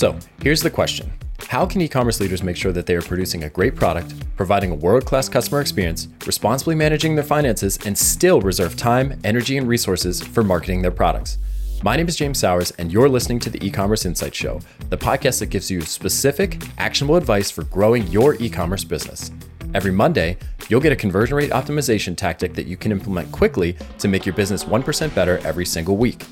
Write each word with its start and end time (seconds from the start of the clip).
So, 0.00 0.18
here's 0.42 0.62
the 0.62 0.70
question 0.70 1.12
How 1.48 1.66
can 1.66 1.82
e 1.82 1.86
commerce 1.86 2.20
leaders 2.20 2.42
make 2.42 2.56
sure 2.56 2.72
that 2.72 2.86
they 2.86 2.94
are 2.94 3.02
producing 3.02 3.44
a 3.44 3.50
great 3.50 3.76
product, 3.76 4.14
providing 4.34 4.70
a 4.70 4.74
world 4.74 5.04
class 5.04 5.28
customer 5.28 5.60
experience, 5.60 6.08
responsibly 6.24 6.74
managing 6.74 7.16
their 7.16 7.22
finances, 7.22 7.78
and 7.84 7.98
still 7.98 8.40
reserve 8.40 8.78
time, 8.78 9.20
energy, 9.24 9.58
and 9.58 9.68
resources 9.68 10.22
for 10.22 10.42
marketing 10.42 10.80
their 10.80 10.90
products? 10.90 11.36
My 11.82 11.98
name 11.98 12.08
is 12.08 12.16
James 12.16 12.38
Sowers, 12.38 12.70
and 12.78 12.90
you're 12.90 13.10
listening 13.10 13.40
to 13.40 13.50
the 13.50 13.62
e 13.62 13.70
commerce 13.70 14.06
insight 14.06 14.34
show, 14.34 14.60
the 14.88 14.96
podcast 14.96 15.40
that 15.40 15.50
gives 15.50 15.70
you 15.70 15.82
specific, 15.82 16.62
actionable 16.78 17.16
advice 17.16 17.50
for 17.50 17.64
growing 17.64 18.06
your 18.06 18.36
e 18.36 18.48
commerce 18.48 18.84
business. 18.84 19.30
Every 19.74 19.92
Monday, 19.92 20.38
you'll 20.70 20.80
get 20.80 20.92
a 20.92 20.96
conversion 20.96 21.36
rate 21.36 21.50
optimization 21.50 22.16
tactic 22.16 22.54
that 22.54 22.66
you 22.66 22.78
can 22.78 22.90
implement 22.90 23.30
quickly 23.32 23.76
to 23.98 24.08
make 24.08 24.24
your 24.24 24.34
business 24.34 24.64
1% 24.64 25.14
better 25.14 25.40
every 25.44 25.66
single 25.66 25.98
week. 25.98 26.24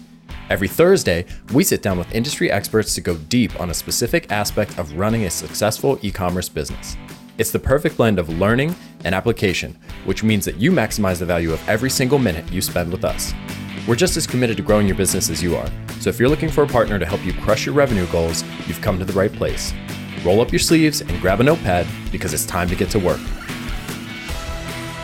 Every 0.50 0.68
Thursday, 0.68 1.26
we 1.52 1.62
sit 1.62 1.82
down 1.82 1.98
with 1.98 2.14
industry 2.14 2.50
experts 2.50 2.94
to 2.94 3.02
go 3.02 3.18
deep 3.28 3.60
on 3.60 3.68
a 3.68 3.74
specific 3.74 4.32
aspect 4.32 4.78
of 4.78 4.94
running 4.94 5.24
a 5.24 5.30
successful 5.30 5.98
e 6.00 6.10
commerce 6.10 6.48
business. 6.48 6.96
It's 7.36 7.50
the 7.50 7.58
perfect 7.58 7.98
blend 7.98 8.18
of 8.18 8.30
learning 8.30 8.74
and 9.04 9.14
application, 9.14 9.76
which 10.06 10.22
means 10.22 10.46
that 10.46 10.56
you 10.56 10.72
maximize 10.72 11.18
the 11.18 11.26
value 11.26 11.52
of 11.52 11.68
every 11.68 11.90
single 11.90 12.18
minute 12.18 12.50
you 12.50 12.62
spend 12.62 12.90
with 12.90 13.04
us. 13.04 13.34
We're 13.86 13.94
just 13.94 14.16
as 14.16 14.26
committed 14.26 14.56
to 14.56 14.62
growing 14.62 14.86
your 14.86 14.96
business 14.96 15.28
as 15.28 15.42
you 15.42 15.54
are, 15.54 15.70
so 16.00 16.08
if 16.08 16.18
you're 16.18 16.30
looking 16.30 16.50
for 16.50 16.64
a 16.64 16.66
partner 16.66 16.98
to 16.98 17.06
help 17.06 17.24
you 17.26 17.34
crush 17.34 17.66
your 17.66 17.74
revenue 17.74 18.06
goals, 18.06 18.42
you've 18.66 18.80
come 18.80 18.98
to 18.98 19.04
the 19.04 19.12
right 19.12 19.32
place. 19.32 19.74
Roll 20.24 20.40
up 20.40 20.50
your 20.50 20.58
sleeves 20.58 21.02
and 21.02 21.20
grab 21.20 21.40
a 21.40 21.44
notepad 21.44 21.86
because 22.10 22.32
it's 22.32 22.46
time 22.46 22.68
to 22.70 22.74
get 22.74 22.88
to 22.90 22.98
work. 22.98 23.20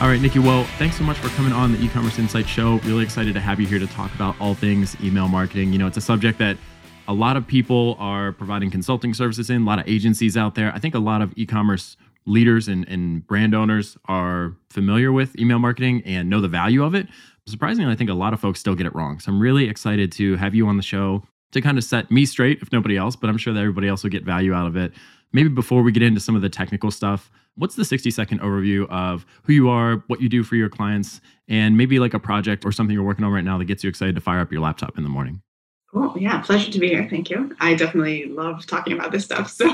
All 0.00 0.10
right, 0.10 0.20
Nikki. 0.20 0.40
Well, 0.40 0.64
thanks 0.76 0.98
so 0.98 1.04
much 1.04 1.16
for 1.18 1.28
coming 1.36 1.52
on 1.52 1.72
the 1.72 1.82
e-commerce 1.82 2.18
insight 2.18 2.48
show. 2.48 2.78
Really 2.80 3.04
excited 3.04 3.32
to 3.32 3.40
have 3.40 3.60
you 3.60 3.66
here 3.66 3.78
to 3.78 3.86
talk 3.86 4.12
about 4.14 4.34
all 4.40 4.52
things 4.52 4.96
email 5.00 5.28
marketing. 5.28 5.72
You 5.72 5.78
know, 5.78 5.86
it's 5.86 5.96
a 5.96 6.02
subject 6.02 6.38
that 6.40 6.58
a 7.06 7.14
lot 7.14 7.36
of 7.36 7.46
people 7.46 7.96
are 8.00 8.32
providing 8.32 8.70
consulting 8.70 9.14
services 9.14 9.50
in, 9.50 9.62
a 9.62 9.64
lot 9.64 9.78
of 9.78 9.88
agencies 9.88 10.36
out 10.36 10.56
there. 10.56 10.72
I 10.74 10.78
think 10.80 10.94
a 10.94 10.98
lot 10.98 11.22
of 11.22 11.32
e-commerce 11.36 11.96
leaders 12.26 12.66
and, 12.66 12.86
and 12.88 13.24
brand 13.26 13.54
owners 13.54 13.96
are 14.06 14.56
familiar 14.68 15.12
with 15.12 15.38
email 15.38 15.60
marketing 15.60 16.02
and 16.04 16.28
know 16.28 16.40
the 16.40 16.48
value 16.48 16.82
of 16.82 16.94
it. 16.94 17.06
Surprisingly, 17.46 17.90
I 17.90 17.96
think 17.96 18.10
a 18.10 18.14
lot 18.14 18.34
of 18.34 18.40
folks 18.40 18.58
still 18.58 18.74
get 18.74 18.86
it 18.86 18.94
wrong. 18.96 19.20
So 19.20 19.30
I'm 19.30 19.40
really 19.40 19.68
excited 19.68 20.10
to 20.12 20.36
have 20.36 20.56
you 20.56 20.66
on 20.66 20.76
the 20.76 20.82
show 20.82 21.22
to 21.52 21.60
kind 21.60 21.78
of 21.78 21.84
set 21.84 22.10
me 22.10 22.26
straight, 22.26 22.60
if 22.60 22.72
nobody 22.72 22.96
else, 22.96 23.14
but 23.14 23.30
I'm 23.30 23.38
sure 23.38 23.54
that 23.54 23.60
everybody 23.60 23.86
else 23.86 24.02
will 24.02 24.10
get 24.10 24.24
value 24.24 24.54
out 24.54 24.66
of 24.66 24.76
it. 24.76 24.92
Maybe 25.32 25.48
before 25.48 25.82
we 25.82 25.92
get 25.92 26.02
into 26.02 26.20
some 26.20 26.34
of 26.34 26.42
the 26.42 26.50
technical 26.50 26.90
stuff, 26.90 27.30
what's 27.56 27.74
the 27.76 27.84
60 27.84 28.10
second 28.10 28.40
overview 28.40 28.88
of 28.88 29.24
who 29.44 29.52
you 29.52 29.68
are, 29.68 30.02
what 30.06 30.20
you 30.20 30.28
do 30.28 30.42
for 30.42 30.56
your 30.56 30.68
clients, 30.68 31.20
and 31.48 31.76
maybe 31.76 31.98
like 31.98 32.14
a 32.14 32.18
project 32.18 32.64
or 32.64 32.72
something 32.72 32.94
you're 32.94 33.04
working 33.04 33.24
on 33.24 33.32
right 33.32 33.44
now 33.44 33.58
that 33.58 33.66
gets 33.66 33.84
you 33.84 33.88
excited 33.88 34.14
to 34.14 34.20
fire 34.20 34.40
up 34.40 34.52
your 34.52 34.60
laptop 34.60 34.96
in 34.96 35.04
the 35.04 35.10
morning? 35.10 35.42
Cool. 35.92 36.14
Yeah, 36.18 36.40
pleasure 36.40 36.72
to 36.72 36.78
be 36.80 36.88
here. 36.88 37.06
Thank 37.08 37.30
you. 37.30 37.54
I 37.60 37.74
definitely 37.74 38.26
love 38.26 38.66
talking 38.66 38.92
about 38.92 39.12
this 39.12 39.24
stuff. 39.24 39.54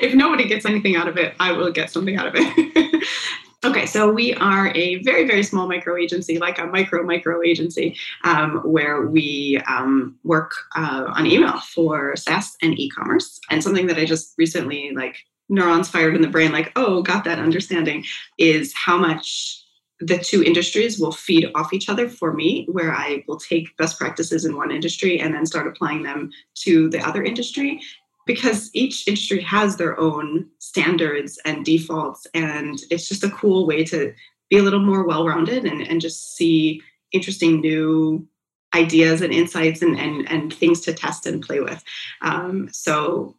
So 0.00 0.06
if 0.06 0.14
nobody 0.14 0.46
gets 0.46 0.64
anything 0.64 0.94
out 0.94 1.08
of 1.08 1.16
it, 1.16 1.34
I 1.40 1.50
will 1.50 1.72
get 1.72 1.90
something 1.90 2.16
out 2.16 2.28
of 2.28 2.34
it. 2.36 3.04
Okay, 3.64 3.86
so 3.86 4.12
we 4.12 4.34
are 4.34 4.68
a 4.76 5.02
very, 5.02 5.26
very 5.26 5.42
small 5.42 5.66
micro 5.66 5.96
agency, 5.96 6.38
like 6.38 6.60
a 6.60 6.66
micro, 6.66 7.02
micro 7.02 7.42
agency, 7.42 7.96
um, 8.22 8.58
where 8.58 9.06
we 9.06 9.60
um, 9.66 10.16
work 10.22 10.52
uh, 10.76 11.06
on 11.08 11.26
email 11.26 11.58
for 11.58 12.14
SaaS 12.14 12.56
and 12.62 12.78
e 12.78 12.88
commerce. 12.88 13.40
And 13.50 13.60
something 13.60 13.88
that 13.88 13.98
I 13.98 14.04
just 14.04 14.34
recently, 14.38 14.92
like, 14.94 15.16
neurons 15.48 15.88
fired 15.88 16.14
in 16.14 16.22
the 16.22 16.28
brain, 16.28 16.52
like, 16.52 16.72
oh, 16.76 17.02
got 17.02 17.24
that 17.24 17.38
understanding, 17.38 18.04
is 18.38 18.74
how 18.74 18.96
much 18.98 19.64
the 20.00 20.18
two 20.18 20.44
industries 20.44 21.00
will 21.00 21.12
feed 21.12 21.50
off 21.54 21.72
each 21.72 21.88
other 21.88 22.08
for 22.08 22.32
me, 22.32 22.66
where 22.70 22.94
I 22.94 23.24
will 23.26 23.38
take 23.38 23.76
best 23.76 23.98
practices 23.98 24.44
in 24.44 24.56
one 24.56 24.70
industry 24.70 25.18
and 25.18 25.34
then 25.34 25.46
start 25.46 25.66
applying 25.66 26.02
them 26.02 26.30
to 26.62 26.88
the 26.90 27.00
other 27.00 27.22
industry. 27.22 27.80
Because 28.26 28.70
each 28.74 29.08
industry 29.08 29.40
has 29.40 29.76
their 29.76 29.98
own 29.98 30.46
standards 30.58 31.38
and 31.46 31.64
defaults 31.64 32.26
and 32.34 32.78
it's 32.90 33.08
just 33.08 33.24
a 33.24 33.30
cool 33.30 33.66
way 33.66 33.84
to 33.84 34.12
be 34.50 34.58
a 34.58 34.62
little 34.62 34.84
more 34.84 35.06
well-rounded 35.06 35.64
and, 35.64 35.80
and 35.80 36.00
just 36.00 36.36
see 36.36 36.82
interesting 37.10 37.62
new 37.62 38.28
ideas 38.74 39.22
and 39.22 39.32
insights 39.32 39.80
and, 39.80 39.98
and, 39.98 40.30
and 40.30 40.52
things 40.52 40.82
to 40.82 40.92
test 40.92 41.24
and 41.24 41.42
play 41.42 41.60
with. 41.60 41.82
Um, 42.20 42.68
so 42.70 43.37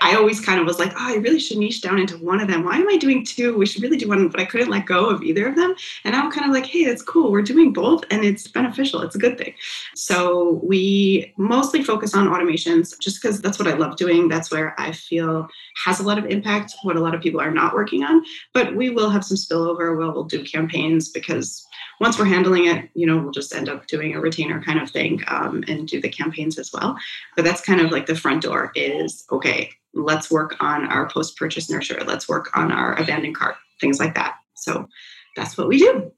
I 0.00 0.14
always 0.14 0.40
kind 0.40 0.60
of 0.60 0.66
was 0.66 0.78
like, 0.78 0.92
oh, 0.92 1.14
I 1.14 1.16
really 1.16 1.40
should 1.40 1.58
niche 1.58 1.80
down 1.80 1.98
into 1.98 2.16
one 2.18 2.40
of 2.40 2.48
them. 2.48 2.64
Why 2.64 2.76
am 2.76 2.88
I 2.88 2.96
doing 2.96 3.24
two? 3.24 3.56
We 3.56 3.66
should 3.66 3.82
really 3.82 3.96
do 3.96 4.08
one, 4.08 4.28
but 4.28 4.40
I 4.40 4.44
couldn't 4.44 4.70
let 4.70 4.86
go 4.86 5.08
of 5.08 5.22
either 5.22 5.48
of 5.48 5.56
them. 5.56 5.74
And 6.04 6.14
I'm 6.14 6.30
kind 6.30 6.46
of 6.46 6.52
like, 6.52 6.66
hey, 6.66 6.84
that's 6.84 7.02
cool. 7.02 7.32
We're 7.32 7.42
doing 7.42 7.72
both 7.72 8.04
and 8.10 8.24
it's 8.24 8.46
beneficial. 8.46 9.02
It's 9.02 9.16
a 9.16 9.18
good 9.18 9.38
thing. 9.38 9.54
So 9.94 10.60
we 10.62 11.32
mostly 11.36 11.82
focus 11.82 12.14
on 12.14 12.28
automations 12.28 12.98
just 13.00 13.20
because 13.20 13.40
that's 13.40 13.58
what 13.58 13.68
I 13.68 13.74
love 13.74 13.96
doing. 13.96 14.28
That's 14.28 14.50
where 14.52 14.78
I 14.80 14.92
feel 14.92 15.48
has 15.84 15.98
a 15.98 16.04
lot 16.04 16.18
of 16.18 16.26
impact, 16.26 16.74
what 16.82 16.96
a 16.96 17.00
lot 17.00 17.14
of 17.14 17.20
people 17.20 17.40
are 17.40 17.50
not 17.50 17.74
working 17.74 18.04
on. 18.04 18.24
But 18.52 18.76
we 18.76 18.90
will 18.90 19.10
have 19.10 19.24
some 19.24 19.36
spillover. 19.36 19.96
We'll 19.96 20.24
do 20.24 20.44
campaigns 20.44 21.08
because 21.08 21.66
once 22.02 22.18
we're 22.18 22.24
handling 22.24 22.66
it, 22.66 22.90
you 22.94 23.06
know, 23.06 23.16
we'll 23.16 23.30
just 23.30 23.54
end 23.54 23.68
up 23.68 23.86
doing 23.86 24.12
a 24.12 24.20
retainer 24.20 24.60
kind 24.60 24.80
of 24.80 24.90
thing 24.90 25.22
um, 25.28 25.62
and 25.68 25.86
do 25.86 26.00
the 26.00 26.08
campaigns 26.08 26.58
as 26.58 26.72
well. 26.72 26.96
But 27.36 27.44
that's 27.44 27.60
kind 27.60 27.80
of 27.80 27.92
like 27.92 28.06
the 28.06 28.16
front 28.16 28.42
door 28.42 28.72
is 28.74 29.24
okay, 29.30 29.70
let's 29.94 30.28
work 30.28 30.56
on 30.58 30.84
our 30.86 31.08
post 31.08 31.36
purchase 31.36 31.70
nurture, 31.70 32.02
let's 32.04 32.28
work 32.28 32.50
on 32.56 32.72
our 32.72 32.98
abandoned 32.98 33.36
cart, 33.36 33.54
things 33.80 34.00
like 34.00 34.16
that. 34.16 34.34
So 34.54 34.88
that's 35.36 35.56
what 35.56 35.68
we 35.68 35.78
do. 35.78 36.10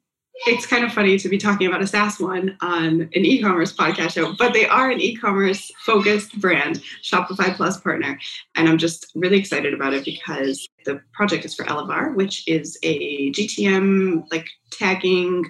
It's 0.46 0.66
kind 0.66 0.84
of 0.84 0.92
funny 0.92 1.18
to 1.18 1.28
be 1.28 1.38
talking 1.38 1.66
about 1.66 1.82
a 1.82 1.86
SaaS 1.86 2.18
one 2.18 2.56
on 2.60 3.02
an 3.02 3.24
e 3.24 3.40
commerce 3.40 3.72
podcast 3.72 4.14
show, 4.14 4.34
but 4.36 4.54
they 4.54 4.66
are 4.66 4.90
an 4.90 5.00
e 5.00 5.14
commerce 5.14 5.70
focused 5.84 6.40
brand, 6.40 6.82
Shopify 7.02 7.54
Plus 7.54 7.78
partner. 7.78 8.18
And 8.56 8.68
I'm 8.68 8.78
just 8.78 9.12
really 9.14 9.38
excited 9.38 9.74
about 9.74 9.92
it 9.92 10.04
because 10.04 10.66
the 10.86 11.00
project 11.12 11.44
is 11.44 11.54
for 11.54 11.64
Elevar, 11.66 12.14
which 12.16 12.48
is 12.48 12.78
a 12.82 13.30
GTM 13.32 14.30
like 14.32 14.48
tagging 14.72 15.44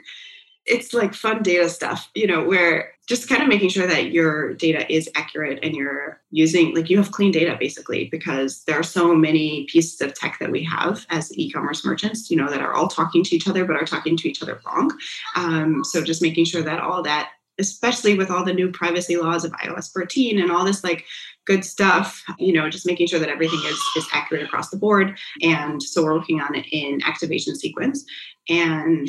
it's 0.67 0.95
like 0.95 1.15
fun 1.15 1.43
data 1.43 1.69
stuff, 1.69 2.11
you 2.15 2.27
know, 2.27 2.43
where 2.43 2.93
just 3.07 3.29
kind 3.29 3.43
of 3.43 3.49
making 3.49 3.69
sure 3.69 3.87
that 3.87 4.13
your 4.13 4.55
data 4.55 4.91
is 4.91 5.11
accurate 5.15 5.59
and 5.63 5.75
you're 5.75 6.21
using 6.31 6.75
like 6.75 6.89
you 6.89 6.97
have 6.97 7.13
clean 7.13 7.31
data 7.31 7.55
basically 7.61 8.09
because 8.11 8.65
there 8.65 8.79
are 8.79 8.85
so 8.85 9.15
many 9.15 9.67
pieces 9.71 10.01
of 10.01 10.15
tech 10.15 10.39
that 10.41 10.51
we 10.51 10.65
have 10.65 11.05
as 11.11 11.37
e-commerce 11.37 11.85
merchants 11.85 12.31
you 12.31 12.37
know 12.37 12.49
that 12.49 12.63
are 12.63 12.73
all 12.73 12.89
talking 12.89 13.23
to 13.23 13.37
each 13.37 13.47
other 13.47 13.67
but 13.67 13.77
are 13.77 13.85
talking 13.85 14.17
to 14.17 14.29
each 14.29 14.43
other 14.43 14.61
wrong. 14.67 14.91
Um, 15.37 15.85
so 15.85 16.03
just 16.03 16.23
making 16.23 16.47
sure 16.47 16.63
that 16.63 16.81
all 16.81 17.03
that 17.03 17.33
especially 17.61 18.17
with 18.17 18.31
all 18.31 18.45
the 18.45 18.53
new 18.53 18.71
privacy 18.71 19.17
laws 19.17 19.45
of 19.45 19.53
ios 19.53 19.93
14 19.93 20.41
and 20.41 20.51
all 20.51 20.65
this 20.65 20.83
like 20.83 21.05
good 21.47 21.65
stuff 21.65 22.25
you 22.39 22.53
know 22.53 22.69
just 22.69 22.87
making 22.87 23.07
sure 23.07 23.21
that 23.21 23.29
everything 23.29 23.61
is 23.67 23.81
is 23.97 24.09
accurate 24.13 24.43
across 24.43 24.71
the 24.71 24.79
board. 24.79 25.19
And 25.43 25.83
so 25.83 26.03
we're 26.03 26.15
working 26.15 26.41
on 26.41 26.55
it 26.55 26.67
in 26.73 27.03
activation 27.05 27.55
sequence. 27.55 28.05
And 28.49 29.09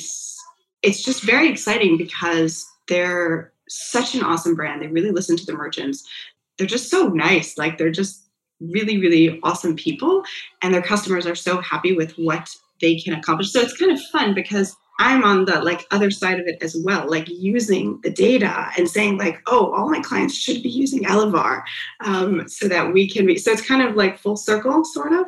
it's 0.85 1.03
just 1.03 1.23
very 1.23 1.49
exciting 1.49 1.97
because 1.97 2.65
they're 2.87 3.51
such 3.67 4.13
an 4.13 4.23
awesome 4.23 4.55
brand. 4.55 4.81
They 4.81 4.87
really 4.87 5.11
listen 5.11 5.35
to 5.35 5.45
the 5.45 5.53
merchants. 5.53 6.07
They're 6.57 6.67
just 6.67 6.89
so 6.89 7.07
nice. 7.07 7.57
Like 7.57 7.77
they're 7.77 7.91
just 7.91 8.23
really, 8.61 8.99
really 8.99 9.39
awesome 9.43 9.75
people. 9.75 10.23
And 10.61 10.73
their 10.73 10.83
customers 10.83 11.25
are 11.25 11.35
so 11.35 11.59
happy 11.59 11.93
with 11.93 12.13
what 12.13 12.49
they 12.81 12.99
can 12.99 13.13
accomplish. 13.13 13.51
So 13.51 13.61
it's 13.61 13.75
kind 13.75 13.91
of 13.91 13.99
fun 14.11 14.35
because 14.35 14.75
I'm 14.99 15.23
on 15.23 15.45
the 15.45 15.59
like 15.61 15.85
other 15.91 16.11
side 16.11 16.39
of 16.39 16.45
it 16.47 16.61
as 16.61 16.77
well, 16.83 17.09
like 17.09 17.27
using 17.27 17.99
the 18.03 18.11
data 18.11 18.69
and 18.77 18.87
saying 18.87 19.17
like, 19.17 19.41
oh, 19.47 19.73
all 19.73 19.89
my 19.89 20.01
clients 20.01 20.35
should 20.35 20.63
be 20.63 20.69
using 20.69 21.03
Elevar, 21.03 21.63
um, 22.01 22.47
so 22.47 22.67
that 22.69 22.93
we 22.93 23.09
can 23.09 23.25
be. 23.25 23.37
So 23.37 23.51
it's 23.51 23.65
kind 23.65 23.81
of 23.81 23.95
like 23.95 24.17
full 24.17 24.37
circle, 24.37 24.85
sort 24.85 25.11
of. 25.11 25.25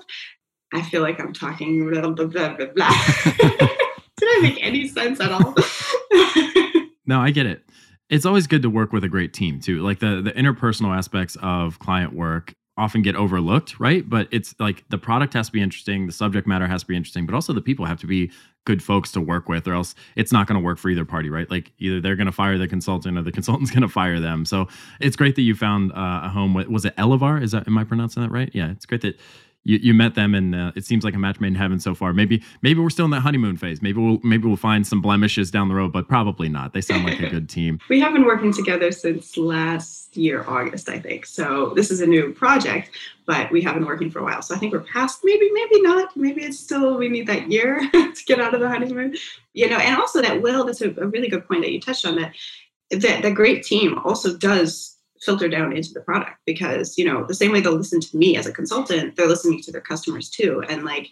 I 0.73 0.81
feel 0.83 1.01
like 1.01 1.19
I'm 1.19 1.33
talking 1.33 1.89
blah 1.89 2.09
blah 2.09 2.27
blah 2.27 2.55
blah. 2.55 2.67
blah. 2.75 3.67
I 4.27 4.39
make 4.41 4.63
any 4.63 4.87
sense 4.87 5.19
at 5.19 5.31
all? 5.31 5.55
no, 7.05 7.19
I 7.19 7.31
get 7.31 7.45
it. 7.45 7.63
It's 8.09 8.25
always 8.25 8.47
good 8.47 8.61
to 8.61 8.69
work 8.69 8.93
with 8.93 9.03
a 9.03 9.09
great 9.09 9.33
team 9.33 9.59
too. 9.59 9.81
Like 9.81 9.99
the 9.99 10.21
the 10.21 10.31
interpersonal 10.31 10.95
aspects 10.95 11.35
of 11.41 11.79
client 11.79 12.13
work 12.13 12.53
often 12.77 13.01
get 13.01 13.15
overlooked, 13.15 13.79
right? 13.79 14.07
But 14.07 14.27
it's 14.31 14.53
like 14.59 14.83
the 14.89 14.97
product 14.99 15.33
has 15.33 15.47
to 15.47 15.51
be 15.51 15.61
interesting, 15.61 16.05
the 16.05 16.13
subject 16.13 16.47
matter 16.47 16.67
has 16.67 16.81
to 16.81 16.87
be 16.87 16.95
interesting, 16.95 17.25
but 17.25 17.33
also 17.33 17.51
the 17.51 17.61
people 17.61 17.85
have 17.85 17.99
to 18.01 18.07
be 18.07 18.31
good 18.65 18.83
folks 18.83 19.11
to 19.13 19.21
work 19.21 19.49
with, 19.49 19.67
or 19.67 19.73
else 19.73 19.95
it's 20.15 20.31
not 20.31 20.45
going 20.45 20.59
to 20.59 20.63
work 20.63 20.77
for 20.77 20.89
either 20.89 21.05
party, 21.05 21.29
right? 21.29 21.49
Like 21.49 21.71
either 21.79 21.99
they're 21.99 22.15
going 22.15 22.27
to 22.27 22.31
fire 22.31 22.57
the 22.57 22.67
consultant 22.67 23.17
or 23.17 23.23
the 23.23 23.31
consultant's 23.39 23.71
going 23.71 23.81
to 23.81 23.87
fire 23.87 24.19
them. 24.19 24.45
So 24.45 24.67
it's 24.99 25.15
great 25.15 25.35
that 25.35 25.41
you 25.41 25.55
found 25.55 25.91
uh, 25.93 26.21
a 26.25 26.29
home. 26.29 26.53
Was 26.53 26.85
it 26.85 26.95
Elevar? 26.97 27.41
Is 27.41 27.51
that 27.51 27.67
am 27.67 27.77
I 27.77 27.83
pronouncing 27.83 28.21
that 28.21 28.29
right? 28.31 28.51
Yeah, 28.53 28.69
it's 28.69 28.85
great 28.85 29.01
that 29.01 29.19
you, 29.67 29.79
you 29.83 29.93
met 29.93 30.15
them 30.15 30.33
and 30.33 30.55
uh, 30.55 30.71
it 30.75 30.85
seems 30.85 31.03
like 31.03 31.13
a 31.13 31.19
match 31.19 31.41
made 31.41 31.49
in 31.49 31.55
heaven 31.55 31.77
so 31.79 31.93
far. 31.93 32.13
Maybe 32.13 32.41
maybe 32.61 32.79
we're 32.79 32.89
still 32.89 33.03
in 33.03 33.11
that 33.11 33.19
honeymoon 33.19 33.57
phase. 33.57 33.81
Maybe 33.81 33.99
we'll 33.99 34.19
maybe 34.23 34.47
we'll 34.47 34.55
find 34.55 34.87
some 34.87 35.01
blemishes 35.01 35.51
down 35.51 35.67
the 35.67 35.75
road, 35.75 35.91
but 35.91 36.07
probably 36.07 36.47
not. 36.47 36.73
They 36.73 36.79
sound 36.79 37.03
like 37.03 37.19
a 37.19 37.29
good 37.29 37.49
team. 37.49 37.79
we 37.89 37.99
have 37.99 38.13
been 38.13 38.25
working 38.25 38.53
together 38.53 38.91
since 38.93 39.35
last 39.35 40.15
year 40.15 40.45
August, 40.47 40.87
I 40.87 40.99
think. 40.99 41.25
So 41.25 41.73
this 41.75 41.91
is 41.91 41.99
a 41.99 42.07
new 42.07 42.33
project, 42.33 42.91
but 43.25 43.51
we 43.51 43.61
have 43.61 43.73
been 43.73 43.85
working 43.85 44.09
for 44.09 44.19
a 44.19 44.23
while. 44.23 44.41
So 44.41 44.55
I 44.55 44.57
think 44.57 44.71
we're 44.71 44.79
past 44.79 45.19
maybe 45.25 45.51
maybe 45.51 45.81
not. 45.81 46.15
Maybe 46.15 46.43
it's 46.43 46.59
still 46.59 46.97
we 46.97 47.09
need 47.09 47.27
that 47.27 47.51
year 47.51 47.81
to 47.91 48.23
get 48.25 48.39
out 48.39 48.53
of 48.53 48.61
the 48.61 48.69
honeymoon. 48.69 49.17
You 49.53 49.69
know, 49.69 49.77
and 49.77 49.97
also 49.97 50.21
that 50.21 50.41
will 50.41 50.63
that's 50.63 50.81
a, 50.81 50.91
a 50.91 51.07
really 51.07 51.27
good 51.27 51.45
point 51.45 51.63
that 51.63 51.71
you 51.71 51.81
touched 51.81 52.05
on 52.05 52.15
that 52.15 52.33
that 52.89 53.21
the 53.21 53.31
great 53.31 53.63
team 53.63 53.99
also 54.05 54.37
does 54.37 54.96
filter 55.21 55.47
down 55.47 55.75
into 55.75 55.93
the 55.93 56.01
product 56.01 56.37
because 56.45 56.97
you 56.97 57.05
know 57.05 57.25
the 57.25 57.35
same 57.35 57.51
way 57.51 57.61
they'll 57.61 57.75
listen 57.75 57.99
to 57.99 58.17
me 58.17 58.37
as 58.37 58.47
a 58.47 58.51
consultant 58.51 59.15
they're 59.15 59.27
listening 59.27 59.61
to 59.61 59.71
their 59.71 59.81
customers 59.81 60.29
too. 60.29 60.63
And 60.69 60.83
like 60.83 61.09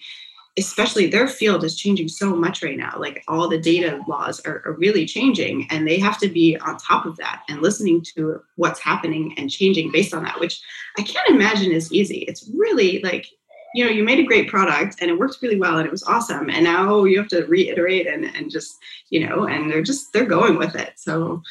especially 0.58 1.08
their 1.08 1.28
field 1.28 1.64
is 1.66 1.76
changing 1.76 2.08
so 2.08 2.34
much 2.34 2.64
right 2.64 2.78
now. 2.78 2.96
Like 2.98 3.24
all 3.28 3.50
the 3.50 3.58
data 3.58 4.00
laws 4.08 4.40
are, 4.46 4.62
are 4.66 4.74
really 4.74 5.06
changing 5.06 5.68
and 5.70 5.86
they 5.86 6.00
have 6.00 6.18
to 6.20 6.30
be 6.30 6.58
on 6.58 6.78
top 6.78 7.06
of 7.06 7.18
that 7.18 7.44
and 7.50 7.62
listening 7.62 8.02
to 8.16 8.42
what's 8.56 8.80
happening 8.80 9.34
and 9.38 9.50
changing 9.50 9.92
based 9.92 10.14
on 10.14 10.24
that 10.24 10.40
which 10.40 10.62
i 10.98 11.02
can't 11.02 11.30
imagine 11.30 11.72
is 11.72 11.92
easy. 11.92 12.20
It's 12.20 12.50
really 12.56 13.02
like 13.02 13.28
you 13.74 13.84
know 13.84 13.92
you 13.92 14.04
made 14.04 14.20
a 14.20 14.24
great 14.24 14.48
product 14.48 14.96
and 15.02 15.12
it 15.12 15.20
worked 15.20 15.42
really 15.42 15.60
well 15.60 15.78
and 15.78 15.86
it 15.86 15.92
was 15.92 16.04
awesome. 16.04 16.50
And 16.50 16.64
now 16.64 17.04
you 17.04 17.18
have 17.18 17.28
to 17.30 17.46
reiterate 17.46 18.08
and 18.08 18.24
and 18.24 18.50
just 18.50 18.78
you 19.10 19.28
know 19.28 19.46
and 19.48 19.70
they're 19.70 19.84
just 19.84 20.14
they're 20.14 20.26
going 20.26 20.58
with 20.58 20.76
it. 20.76 20.94
So 20.96 21.44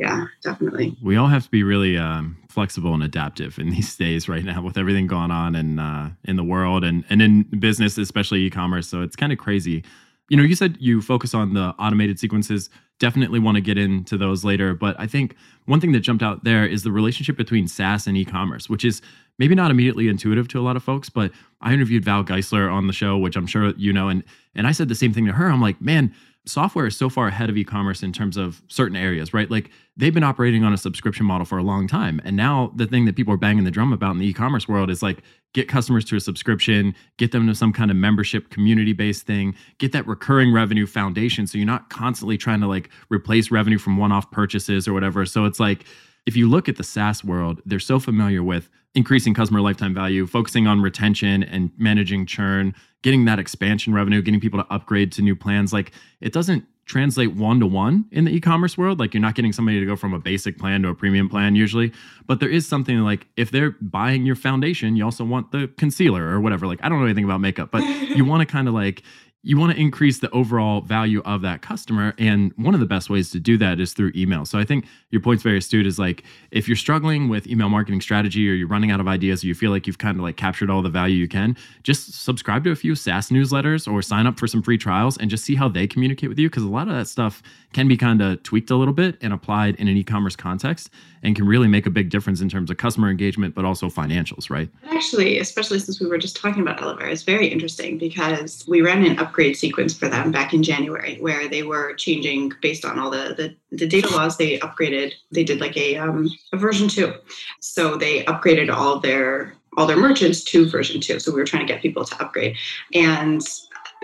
yeah 0.00 0.26
definitely. 0.42 0.96
We 1.02 1.16
all 1.16 1.28
have 1.28 1.44
to 1.44 1.50
be 1.50 1.62
really 1.62 1.96
um, 1.96 2.36
flexible 2.48 2.94
and 2.94 3.02
adaptive 3.02 3.58
in 3.58 3.70
these 3.70 3.96
days 4.04 4.28
right 4.28 4.44
now 4.44 4.62
with 4.62 4.78
everything 4.78 5.06
going 5.06 5.30
on 5.30 5.54
in 5.54 5.78
uh, 5.78 6.10
in 6.24 6.36
the 6.36 6.44
world 6.44 6.84
and 6.84 7.04
and 7.10 7.20
in 7.22 7.42
business 7.58 7.98
especially 7.98 8.40
e-commerce. 8.40 8.88
So 8.88 9.02
it's 9.02 9.16
kind 9.16 9.32
of 9.32 9.38
crazy. 9.38 9.84
You 10.28 10.36
know 10.36 10.42
you 10.42 10.54
said 10.54 10.76
you 10.80 11.02
focus 11.02 11.34
on 11.34 11.54
the 11.54 11.74
automated 11.78 12.18
sequences. 12.18 12.70
Definitely 12.98 13.38
want 13.38 13.54
to 13.54 13.62
get 13.62 13.78
into 13.78 14.18
those 14.18 14.44
later 14.44 14.74
but 14.74 14.94
i 15.00 15.06
think 15.06 15.34
one 15.64 15.80
thing 15.80 15.92
that 15.92 16.00
jumped 16.00 16.22
out 16.22 16.44
there 16.44 16.66
is 16.66 16.82
the 16.82 16.92
relationship 16.92 17.34
between 17.34 17.66
saas 17.66 18.06
and 18.06 18.14
e-commerce 18.14 18.68
which 18.68 18.84
is 18.84 19.00
maybe 19.40 19.54
not 19.54 19.70
immediately 19.70 20.06
intuitive 20.06 20.46
to 20.48 20.60
a 20.60 20.62
lot 20.62 20.76
of 20.76 20.84
folks, 20.84 21.08
but 21.08 21.32
I 21.62 21.72
interviewed 21.72 22.04
Val 22.04 22.22
Geisler 22.22 22.70
on 22.70 22.86
the 22.86 22.92
show, 22.92 23.16
which 23.16 23.36
I'm 23.36 23.46
sure 23.46 23.70
you 23.76 23.92
know, 23.92 24.08
and 24.08 24.22
and 24.54 24.66
I 24.66 24.72
said 24.72 24.88
the 24.88 24.94
same 24.94 25.14
thing 25.14 25.26
to 25.26 25.32
her. 25.32 25.46
I'm 25.50 25.62
like, 25.62 25.80
man, 25.80 26.14
software 26.46 26.86
is 26.86 26.96
so 26.96 27.08
far 27.08 27.28
ahead 27.28 27.50
of 27.50 27.56
e-commerce 27.56 28.02
in 28.02 28.12
terms 28.12 28.36
of 28.36 28.62
certain 28.68 28.96
areas, 28.96 29.34
right? 29.34 29.50
Like 29.50 29.70
they've 29.96 30.14
been 30.14 30.24
operating 30.24 30.64
on 30.64 30.72
a 30.72 30.76
subscription 30.78 31.26
model 31.26 31.44
for 31.44 31.58
a 31.58 31.62
long 31.62 31.86
time. 31.86 32.20
And 32.24 32.36
now 32.36 32.72
the 32.74 32.86
thing 32.86 33.04
that 33.04 33.16
people 33.16 33.34
are 33.34 33.38
banging 33.38 33.64
the 33.64 33.70
drum 33.70 33.92
about 33.92 34.12
in 34.12 34.18
the 34.18 34.26
e-commerce 34.26 34.66
world 34.66 34.90
is 34.90 35.02
like 35.02 35.22
get 35.52 35.68
customers 35.68 36.04
to 36.06 36.16
a 36.16 36.20
subscription, 36.20 36.94
get 37.18 37.32
them 37.32 37.46
to 37.46 37.54
some 37.54 37.72
kind 37.72 37.90
of 37.90 37.96
membership 37.96 38.50
community-based 38.50 39.26
thing, 39.26 39.54
get 39.78 39.92
that 39.92 40.06
recurring 40.06 40.52
revenue 40.52 40.86
foundation 40.86 41.46
so 41.46 41.58
you're 41.58 41.66
not 41.66 41.90
constantly 41.90 42.38
trying 42.38 42.60
to 42.60 42.66
like 42.66 42.88
replace 43.10 43.50
revenue 43.50 43.78
from 43.78 43.96
one-off 43.96 44.30
purchases 44.30 44.88
or 44.88 44.92
whatever. 44.92 45.26
So 45.26 45.44
it's 45.44 45.60
like 45.60 45.84
if 46.26 46.36
you 46.36 46.48
look 46.48 46.68
at 46.68 46.76
the 46.76 46.84
SaaS 46.84 47.24
world, 47.24 47.60
they're 47.64 47.78
so 47.78 47.98
familiar 47.98 48.42
with 48.42 48.68
increasing 48.94 49.34
customer 49.34 49.60
lifetime 49.60 49.94
value, 49.94 50.26
focusing 50.26 50.66
on 50.66 50.80
retention 50.80 51.42
and 51.42 51.70
managing 51.78 52.26
churn, 52.26 52.74
getting 53.02 53.24
that 53.24 53.38
expansion 53.38 53.92
revenue, 53.92 54.20
getting 54.20 54.40
people 54.40 54.62
to 54.62 54.72
upgrade 54.72 55.12
to 55.12 55.22
new 55.22 55.36
plans. 55.36 55.72
Like 55.72 55.92
it 56.20 56.32
doesn't 56.32 56.64
translate 56.86 57.36
one 57.36 57.60
to 57.60 57.66
one 57.66 58.04
in 58.10 58.24
the 58.24 58.32
e-commerce 58.32 58.76
world. 58.76 58.98
Like 58.98 59.14
you're 59.14 59.20
not 59.20 59.36
getting 59.36 59.52
somebody 59.52 59.78
to 59.78 59.86
go 59.86 59.94
from 59.94 60.12
a 60.12 60.18
basic 60.18 60.58
plan 60.58 60.82
to 60.82 60.88
a 60.88 60.94
premium 60.94 61.28
plan 61.28 61.54
usually, 61.54 61.92
but 62.26 62.40
there 62.40 62.48
is 62.48 62.66
something 62.66 62.98
like 62.98 63.28
if 63.36 63.52
they're 63.52 63.76
buying 63.80 64.26
your 64.26 64.34
foundation, 64.34 64.96
you 64.96 65.04
also 65.04 65.24
want 65.24 65.52
the 65.52 65.68
concealer 65.78 66.28
or 66.28 66.40
whatever. 66.40 66.66
Like 66.66 66.80
I 66.82 66.88
don't 66.88 66.98
know 66.98 67.04
anything 67.04 67.24
about 67.24 67.40
makeup, 67.40 67.70
but 67.70 67.84
you 67.84 68.24
want 68.24 68.40
to 68.40 68.46
kind 68.46 68.66
of 68.66 68.74
like 68.74 69.04
you 69.42 69.56
want 69.56 69.72
to 69.72 69.80
increase 69.80 70.18
the 70.18 70.30
overall 70.30 70.82
value 70.82 71.22
of 71.24 71.40
that 71.40 71.62
customer. 71.62 72.14
And 72.18 72.52
one 72.56 72.74
of 72.74 72.80
the 72.80 72.86
best 72.86 73.08
ways 73.08 73.30
to 73.30 73.40
do 73.40 73.56
that 73.58 73.80
is 73.80 73.94
through 73.94 74.12
email. 74.14 74.44
So 74.44 74.58
I 74.58 74.64
think 74.64 74.84
your 75.10 75.22
point's 75.22 75.42
very 75.42 75.58
astute 75.58 75.86
is 75.86 75.98
like 75.98 76.24
if 76.50 76.68
you're 76.68 76.76
struggling 76.76 77.30
with 77.30 77.46
email 77.46 77.70
marketing 77.70 78.02
strategy 78.02 78.48
or 78.50 78.52
you're 78.52 78.68
running 78.68 78.90
out 78.90 79.00
of 79.00 79.08
ideas 79.08 79.42
or 79.42 79.46
you 79.46 79.54
feel 79.54 79.70
like 79.70 79.86
you've 79.86 79.98
kind 79.98 80.18
of 80.18 80.22
like 80.22 80.36
captured 80.36 80.68
all 80.68 80.82
the 80.82 80.90
value 80.90 81.16
you 81.16 81.28
can, 81.28 81.56
just 81.82 82.22
subscribe 82.22 82.64
to 82.64 82.70
a 82.70 82.76
few 82.76 82.94
SaaS 82.94 83.30
newsletters 83.30 83.90
or 83.90 84.02
sign 84.02 84.26
up 84.26 84.38
for 84.38 84.46
some 84.46 84.62
free 84.62 84.76
trials 84.76 85.16
and 85.16 85.30
just 85.30 85.44
see 85.44 85.54
how 85.54 85.68
they 85.68 85.86
communicate 85.86 86.28
with 86.28 86.38
you. 86.38 86.50
Cause 86.50 86.62
a 86.62 86.68
lot 86.68 86.88
of 86.88 86.94
that 86.94 87.06
stuff 87.06 87.42
can 87.72 87.88
be 87.88 87.96
kind 87.96 88.20
of 88.20 88.42
tweaked 88.42 88.70
a 88.70 88.76
little 88.76 88.94
bit 88.94 89.16
and 89.22 89.32
applied 89.32 89.74
in 89.76 89.88
an 89.88 89.96
e-commerce 89.96 90.36
context 90.36 90.90
and 91.22 91.36
can 91.36 91.46
really 91.46 91.68
make 91.68 91.86
a 91.86 91.90
big 91.90 92.10
difference 92.10 92.40
in 92.40 92.48
terms 92.48 92.70
of 92.70 92.76
customer 92.76 93.10
engagement, 93.10 93.54
but 93.54 93.64
also 93.64 93.88
financials, 93.88 94.50
right? 94.50 94.68
Actually, 94.90 95.38
especially 95.38 95.78
since 95.78 96.00
we 96.00 96.06
were 96.06 96.18
just 96.18 96.36
talking 96.36 96.62
about 96.62 96.78
Elevar, 96.78 97.10
it's 97.10 97.22
very 97.22 97.46
interesting 97.46 97.98
because 97.98 98.64
we 98.66 98.80
ran 98.80 99.04
an 99.04 99.18
upgrade 99.30 99.56
sequence 99.56 99.94
for 99.94 100.08
them 100.08 100.32
back 100.32 100.52
in 100.52 100.62
January 100.62 101.16
where 101.20 101.48
they 101.48 101.62
were 101.62 101.94
changing 101.94 102.52
based 102.60 102.84
on 102.84 102.98
all 102.98 103.10
the, 103.10 103.34
the, 103.36 103.76
the 103.76 103.86
data 103.86 104.08
laws. 104.08 104.36
They 104.36 104.58
upgraded, 104.58 105.12
they 105.30 105.44
did 105.44 105.60
like 105.60 105.76
a, 105.76 105.96
um, 105.96 106.28
a 106.52 106.56
version 106.56 106.88
two. 106.88 107.14
So 107.60 107.96
they 107.96 108.24
upgraded 108.24 108.74
all 108.74 108.98
their 108.98 109.54
all 109.76 109.86
their 109.86 109.96
merchants 109.96 110.42
to 110.42 110.68
version 110.68 111.00
two. 111.00 111.20
So 111.20 111.30
we 111.30 111.38
were 111.38 111.46
trying 111.46 111.64
to 111.64 111.72
get 111.72 111.80
people 111.80 112.04
to 112.04 112.20
upgrade. 112.20 112.56
And 112.92 113.40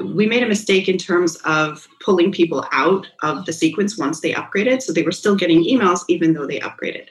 we 0.01 0.25
made 0.27 0.45
a 0.45 0.49
mistake 0.49 0.89
in 0.89 0.97
terms 0.97 1.37
of 1.45 1.89
pulling 2.05 2.31
people 2.31 2.65
out 2.71 3.09
of 3.25 3.47
the 3.47 3.53
sequence 3.53 3.99
once 3.99 4.21
they 4.21 4.33
upgraded. 4.33 4.81
So 4.81 4.93
they 4.93 5.03
were 5.03 5.11
still 5.11 5.35
getting 5.35 5.65
emails 5.65 6.05
even 6.07 6.35
though 6.35 6.47
they 6.47 6.61
upgraded. 6.61 7.09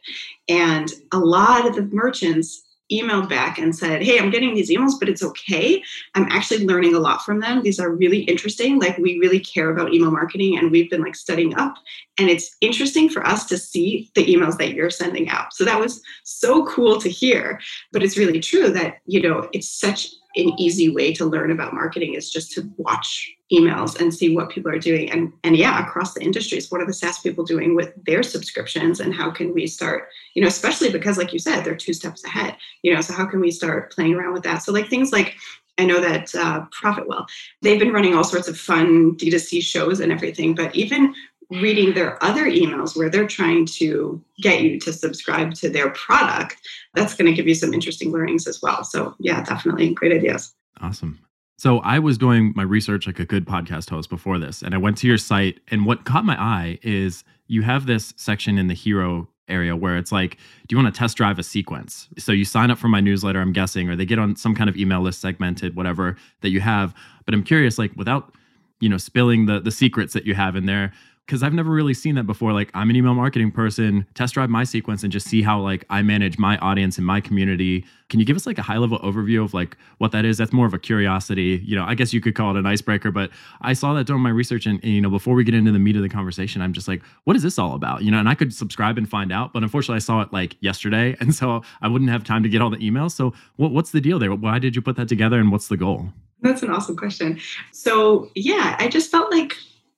And 0.47 0.89
a 1.11 1.19
lot 1.19 1.67
of 1.67 1.75
the 1.75 1.81
merchants 1.81 2.64
emailed 2.91 3.29
back 3.29 3.57
and 3.57 3.75
said, 3.75 4.03
Hey, 4.03 4.19
I'm 4.19 4.29
getting 4.29 4.53
these 4.53 4.69
emails, 4.69 4.99
but 4.99 5.09
it's 5.09 5.23
okay. 5.23 5.83
I'm 6.13 6.27
actually 6.29 6.65
learning 6.65 6.95
a 6.95 6.99
lot 6.99 7.23
from 7.23 7.39
them. 7.39 7.63
These 7.63 7.79
are 7.79 7.91
really 7.91 8.19
interesting. 8.21 8.79
Like, 8.79 8.97
we 8.97 9.17
really 9.19 9.39
care 9.39 9.69
about 9.69 9.93
email 9.93 10.11
marketing 10.11 10.57
and 10.57 10.71
we've 10.71 10.89
been 10.89 11.01
like 11.01 11.15
studying 11.15 11.55
up. 11.57 11.75
And 12.17 12.29
it's 12.29 12.55
interesting 12.61 13.09
for 13.09 13.25
us 13.25 13.45
to 13.47 13.57
see 13.57 14.11
the 14.15 14.25
emails 14.25 14.57
that 14.57 14.73
you're 14.73 14.89
sending 14.89 15.29
out. 15.29 15.53
So 15.53 15.65
that 15.65 15.79
was 15.79 16.01
so 16.23 16.65
cool 16.65 16.99
to 17.01 17.09
hear. 17.09 17.59
But 17.91 18.03
it's 18.03 18.17
really 18.17 18.39
true 18.39 18.69
that, 18.69 18.97
you 19.05 19.21
know, 19.21 19.49
it's 19.51 19.69
such 19.69 20.09
an 20.35 20.59
easy 20.59 20.89
way 20.89 21.13
to 21.13 21.25
learn 21.25 21.51
about 21.51 21.73
marketing 21.73 22.13
is 22.13 22.29
just 22.29 22.51
to 22.51 22.69
watch 22.77 23.34
emails 23.51 23.99
and 23.99 24.13
see 24.13 24.35
what 24.35 24.49
people 24.49 24.71
are 24.71 24.79
doing 24.79 25.09
and 25.11 25.31
and 25.43 25.55
yeah 25.55 25.85
across 25.85 26.15
the 26.15 26.21
industries 26.21 26.71
what 26.71 26.81
are 26.81 26.85
the 26.87 26.93
saas 26.93 27.19
people 27.19 27.43
doing 27.43 27.75
with 27.75 27.93
their 28.05 28.23
subscriptions 28.23 28.99
and 28.99 29.13
how 29.13 29.29
can 29.29 29.53
we 29.53 29.67
start 29.67 30.09
you 30.33 30.41
know 30.41 30.47
especially 30.47 30.91
because 30.91 31.17
like 31.17 31.31
you 31.31 31.37
said 31.37 31.61
they're 31.61 31.75
two 31.75 31.93
steps 31.93 32.23
ahead 32.23 32.57
you 32.81 32.91
know 32.91 33.01
so 33.01 33.13
how 33.13 33.25
can 33.25 33.39
we 33.39 33.51
start 33.51 33.93
playing 33.93 34.15
around 34.15 34.33
with 34.33 34.41
that 34.41 34.63
so 34.63 34.71
like 34.71 34.89
things 34.89 35.11
like 35.11 35.35
I 35.77 35.85
know 35.85 35.99
that 35.99 36.33
uh, 36.33 36.65
Profitwell, 36.67 37.27
they've 37.61 37.77
been 37.77 37.91
running 37.91 38.15
all 38.15 38.23
sorts 38.23 38.47
of 38.47 38.57
fun 38.57 39.17
D2C 39.17 39.61
shows 39.61 39.99
and 39.99 40.09
everything, 40.09 40.55
but 40.55 40.73
even 40.73 41.13
reading 41.51 41.93
their 41.93 42.23
other 42.23 42.45
emails 42.45 42.95
where 42.95 43.09
they're 43.09 43.27
trying 43.27 43.65
to 43.65 44.23
get 44.41 44.61
you 44.61 44.79
to 44.79 44.93
subscribe 44.93 45.53
to 45.55 45.69
their 45.69 45.89
product, 45.91 46.55
that's 46.93 47.13
going 47.13 47.29
to 47.29 47.35
give 47.35 47.45
you 47.45 47.55
some 47.55 47.73
interesting 47.73 48.11
learnings 48.11 48.47
as 48.47 48.61
well. 48.61 48.85
So, 48.85 49.15
yeah, 49.19 49.43
definitely 49.43 49.93
great 49.93 50.13
ideas. 50.13 50.53
Awesome. 50.79 51.19
So, 51.57 51.79
I 51.79 51.99
was 51.99 52.17
doing 52.17 52.53
my 52.55 52.63
research 52.63 53.07
like 53.07 53.19
a 53.19 53.25
good 53.25 53.45
podcast 53.45 53.89
host 53.89 54.09
before 54.09 54.39
this, 54.39 54.61
and 54.61 54.75
I 54.75 54.77
went 54.77 54.97
to 54.99 55.07
your 55.07 55.17
site. 55.17 55.59
And 55.69 55.85
what 55.85 56.05
caught 56.05 56.25
my 56.25 56.39
eye 56.39 56.79
is 56.83 57.23
you 57.47 57.61
have 57.61 57.85
this 57.85 58.13
section 58.17 58.57
in 58.57 58.67
the 58.67 58.73
hero 58.73 59.27
area 59.47 59.75
where 59.75 59.97
it's 59.97 60.11
like, 60.11 60.37
do 60.67 60.75
you 60.75 60.81
want 60.81 60.93
to 60.93 60.97
test 60.97 61.17
drive 61.17 61.39
a 61.39 61.43
sequence? 61.43 62.07
So 62.17 62.31
you 62.31 62.45
sign 62.45 62.71
up 62.71 62.77
for 62.77 62.87
my 62.87 62.99
newsletter, 62.99 63.39
I'm 63.39 63.53
guessing, 63.53 63.89
or 63.89 63.95
they 63.95 64.05
get 64.05 64.19
on 64.19 64.35
some 64.35 64.55
kind 64.55 64.69
of 64.69 64.75
email 64.75 65.01
list 65.01 65.21
segmented, 65.21 65.75
whatever 65.75 66.17
that 66.41 66.49
you 66.49 66.61
have. 66.61 66.93
But 67.25 67.33
I'm 67.33 67.43
curious, 67.43 67.77
like 67.77 67.91
without, 67.95 68.33
you 68.79 68.89
know, 68.89 68.97
spilling 68.97 69.45
the 69.45 69.59
the 69.59 69.71
secrets 69.71 70.13
that 70.13 70.25
you 70.25 70.35
have 70.35 70.55
in 70.55 70.65
there, 70.65 70.91
because 71.25 71.41
I've 71.41 71.53
never 71.53 71.71
really 71.71 71.93
seen 71.93 72.15
that 72.15 72.25
before. 72.25 72.53
Like 72.53 72.69
I'm 72.73 72.89
an 72.89 72.95
email 72.95 73.15
marketing 73.15 73.51
person, 73.51 74.05
test 74.13 74.35
drive 74.35 74.49
my 74.49 74.63
sequence 74.63 75.03
and 75.03 75.11
just 75.11 75.27
see 75.27 75.41
how 75.41 75.59
like 75.59 75.83
I 75.89 76.01
manage 76.03 76.37
my 76.37 76.57
audience 76.57 76.97
and 76.97 77.05
my 77.05 77.19
community. 77.19 77.83
Can 78.09 78.19
you 78.19 78.25
give 78.25 78.35
us 78.35 78.45
like 78.45 78.59
a 78.59 78.61
high 78.61 78.77
level 78.77 78.99
overview 78.99 79.43
of 79.43 79.53
like 79.53 79.75
what 79.97 80.11
that 80.11 80.23
is? 80.23 80.37
That's 80.37 80.53
more 80.53 80.67
of 80.67 80.73
a 80.75 80.79
curiosity. 80.79 81.61
You 81.65 81.75
know, 81.75 81.83
I 81.83 81.95
guess 81.95 82.13
you 82.13 82.21
could 82.21 82.35
call 82.35 82.55
it 82.55 82.59
an 82.59 82.67
icebreaker, 82.67 83.09
but 83.09 83.31
I 83.61 83.73
saw 83.73 83.93
that 83.95 84.05
during 84.05 84.21
my 84.21 84.29
research 84.29 84.67
and, 84.67 84.79
and 84.83 84.93
you 84.93 85.01
know, 85.01 85.09
before 85.09 85.33
we 85.33 85.43
get 85.43 85.55
into 85.55 85.71
the 85.71 85.79
meat 85.79 85.95
of 85.95 86.03
the 86.03 86.09
conversation, 86.09 86.61
I'm 86.61 86.73
just 86.73 86.87
like, 86.87 87.01
what 87.23 87.35
is 87.35 87.41
this 87.41 87.57
all 87.57 87.73
about? 87.73 88.03
You 88.03 88.11
know, 88.11 88.19
and 88.19 88.29
I 88.29 88.35
could 88.35 88.53
subscribe 88.53 88.97
and 88.97 89.09
find 89.09 89.31
out, 89.31 89.51
but 89.51 89.63
unfortunately 89.63 89.97
I 89.97 89.99
saw 89.99 90.21
it 90.21 90.31
like 90.31 90.57
yesterday. 90.61 91.15
And 91.25 91.33
so 91.33 91.63
I 91.81 91.87
wouldn't 91.87 92.11
have 92.11 92.23
time 92.23 92.43
to 92.43 92.49
get 92.49 92.61
all 92.61 92.69
the 92.69 92.77
emails. 92.77 93.11
So 93.11 93.33
what, 93.55 93.71
what's 93.71 93.89
the 93.89 94.01
deal 94.01 94.19
there? 94.19 94.35
Why 94.35 94.59
did 94.59 94.75
you 94.75 94.81
put 94.81 94.95
that 94.97 95.07
together 95.07 95.39
and 95.39 95.51
what's 95.51 95.69
the 95.69 95.77
goal? 95.77 96.09
That's 96.41 96.61
an 96.61 96.69
awesome 96.69 96.95
question. 96.95 97.39
So 97.71 98.29
yeah, 98.35 98.75
I 98.77 98.87
just 98.87 99.09
felt 99.09 99.31
like 99.31 99.55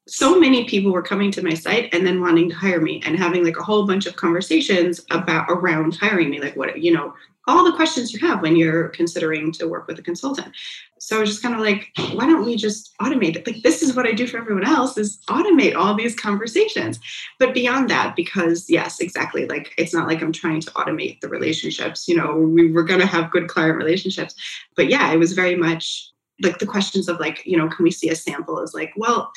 so 0.08 0.40
many 0.40 0.66
people 0.66 0.92
were 0.92 1.02
coming 1.02 1.32
to 1.32 1.44
my 1.44 1.54
site 1.54 1.94
and 1.94 2.06
then 2.06 2.22
wanting 2.22 2.50
to 2.50 2.56
hire 2.56 2.82
me 2.82 3.02
and 3.06 3.18
having 3.18 3.44
like 3.44 3.58
a 3.58 3.64
whole 3.64 3.86
bunch 3.86 4.06
of 4.06 4.16
conversations 4.16 5.06
about 5.12 5.46
around 5.50 5.96
hiring 5.96 6.30
me 6.30 6.40
like 6.40 6.56
what 6.56 6.82
you 6.82 6.92
know 6.94 7.14
all 7.48 7.64
the 7.64 7.76
questions 7.76 8.12
you 8.12 8.20
have 8.28 8.42
when 8.42 8.58
you're 8.58 8.90
considering 8.90 9.54
to 9.54 9.68
work 9.68 9.88
with 9.88 9.98
a 9.98 10.02
consultant. 10.02 10.54
So 11.00 11.16
i 11.16 11.20
was 11.22 11.30
just 11.30 11.42
kind 11.42 11.56
of 11.56 11.62
like 11.62 11.90
why 12.14 12.26
don't 12.26 12.46
we 12.46 12.56
just 12.56 12.94
automate 13.00 13.38
it? 13.38 13.48
Like 13.48 13.64
this 13.64 13.82
is 13.82 13.96
what 13.96 14.06
i 14.06 14.12
do 14.12 14.28
for 14.28 14.38
everyone 14.38 14.66
else 14.66 14.98
is 14.98 15.20
automate 15.30 15.76
all 15.76 15.94
these 15.94 16.16
conversations. 16.16 17.00
But 17.40 17.54
beyond 17.54 17.90
that 17.90 18.16
because 18.16 18.70
yes 18.70 19.00
exactly 19.00 19.46
like 19.46 19.74
it's 19.78 19.94
not 19.94 20.08
like 20.08 20.22
i'm 20.22 20.34
trying 20.34 20.62
to 20.62 20.72
automate 20.72 21.22
the 21.22 21.30
relationships 21.30 22.08
you 22.08 22.16
know 22.16 22.36
we 22.38 22.72
were 22.72 22.84
going 22.84 23.00
to 23.00 23.06
have 23.06 23.32
good 23.32 23.48
client 23.48 23.78
relationships. 23.78 24.36
But 24.76 24.90
yeah 24.90 25.12
it 25.12 25.18
was 25.18 25.34
very 25.34 25.56
much 25.56 26.12
like 26.42 26.60
the 26.60 26.66
questions 26.66 27.08
of 27.08 27.20
like 27.20 27.46
you 27.46 27.58
know 27.58 27.68
can 27.68 27.84
we 27.84 27.92
see 27.92 28.10
a 28.10 28.16
sample 28.16 28.60
is 28.60 28.74
like 28.74 28.92
well 28.96 29.32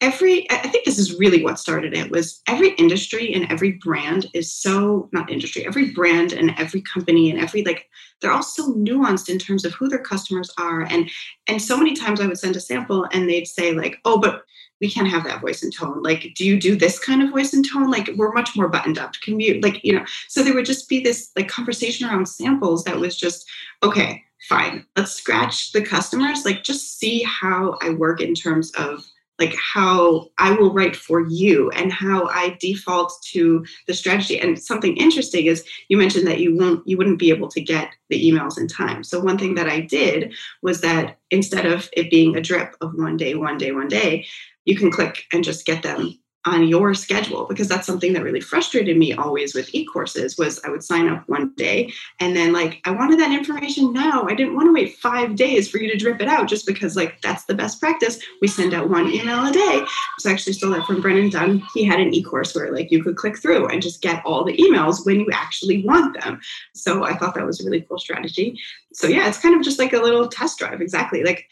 every 0.00 0.50
i 0.50 0.68
think 0.68 0.84
this 0.84 0.98
is 0.98 1.18
really 1.18 1.42
what 1.42 1.58
started 1.58 1.94
it 1.94 2.10
was 2.10 2.42
every 2.48 2.70
industry 2.74 3.32
and 3.32 3.50
every 3.50 3.72
brand 3.72 4.26
is 4.34 4.52
so 4.52 5.08
not 5.12 5.30
industry 5.30 5.66
every 5.66 5.92
brand 5.92 6.32
and 6.32 6.52
every 6.58 6.82
company 6.82 7.30
and 7.30 7.40
every 7.40 7.62
like 7.64 7.88
they're 8.24 8.32
all 8.32 8.42
so 8.42 8.72
nuanced 8.72 9.28
in 9.28 9.38
terms 9.38 9.66
of 9.66 9.74
who 9.74 9.86
their 9.86 9.98
customers 9.98 10.50
are. 10.58 10.82
And 10.82 11.10
and 11.46 11.60
so 11.60 11.76
many 11.76 11.94
times 11.94 12.20
i 12.20 12.26
would 12.26 12.38
send 12.38 12.56
a 12.56 12.60
sample 12.60 13.06
and 13.12 13.28
they'd 13.28 13.46
say 13.46 13.72
like 13.72 13.98
oh 14.04 14.18
but 14.18 14.44
we 14.80 14.90
can't 14.90 15.08
have 15.08 15.24
that 15.24 15.40
voice 15.40 15.62
and 15.62 15.72
tone. 15.72 16.02
Like 16.02 16.32
do 16.34 16.44
you 16.44 16.58
do 16.58 16.74
this 16.74 16.98
kind 16.98 17.22
of 17.22 17.30
voice 17.30 17.52
and 17.52 17.64
tone? 17.66 17.90
Like 17.90 18.10
we're 18.16 18.32
much 18.32 18.56
more 18.56 18.68
buttoned 18.68 18.98
up. 18.98 19.12
Can 19.22 19.38
you 19.40 19.60
like 19.60 19.84
you 19.84 19.92
know? 19.92 20.04
So 20.28 20.42
there 20.42 20.54
would 20.54 20.66
just 20.66 20.88
be 20.88 21.00
this 21.00 21.30
like 21.36 21.48
conversation 21.48 22.08
around 22.08 22.26
samples 22.26 22.84
that 22.84 22.98
was 22.98 23.16
just 23.16 23.46
okay 23.82 24.22
fine. 24.48 24.84
Let's 24.96 25.12
scratch 25.12 25.72
the 25.72 25.82
customers. 25.82 26.44
Like 26.44 26.64
just 26.64 26.98
see 26.98 27.22
how 27.22 27.78
i 27.82 27.90
work 27.90 28.20
in 28.20 28.34
terms 28.34 28.72
of 28.72 29.04
like 29.38 29.54
how 29.56 30.28
I 30.38 30.52
will 30.52 30.72
write 30.72 30.94
for 30.94 31.20
you 31.20 31.70
and 31.70 31.92
how 31.92 32.26
I 32.26 32.56
default 32.60 33.12
to 33.32 33.64
the 33.86 33.94
strategy. 33.94 34.38
And 34.38 34.58
something 34.58 34.96
interesting 34.96 35.46
is 35.46 35.64
you 35.88 35.96
mentioned 35.96 36.26
that 36.26 36.40
you 36.40 36.56
won't 36.56 36.86
you 36.86 36.96
wouldn't 36.96 37.18
be 37.18 37.30
able 37.30 37.48
to 37.48 37.60
get 37.60 37.90
the 38.10 38.30
emails 38.30 38.58
in 38.58 38.68
time. 38.68 39.02
So 39.02 39.20
one 39.20 39.38
thing 39.38 39.54
that 39.56 39.68
I 39.68 39.80
did 39.80 40.34
was 40.62 40.80
that 40.82 41.18
instead 41.30 41.66
of 41.66 41.88
it 41.92 42.10
being 42.10 42.36
a 42.36 42.40
drip 42.40 42.76
of 42.80 42.94
one 42.94 43.16
day, 43.16 43.34
one 43.34 43.58
day, 43.58 43.72
one 43.72 43.88
day, 43.88 44.26
you 44.64 44.76
can 44.76 44.90
click 44.90 45.24
and 45.32 45.44
just 45.44 45.66
get 45.66 45.82
them 45.82 46.18
on 46.46 46.68
your 46.68 46.94
schedule 46.94 47.46
because 47.46 47.68
that's 47.68 47.86
something 47.86 48.12
that 48.12 48.22
really 48.22 48.40
frustrated 48.40 48.96
me 48.96 49.14
always 49.14 49.54
with 49.54 49.74
e-courses 49.74 50.36
was 50.36 50.60
I 50.64 50.68
would 50.68 50.84
sign 50.84 51.08
up 51.08 51.26
one 51.28 51.54
day 51.56 51.92
and 52.20 52.36
then 52.36 52.52
like 52.52 52.80
I 52.84 52.90
wanted 52.90 53.18
that 53.20 53.32
information 53.32 53.92
now. 53.92 54.24
I 54.28 54.34
didn't 54.34 54.54
want 54.54 54.68
to 54.68 54.72
wait 54.72 54.96
5 54.96 55.36
days 55.36 55.70
for 55.70 55.78
you 55.78 55.90
to 55.90 55.96
drip 55.96 56.20
it 56.20 56.28
out 56.28 56.48
just 56.48 56.66
because 56.66 56.96
like 56.96 57.20
that's 57.22 57.44
the 57.44 57.54
best 57.54 57.80
practice. 57.80 58.18
We 58.42 58.48
send 58.48 58.74
out 58.74 58.90
one 58.90 59.10
email 59.10 59.46
a 59.46 59.52
day. 59.52 59.84
So 60.18 60.28
I 60.28 60.32
actually 60.32 60.52
stole 60.52 60.72
that 60.72 60.86
from 60.86 61.00
Brennan 61.00 61.30
Dunn. 61.30 61.62
He 61.72 61.84
had 61.84 62.00
an 62.00 62.12
e-course 62.12 62.54
where 62.54 62.72
like 62.72 62.90
you 62.90 63.02
could 63.02 63.16
click 63.16 63.38
through 63.38 63.68
and 63.68 63.80
just 63.80 64.02
get 64.02 64.24
all 64.24 64.44
the 64.44 64.56
emails 64.56 65.06
when 65.06 65.20
you 65.20 65.28
actually 65.32 65.84
want 65.84 66.20
them. 66.20 66.40
So 66.74 67.04
I 67.04 67.16
thought 67.16 67.34
that 67.34 67.46
was 67.46 67.60
a 67.60 67.64
really 67.64 67.82
cool 67.82 67.98
strategy. 67.98 68.60
So 68.92 69.06
yeah, 69.06 69.28
it's 69.28 69.38
kind 69.38 69.56
of 69.56 69.62
just 69.62 69.78
like 69.78 69.92
a 69.92 69.98
little 69.98 70.28
test 70.28 70.58
drive 70.58 70.80
exactly. 70.80 71.24
Like 71.24 71.48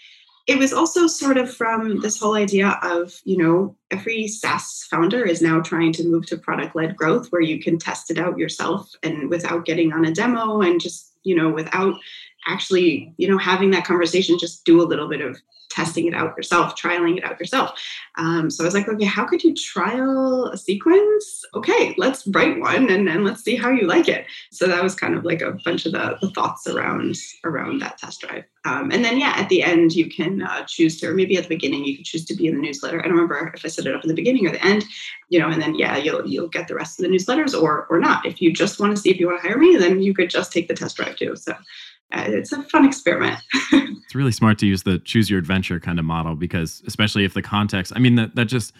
it 0.47 0.59
was 0.59 0.73
also 0.73 1.07
sort 1.07 1.37
of 1.37 1.55
from 1.55 2.01
this 2.01 2.19
whole 2.19 2.35
idea 2.35 2.79
of 2.83 3.15
you 3.25 3.37
know 3.37 3.77
every 3.91 4.27
saas 4.27 4.87
founder 4.91 5.25
is 5.25 5.43
now 5.43 5.61
trying 5.61 5.93
to 5.93 6.09
move 6.09 6.27
to 6.27 6.37
product 6.37 6.75
led 6.75 6.97
growth 6.97 7.29
where 7.31 7.43
you 7.43 7.63
can 7.63 7.79
test 7.79 8.11
it 8.11 8.19
out 8.19 8.39
yourself 8.39 8.91
and 9.03 9.29
without 9.31 9.65
getting 9.65 9.93
on 9.93 10.05
a 10.05 10.13
demo 10.13 10.61
and 10.61 10.81
just 10.81 11.17
you 11.23 11.35
know 11.35 11.51
without 11.51 11.95
actually 12.47 13.13
you 13.17 13.29
know 13.29 13.39
having 13.39 13.71
that 13.71 13.85
conversation 13.85 14.39
just 14.39 14.65
do 14.65 14.81
a 14.81 14.85
little 14.85 15.09
bit 15.09 15.21
of 15.21 15.37
testing 15.73 16.07
it 16.07 16.15
out 16.15 16.37
yourself, 16.37 16.77
trialing 16.77 17.17
it 17.17 17.25
out 17.25 17.41
yourself. 17.41 17.79
Um, 18.17 18.51
so 18.51 18.63
I 18.63 18.67
was 18.67 18.75
like, 18.75 18.89
okay, 18.89 19.05
how 19.05 19.25
could 19.25 19.43
you 19.43 19.55
trial 19.55 20.47
a 20.47 20.57
sequence? 20.57 21.45
Okay, 21.55 21.95
let's 21.97 22.27
write 22.29 22.61
one 22.61 22.91
and 22.91 23.09
then 23.09 23.25
let's 23.25 23.43
see 23.43 23.57
how 23.57 23.71
you 23.71 23.87
like 23.87 24.09
it. 24.09 24.27
So 24.51 24.67
that 24.67 24.83
was 24.83 24.95
kind 24.95 25.15
of 25.15 25.25
like 25.25 25.41
a 25.41 25.57
bunch 25.65 25.87
of 25.87 25.93
the, 25.93 26.19
the 26.21 26.31
thoughts 26.31 26.67
around 26.67 27.17
around 27.45 27.81
that 27.81 27.99
test 27.99 28.21
drive. 28.21 28.45
Um, 28.65 28.91
and 28.93 29.05
then 29.05 29.19
yeah, 29.19 29.35
at 29.37 29.49
the 29.49 29.63
end 29.63 29.93
you 29.93 30.09
can 30.09 30.43
uh, 30.43 30.65
choose 30.67 31.01
to, 31.01 31.09
or 31.09 31.15
maybe 31.15 31.37
at 31.37 31.45
the 31.45 31.49
beginning 31.49 31.85
you 31.85 31.97
can 31.97 32.05
choose 32.05 32.25
to 32.27 32.37
be 32.37 32.47
in 32.47 32.55
the 32.55 32.61
newsletter. 32.61 33.01
I 33.01 33.05
don't 33.05 33.13
remember 33.13 33.53
if 33.55 33.65
I 33.65 33.69
set 33.69 33.87
it 33.87 33.95
up 33.95 34.05
in 34.05 34.09
the 34.09 34.15
beginning 34.15 34.47
or 34.47 34.53
the 34.53 34.65
end, 34.65 34.85
you 35.31 35.39
know. 35.39 35.49
And 35.49 35.61
then 35.61 35.75
yeah, 35.75 35.97
you'll 35.97 36.27
you'll 36.27 36.49
get 36.49 36.69
the 36.69 36.75
rest 36.75 37.01
of 37.01 37.05
the 37.05 37.11
newsletters 37.11 37.61
or 37.61 37.87
or 37.89 37.99
not. 37.99 38.27
If 38.27 38.41
you 38.41 38.53
just 38.53 38.79
want 38.79 38.95
to 38.95 39.01
see 39.01 39.11
if 39.11 39.19
you 39.19 39.27
want 39.27 39.43
to 39.43 39.49
hire 39.49 39.59
me, 39.59 39.77
then 39.77 40.03
you 40.03 40.15
could 40.15 40.31
just 40.31 40.53
take 40.53 40.69
the 40.69 40.75
test 40.75 40.97
drive 40.97 41.17
too. 41.17 41.35
So 41.35 41.55
Uh, 42.13 42.25
it's 42.29 42.53
a 42.53 42.63
fun 42.65 42.85
experiment. 42.85 43.39
it's 43.73 44.15
really 44.15 44.33
smart 44.33 44.59
to 44.59 44.67
use 44.67 44.83
the 44.83 44.99
choose 44.99 45.31
your 45.31 45.39
adventure 45.39 45.81
kind 45.81 45.99
of 45.99 46.05
model 46.05 46.35
because, 46.35 46.83
especially 46.87 47.25
if 47.25 47.35
the 47.35 47.43
context, 47.43 47.93
I 47.97 47.99
mean, 47.99 48.17
that, 48.17 48.35
that 48.35 48.47
just 48.47 48.73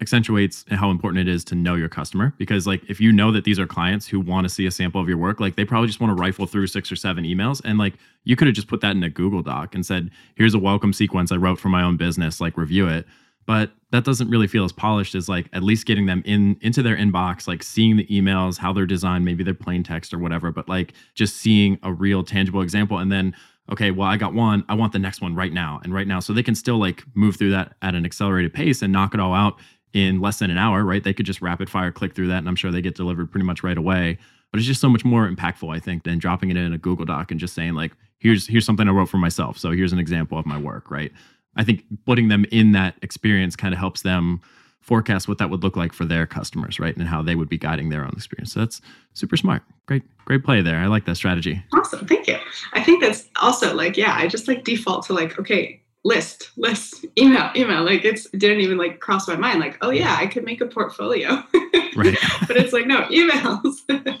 accentuates 0.00 0.64
how 0.70 0.90
important 0.90 1.28
it 1.28 1.32
is 1.32 1.44
to 1.44 1.54
know 1.54 1.74
your 1.74 1.88
customer 1.88 2.32
because 2.38 2.66
like 2.66 2.82
if 2.88 3.00
you 3.00 3.10
know 3.10 3.32
that 3.32 3.44
these 3.44 3.58
are 3.58 3.66
clients 3.66 4.06
who 4.06 4.20
want 4.20 4.44
to 4.44 4.48
see 4.48 4.64
a 4.64 4.70
sample 4.70 5.00
of 5.00 5.08
your 5.08 5.18
work 5.18 5.40
like 5.40 5.56
they 5.56 5.64
probably 5.64 5.88
just 5.88 5.98
want 5.98 6.16
to 6.16 6.20
rifle 6.20 6.46
through 6.46 6.68
six 6.68 6.92
or 6.92 6.96
seven 6.96 7.24
emails 7.24 7.60
and 7.64 7.78
like 7.78 7.94
you 8.22 8.36
could 8.36 8.46
have 8.46 8.54
just 8.54 8.68
put 8.68 8.80
that 8.80 8.94
in 8.94 9.02
a 9.02 9.10
google 9.10 9.42
doc 9.42 9.74
and 9.74 9.84
said 9.84 10.08
here's 10.36 10.54
a 10.54 10.58
welcome 10.58 10.92
sequence 10.92 11.32
i 11.32 11.36
wrote 11.36 11.58
for 11.58 11.68
my 11.68 11.82
own 11.82 11.96
business 11.96 12.40
like 12.40 12.56
review 12.56 12.86
it 12.86 13.06
but 13.48 13.72
that 13.92 14.04
doesn't 14.04 14.28
really 14.28 14.46
feel 14.46 14.66
as 14.66 14.72
polished 14.72 15.14
as 15.14 15.26
like 15.26 15.48
at 15.54 15.62
least 15.62 15.86
getting 15.86 16.04
them 16.04 16.22
in 16.26 16.58
into 16.60 16.82
their 16.82 16.96
inbox 16.96 17.48
like 17.48 17.62
seeing 17.62 17.96
the 17.96 18.06
emails 18.06 18.58
how 18.58 18.74
they're 18.74 18.86
designed 18.86 19.24
maybe 19.24 19.42
they're 19.42 19.54
plain 19.54 19.82
text 19.82 20.12
or 20.12 20.18
whatever 20.18 20.52
but 20.52 20.68
like 20.68 20.92
just 21.14 21.36
seeing 21.38 21.78
a 21.82 21.92
real 21.92 22.22
tangible 22.22 22.60
example. 22.60 22.98
And 22.98 23.10
then 23.10 23.34
okay 23.72 23.90
well 23.90 24.08
i 24.08 24.16
got 24.16 24.34
one 24.34 24.64
i 24.68 24.74
want 24.74 24.92
the 24.92 24.98
next 24.98 25.20
one 25.20 25.34
right 25.34 25.52
now. 25.52 25.80
And 25.82 25.92
right 25.92 26.06
now 26.06 26.20
so 26.20 26.32
they 26.32 26.42
can 26.42 26.54
still 26.54 26.78
like 26.78 27.02
move 27.14 27.36
through 27.36 27.50
that 27.52 27.74
at 27.82 27.94
an 27.94 28.04
accelerated 28.04 28.52
pace 28.52 28.82
and 28.82 28.92
knock 28.92 29.14
it 29.14 29.20
all 29.20 29.34
out 29.34 29.58
in 29.94 30.20
less 30.20 30.38
than 30.38 30.50
an 30.50 30.58
hour 30.58 30.84
right? 30.84 31.02
They 31.02 31.14
could 31.14 31.26
just 31.26 31.40
rapid 31.40 31.70
fire 31.70 31.90
click 31.90 32.14
through 32.14 32.28
that 32.28 32.38
and 32.38 32.48
i'm 32.48 32.56
sure 32.56 32.70
they 32.70 32.82
get 32.82 32.96
delivered 32.96 33.32
pretty 33.32 33.46
much 33.46 33.62
right 33.62 33.78
away. 33.78 34.18
But 34.52 34.58
it's 34.58 34.66
just 34.66 34.80
so 34.80 34.90
much 34.90 35.06
more 35.06 35.26
impactful 35.26 35.74
i 35.74 35.80
think 35.80 36.04
than 36.04 36.18
dropping 36.18 36.50
it 36.50 36.58
in 36.58 36.74
a 36.74 36.78
google 36.78 37.06
doc 37.06 37.30
and 37.30 37.40
just 37.40 37.54
saying 37.54 37.72
like 37.72 37.92
here's 38.18 38.46
here's 38.46 38.66
something 38.66 38.86
i 38.86 38.90
wrote 38.90 39.08
for 39.08 39.16
myself. 39.16 39.56
So 39.56 39.70
here's 39.70 39.94
an 39.94 39.98
example 39.98 40.38
of 40.38 40.44
my 40.44 40.58
work 40.58 40.90
right 40.90 41.12
I 41.56 41.64
think 41.64 41.84
putting 42.06 42.28
them 42.28 42.44
in 42.50 42.72
that 42.72 42.94
experience 43.02 43.56
kind 43.56 43.74
of 43.74 43.80
helps 43.80 44.02
them 44.02 44.40
forecast 44.80 45.28
what 45.28 45.36
that 45.36 45.50
would 45.50 45.62
look 45.62 45.76
like 45.76 45.92
for 45.92 46.06
their 46.06 46.26
customers, 46.26 46.80
right? 46.80 46.96
And 46.96 47.06
how 47.06 47.20
they 47.20 47.34
would 47.34 47.48
be 47.48 47.58
guiding 47.58 47.90
their 47.90 48.04
own 48.04 48.12
experience. 48.16 48.52
So 48.52 48.60
that's 48.60 48.80
super 49.12 49.36
smart. 49.36 49.62
Great, 49.86 50.02
great 50.24 50.42
play 50.42 50.62
there. 50.62 50.78
I 50.78 50.86
like 50.86 51.04
that 51.04 51.16
strategy. 51.16 51.62
Awesome. 51.74 52.06
Thank 52.06 52.26
you. 52.26 52.38
I 52.72 52.82
think 52.82 53.02
that's 53.02 53.28
also 53.36 53.74
like, 53.74 53.98
yeah, 53.98 54.14
I 54.14 54.28
just 54.28 54.48
like 54.48 54.64
default 54.64 55.04
to 55.06 55.12
like, 55.12 55.38
okay, 55.38 55.82
list, 56.04 56.52
list, 56.56 57.04
email, 57.18 57.50
email. 57.54 57.84
Like 57.84 58.04
it's 58.04 58.26
it 58.32 58.38
didn't 58.38 58.60
even 58.60 58.78
like 58.78 59.00
cross 59.00 59.28
my 59.28 59.36
mind, 59.36 59.60
like, 59.60 59.76
oh 59.82 59.90
yeah, 59.90 60.16
I 60.18 60.26
could 60.26 60.44
make 60.44 60.62
a 60.62 60.66
portfolio. 60.66 61.28
right. 61.94 62.16
but 62.46 62.56
it's 62.56 62.72
like, 62.72 62.86
no, 62.86 63.02
emails. 63.02 63.74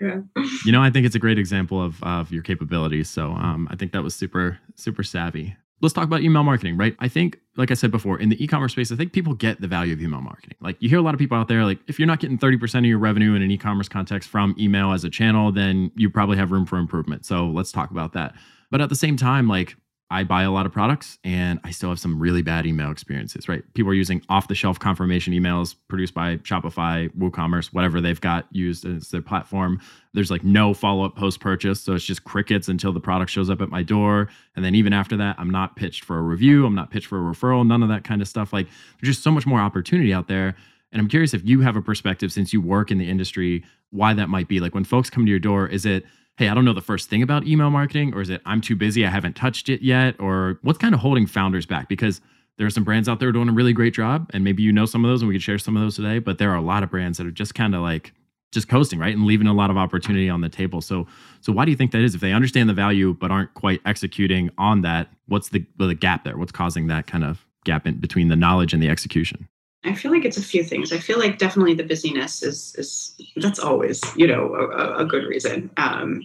yeah. 0.00 0.20
You 0.64 0.72
know, 0.72 0.82
I 0.82 0.90
think 0.90 1.04
it's 1.04 1.14
a 1.14 1.20
great 1.20 1.38
example 1.38 1.82
of 1.82 2.02
of 2.02 2.32
your 2.32 2.42
capabilities. 2.42 3.10
So 3.10 3.32
um, 3.32 3.68
I 3.70 3.76
think 3.76 3.92
that 3.92 4.02
was 4.02 4.14
super, 4.14 4.58
super 4.76 5.02
savvy 5.02 5.56
let's 5.82 5.92
talk 5.92 6.04
about 6.04 6.22
email 6.22 6.42
marketing, 6.42 6.76
right? 6.76 6.96
I 6.98 7.08
think, 7.08 7.38
like 7.56 7.70
I 7.70 7.74
said 7.74 7.90
before, 7.90 8.18
in 8.18 8.28
the 8.28 8.42
e-commerce 8.42 8.72
space, 8.72 8.90
I 8.90 8.96
think 8.96 9.12
people 9.12 9.34
get 9.34 9.60
the 9.60 9.68
value 9.68 9.92
of 9.92 10.00
email 10.00 10.20
marketing. 10.20 10.56
Like 10.60 10.76
you 10.80 10.88
hear 10.88 10.98
a 10.98 11.02
lot 11.02 11.14
of 11.14 11.18
people 11.18 11.36
out 11.36 11.48
there, 11.48 11.64
like 11.64 11.78
if 11.86 11.98
you're 11.98 12.06
not 12.06 12.20
getting 12.20 12.38
30% 12.38 12.78
of 12.78 12.84
your 12.84 12.98
revenue 12.98 13.34
in 13.34 13.42
an 13.42 13.50
e-commerce 13.50 13.88
context 13.88 14.28
from 14.28 14.54
email 14.58 14.92
as 14.92 15.04
a 15.04 15.10
channel, 15.10 15.52
then 15.52 15.90
you 15.94 16.08
probably 16.10 16.36
have 16.36 16.50
room 16.50 16.66
for 16.66 16.78
improvement. 16.78 17.26
So 17.26 17.46
let's 17.46 17.72
talk 17.72 17.90
about 17.90 18.12
that. 18.14 18.34
But 18.70 18.80
at 18.80 18.88
the 18.88 18.96
same 18.96 19.16
time, 19.16 19.48
like 19.48 19.76
I 20.08 20.22
buy 20.22 20.44
a 20.44 20.52
lot 20.52 20.66
of 20.66 20.72
products 20.72 21.18
and 21.24 21.58
I 21.64 21.72
still 21.72 21.88
have 21.88 21.98
some 21.98 22.20
really 22.20 22.40
bad 22.40 22.64
email 22.64 22.92
experiences, 22.92 23.48
right? 23.48 23.62
People 23.74 23.90
are 23.90 23.94
using 23.94 24.22
off 24.28 24.46
the 24.46 24.54
shelf 24.54 24.78
confirmation 24.78 25.32
emails 25.32 25.74
produced 25.88 26.14
by 26.14 26.36
Shopify, 26.38 27.10
WooCommerce, 27.18 27.72
whatever 27.72 28.00
they've 28.00 28.20
got 28.20 28.46
used 28.52 28.86
as 28.86 29.08
their 29.08 29.20
platform. 29.20 29.80
There's 30.14 30.30
like 30.30 30.44
no 30.44 30.74
follow 30.74 31.04
up 31.04 31.16
post 31.16 31.40
purchase. 31.40 31.80
So 31.80 31.94
it's 31.94 32.04
just 32.04 32.22
crickets 32.22 32.68
until 32.68 32.92
the 32.92 33.00
product 33.00 33.32
shows 33.32 33.50
up 33.50 33.60
at 33.60 33.68
my 33.68 33.82
door. 33.82 34.28
And 34.54 34.64
then 34.64 34.76
even 34.76 34.92
after 34.92 35.16
that, 35.16 35.34
I'm 35.38 35.50
not 35.50 35.74
pitched 35.74 36.04
for 36.04 36.18
a 36.18 36.22
review, 36.22 36.64
I'm 36.66 36.74
not 36.76 36.90
pitched 36.90 37.08
for 37.08 37.18
a 37.18 37.34
referral, 37.34 37.66
none 37.66 37.82
of 37.82 37.88
that 37.88 38.04
kind 38.04 38.22
of 38.22 38.28
stuff. 38.28 38.52
Like 38.52 38.68
there's 39.00 39.14
just 39.14 39.24
so 39.24 39.32
much 39.32 39.44
more 39.44 39.58
opportunity 39.58 40.14
out 40.14 40.28
there. 40.28 40.54
And 40.92 41.02
I'm 41.02 41.08
curious 41.08 41.34
if 41.34 41.44
you 41.44 41.62
have 41.62 41.74
a 41.74 41.82
perspective 41.82 42.32
since 42.32 42.52
you 42.52 42.60
work 42.60 42.92
in 42.92 42.98
the 42.98 43.10
industry, 43.10 43.64
why 43.90 44.14
that 44.14 44.28
might 44.28 44.46
be. 44.46 44.60
Like 44.60 44.72
when 44.72 44.84
folks 44.84 45.10
come 45.10 45.26
to 45.26 45.30
your 45.30 45.40
door, 45.40 45.66
is 45.66 45.84
it, 45.84 46.04
hey, 46.36 46.48
I 46.48 46.54
don't 46.54 46.64
know 46.64 46.72
the 46.72 46.80
first 46.80 47.08
thing 47.08 47.22
about 47.22 47.46
email 47.46 47.70
marketing? 47.70 48.14
Or 48.14 48.20
is 48.20 48.30
it, 48.30 48.42
I'm 48.44 48.60
too 48.60 48.76
busy, 48.76 49.06
I 49.06 49.10
haven't 49.10 49.36
touched 49.36 49.68
it 49.68 49.82
yet? 49.82 50.16
Or 50.20 50.58
what's 50.62 50.78
kind 50.78 50.94
of 50.94 51.00
holding 51.00 51.26
founders 51.26 51.66
back? 51.66 51.88
Because 51.88 52.20
there 52.58 52.66
are 52.66 52.70
some 52.70 52.84
brands 52.84 53.08
out 53.08 53.20
there 53.20 53.32
doing 53.32 53.48
a 53.48 53.52
really 53.52 53.72
great 53.72 53.94
job. 53.94 54.30
And 54.32 54.44
maybe 54.44 54.62
you 54.62 54.72
know 54.72 54.86
some 54.86 55.04
of 55.04 55.10
those 55.10 55.22
and 55.22 55.28
we 55.28 55.34
could 55.34 55.42
share 55.42 55.58
some 55.58 55.76
of 55.76 55.82
those 55.82 55.96
today. 55.96 56.18
But 56.18 56.38
there 56.38 56.50
are 56.50 56.56
a 56.56 56.62
lot 56.62 56.82
of 56.82 56.90
brands 56.90 57.18
that 57.18 57.26
are 57.26 57.32
just 57.32 57.54
kind 57.54 57.74
of 57.74 57.82
like, 57.82 58.12
just 58.52 58.68
coasting 58.68 58.98
right 58.98 59.14
and 59.14 59.26
leaving 59.26 59.46
a 59.46 59.52
lot 59.52 59.70
of 59.70 59.76
opportunity 59.76 60.30
on 60.30 60.40
the 60.40 60.48
table 60.48 60.80
so 60.80 61.06
so 61.40 61.52
why 61.52 61.64
do 61.64 61.70
you 61.70 61.76
think 61.76 61.90
that 61.90 62.00
is 62.00 62.14
if 62.14 62.20
they 62.20 62.32
understand 62.32 62.68
the 62.68 62.74
value 62.74 63.12
but 63.12 63.30
aren't 63.30 63.52
quite 63.54 63.80
executing 63.84 64.48
on 64.56 64.82
that 64.82 65.08
what's 65.26 65.50
the 65.50 65.66
the 65.78 65.94
gap 65.94 66.24
there 66.24 66.38
what's 66.38 66.52
causing 66.52 66.86
that 66.86 67.06
kind 67.06 67.24
of 67.24 67.44
gap 67.64 67.86
in 67.86 67.98
between 67.98 68.28
the 68.28 68.36
knowledge 68.36 68.72
and 68.72 68.82
the 68.82 68.88
execution 68.88 69.48
I 69.86 69.94
feel 69.94 70.10
like 70.10 70.24
it's 70.24 70.36
a 70.36 70.42
few 70.42 70.64
things. 70.64 70.92
I 70.92 70.98
feel 70.98 71.18
like 71.18 71.38
definitely 71.38 71.74
the 71.74 71.84
busyness 71.84 72.42
is 72.42 72.74
is 72.76 73.14
that's 73.36 73.58
always 73.58 74.02
you 74.16 74.26
know 74.26 74.54
a, 74.54 74.98
a 74.98 75.04
good 75.04 75.24
reason. 75.24 75.70
Um, 75.76 76.22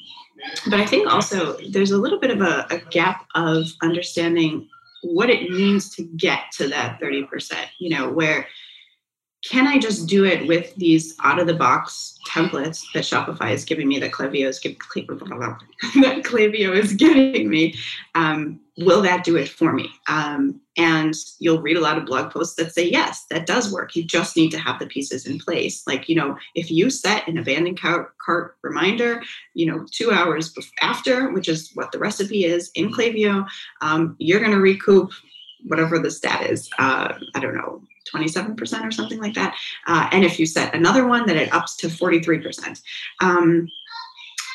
but 0.69 0.79
I 0.79 0.85
think 0.85 1.07
also 1.07 1.57
there's 1.69 1.91
a 1.91 1.97
little 1.97 2.19
bit 2.19 2.31
of 2.31 2.41
a, 2.41 2.65
a 2.69 2.79
gap 2.89 3.27
of 3.35 3.67
understanding 3.81 4.67
what 5.03 5.29
it 5.29 5.49
means 5.49 5.89
to 5.95 6.03
get 6.03 6.51
to 6.53 6.67
that 6.69 6.99
30%. 6.99 7.53
You 7.79 7.89
know, 7.89 8.09
where 8.09 8.47
can 9.43 9.67
I 9.67 9.79
just 9.79 10.07
do 10.07 10.23
it 10.23 10.47
with 10.47 10.75
these 10.75 11.15
out 11.23 11.39
of 11.39 11.47
the 11.47 11.55
box 11.55 12.19
templates 12.27 12.85
that 12.93 13.03
Shopify 13.03 13.51
is 13.51 13.65
giving 13.65 13.87
me, 13.87 13.99
that 13.99 14.11
Klaviyo 14.11 14.47
is 14.47 14.59
giving, 14.59 14.77
that 14.95 16.23
Klaviyo 16.23 16.75
is 16.75 16.93
giving 16.93 17.49
me? 17.49 17.73
Um, 18.13 18.59
will 18.77 19.01
that 19.01 19.23
do 19.23 19.35
it 19.37 19.49
for 19.49 19.73
me? 19.73 19.89
Um, 20.07 20.61
and 20.77 21.15
you'll 21.39 21.61
read 21.61 21.75
a 21.75 21.81
lot 21.81 21.97
of 21.97 22.05
blog 22.05 22.31
posts 22.31 22.55
that 22.55 22.73
say, 22.73 22.89
yes, 22.89 23.25
that 23.29 23.47
does 23.47 23.73
work. 23.73 23.95
You 23.95 24.03
just 24.03 24.37
need 24.37 24.51
to 24.51 24.59
have 24.59 24.79
the 24.79 24.85
pieces 24.85 25.25
in 25.25 25.39
place. 25.39 25.85
Like, 25.87 26.07
you 26.07 26.15
know, 26.15 26.37
if 26.55 26.69
you 26.69 26.89
set 26.89 27.27
an 27.27 27.37
abandoned 27.37 27.79
cart, 27.81 28.55
reminder, 28.61 29.21
you 29.55 29.65
know, 29.65 29.85
two 29.91 30.11
hours 30.11 30.53
after, 30.81 31.31
which 31.31 31.49
is 31.49 31.71
what 31.73 31.91
the 31.91 31.99
recipe 31.99 32.45
is 32.45 32.71
in 32.75 32.91
Klaviyo, 32.91 33.45
um, 33.81 34.15
you're 34.19 34.39
going 34.39 34.51
to 34.51 34.59
recoup 34.59 35.11
whatever 35.67 35.99
the 35.99 36.11
stat 36.11 36.49
is, 36.49 36.69
uh, 36.79 37.13
I 37.35 37.39
don't 37.39 37.55
know, 37.55 37.81
27% 38.13 38.85
or 38.85 38.91
something 38.91 39.19
like 39.19 39.35
that. 39.35 39.55
Uh, 39.87 40.09
and 40.11 40.25
if 40.25 40.39
you 40.39 40.45
set 40.45 40.75
another 40.75 41.07
one, 41.07 41.25
then 41.25 41.37
it 41.37 41.53
ups 41.53 41.75
to 41.77 41.87
43%. 41.87 42.81
Um, 43.21 43.67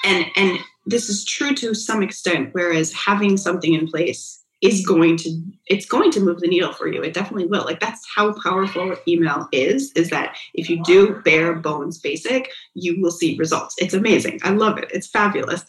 and 0.05 0.27
and 0.37 0.59
this 0.87 1.09
is 1.09 1.25
true 1.25 1.55
to 1.55 1.75
some 1.75 2.03
extent, 2.03 2.51
whereas 2.53 2.93
having 2.93 3.37
something 3.37 3.75
in 3.75 3.89
place 3.89 4.45
is 4.63 4.87
going 4.87 5.17
to 5.19 5.43
it's 5.67 5.85
going 5.85 6.11
to 6.11 6.21
move 6.21 6.41
the 6.41 6.49
needle 6.49 6.73
for 6.73 6.89
you. 6.89 7.03
It 7.03 7.13
definitely 7.13 7.47
will. 7.47 7.65
Like 7.65 7.81
that's 7.81 8.07
how 8.15 8.35
powerful 8.41 8.97
email 9.07 9.49
is 9.53 9.93
is 9.93 10.11
that 10.11 10.37
if 10.55 10.71
you 10.71 10.83
do 10.85 11.21
bare 11.25 11.55
bones 11.55 11.99
basic 11.99 12.51
you 12.75 13.01
will 13.01 13.11
see 13.11 13.37
results. 13.37 13.75
It's 13.79 13.95
amazing. 13.95 14.41
I 14.45 14.51
love 14.51 14.79
it. 14.79 14.91
It's 14.93 15.09
fabulous. 15.09 15.65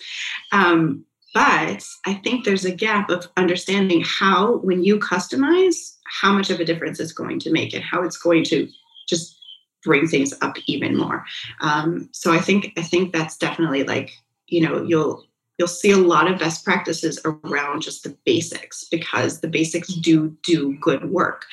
Um, 0.51 1.03
but 1.33 1.85
I 2.05 2.13
think 2.23 2.45
there's 2.45 2.65
a 2.65 2.71
gap 2.71 3.09
of 3.09 3.27
understanding 3.37 4.03
how, 4.05 4.57
when 4.57 4.83
you 4.83 4.99
customize, 4.99 5.95
how 6.05 6.31
much 6.31 6.49
of 6.49 6.59
a 6.59 6.65
difference 6.65 6.99
it's 6.99 7.11
going 7.11 7.39
to 7.39 7.51
make 7.51 7.73
and 7.73 7.83
how 7.83 8.01
it's 8.01 8.17
going 8.17 8.43
to 8.45 8.67
just 9.07 9.37
bring 9.83 10.07
things 10.07 10.33
up 10.41 10.57
even 10.67 10.97
more. 10.97 11.25
Um, 11.61 12.09
so 12.11 12.31
I 12.31 12.39
think 12.39 12.73
I 12.77 12.81
think 12.81 13.13
that's 13.13 13.37
definitely 13.37 13.83
like 13.83 14.11
you 14.47 14.61
know 14.61 14.83
you'll 14.83 15.25
you'll 15.57 15.67
see 15.67 15.91
a 15.91 15.97
lot 15.97 16.29
of 16.29 16.39
best 16.39 16.63
practices 16.63 17.19
around 17.25 17.81
just 17.81 18.03
the 18.03 18.15
basics 18.25 18.85
because 18.85 19.41
the 19.41 19.47
basics 19.47 19.89
do 19.89 20.35
do 20.43 20.73
good 20.79 21.11
work, 21.11 21.45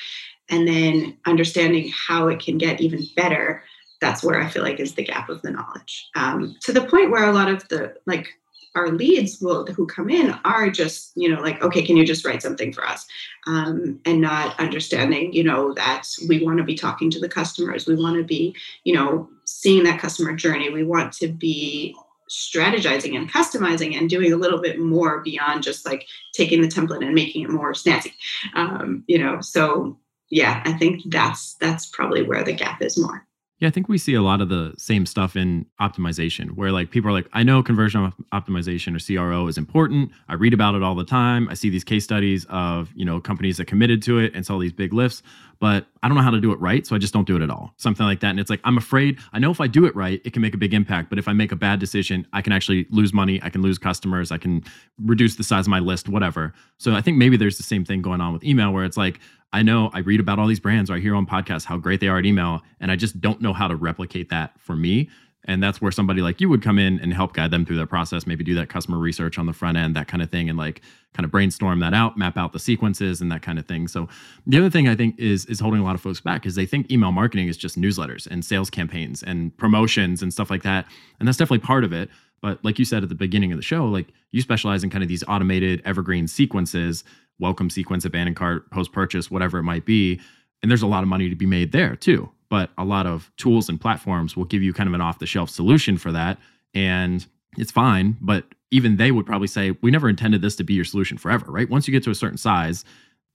and 0.49 0.67
then 0.67 1.17
understanding 1.25 1.91
how 2.07 2.27
it 2.27 2.39
can 2.39 2.57
get 2.57 2.81
even 2.81 3.03
better. 3.15 3.63
That's 4.01 4.23
where 4.23 4.41
I 4.41 4.49
feel 4.49 4.61
like 4.61 4.79
is 4.79 4.95
the 4.95 5.05
gap 5.05 5.29
of 5.29 5.41
the 5.41 5.51
knowledge 5.51 6.09
um, 6.15 6.55
to 6.61 6.73
the 6.73 6.85
point 6.85 7.11
where 7.11 7.27
a 7.27 7.33
lot 7.33 7.49
of 7.49 7.67
the 7.69 7.95
like 8.05 8.27
our 8.75 8.89
leads 8.89 9.41
will 9.41 9.65
who 9.65 9.87
come 9.87 10.09
in 10.09 10.31
are 10.43 10.69
just 10.69 11.11
you 11.15 11.29
know 11.29 11.41
like 11.41 11.61
okay 11.61 11.81
can 11.81 11.97
you 11.97 12.05
just 12.05 12.25
write 12.25 12.41
something 12.41 12.71
for 12.73 12.85
us? 12.85 13.05
Um, 13.47 13.99
and 14.05 14.21
not 14.21 14.59
understanding 14.59 15.33
you 15.33 15.43
know 15.43 15.73
that 15.73 16.07
we 16.27 16.43
want 16.43 16.57
to 16.57 16.63
be 16.63 16.75
talking 16.75 17.09
to 17.11 17.19
the 17.19 17.29
customers. 17.29 17.87
We 17.87 17.95
want 17.95 18.17
to 18.17 18.23
be 18.23 18.55
you 18.83 18.93
know 18.93 19.29
seeing 19.45 19.83
that 19.83 19.99
customer 19.99 20.33
journey. 20.33 20.69
We 20.69 20.83
want 20.83 21.13
to 21.13 21.27
be 21.27 21.95
strategizing 22.29 23.15
and 23.15 23.31
customizing 23.31 23.95
and 23.95 24.09
doing 24.09 24.33
a 24.33 24.37
little 24.37 24.59
bit 24.59 24.79
more 24.79 25.21
beyond 25.21 25.61
just 25.61 25.85
like 25.85 26.07
taking 26.33 26.61
the 26.61 26.67
template 26.67 27.05
and 27.05 27.13
making 27.13 27.43
it 27.43 27.49
more 27.49 27.73
snazzy. 27.73 28.13
Um, 28.55 29.03
you 29.07 29.19
know 29.19 29.41
so 29.41 29.97
yeah 30.29 30.61
i 30.65 30.73
think 30.73 31.01
that's 31.07 31.53
that's 31.55 31.85
probably 31.85 32.23
where 32.23 32.43
the 32.43 32.53
gap 32.53 32.81
is 32.81 32.97
more 32.97 33.24
yeah, 33.59 33.69
I 33.69 33.71
think 33.71 33.87
we 33.87 33.97
see 33.97 34.13
a 34.15 34.21
lot 34.21 34.41
of 34.41 34.49
the 34.49 34.73
same 34.77 35.05
stuff 35.05 35.37
in 35.37 35.65
optimization 35.79 36.51
where 36.55 36.73
like 36.73 36.91
people 36.91 37.09
are 37.09 37.13
like, 37.13 37.29
I 37.31 37.41
know 37.43 37.63
conversion 37.63 38.11
optimization 38.33 38.95
or 38.95 38.99
CRO 38.99 39.47
is 39.47 39.57
important. 39.57 40.11
I 40.27 40.33
read 40.33 40.53
about 40.53 40.75
it 40.75 40.83
all 40.83 40.93
the 40.93 41.05
time. 41.05 41.47
I 41.47 41.53
see 41.53 41.69
these 41.69 41.85
case 41.85 42.03
studies 42.03 42.45
of, 42.49 42.91
you 42.95 43.05
know, 43.05 43.21
companies 43.21 43.55
that 43.57 43.65
committed 43.65 44.01
to 44.03 44.19
it 44.19 44.33
and 44.35 44.45
saw 44.45 44.59
these 44.59 44.73
big 44.73 44.91
lifts, 44.91 45.23
but 45.61 45.87
I 46.03 46.09
don't 46.09 46.17
know 46.17 46.23
how 46.23 46.31
to 46.31 46.41
do 46.41 46.51
it 46.51 46.59
right. 46.59 46.85
So 46.85 46.97
I 46.97 46.99
just 46.99 47.13
don't 47.13 47.25
do 47.25 47.37
it 47.37 47.41
at 47.41 47.49
all. 47.49 47.73
Something 47.77 48.05
like 48.05 48.19
that. 48.19 48.31
And 48.31 48.41
it's 48.41 48.49
like, 48.49 48.59
I'm 48.65 48.77
afraid, 48.77 49.19
I 49.31 49.39
know 49.39 49.51
if 49.51 49.61
I 49.61 49.67
do 49.67 49.85
it 49.85 49.95
right, 49.95 50.21
it 50.25 50.33
can 50.33 50.41
make 50.41 50.53
a 50.53 50.57
big 50.57 50.73
impact. 50.73 51.09
But 51.09 51.17
if 51.17 51.29
I 51.29 51.31
make 51.31 51.53
a 51.53 51.55
bad 51.55 51.79
decision, 51.79 52.27
I 52.33 52.41
can 52.41 52.51
actually 52.51 52.87
lose 52.89 53.13
money. 53.13 53.39
I 53.41 53.49
can 53.49 53.61
lose 53.61 53.77
customers. 53.77 54.33
I 54.33 54.37
can 54.37 54.65
reduce 55.01 55.37
the 55.37 55.45
size 55.45 55.65
of 55.65 55.69
my 55.69 55.79
list, 55.79 56.09
whatever. 56.09 56.53
So 56.77 56.93
I 56.93 56.99
think 56.99 57.15
maybe 57.17 57.37
there's 57.37 57.55
the 57.55 57.63
same 57.63 57.85
thing 57.85 58.01
going 58.01 58.19
on 58.19 58.33
with 58.33 58.43
email 58.43 58.73
where 58.73 58.83
it's 58.83 58.97
like, 58.97 59.21
I 59.55 59.61
know 59.61 59.89
I 59.93 59.99
read 59.99 60.19
about 60.19 60.37
all 60.37 60.47
these 60.47 60.59
brands 60.59 60.91
or 60.91 60.95
I 60.95 60.99
hear 60.99 61.15
on 61.15 61.25
podcasts 61.25 61.63
how 61.63 61.77
great 61.77 62.01
they 62.01 62.09
are 62.09 62.17
at 62.17 62.25
email, 62.25 62.61
and 62.81 62.91
I 62.91 62.97
just 62.97 63.21
don't 63.21 63.39
know 63.39 63.53
how 63.53 63.69
to 63.69 63.75
replicate 63.77 64.27
that 64.29 64.59
for 64.59 64.75
me. 64.75 65.09
And 65.45 65.63
that's 65.63 65.79
where 65.79 65.93
somebody 65.93 66.21
like 66.21 66.41
you 66.41 66.49
would 66.49 66.61
come 66.61 66.77
in 66.77 66.99
and 66.99 67.13
help 67.13 67.31
guide 67.33 67.51
them 67.51 67.65
through 67.65 67.77
that 67.77 67.87
process, 67.87 68.27
maybe 68.27 68.43
do 68.43 68.53
that 68.55 68.67
customer 68.67 68.97
research 68.97 69.37
on 69.37 69.45
the 69.45 69.53
front 69.53 69.77
end, 69.77 69.95
that 69.95 70.09
kind 70.09 70.21
of 70.21 70.29
thing, 70.29 70.49
and 70.49 70.57
like 70.57 70.81
kind 71.13 71.23
of 71.23 71.31
brainstorm 71.31 71.79
that 71.79 71.93
out, 71.93 72.17
map 72.17 72.35
out 72.35 72.51
the 72.51 72.59
sequences 72.59 73.21
and 73.21 73.31
that 73.31 73.43
kind 73.43 73.57
of 73.57 73.65
thing. 73.65 73.87
So 73.87 74.09
the 74.45 74.57
other 74.57 74.69
thing 74.69 74.89
I 74.89 74.95
think 74.95 75.17
is 75.17 75.45
is 75.45 75.61
holding 75.61 75.79
a 75.79 75.85
lot 75.85 75.95
of 75.95 76.01
folks 76.01 76.19
back 76.19 76.45
is 76.45 76.55
they 76.55 76.65
think 76.65 76.91
email 76.91 77.13
marketing 77.13 77.47
is 77.47 77.55
just 77.55 77.79
newsletters 77.79 78.27
and 78.27 78.43
sales 78.43 78.69
campaigns 78.69 79.23
and 79.23 79.55
promotions 79.55 80.21
and 80.21 80.33
stuff 80.33 80.49
like 80.49 80.63
that. 80.63 80.85
And 81.19 81.29
that's 81.29 81.37
definitely 81.37 81.65
part 81.65 81.85
of 81.85 81.93
it. 81.93 82.09
But 82.41 82.63
like 82.65 82.77
you 82.77 82.83
said 82.83 83.03
at 83.03 83.09
the 83.09 83.15
beginning 83.15 83.53
of 83.53 83.57
the 83.57 83.63
show, 83.63 83.85
like 83.85 84.09
you 84.31 84.41
specialize 84.41 84.83
in 84.83 84.89
kind 84.89 85.01
of 85.01 85.07
these 85.07 85.23
automated 85.29 85.81
evergreen 85.85 86.27
sequences 86.27 87.05
welcome 87.39 87.69
sequence, 87.69 88.05
abandoned 88.05 88.35
cart, 88.35 88.69
post 88.71 88.91
purchase, 88.91 89.29
whatever 89.29 89.57
it 89.57 89.63
might 89.63 89.85
be. 89.85 90.19
And 90.61 90.69
there's 90.71 90.81
a 90.81 90.87
lot 90.87 91.03
of 91.03 91.09
money 91.09 91.29
to 91.29 91.35
be 91.35 91.45
made 91.45 91.71
there 91.71 91.95
too. 91.95 92.29
But 92.49 92.69
a 92.77 92.85
lot 92.85 93.07
of 93.07 93.31
tools 93.37 93.69
and 93.69 93.79
platforms 93.81 94.37
will 94.37 94.45
give 94.45 94.61
you 94.61 94.73
kind 94.73 94.87
of 94.87 94.93
an 94.93 95.01
off 95.01 95.19
the 95.19 95.25
shelf 95.25 95.49
solution 95.49 95.97
for 95.97 96.11
that. 96.11 96.37
And 96.73 97.25
it's 97.57 97.71
fine. 97.71 98.17
But 98.21 98.45
even 98.71 98.97
they 98.97 99.11
would 99.11 99.25
probably 99.25 99.47
say, 99.47 99.71
we 99.81 99.91
never 99.91 100.09
intended 100.09 100.41
this 100.41 100.55
to 100.57 100.63
be 100.63 100.73
your 100.73 100.85
solution 100.85 101.17
forever, 101.17 101.51
right? 101.51 101.69
Once 101.69 101.87
you 101.87 101.91
get 101.91 102.03
to 102.03 102.11
a 102.11 102.15
certain 102.15 102.37
size, 102.37 102.83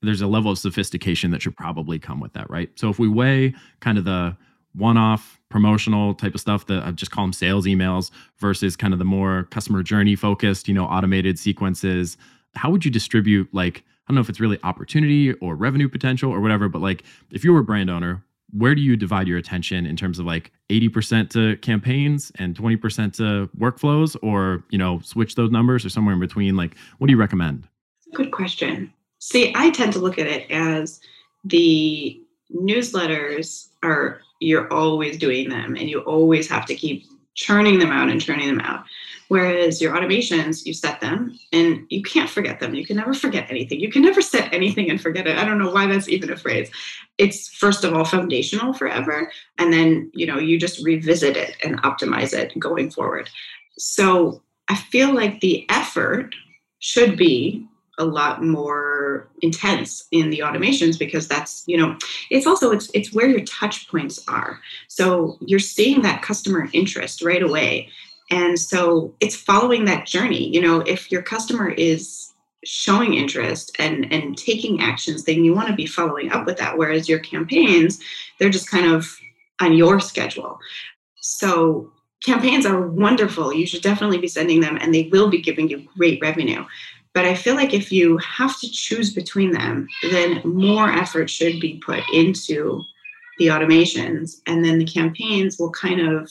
there's 0.03 0.21
a 0.21 0.27
level 0.27 0.51
of 0.51 0.59
sophistication 0.59 1.31
that 1.31 1.43
should 1.43 1.57
probably 1.57 1.99
come 1.99 2.21
with 2.21 2.33
that, 2.33 2.49
right? 2.51 2.71
So 2.77 2.89
if 2.89 2.99
we 2.99 3.09
weigh 3.09 3.55
kind 3.81 3.99
of 3.99 4.05
the 4.05 4.37
one 4.75 4.97
off 4.97 5.41
promotional 5.49 6.15
type 6.15 6.35
of 6.35 6.41
stuff 6.41 6.67
that 6.67 6.85
I 6.85 6.93
just 6.93 7.11
call 7.11 7.25
them 7.25 7.33
sales 7.33 7.67
emails 7.67 8.11
versus 8.39 8.77
kind 8.77 8.93
of 8.93 8.99
the 8.99 9.05
more 9.05 9.45
customer 9.51 9.83
journey 9.83 10.15
focused, 10.15 10.69
you 10.69 10.75
know, 10.75 10.85
automated 10.85 11.39
sequences, 11.39 12.17
how 12.55 12.71
would 12.71 12.85
you 12.85 12.91
distribute 12.91 13.49
like 13.53 13.83
don't 14.11 14.17
know 14.17 14.21
if 14.21 14.29
it's 14.29 14.41
really 14.41 14.59
opportunity 14.65 15.33
or 15.35 15.55
revenue 15.55 15.89
potential 15.89 16.33
or 16.33 16.41
whatever, 16.41 16.69
but 16.69 16.83
like 16.83 17.05
if 17.31 17.45
you 17.45 17.53
were 17.53 17.61
a 17.61 17.65
brand 17.65 17.89
owner, 17.89 18.25
where 18.53 18.75
do 18.75 18.81
you 18.81 18.97
divide 18.97 19.29
your 19.29 19.39
attention 19.39 19.87
in 19.87 19.97
terms 19.97 20.19
of 20.19 20.27
like 20.27 20.51
80% 20.69 21.31
to 21.31 21.57
campaigns 21.59 22.33
and 22.37 22.57
20% 22.57 23.13
to 23.19 23.49
workflows 23.57 24.17
or, 24.23 24.65
you 24.71 24.79
know, 24.79 24.99
switch 25.05 25.37
those 25.37 25.53
numbers 25.53 25.85
or 25.85 25.89
somewhere 25.91 26.15
in 26.15 26.21
between? 26.21 26.57
Like, 26.57 26.77
what 26.99 27.07
do 27.07 27.13
you 27.13 27.19
recommend? 27.19 27.69
Good 28.13 28.33
question. 28.33 28.93
See, 29.21 29.53
I 29.55 29.71
tend 29.71 29.93
to 29.93 30.01
look 30.01 30.19
at 30.19 30.27
it 30.27 30.51
as 30.51 31.01
the 31.45 32.21
newsletters 32.53 33.69
are, 33.85 34.21
you're 34.41 34.73
always 34.73 35.19
doing 35.19 35.49
them 35.49 35.77
and 35.77 35.89
you 35.89 36.01
always 36.01 36.49
have 36.49 36.67
to 36.67 36.75
keep 36.75 37.05
churning 37.35 37.79
them 37.79 37.93
out 37.93 38.09
and 38.09 38.21
churning 38.21 38.49
them 38.49 38.61
out. 38.61 38.85
Whereas 39.31 39.81
your 39.81 39.95
automations, 39.95 40.67
you 40.67 40.75
set 40.75 41.01
them 41.01 41.39
and 41.53 41.87
you 41.89 42.03
can't 42.03 42.29
forget 42.29 42.59
them. 42.59 42.75
You 42.75 42.85
can 42.85 42.97
never 42.97 43.15
forget 43.15 43.49
anything. 43.49 43.79
You 43.79 43.89
can 43.89 44.03
never 44.03 44.21
set 44.21 44.53
anything 44.53 44.91
and 44.91 45.01
forget 45.01 45.29
it. 45.29 45.39
I 45.39 45.45
don't 45.45 45.61
know 45.61 45.71
why 45.71 45.87
that's 45.87 46.09
even 46.09 46.33
a 46.33 46.37
phrase. 46.37 46.69
It's 47.17 47.47
first 47.47 47.85
of 47.85 47.95
all 47.95 48.05
foundational 48.05 48.73
forever. 48.73 49.31
And 49.57 49.73
then, 49.73 50.11
you 50.15 50.27
know, 50.27 50.41
you 50.41 50.59
just 50.59 50.85
revisit 50.85 51.37
it 51.37 51.57
and 51.63 51.81
optimize 51.85 52.33
it 52.33 52.59
going 52.59 52.91
forward. 52.91 53.31
So 53.79 54.43
I 54.69 54.75
feel 54.75 55.15
like 55.15 55.39
the 55.39 55.65
effort 55.71 56.35
should 56.81 57.17
be 57.17 57.65
a 57.99 58.05
lot 58.05 58.43
more 58.43 59.31
intense 59.43 60.09
in 60.11 60.31
the 60.31 60.41
automations 60.41 60.99
because 60.99 61.29
that's 61.29 61.65
you 61.67 61.77
know 61.77 61.99
it's 62.31 62.47
also 62.47 62.71
it's 62.71 62.91
it's 62.95 63.13
where 63.13 63.29
your 63.29 63.45
touch 63.45 63.89
points 63.91 64.19
are 64.27 64.59
so 64.89 65.37
you're 65.41 65.59
seeing 65.59 66.01
that 66.01 66.23
customer 66.23 66.67
interest 66.73 67.21
right 67.21 67.43
away 67.43 67.91
and 68.31 68.59
so 68.59 69.15
it's 69.21 69.35
following 69.35 69.85
that 69.87 70.07
journey. 70.07 70.49
You 70.49 70.61
know, 70.61 70.81
if 70.81 71.11
your 71.11 71.23
customer 71.23 71.69
is 71.71 72.33
showing 72.65 73.15
interest 73.15 73.75
and 73.79 74.11
and 74.13 74.37
taking 74.37 74.81
actions, 74.81 75.25
then 75.25 75.45
you 75.45 75.55
want 75.55 75.69
to 75.69 75.75
be 75.75 75.87
following 75.87 76.31
up 76.33 76.47
with 76.47 76.59
that. 76.59 76.79
Whereas 76.79 77.09
your 77.09 77.19
campaigns, 77.19 78.01
they're 78.39 78.51
just 78.51 78.71
kind 78.71 78.87
of 78.87 79.19
on 79.61 79.75
your 79.75 80.01
schedule. 80.01 80.59
So 81.17 81.93
campaigns 82.25 82.67
are 82.67 82.87
wonderful. 82.87 83.53
You 83.53 83.67
should 83.67 83.83
definitely 83.83 84.19
be 84.19 84.29
sending 84.29 84.61
them 84.61 84.79
and 84.81 84.95
they 84.95 85.09
will 85.13 85.29
be 85.29 85.41
giving 85.41 85.69
you 85.69 85.87
great 85.97 86.21
revenue. 86.23 86.65
But 87.13 87.25
I 87.25 87.35
feel 87.35 87.57
like 87.57 87.75
if 87.75 87.91
you 87.91 88.19
have 88.19 88.59
to 88.61 88.71
choose 88.71 89.13
between 89.13 89.51
them, 89.51 89.89
then 90.11 90.41
more 90.45 90.89
effort 90.89 91.29
should 91.29 91.59
be 91.61 91.83
put 91.85 92.01
into 92.13 92.83
the 93.39 93.49
automations 93.49 94.41
and 94.47 94.65
then 94.65 94.79
the 94.79 94.85
campaigns 94.85 95.59
will 95.59 95.73
kind 95.73 96.01
of 96.01 96.31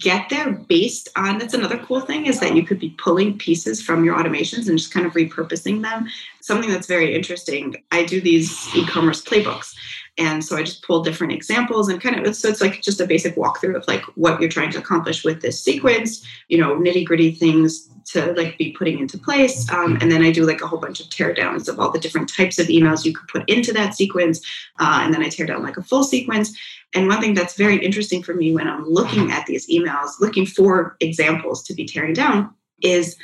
get 0.00 0.28
there 0.28 0.50
based 0.52 1.08
on 1.16 1.38
that's 1.38 1.54
another 1.54 1.78
cool 1.78 2.00
thing 2.00 2.26
is 2.26 2.40
that 2.40 2.56
you 2.56 2.64
could 2.64 2.80
be 2.80 2.90
pulling 2.98 3.38
pieces 3.38 3.80
from 3.80 4.04
your 4.04 4.16
automations 4.16 4.68
and 4.68 4.76
just 4.76 4.92
kind 4.92 5.06
of 5.06 5.12
repurposing 5.12 5.82
them 5.82 6.06
something 6.40 6.68
that's 6.68 6.88
very 6.88 7.14
interesting 7.14 7.76
i 7.92 8.04
do 8.04 8.20
these 8.20 8.68
e-commerce 8.74 9.22
playbooks 9.22 9.74
and 10.16 10.44
so 10.44 10.56
I 10.56 10.62
just 10.62 10.82
pull 10.82 11.02
different 11.02 11.32
examples 11.32 11.88
and 11.88 12.00
kind 12.00 12.24
of 12.24 12.36
so 12.36 12.48
it's 12.48 12.60
like 12.60 12.80
just 12.80 13.00
a 13.00 13.06
basic 13.06 13.34
walkthrough 13.34 13.74
of 13.74 13.86
like 13.88 14.02
what 14.14 14.40
you're 14.40 14.50
trying 14.50 14.70
to 14.70 14.78
accomplish 14.78 15.24
with 15.24 15.42
this 15.42 15.60
sequence, 15.60 16.24
you 16.48 16.58
know, 16.58 16.76
nitty 16.76 17.04
gritty 17.04 17.32
things 17.32 17.88
to 18.06 18.32
like 18.34 18.56
be 18.56 18.72
putting 18.72 19.00
into 19.00 19.18
place. 19.18 19.68
Um, 19.72 19.98
and 20.00 20.12
then 20.12 20.22
I 20.22 20.30
do 20.30 20.46
like 20.46 20.60
a 20.60 20.66
whole 20.68 20.78
bunch 20.78 21.00
of 21.00 21.10
tear 21.10 21.34
downs 21.34 21.68
of 21.68 21.80
all 21.80 21.90
the 21.90 21.98
different 21.98 22.32
types 22.32 22.58
of 22.58 22.68
emails 22.68 23.04
you 23.04 23.12
could 23.12 23.28
put 23.28 23.48
into 23.48 23.72
that 23.72 23.94
sequence. 23.94 24.40
Uh, 24.78 25.00
and 25.02 25.12
then 25.12 25.22
I 25.22 25.28
tear 25.28 25.46
down 25.46 25.62
like 25.62 25.78
a 25.78 25.82
full 25.82 26.04
sequence. 26.04 26.56
And 26.94 27.08
one 27.08 27.20
thing 27.20 27.34
that's 27.34 27.56
very 27.56 27.84
interesting 27.84 28.22
for 28.22 28.34
me 28.34 28.54
when 28.54 28.68
I'm 28.68 28.84
looking 28.88 29.30
at 29.30 29.46
these 29.46 29.68
emails, 29.68 30.20
looking 30.20 30.46
for 30.46 30.96
examples 31.00 31.62
to 31.64 31.74
be 31.74 31.84
tearing 31.84 32.14
down, 32.14 32.54
is 32.82 33.16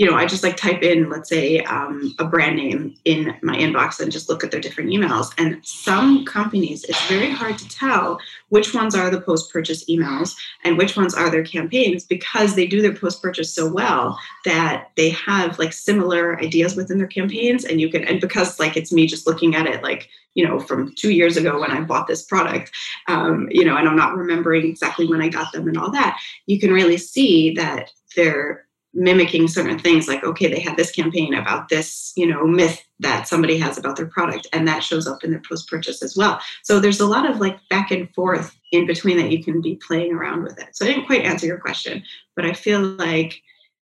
you 0.00 0.10
know, 0.10 0.16
I 0.16 0.24
just 0.24 0.42
like 0.42 0.56
type 0.56 0.82
in, 0.82 1.10
let's 1.10 1.28
say, 1.28 1.58
um, 1.64 2.14
a 2.18 2.24
brand 2.24 2.56
name 2.56 2.94
in 3.04 3.34
my 3.42 3.54
inbox 3.54 4.00
and 4.00 4.10
just 4.10 4.30
look 4.30 4.42
at 4.42 4.50
their 4.50 4.58
different 4.58 4.88
emails. 4.88 5.30
And 5.36 5.60
some 5.62 6.24
companies, 6.24 6.84
it's 6.84 7.06
very 7.06 7.30
hard 7.30 7.58
to 7.58 7.68
tell 7.68 8.18
which 8.48 8.72
ones 8.72 8.94
are 8.94 9.10
the 9.10 9.20
post 9.20 9.52
purchase 9.52 9.84
emails 9.90 10.34
and 10.64 10.78
which 10.78 10.96
ones 10.96 11.14
are 11.14 11.28
their 11.28 11.44
campaigns 11.44 12.04
because 12.04 12.54
they 12.54 12.66
do 12.66 12.80
their 12.80 12.94
post 12.94 13.20
purchase 13.20 13.54
so 13.54 13.70
well 13.70 14.18
that 14.46 14.88
they 14.96 15.10
have 15.10 15.58
like 15.58 15.74
similar 15.74 16.40
ideas 16.40 16.76
within 16.76 16.96
their 16.96 17.06
campaigns. 17.06 17.66
And 17.66 17.78
you 17.78 17.90
can, 17.90 18.02
and 18.04 18.22
because 18.22 18.58
like 18.58 18.78
it's 18.78 18.92
me 18.92 19.06
just 19.06 19.26
looking 19.26 19.54
at 19.54 19.66
it 19.66 19.82
like, 19.82 20.08
you 20.34 20.46
know, 20.46 20.60
from 20.60 20.94
two 20.96 21.10
years 21.10 21.36
ago 21.36 21.60
when 21.60 21.70
I 21.70 21.80
bought 21.80 22.06
this 22.06 22.22
product, 22.22 22.70
um, 23.08 23.48
you 23.50 23.64
know, 23.64 23.76
and 23.76 23.88
I'm 23.88 23.96
not 23.96 24.16
remembering 24.16 24.66
exactly 24.66 25.06
when 25.06 25.20
I 25.20 25.28
got 25.28 25.52
them 25.52 25.68
and 25.68 25.76
all 25.76 25.90
that, 25.92 26.18
you 26.46 26.60
can 26.60 26.72
really 26.72 26.98
see 26.98 27.54
that 27.54 27.90
they're 28.16 28.66
mimicking 28.92 29.46
certain 29.46 29.78
things 29.78 30.08
like 30.08 30.24
okay 30.24 30.48
they 30.48 30.58
had 30.58 30.76
this 30.76 30.90
campaign 30.90 31.32
about 31.32 31.68
this 31.68 32.12
you 32.16 32.26
know 32.26 32.44
myth 32.44 32.82
that 32.98 33.28
somebody 33.28 33.56
has 33.56 33.78
about 33.78 33.96
their 33.96 34.06
product 34.06 34.48
and 34.52 34.66
that 34.66 34.82
shows 34.82 35.06
up 35.06 35.22
in 35.22 35.30
their 35.30 35.42
post 35.48 35.68
purchase 35.68 36.02
as 36.02 36.16
well. 36.16 36.40
So 36.64 36.80
there's 36.80 37.00
a 37.00 37.06
lot 37.06 37.28
of 37.28 37.40
like 37.40 37.56
back 37.68 37.92
and 37.92 38.12
forth 38.14 38.54
in 38.72 38.86
between 38.86 39.16
that 39.18 39.30
you 39.30 39.42
can 39.42 39.60
be 39.60 39.76
playing 39.76 40.12
around 40.12 40.42
with 40.42 40.58
it. 40.58 40.68
So 40.72 40.84
i 40.84 40.88
didn't 40.88 41.06
quite 41.06 41.24
answer 41.24 41.46
your 41.46 41.58
question 41.58 42.02
but 42.34 42.44
i 42.44 42.52
feel 42.52 42.80
like 42.80 43.40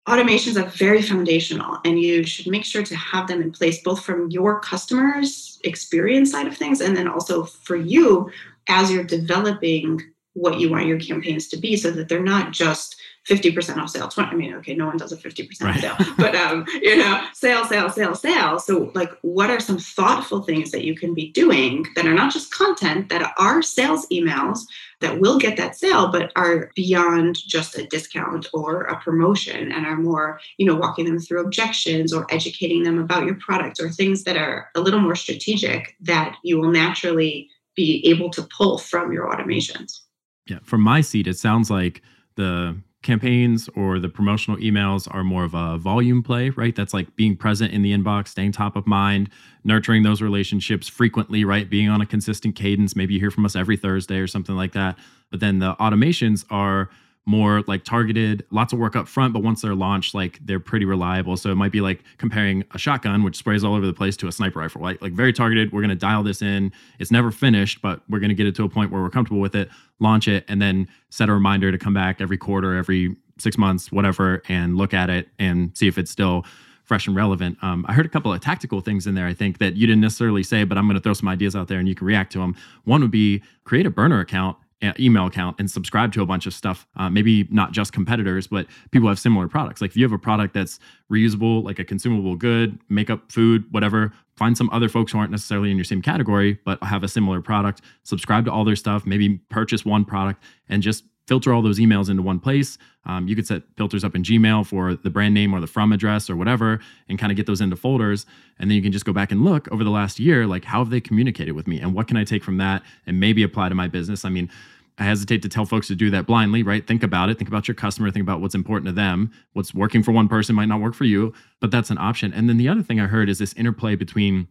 automations 0.06 0.60
are 0.60 0.68
very 0.68 1.02
foundational 1.02 1.78
and 1.84 2.00
you 2.00 2.24
should 2.24 2.46
make 2.46 2.64
sure 2.64 2.82
to 2.82 2.94
have 2.94 3.26
them 3.26 3.42
in 3.42 3.50
place 3.50 3.82
both 3.82 4.02
from 4.02 4.30
your 4.30 4.60
customers 4.60 5.58
experience 5.64 6.30
side 6.30 6.46
of 6.46 6.56
things 6.56 6.80
and 6.80 6.96
then 6.96 7.08
also 7.08 7.44
for 7.44 7.76
you 7.76 8.30
as 8.68 8.90
you're 8.90 9.04
developing 9.04 10.00
what 10.36 10.60
you 10.60 10.70
want 10.70 10.86
your 10.86 11.00
campaigns 11.00 11.48
to 11.48 11.56
be 11.56 11.76
so 11.76 11.90
that 11.90 12.08
they're 12.08 12.22
not 12.22 12.52
just 12.52 12.96
50% 13.26 13.78
off 13.78 13.90
sale 13.90 14.06
20 14.06 14.30
i 14.30 14.34
mean 14.34 14.54
okay 14.54 14.74
no 14.74 14.86
one 14.86 14.98
does 14.98 15.10
a 15.10 15.16
50% 15.16 15.60
right. 15.62 15.80
sale 15.80 15.96
but 16.18 16.36
um 16.36 16.64
you 16.82 16.96
know 16.96 17.26
sale 17.32 17.64
sale 17.64 17.88
sale 17.90 18.14
sale. 18.14 18.58
So 18.58 18.92
like 18.94 19.10
what 19.22 19.50
are 19.50 19.60
some 19.60 19.78
thoughtful 19.78 20.42
things 20.42 20.70
that 20.70 20.84
you 20.84 20.94
can 20.94 21.14
be 21.14 21.32
doing 21.32 21.86
that 21.96 22.06
are 22.06 22.14
not 22.14 22.32
just 22.32 22.54
content 22.54 23.08
that 23.08 23.32
are 23.38 23.62
sales 23.62 24.06
emails 24.12 24.60
that 25.00 25.20
will 25.20 25.38
get 25.38 25.56
that 25.56 25.74
sale 25.74 26.08
but 26.08 26.32
are 26.36 26.70
beyond 26.76 27.36
just 27.36 27.78
a 27.78 27.86
discount 27.86 28.46
or 28.52 28.82
a 28.82 29.00
promotion 29.00 29.72
and 29.72 29.86
are 29.86 29.96
more 29.96 30.38
you 30.58 30.66
know 30.66 30.76
walking 30.76 31.06
them 31.06 31.18
through 31.18 31.40
objections 31.40 32.12
or 32.12 32.26
educating 32.30 32.82
them 32.82 32.98
about 32.98 33.24
your 33.24 33.36
product 33.36 33.80
or 33.80 33.88
things 33.88 34.24
that 34.24 34.36
are 34.36 34.68
a 34.74 34.80
little 34.80 35.00
more 35.00 35.16
strategic 35.16 35.96
that 36.00 36.36
you 36.42 36.60
will 36.60 36.70
naturally 36.70 37.48
be 37.74 38.02
able 38.06 38.30
to 38.30 38.42
pull 38.56 38.78
from 38.78 39.12
your 39.12 39.26
automations 39.26 40.00
yeah 40.46 40.58
from 40.62 40.80
my 40.80 41.00
seat 41.00 41.26
it 41.26 41.38
sounds 41.38 41.70
like 41.70 42.02
the 42.36 42.76
campaigns 43.06 43.68
or 43.76 43.98
the 44.00 44.08
promotional 44.08 44.58
emails 44.58 45.06
are 45.14 45.22
more 45.22 45.44
of 45.44 45.54
a 45.54 45.78
volume 45.78 46.22
play, 46.22 46.50
right? 46.50 46.74
That's 46.74 46.92
like 46.92 47.14
being 47.14 47.36
present 47.36 47.72
in 47.72 47.82
the 47.82 47.92
inbox, 47.92 48.28
staying 48.28 48.52
top 48.52 48.74
of 48.74 48.86
mind, 48.86 49.30
nurturing 49.64 50.02
those 50.02 50.20
relationships 50.20 50.88
frequently, 50.88 51.44
right? 51.44 51.70
Being 51.70 51.88
on 51.88 52.00
a 52.00 52.06
consistent 52.06 52.56
cadence. 52.56 52.96
Maybe 52.96 53.14
you 53.14 53.20
hear 53.20 53.30
from 53.30 53.46
us 53.46 53.54
every 53.54 53.76
Thursday 53.76 54.18
or 54.18 54.26
something 54.26 54.56
like 54.56 54.72
that. 54.72 54.98
But 55.30 55.40
then 55.40 55.60
the 55.60 55.74
automations 55.76 56.44
are 56.50 56.90
more 57.26 57.62
like 57.66 57.84
targeted, 57.84 58.46
lots 58.50 58.72
of 58.72 58.78
work 58.78 58.94
up 58.94 59.08
front, 59.08 59.32
but 59.34 59.42
once 59.42 59.60
they're 59.60 59.74
launched, 59.74 60.14
like 60.14 60.38
they're 60.44 60.60
pretty 60.60 60.84
reliable. 60.84 61.36
So 61.36 61.50
it 61.50 61.56
might 61.56 61.72
be 61.72 61.80
like 61.80 62.04
comparing 62.18 62.64
a 62.72 62.78
shotgun, 62.78 63.24
which 63.24 63.36
sprays 63.36 63.64
all 63.64 63.74
over 63.74 63.84
the 63.84 63.92
place, 63.92 64.16
to 64.18 64.28
a 64.28 64.32
sniper 64.32 64.60
rifle, 64.60 64.80
right? 64.80 65.00
Like 65.02 65.12
very 65.12 65.32
targeted. 65.32 65.72
We're 65.72 65.80
gonna 65.80 65.96
dial 65.96 66.22
this 66.22 66.40
in. 66.40 66.72
It's 67.00 67.10
never 67.10 67.32
finished, 67.32 67.82
but 67.82 68.00
we're 68.08 68.20
gonna 68.20 68.34
get 68.34 68.46
it 68.46 68.54
to 68.56 68.64
a 68.64 68.68
point 68.68 68.92
where 68.92 69.02
we're 69.02 69.10
comfortable 69.10 69.40
with 69.40 69.56
it, 69.56 69.68
launch 69.98 70.28
it, 70.28 70.44
and 70.46 70.62
then 70.62 70.88
set 71.10 71.28
a 71.28 71.32
reminder 71.32 71.72
to 71.72 71.78
come 71.78 71.92
back 71.92 72.20
every 72.20 72.38
quarter, 72.38 72.76
every 72.76 73.16
six 73.38 73.58
months, 73.58 73.90
whatever, 73.90 74.42
and 74.48 74.76
look 74.76 74.94
at 74.94 75.10
it 75.10 75.28
and 75.38 75.76
see 75.76 75.88
if 75.88 75.98
it's 75.98 76.10
still 76.10 76.44
fresh 76.84 77.08
and 77.08 77.16
relevant. 77.16 77.58
Um, 77.62 77.84
I 77.88 77.92
heard 77.92 78.06
a 78.06 78.08
couple 78.08 78.32
of 78.32 78.40
tactical 78.40 78.80
things 78.80 79.08
in 79.08 79.14
there, 79.14 79.26
I 79.26 79.34
think, 79.34 79.58
that 79.58 79.74
you 79.74 79.88
didn't 79.88 80.00
necessarily 80.00 80.44
say, 80.44 80.62
but 80.62 80.78
I'm 80.78 80.86
going 80.86 80.94
to 80.96 81.02
throw 81.02 81.14
some 81.14 81.28
ideas 81.28 81.56
out 81.56 81.66
there 81.66 81.80
and 81.80 81.88
you 81.88 81.96
can 81.96 82.06
react 82.06 82.30
to 82.32 82.38
them. 82.38 82.54
One 82.84 83.02
would 83.02 83.10
be 83.10 83.42
create 83.64 83.86
a 83.86 83.90
burner 83.90 84.20
account 84.20 84.56
email 84.98 85.26
account 85.26 85.56
and 85.58 85.70
subscribe 85.70 86.12
to 86.12 86.22
a 86.22 86.26
bunch 86.26 86.46
of 86.46 86.52
stuff 86.52 86.86
uh, 86.96 87.08
maybe 87.08 87.46
not 87.50 87.72
just 87.72 87.92
competitors 87.92 88.46
but 88.46 88.66
people 88.90 89.08
have 89.08 89.18
similar 89.18 89.48
products. 89.48 89.80
Like 89.80 89.90
if 89.90 89.96
you 89.96 90.04
have 90.04 90.12
a 90.12 90.18
product 90.18 90.54
that's 90.54 90.78
reusable 91.10 91.64
like 91.64 91.78
a 91.78 91.84
consumable 91.84 92.36
good 92.36 92.78
makeup 92.88 93.32
food 93.32 93.64
whatever 93.70 94.12
find 94.36 94.56
some 94.56 94.68
other 94.70 94.88
folks 94.88 95.12
who 95.12 95.18
aren't 95.18 95.30
necessarily 95.30 95.70
in 95.70 95.76
your 95.76 95.84
same 95.84 96.02
category 96.02 96.58
but 96.64 96.82
have 96.82 97.02
a 97.02 97.08
similar 97.08 97.40
product 97.40 97.80
subscribe 98.02 98.44
to 98.44 98.52
all 98.52 98.64
their 98.64 98.76
stuff 98.76 99.06
maybe 99.06 99.38
purchase 99.48 99.84
one 99.84 100.04
product 100.04 100.42
and 100.68 100.82
just 100.82 101.04
filter 101.26 101.52
all 101.52 101.62
those 101.62 101.78
emails 101.78 102.08
into 102.08 102.22
one 102.22 102.40
place. 102.40 102.78
Um, 103.04 103.28
you 103.28 103.36
could 103.36 103.46
set 103.46 103.62
filters 103.76 104.04
up 104.04 104.14
in 104.14 104.22
Gmail 104.22 104.66
for 104.66 104.94
the 104.94 105.10
brand 105.10 105.34
name 105.34 105.54
or 105.54 105.60
the 105.60 105.66
from 105.66 105.92
address 105.92 106.30
or 106.30 106.36
whatever, 106.36 106.80
and 107.08 107.18
kind 107.18 107.30
of 107.30 107.36
get 107.36 107.46
those 107.46 107.60
into 107.60 107.76
folders. 107.76 108.26
And 108.58 108.70
then 108.70 108.76
you 108.76 108.82
can 108.82 108.92
just 108.92 109.04
go 109.04 109.12
back 109.12 109.30
and 109.32 109.44
look 109.44 109.70
over 109.72 109.84
the 109.84 109.90
last 109.90 110.18
year, 110.18 110.46
like 110.46 110.64
how 110.64 110.78
have 110.80 110.90
they 110.90 111.00
communicated 111.00 111.52
with 111.52 111.66
me, 111.66 111.80
and 111.80 111.94
what 111.94 112.08
can 112.08 112.16
I 112.16 112.24
take 112.24 112.44
from 112.44 112.58
that 112.58 112.82
and 113.06 113.20
maybe 113.20 113.42
apply 113.42 113.68
to 113.68 113.74
my 113.74 113.88
business. 113.88 114.24
I 114.24 114.30
mean. 114.30 114.50
I 114.98 115.04
hesitate 115.04 115.42
to 115.42 115.48
tell 115.50 115.66
folks 115.66 115.88
to 115.88 115.94
do 115.94 116.08
that 116.08 116.26
blindly, 116.26 116.62
right? 116.62 116.86
Think 116.86 117.02
about 117.02 117.28
it. 117.28 117.36
Think 117.36 117.48
about 117.48 117.68
your 117.68 117.74
customer. 117.74 118.10
Think 118.10 118.22
about 118.22 118.40
what's 118.40 118.54
important 118.54 118.86
to 118.86 118.92
them. 118.92 119.30
What's 119.52 119.74
working 119.74 120.02
for 120.02 120.12
one 120.12 120.26
person 120.26 120.54
might 120.54 120.70
not 120.70 120.80
work 120.80 120.94
for 120.94 121.04
you, 121.04 121.34
but 121.60 121.70
that's 121.70 121.90
an 121.90 121.98
option. 121.98 122.32
And 122.32 122.48
then 122.48 122.56
the 122.56 122.70
other 122.70 122.82
thing 122.82 122.98
I 122.98 123.06
heard 123.06 123.28
is 123.28 123.38
this 123.38 123.52
interplay 123.58 123.94
between 123.94 124.48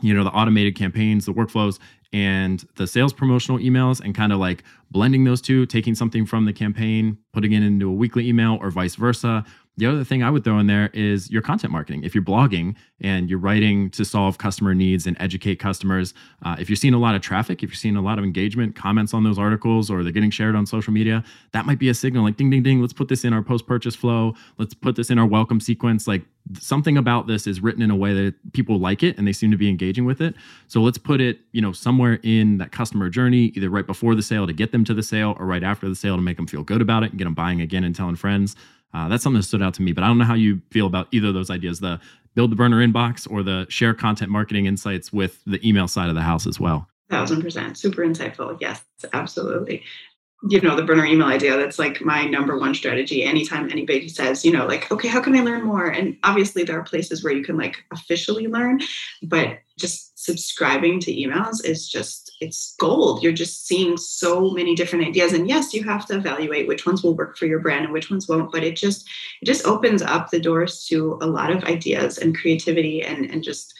you 0.00 0.14
know 0.14 0.24
the 0.24 0.30
automated 0.30 0.76
campaigns 0.76 1.26
the 1.26 1.32
workflows 1.32 1.78
and 2.12 2.66
the 2.76 2.86
sales 2.86 3.12
promotional 3.12 3.58
emails 3.58 4.00
and 4.00 4.14
kind 4.14 4.32
of 4.32 4.38
like 4.38 4.64
blending 4.90 5.24
those 5.24 5.40
two 5.40 5.66
taking 5.66 5.94
something 5.94 6.24
from 6.24 6.44
the 6.44 6.52
campaign 6.52 7.18
putting 7.32 7.52
it 7.52 7.62
into 7.62 7.88
a 7.88 7.92
weekly 7.92 8.26
email 8.28 8.58
or 8.60 8.70
vice 8.70 8.94
versa 8.94 9.44
the 9.78 9.86
other 9.86 10.02
thing 10.02 10.24
I 10.24 10.30
would 10.30 10.42
throw 10.42 10.58
in 10.58 10.66
there 10.66 10.90
is 10.92 11.30
your 11.30 11.40
content 11.40 11.72
marketing. 11.72 12.02
If 12.02 12.12
you're 12.12 12.24
blogging 12.24 12.74
and 13.00 13.30
you're 13.30 13.38
writing 13.38 13.90
to 13.90 14.04
solve 14.04 14.36
customer 14.36 14.74
needs 14.74 15.06
and 15.06 15.16
educate 15.20 15.60
customers, 15.60 16.14
uh, 16.44 16.56
if 16.58 16.68
you're 16.68 16.76
seeing 16.76 16.94
a 16.94 16.98
lot 16.98 17.14
of 17.14 17.22
traffic, 17.22 17.62
if 17.62 17.70
you're 17.70 17.76
seeing 17.76 17.94
a 17.94 18.02
lot 18.02 18.18
of 18.18 18.24
engagement, 18.24 18.74
comments 18.74 19.14
on 19.14 19.22
those 19.22 19.38
articles, 19.38 19.88
or 19.88 20.02
they're 20.02 20.12
getting 20.12 20.32
shared 20.32 20.56
on 20.56 20.66
social 20.66 20.92
media, 20.92 21.22
that 21.52 21.64
might 21.64 21.78
be 21.78 21.88
a 21.88 21.94
signal 21.94 22.24
like 22.24 22.36
ding, 22.36 22.50
ding, 22.50 22.64
ding, 22.64 22.80
let's 22.80 22.92
put 22.92 23.06
this 23.06 23.24
in 23.24 23.32
our 23.32 23.40
post 23.40 23.68
purchase 23.68 23.94
flow. 23.94 24.34
Let's 24.58 24.74
put 24.74 24.96
this 24.96 25.10
in 25.10 25.18
our 25.18 25.26
welcome 25.26 25.60
sequence. 25.60 26.08
Like 26.08 26.22
something 26.58 26.96
about 26.96 27.28
this 27.28 27.46
is 27.46 27.60
written 27.60 27.80
in 27.80 27.92
a 27.92 27.96
way 27.96 28.12
that 28.14 28.52
people 28.52 28.80
like 28.80 29.04
it 29.04 29.16
and 29.16 29.28
they 29.28 29.32
seem 29.32 29.52
to 29.52 29.56
be 29.56 29.68
engaging 29.68 30.04
with 30.04 30.20
it. 30.20 30.34
So 30.66 30.80
let's 30.80 30.98
put 30.98 31.20
it, 31.20 31.38
you 31.52 31.60
know, 31.60 31.70
somewhere 31.70 32.18
in 32.24 32.58
that 32.58 32.72
customer 32.72 33.08
journey, 33.10 33.52
either 33.54 33.70
right 33.70 33.86
before 33.86 34.16
the 34.16 34.22
sale 34.22 34.46
to 34.48 34.52
get 34.52 34.72
them 34.72 34.84
to 34.86 34.94
the 34.94 35.04
sale 35.04 35.36
or 35.38 35.46
right 35.46 35.62
after 35.62 35.88
the 35.88 35.94
sale 35.94 36.16
to 36.16 36.22
make 36.22 36.36
them 36.36 36.48
feel 36.48 36.64
good 36.64 36.80
about 36.80 37.04
it 37.04 37.10
and 37.10 37.18
get 37.18 37.26
them 37.26 37.34
buying 37.34 37.60
again 37.60 37.84
and 37.84 37.94
telling 37.94 38.16
friends. 38.16 38.56
Uh, 38.94 39.08
that's 39.08 39.22
something 39.22 39.38
that 39.38 39.44
stood 39.44 39.62
out 39.62 39.74
to 39.74 39.82
me, 39.82 39.92
but 39.92 40.02
I 40.02 40.06
don't 40.06 40.18
know 40.18 40.24
how 40.24 40.34
you 40.34 40.62
feel 40.70 40.86
about 40.86 41.08
either 41.12 41.28
of 41.28 41.34
those 41.34 41.50
ideas 41.50 41.80
the 41.80 42.00
build 42.34 42.52
the 42.52 42.56
burner 42.56 42.86
inbox 42.86 43.30
or 43.30 43.42
the 43.42 43.66
share 43.68 43.94
content 43.94 44.30
marketing 44.30 44.66
insights 44.66 45.12
with 45.12 45.42
the 45.44 45.66
email 45.66 45.88
side 45.88 46.08
of 46.08 46.14
the 46.14 46.22
house 46.22 46.46
as 46.46 46.60
well. 46.60 46.88
Thousand 47.10 47.42
percent. 47.42 47.76
Super 47.78 48.02
insightful. 48.02 48.56
Yes, 48.60 48.82
absolutely. 49.12 49.82
You 50.44 50.60
know, 50.60 50.76
the 50.76 50.84
burner 50.84 51.04
email 51.04 51.26
idea, 51.26 51.56
that's 51.56 51.80
like 51.80 52.00
my 52.00 52.24
number 52.24 52.56
one 52.56 52.72
strategy. 52.72 53.24
Anytime 53.24 53.70
anybody 53.70 54.08
says, 54.08 54.44
you 54.44 54.52
know, 54.52 54.66
like, 54.66 54.90
okay, 54.92 55.08
how 55.08 55.20
can 55.20 55.34
I 55.34 55.40
learn 55.40 55.64
more? 55.64 55.86
And 55.86 56.16
obviously, 56.22 56.62
there 56.62 56.78
are 56.78 56.84
places 56.84 57.24
where 57.24 57.32
you 57.32 57.42
can 57.42 57.56
like 57.56 57.82
officially 57.92 58.46
learn, 58.46 58.80
but 59.24 59.58
just 59.76 60.16
subscribing 60.16 61.00
to 61.00 61.12
emails 61.12 61.64
is 61.64 61.88
just 61.88 62.28
it's 62.40 62.76
gold. 62.78 63.22
You're 63.22 63.32
just 63.32 63.66
seeing 63.66 63.96
so 63.96 64.50
many 64.50 64.74
different 64.74 65.06
ideas. 65.06 65.32
And 65.32 65.48
yes, 65.48 65.74
you 65.74 65.82
have 65.84 66.06
to 66.06 66.16
evaluate 66.16 66.68
which 66.68 66.86
ones 66.86 67.02
will 67.02 67.16
work 67.16 67.36
for 67.36 67.46
your 67.46 67.58
brand 67.60 67.84
and 67.84 67.92
which 67.92 68.10
ones 68.10 68.28
won't, 68.28 68.52
but 68.52 68.62
it 68.62 68.76
just 68.76 69.08
it 69.42 69.46
just 69.46 69.66
opens 69.66 70.02
up 70.02 70.30
the 70.30 70.40
doors 70.40 70.84
to 70.86 71.18
a 71.20 71.26
lot 71.26 71.50
of 71.50 71.64
ideas 71.64 72.18
and 72.18 72.38
creativity 72.38 73.02
and, 73.02 73.26
and 73.26 73.42
just 73.42 73.74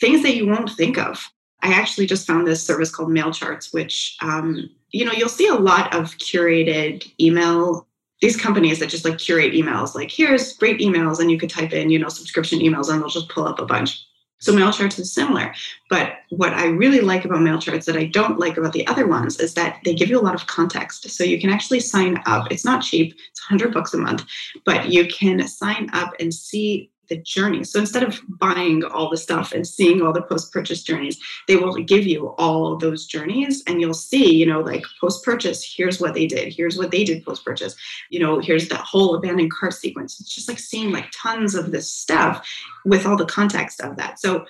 things 0.00 0.22
that 0.22 0.36
you 0.36 0.46
won't 0.46 0.70
think 0.70 0.98
of. 0.98 1.30
I 1.66 1.72
actually 1.72 2.06
just 2.06 2.26
found 2.26 2.46
this 2.46 2.62
service 2.62 2.94
called 2.94 3.08
MailCharts, 3.10 3.72
which 3.72 4.16
um, 4.22 4.70
you 4.90 5.04
know, 5.04 5.12
you'll 5.12 5.28
see 5.28 5.48
a 5.48 5.54
lot 5.54 5.94
of 5.94 6.16
curated 6.18 7.10
email 7.20 7.86
these 8.22 8.36
companies 8.36 8.78
that 8.78 8.88
just 8.88 9.04
like 9.04 9.18
curate 9.18 9.52
emails 9.52 9.94
like 9.94 10.10
here's 10.10 10.54
great 10.54 10.80
emails 10.80 11.20
and 11.20 11.30
you 11.30 11.38
could 11.38 11.50
type 11.50 11.74
in 11.74 11.90
you 11.90 11.98
know 11.98 12.08
subscription 12.08 12.60
emails 12.60 12.88
and 12.88 13.02
they'll 13.02 13.10
just 13.10 13.28
pull 13.28 13.46
up 13.46 13.58
a 13.58 13.66
bunch 13.66 14.06
so 14.38 14.52
MailCharts 14.52 14.98
is 14.98 15.12
similar. 15.12 15.54
But 15.88 16.18
what 16.28 16.52
I 16.52 16.66
really 16.66 17.00
like 17.00 17.24
about 17.24 17.38
MailCharts 17.38 17.86
that 17.86 17.96
I 17.96 18.04
don't 18.04 18.38
like 18.38 18.56
about 18.56 18.72
the 18.72 18.86
other 18.86 19.06
ones 19.06 19.40
is 19.40 19.54
that 19.54 19.78
they 19.84 19.94
give 19.94 20.10
you 20.10 20.20
a 20.20 20.22
lot 20.22 20.34
of 20.34 20.46
context. 20.46 21.08
So 21.10 21.24
you 21.24 21.40
can 21.40 21.50
actually 21.50 21.80
sign 21.80 22.22
up. 22.26 22.50
It's 22.50 22.64
not 22.64 22.82
cheap, 22.82 23.14
it's 23.30 23.50
100 23.50 23.72
bucks 23.72 23.94
a 23.94 23.98
month, 23.98 24.24
but 24.64 24.88
you 24.90 25.06
can 25.08 25.46
sign 25.48 25.88
up 25.92 26.12
and 26.20 26.34
see 26.34 26.90
the 27.08 27.16
journey. 27.18 27.64
So 27.64 27.80
instead 27.80 28.02
of 28.02 28.20
buying 28.28 28.84
all 28.84 29.10
the 29.10 29.16
stuff 29.16 29.52
and 29.52 29.66
seeing 29.66 30.02
all 30.02 30.12
the 30.12 30.22
post 30.22 30.52
purchase 30.52 30.82
journeys, 30.82 31.18
they 31.48 31.56
will 31.56 31.74
give 31.74 32.06
you 32.06 32.28
all 32.38 32.76
those 32.76 33.06
journeys 33.06 33.62
and 33.66 33.80
you'll 33.80 33.94
see, 33.94 34.34
you 34.34 34.46
know, 34.46 34.60
like 34.60 34.84
post 35.00 35.24
purchase, 35.24 35.64
here's 35.76 36.00
what 36.00 36.14
they 36.14 36.26
did, 36.26 36.52
here's 36.52 36.76
what 36.76 36.90
they 36.90 37.04
did 37.04 37.24
post 37.24 37.44
purchase, 37.44 37.76
you 38.10 38.18
know, 38.18 38.38
here's 38.38 38.68
that 38.68 38.80
whole 38.80 39.14
abandoned 39.14 39.52
cart 39.52 39.74
sequence. 39.74 40.20
It's 40.20 40.34
just 40.34 40.48
like 40.48 40.58
seeing 40.58 40.92
like 40.92 41.06
tons 41.12 41.54
of 41.54 41.70
this 41.70 41.90
stuff 41.90 42.46
with 42.84 43.06
all 43.06 43.16
the 43.16 43.26
context 43.26 43.80
of 43.80 43.96
that. 43.96 44.18
So 44.18 44.46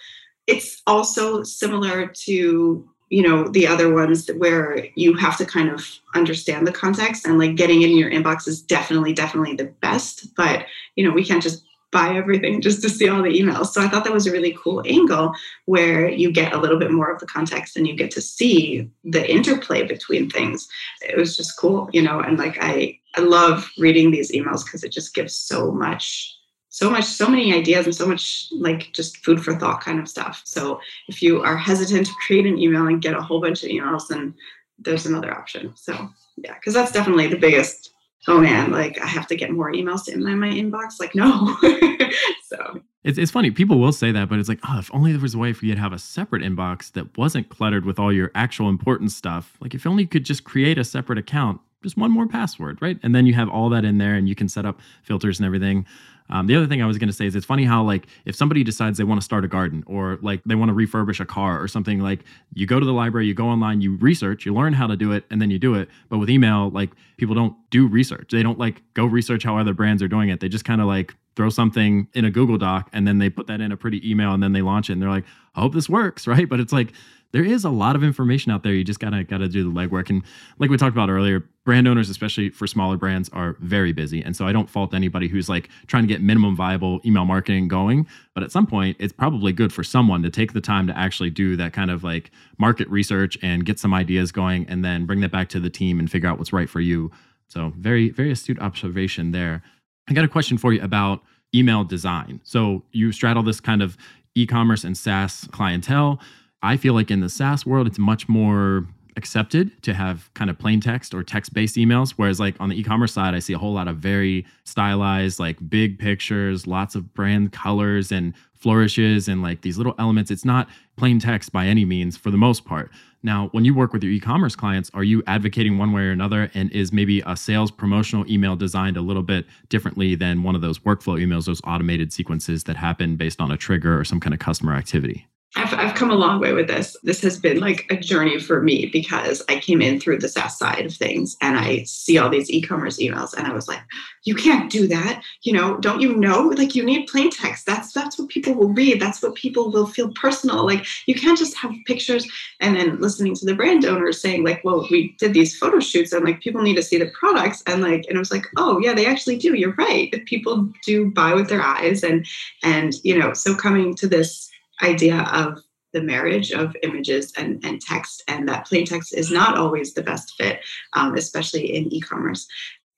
it's 0.47 0.83
also 0.87 1.43
similar 1.43 2.07
to 2.07 2.89
you 3.09 3.23
know 3.23 3.49
the 3.49 3.67
other 3.67 3.93
ones 3.93 4.29
where 4.39 4.87
you 4.97 5.15
have 5.15 5.37
to 5.39 5.47
kind 5.47 5.71
of 5.71 5.87
understand 6.15 6.67
the 6.67 6.73
context 6.73 7.27
and 7.27 7.39
like 7.39 7.55
getting 7.55 7.83
it 7.83 7.91
in 7.91 7.97
your 7.97 8.11
inbox 8.11 8.49
is 8.49 8.61
definitely 8.61 9.13
definitely 9.13 9.55
the 9.55 9.73
best 9.81 10.35
but 10.35 10.67
you 10.97 11.07
know 11.07 11.15
we 11.15 11.25
can't 11.25 11.43
just 11.43 11.63
buy 11.93 12.15
everything 12.15 12.61
just 12.61 12.83
to 12.83 12.89
see 12.89 13.09
all 13.09 13.23
the 13.23 13.41
emails. 13.41 13.67
So 13.67 13.81
I 13.81 13.89
thought 13.89 14.05
that 14.05 14.13
was 14.13 14.27
a 14.27 14.33
really 14.33 14.57
cool 14.61 14.83
angle 14.87 15.33
where 15.67 16.09
you 16.09 16.33
get 16.33 16.53
a 16.53 16.59
little 16.59 16.79
bit 16.79 16.91
more 16.91 17.11
of 17.11 17.21
the 17.21 17.27
context 17.27 17.77
and 17.77 17.87
you 17.87 17.95
get 17.95 18.11
to 18.13 18.21
see 18.21 18.91
the 19.05 19.31
interplay 19.31 19.87
between 19.87 20.29
things. 20.29 20.67
It 21.03 21.17
was 21.17 21.37
just 21.37 21.59
cool, 21.59 21.89
you 21.93 22.03
know, 22.03 22.21
and 22.21 22.39
like 22.39 22.59
I 22.61 22.99
I 23.15 23.21
love 23.21 23.71
reading 23.79 24.11
these 24.11 24.33
emails 24.33 24.65
because 24.65 24.85
it 24.85 24.93
just 24.93 25.15
gives 25.15 25.35
so 25.35 25.71
much 25.71 26.33
so 26.69 26.91
much 26.91 27.05
so 27.05 27.27
many 27.27 27.55
ideas 27.55 27.87
and 27.87 27.95
so 27.95 28.07
much 28.07 28.49
like 28.53 28.93
just 28.93 29.25
food 29.25 29.43
for 29.43 29.55
thought 29.55 29.81
kind 29.81 29.99
of 29.99 30.09
stuff. 30.09 30.43
So 30.45 30.81
if 31.09 31.23
you 31.23 31.41
are 31.43 31.57
hesitant 31.57 32.07
to 32.07 32.13
create 32.27 32.45
an 32.45 32.59
email 32.59 32.87
and 32.87 33.01
get 33.01 33.15
a 33.15 33.23
whole 33.23 33.41
bunch 33.41 33.63
of 33.63 33.71
emails 33.71 34.09
then 34.09 34.35
there's 34.79 35.07
another 35.07 35.33
option. 35.33 35.73
So 35.77 35.93
yeah, 36.37 36.55
because 36.55 36.75
that's 36.75 36.93
definitely 36.93 37.29
the 37.29 37.39
biggest 37.39 37.95
oh 38.29 38.41
man, 38.41 38.71
like 38.71 39.01
I 39.01 39.07
have 39.07 39.27
to 39.29 39.37
get 39.37 39.51
more 39.51 39.73
emails 39.73 40.09
in 40.09 40.23
my, 40.23 40.35
my 40.35 40.49
inbox. 40.49 41.01
Like, 41.01 41.15
no. 41.15 41.57
so 42.45 42.81
it's, 43.05 43.19
it's 43.19 43.31
funny. 43.31 43.51
People 43.51 43.79
will 43.79 43.93
say 43.93 44.11
that, 44.11 44.29
but 44.29 44.39
it's 44.39 44.49
like, 44.49 44.59
oh, 44.69 44.79
if 44.79 44.93
only 44.93 45.13
there 45.13 45.21
was 45.21 45.35
a 45.35 45.39
way 45.39 45.53
for 45.53 45.65
you 45.67 45.75
to 45.75 45.81
have 45.81 45.93
a 45.93 45.99
separate 45.99 46.43
inbox 46.43 46.93
that 46.93 47.17
wasn't 47.17 47.49
cluttered 47.49 47.85
with 47.85 47.99
all 47.99 48.13
your 48.13 48.33
actual 48.35 48.69
important 48.69 49.13
stuff. 49.13 49.57
Like, 49.61 49.75
if 49.75 49.87
only 49.87 50.03
you 50.03 50.09
could 50.09 50.25
just 50.25 50.45
create 50.45 50.77
a 50.77 50.85
separate 50.85 51.19
account, 51.19 51.61
just 51.85 51.97
one 51.97 52.11
more 52.11 52.27
password, 52.27 52.83
right? 52.83 52.99
And 53.05 53.15
then 53.15 53.27
you 53.27 53.35
have 53.35 53.49
all 53.49 53.69
that 53.71 53.85
in 53.85 53.99
there 53.99 54.15
and 54.15 54.29
you 54.29 54.35
can 54.35 54.49
set 54.49 54.67
up 54.67 54.81
filters 55.05 55.39
and 55.39 55.47
everything. 55.47 55.87
Um, 56.31 56.47
the 56.47 56.57
other 56.57 56.67
thing 56.67 56.83
I 56.83 56.87
was 56.87 56.99
going 56.99 57.09
to 57.09 57.13
say 57.13 57.27
is 57.27 57.35
it's 57.35 57.47
funny 57.47 57.65
how 57.65 57.83
like 57.83 58.07
if 58.25 58.35
somebody 58.35 58.65
decides 58.65 58.99
they 58.99 59.05
want 59.05 59.21
to 59.21 59.25
start 59.25 59.45
a 59.45 59.49
garden 59.49 59.85
or 59.87 60.19
like 60.23 60.43
they 60.45 60.55
want 60.55 60.71
to 60.71 60.75
refurbish 60.75 61.21
a 61.21 61.27
car 61.27 61.61
or 61.61 61.69
something 61.69 62.01
like 62.01 62.21
you 62.55 62.67
go 62.67 62.81
to 62.81 62.87
the 62.87 62.93
library, 62.93 63.27
you 63.27 63.35
go 63.35 63.47
online, 63.47 63.81
you 63.81 63.97
research, 63.97 64.47
you 64.47 64.55
learn 64.55 64.73
how 64.73 64.87
to 64.87 64.97
do 64.97 65.13
it, 65.13 65.25
and 65.31 65.41
then 65.41 65.51
you 65.51 65.59
do 65.59 65.75
it. 65.75 65.89
But 66.09 66.19
with 66.19 66.31
email, 66.31 66.71
like 66.71 66.91
people 67.17 67.35
don't 67.35 67.55
do 67.71 67.87
research. 67.87 68.31
They 68.31 68.43
don't 68.43 68.59
like 68.59 68.83
go 68.95 69.07
research 69.07 69.45
how 69.45 69.57
other 69.59 69.75
brands 69.75 70.03
are 70.03 70.09
doing 70.09 70.29
it. 70.29 70.41
They 70.41 70.49
just 70.49 70.65
kind 70.65 70.81
of 70.81 70.87
like 70.87 71.15
throw 71.37 71.51
something 71.51 72.09
in 72.15 72.25
a 72.25 72.31
Google 72.31 72.59
Doc 72.59 72.89
and 72.93 73.07
then 73.07 73.19
they 73.19 73.31
put 73.31 73.47
that 73.47 73.61
in 73.61 73.71
a 73.71 73.77
pretty 73.77 74.09
email 74.09 74.33
and 74.33 74.43
then 74.43 74.53
they 74.53 74.63
launch 74.63 74.91
it 74.91 74.95
and 74.95 75.03
they're 75.03 75.11
like, 75.11 75.27
I 75.55 75.61
hope 75.61 75.75
this 75.75 75.89
works, 75.89 76.27
right? 76.27 76.49
But 76.49 76.61
it's 76.61 76.73
like 76.73 76.93
there 77.33 77.45
is 77.45 77.65
a 77.65 77.71
lot 77.71 77.97
of 77.97 78.03
information 78.03 78.53
out 78.53 78.63
there. 78.63 78.73
You 78.73 78.85
just 78.85 79.01
gotta 79.01 79.23
gotta 79.25 79.49
do 79.49 79.63
the 79.63 79.71
legwork. 79.71 80.09
And 80.09 80.23
like 80.59 80.71
we 80.71 80.77
talked 80.77 80.97
about 80.97 81.11
earlier, 81.11 81.45
brand 81.65 81.87
owners, 81.87 82.09
especially 82.09 82.49
for 82.49 82.67
smaller 82.67 82.97
brands, 82.97 83.29
are 83.31 83.57
very 83.61 83.93
busy. 83.93 84.23
And 84.23 84.35
so 84.35 84.47
I 84.47 84.53
don't 84.53 84.71
fault 84.71 84.95
anybody 84.95 85.29
who's 85.29 85.49
like 85.49 85.69
trying 85.87 86.05
to 86.05 86.07
get 86.07 86.23
minimum 86.23 86.57
viable 86.57 87.01
email 87.05 87.25
marketing 87.25 87.69
going. 87.69 88.07
But 88.35 88.43
at 88.43 88.53
some 88.53 88.67
point, 88.67 88.97
it's 89.01 89.13
probably 89.13 89.53
good 89.53 89.73
for 89.73 89.85
someone 89.85 90.23
to 90.23 90.31
take 90.31 90.53
the 90.53 90.61
time 90.61 90.87
to 90.87 90.97
actually 90.97 91.31
do 91.31 91.57
that 91.57 91.73
kind 91.73 91.91
of 91.91 92.05
like 92.05 92.31
market 92.59 92.89
research 92.89 93.37
and 93.43 93.67
get 93.67 93.79
some 93.79 93.93
ideas 93.93 94.33
going 94.33 94.67
and 94.69 94.85
then 94.85 95.05
bring 95.05 95.21
that 95.21 95.33
back 95.33 95.49
to 95.51 95.61
the 95.61 95.71
team 95.71 95.99
and 95.99 96.11
figure 96.11 96.29
out 96.29 96.39
what's 96.39 96.53
right 96.53 96.71
for 96.71 96.81
you. 96.81 97.11
So 97.49 97.73
very, 97.77 98.11
very 98.11 98.33
astute 98.33 98.59
observation 98.61 99.33
there. 99.33 99.63
I 100.09 100.13
got 100.13 100.25
a 100.25 100.29
question 100.29 100.59
for 100.59 100.73
you 100.73 100.81
about 100.83 101.23
email 101.55 101.85
design. 101.85 102.41
So 102.45 102.83
you 102.93 103.13
straddle 103.13 103.43
this 103.43 103.61
kind 103.61 103.83
of 103.83 103.97
e-commerce 104.35 104.85
and 104.85 104.97
SaaS 104.97 105.49
clientele. 105.53 106.21
I 106.63 106.77
feel 106.77 106.95
like 106.95 107.11
in 107.11 107.21
the 107.21 107.29
SaaS 107.29 107.65
world, 107.67 107.87
it's 107.87 107.99
much 107.99 108.29
more 108.29 108.87
accepted 109.17 109.83
to 109.83 109.95
have 109.95 110.33
kind 110.35 110.51
of 110.51 110.59
plain 110.59 110.81
text 110.81 111.15
or 111.15 111.23
text 111.23 111.55
based 111.55 111.77
emails. 111.77 112.13
Whereas, 112.17 112.39
like 112.39 112.55
on 112.61 112.69
the 112.69 112.79
e 112.79 112.83
commerce 112.83 113.13
side, 113.13 113.35
I 113.35 113.39
see 113.39 113.53
a 113.53 113.59
whole 113.59 113.73
lot 113.73 113.89
of 113.89 113.97
very 113.97 114.47
stylized, 114.65 115.39
like 115.39 115.57
big 115.69 115.99
pictures, 115.99 116.67
lots 116.67 116.95
of 116.95 117.15
brand 117.15 117.53
colors 117.53 118.13
and 118.13 118.35
flourishes 118.55 119.29
and 119.29 119.43
like 119.43 119.63
these 119.63 119.79
little 119.79 119.95
elements. 119.99 120.31
It's 120.31 120.45
not 120.45 120.69
plain 120.97 121.19
text 121.19 121.53
by 121.53 121.67
any 121.67 121.85
means 121.85 122.17
for 122.17 122.31
the 122.31 122.37
most 122.37 122.65
part. 122.65 122.91
Now, 123.23 123.49
when 123.53 123.65
you 123.65 123.75
work 123.75 123.93
with 123.93 124.03
your 124.03 124.13
e 124.13 124.21
commerce 124.21 124.55
clients, 124.55 124.91
are 124.95 125.05
you 125.05 125.23
advocating 125.27 125.79
one 125.79 125.93
way 125.93 126.03
or 126.03 126.11
another? 126.11 126.51
And 126.55 126.71
is 126.71 126.93
maybe 126.93 127.23
a 127.27 127.37
sales 127.37 127.71
promotional 127.71 128.31
email 128.31 128.57
designed 128.57 128.97
a 128.97 129.01
little 129.01 129.23
bit 129.23 129.47
differently 129.69 130.15
than 130.15 130.43
one 130.43 130.55
of 130.55 130.61
those 130.61 130.79
workflow 130.81 131.21
emails, 131.21 131.47
those 131.47 131.61
automated 131.65 132.13
sequences 132.13 132.65
that 132.65 132.77
happen 132.77 133.17
based 133.17 133.41
on 133.41 133.51
a 133.51 133.57
trigger 133.57 133.99
or 133.99 134.05
some 134.05 134.21
kind 134.21 134.35
of 134.35 134.41
customer 134.41 134.75
activity? 134.75 135.27
I've, 135.55 135.73
I've 135.73 135.95
come 135.95 136.11
a 136.11 136.15
long 136.15 136.41
way 136.41 136.53
with 136.53 136.67
this. 136.67 136.97
This 137.03 137.23
has 137.23 137.39
been 137.39 137.61
like 137.61 137.87
a 137.91 137.97
journey 137.97 138.39
for 138.39 138.63
me 138.63 138.87
because 138.93 139.43
I 139.49 139.59
came 139.59 139.81
in 139.81 139.99
through 139.99 140.19
the 140.19 140.29
SaaS 140.29 140.59
side 140.59 140.85
of 140.85 140.95
things 140.95 141.37
and 141.41 141.59
I 141.59 141.85
see 141.85 142.19
all 142.19 142.29
these 142.29 142.51
e-commerce 142.51 142.99
emails 142.99 143.33
and 143.33 143.47
I 143.47 143.55
was 143.55 143.67
like, 143.67 143.81
you 144.25 144.35
can't 144.35 144.71
do 144.71 144.87
that. 144.89 145.23
You 145.43 145.55
know, 145.55 145.79
don't 145.79 146.01
you 146.01 146.15
know? 146.15 146.53
Like 146.57 146.75
you 146.75 146.85
need 146.85 147.07
plain 147.07 147.31
text. 147.31 147.65
That's 147.65 147.93
that's 147.93 148.19
what 148.19 148.29
people 148.29 148.53
will 148.55 148.69
read. 148.69 149.01
That's 149.01 149.23
what 149.23 149.35
people 149.35 149.71
will 149.71 149.87
feel 149.87 150.11
personal. 150.11 150.67
Like 150.67 150.85
you 151.07 151.15
can't 151.15 151.39
just 151.39 151.57
have 151.57 151.73
pictures 151.87 152.27
and 152.61 152.77
then 152.77 153.01
listening 153.01 153.35
to 153.37 153.47
the 153.47 153.55
brand 153.55 153.87
owners 153.87 154.21
saying 154.21 154.45
like, 154.45 154.63
well, 154.63 154.87
we 154.91 155.15
did 155.19 155.33
these 155.33 155.57
photo 155.57 155.81
shoots 155.81 156.13
and 156.13 156.25
like 156.25 156.41
people 156.41 156.61
need 156.61 156.77
to 156.77 156.83
see 156.83 156.99
the 156.99 157.11
products 157.19 157.63
and 157.67 157.83
like 157.83 158.05
and 158.09 158.17
it 158.17 158.19
was 158.19 158.33
like, 158.33 158.47
oh 158.57 158.79
yeah, 158.81 158.93
they 158.93 159.07
actually 159.07 159.37
do. 159.37 159.55
You're 159.55 159.75
right. 159.75 160.13
People 160.27 160.69
do 160.85 161.11
buy 161.11 161.33
with 161.33 161.49
their 161.49 161.63
eyes 161.63 162.03
and 162.03 162.27
and 162.63 162.95
you 163.05 163.19
know, 163.19 163.33
so 163.33 163.55
coming 163.55 163.95
to 163.95 164.07
this 164.07 164.51
idea 164.83 165.23
of 165.33 165.63
the 165.93 166.03
marriage 166.03 166.53
of 166.53 166.77
images 166.83 167.33
and, 167.39 167.65
and 167.65 167.81
text, 167.81 168.23
and 168.29 168.49
that 168.49 168.67
plain 168.67 168.85
text 168.85 169.15
is 169.15 169.31
not 169.31 169.57
always 169.57 169.95
the 169.95 170.03
best 170.03 170.35
fit, 170.37 170.61
um, 170.93 171.15
especially 171.15 171.75
in 171.75 171.93
e 171.93 172.01
commerce. 172.01 172.47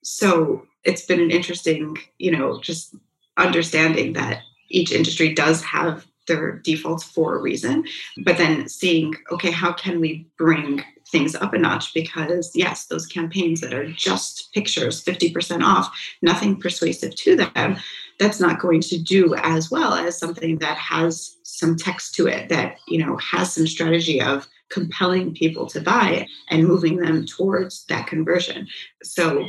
So 0.03 0.65
it's 0.83 1.05
been 1.05 1.21
an 1.21 1.31
interesting, 1.31 1.97
you 2.17 2.31
know, 2.31 2.59
just 2.59 2.95
understanding 3.37 4.13
that 4.13 4.41
each 4.69 4.91
industry 4.91 5.33
does 5.33 5.63
have 5.63 6.05
their 6.27 6.59
defaults 6.59 7.03
for 7.03 7.35
a 7.35 7.41
reason, 7.41 7.85
but 8.23 8.37
then 8.37 8.67
seeing, 8.69 9.15
okay, 9.31 9.51
how 9.51 9.73
can 9.73 9.99
we 9.99 10.27
bring 10.37 10.83
things 11.11 11.35
up 11.35 11.53
a 11.53 11.57
notch? 11.57 11.93
Because 11.93 12.51
yes, 12.53 12.85
those 12.85 13.07
campaigns 13.07 13.61
that 13.61 13.73
are 13.73 13.91
just 13.91 14.53
pictures, 14.53 15.03
50% 15.03 15.63
off, 15.63 15.89
nothing 16.21 16.59
persuasive 16.59 17.15
to 17.15 17.35
them 17.35 17.77
that's 18.19 18.39
not 18.39 18.59
going 18.59 18.81
to 18.81 18.97
do 18.97 19.33
as 19.35 19.71
well 19.71 19.93
as 19.93 20.19
something 20.19 20.59
that 20.59 20.77
has 20.77 21.37
some 21.43 21.75
text 21.75 22.13
to 22.15 22.27
it 22.27 22.49
that 22.49 22.77
you 22.87 23.03
know 23.03 23.17
has 23.17 23.53
some 23.53 23.65
strategy 23.65 24.21
of 24.21 24.47
compelling 24.69 25.33
people 25.33 25.65
to 25.65 25.81
buy 25.81 26.27
and 26.49 26.67
moving 26.67 26.97
them 26.97 27.25
towards 27.25 27.85
that 27.85 28.05
conversion. 28.05 28.67
So 29.01 29.47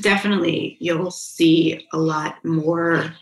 definitely 0.00 0.78
you'll 0.80 1.10
see 1.10 1.86
a 1.92 1.98
lot 1.98 2.42
more 2.44 3.12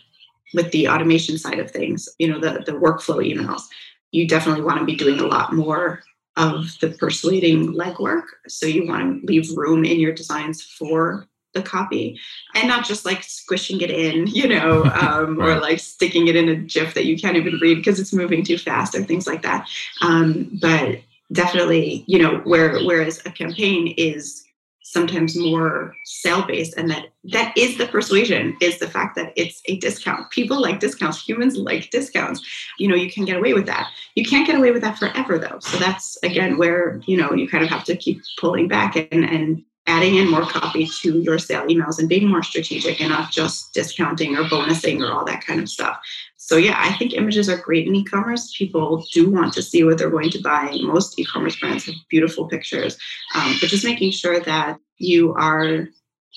with 0.53 0.71
the 0.71 0.87
automation 0.87 1.37
side 1.37 1.59
of 1.59 1.69
things 1.69 2.07
you 2.19 2.27
know 2.27 2.39
the 2.39 2.63
the 2.65 2.77
workflow 2.77 3.17
emails. 3.17 3.63
You 4.11 4.27
definitely 4.27 4.63
want 4.63 4.79
to 4.79 4.85
be 4.85 4.95
doing 4.95 5.19
a 5.19 5.25
lot 5.25 5.53
more 5.53 6.03
of 6.37 6.77
the 6.81 6.89
persuading 6.89 7.73
legwork. 7.73 8.23
So 8.47 8.65
you 8.65 8.87
want 8.87 9.21
to 9.21 9.25
leave 9.25 9.55
room 9.55 9.85
in 9.85 9.99
your 9.99 10.13
designs 10.13 10.61
for 10.61 11.27
the 11.53 11.61
copy 11.61 12.19
and 12.55 12.67
not 12.67 12.85
just 12.85 13.05
like 13.05 13.23
squishing 13.23 13.81
it 13.81 13.91
in, 13.91 14.27
you 14.27 14.47
know, 14.47 14.83
um, 15.01 15.37
right. 15.37 15.57
or 15.57 15.61
like 15.61 15.79
sticking 15.79 16.27
it 16.27 16.35
in 16.35 16.49
a 16.49 16.55
GIF 16.55 16.93
that 16.93 17.05
you 17.05 17.17
can't 17.17 17.37
even 17.37 17.59
read 17.61 17.75
because 17.75 17.99
it's 17.99 18.13
moving 18.13 18.43
too 18.43 18.57
fast 18.57 18.95
or 18.95 19.03
things 19.03 19.27
like 19.27 19.41
that. 19.41 19.67
Um, 20.01 20.57
but 20.61 20.99
definitely, 21.31 22.03
you 22.07 22.19
know, 22.19 22.37
where 22.39 22.79
whereas 22.83 23.21
a 23.25 23.31
campaign 23.31 23.93
is 23.97 24.43
sometimes 24.85 25.35
more 25.35 25.95
sale 26.05 26.43
based 26.43 26.77
and 26.77 26.89
that 26.89 27.07
that 27.23 27.57
is 27.57 27.77
the 27.77 27.87
persuasion 27.87 28.55
is 28.61 28.77
the 28.77 28.87
fact 28.87 29.15
that 29.15 29.33
it's 29.35 29.61
a 29.65 29.77
discount. 29.77 30.29
People 30.29 30.61
like 30.61 30.79
discounts. 30.79 31.27
Humans 31.27 31.57
like 31.57 31.89
discounts. 31.89 32.41
You 32.77 32.87
know 32.87 32.95
you 32.95 33.09
can 33.11 33.25
get 33.25 33.37
away 33.37 33.53
with 33.53 33.65
that. 33.65 33.89
You 34.15 34.23
can't 34.23 34.45
get 34.45 34.55
away 34.55 34.71
with 34.71 34.83
that 34.83 34.99
forever 34.99 35.39
though. 35.39 35.59
So 35.59 35.77
that's 35.77 36.17
again 36.21 36.57
where 36.57 37.01
you 37.05 37.17
know 37.17 37.33
you 37.33 37.47
kind 37.47 37.63
of 37.63 37.69
have 37.69 37.83
to 37.85 37.95
keep 37.95 38.21
pulling 38.39 38.67
back 38.67 38.95
and 38.95 39.25
and 39.25 39.63
adding 39.85 40.15
in 40.15 40.29
more 40.29 40.45
copy 40.45 40.87
to 41.01 41.19
your 41.19 41.37
sale 41.37 41.65
emails 41.67 41.99
and 41.99 42.07
being 42.07 42.27
more 42.27 42.43
strategic 42.43 43.01
and 43.01 43.09
not 43.09 43.31
just 43.31 43.73
discounting 43.73 44.35
or 44.37 44.43
bonusing 44.43 45.01
or 45.01 45.11
all 45.11 45.25
that 45.25 45.45
kind 45.45 45.59
of 45.59 45.67
stuff. 45.67 45.99
So, 46.37 46.57
yeah, 46.57 46.75
I 46.77 46.93
think 46.93 47.13
images 47.13 47.49
are 47.49 47.57
great 47.57 47.87
in 47.87 47.95
e 47.95 48.03
commerce. 48.03 48.53
People 48.57 49.05
do 49.13 49.29
want 49.29 49.53
to 49.53 49.61
see 49.61 49.83
what 49.83 49.97
they're 49.97 50.09
going 50.09 50.29
to 50.31 50.41
buy. 50.41 50.77
Most 50.81 51.19
e 51.19 51.25
commerce 51.25 51.57
brands 51.57 51.85
have 51.85 51.95
beautiful 52.09 52.47
pictures, 52.47 52.97
um, 53.35 53.55
but 53.59 53.69
just 53.69 53.85
making 53.85 54.11
sure 54.11 54.39
that 54.41 54.77
you 54.97 55.33
are 55.33 55.87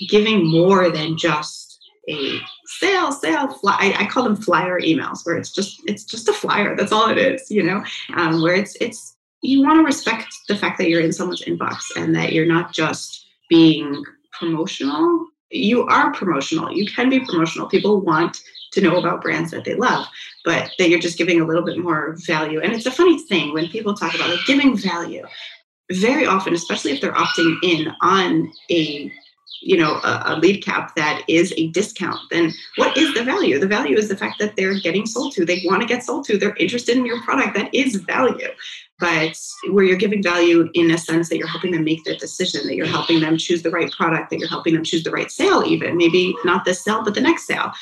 giving 0.08 0.46
more 0.46 0.90
than 0.90 1.16
just 1.16 1.66
a 2.08 2.38
sale 2.66 3.10
sale 3.10 3.48
fly 3.48 3.76
I, 3.80 4.04
I, 4.04 4.06
call 4.06 4.22
them 4.22 4.36
flyer 4.36 4.80
emails 4.80 5.26
where 5.26 5.36
it's 5.36 5.50
just 5.50 5.80
it's 5.86 6.04
just 6.04 6.28
a 6.28 6.32
flyer 6.32 6.76
that's 6.76 6.92
all 6.92 7.08
it 7.10 7.18
is 7.18 7.50
you 7.50 7.64
know 7.64 7.82
um, 8.14 8.42
where 8.42 8.54
it's 8.54 8.76
it's 8.80 9.16
you 9.42 9.62
want 9.62 9.78
to 9.80 9.84
respect 9.84 10.32
the 10.46 10.56
fact 10.56 10.78
that 10.78 10.88
you're 10.88 11.00
in 11.00 11.12
someone's 11.12 11.44
inbox 11.44 11.78
and 11.96 12.14
that 12.14 12.32
you're 12.32 12.46
not 12.46 12.72
just 12.72 13.25
being 13.48 14.04
promotional. 14.32 15.26
You 15.50 15.86
are 15.86 16.12
promotional. 16.12 16.72
You 16.72 16.86
can 16.86 17.08
be 17.08 17.20
promotional. 17.20 17.68
People 17.68 18.00
want 18.00 18.38
to 18.72 18.80
know 18.80 18.96
about 18.96 19.22
brands 19.22 19.50
that 19.52 19.64
they 19.64 19.74
love, 19.74 20.06
but 20.44 20.70
that 20.78 20.88
you're 20.88 20.98
just 20.98 21.18
giving 21.18 21.40
a 21.40 21.46
little 21.46 21.64
bit 21.64 21.78
more 21.78 22.16
value. 22.26 22.60
And 22.60 22.72
it's 22.72 22.86
a 22.86 22.90
funny 22.90 23.18
thing 23.18 23.52
when 23.52 23.68
people 23.68 23.94
talk 23.94 24.14
about 24.14 24.28
like 24.28 24.44
giving 24.46 24.76
value. 24.76 25.24
Very 25.92 26.26
often, 26.26 26.52
especially 26.52 26.90
if 26.90 27.00
they're 27.00 27.12
opting 27.12 27.56
in 27.62 27.92
on 28.00 28.52
a 28.70 29.10
you 29.62 29.76
know 29.76 30.00
a, 30.04 30.22
a, 30.26 30.36
lead 30.36 30.62
cap 30.62 30.94
that 30.96 31.22
is 31.28 31.52
a 31.56 31.68
discount 31.68 32.20
then 32.30 32.52
what 32.76 32.96
is 32.96 33.14
the 33.14 33.24
value 33.24 33.58
the 33.58 33.66
value 33.66 33.96
is 33.96 34.08
the 34.08 34.16
fact 34.16 34.38
that 34.38 34.54
they're 34.56 34.78
getting 34.80 35.06
sold 35.06 35.32
to 35.32 35.44
they 35.44 35.62
want 35.64 35.80
to 35.80 35.88
get 35.88 36.04
sold 36.04 36.24
to 36.24 36.36
they're 36.36 36.56
interested 36.56 36.96
in 36.96 37.06
your 37.06 37.22
product 37.22 37.54
that 37.56 37.72
is 37.74 37.96
value 37.96 38.48
but 38.98 39.38
where 39.70 39.84
you're 39.84 39.96
giving 39.96 40.22
value 40.22 40.68
in 40.74 40.90
a 40.90 40.98
sense 40.98 41.28
that 41.28 41.38
you're 41.38 41.46
helping 41.46 41.72
them 41.72 41.84
make 41.84 42.04
that 42.04 42.18
decision, 42.18 42.66
that 42.66 42.76
you're 42.76 42.86
helping 42.86 43.20
them 43.20 43.36
choose 43.36 43.62
the 43.62 43.70
right 43.70 43.92
product, 43.92 44.30
that 44.30 44.38
you're 44.38 44.48
helping 44.48 44.74
them 44.74 44.84
choose 44.84 45.04
the 45.04 45.10
right 45.10 45.30
sale, 45.30 45.64
even 45.66 45.96
maybe 45.96 46.34
not 46.44 46.64
this 46.64 46.82
sale, 46.82 47.02
but 47.02 47.14
the 47.14 47.20
next 47.20 47.46
sale. 47.46 47.72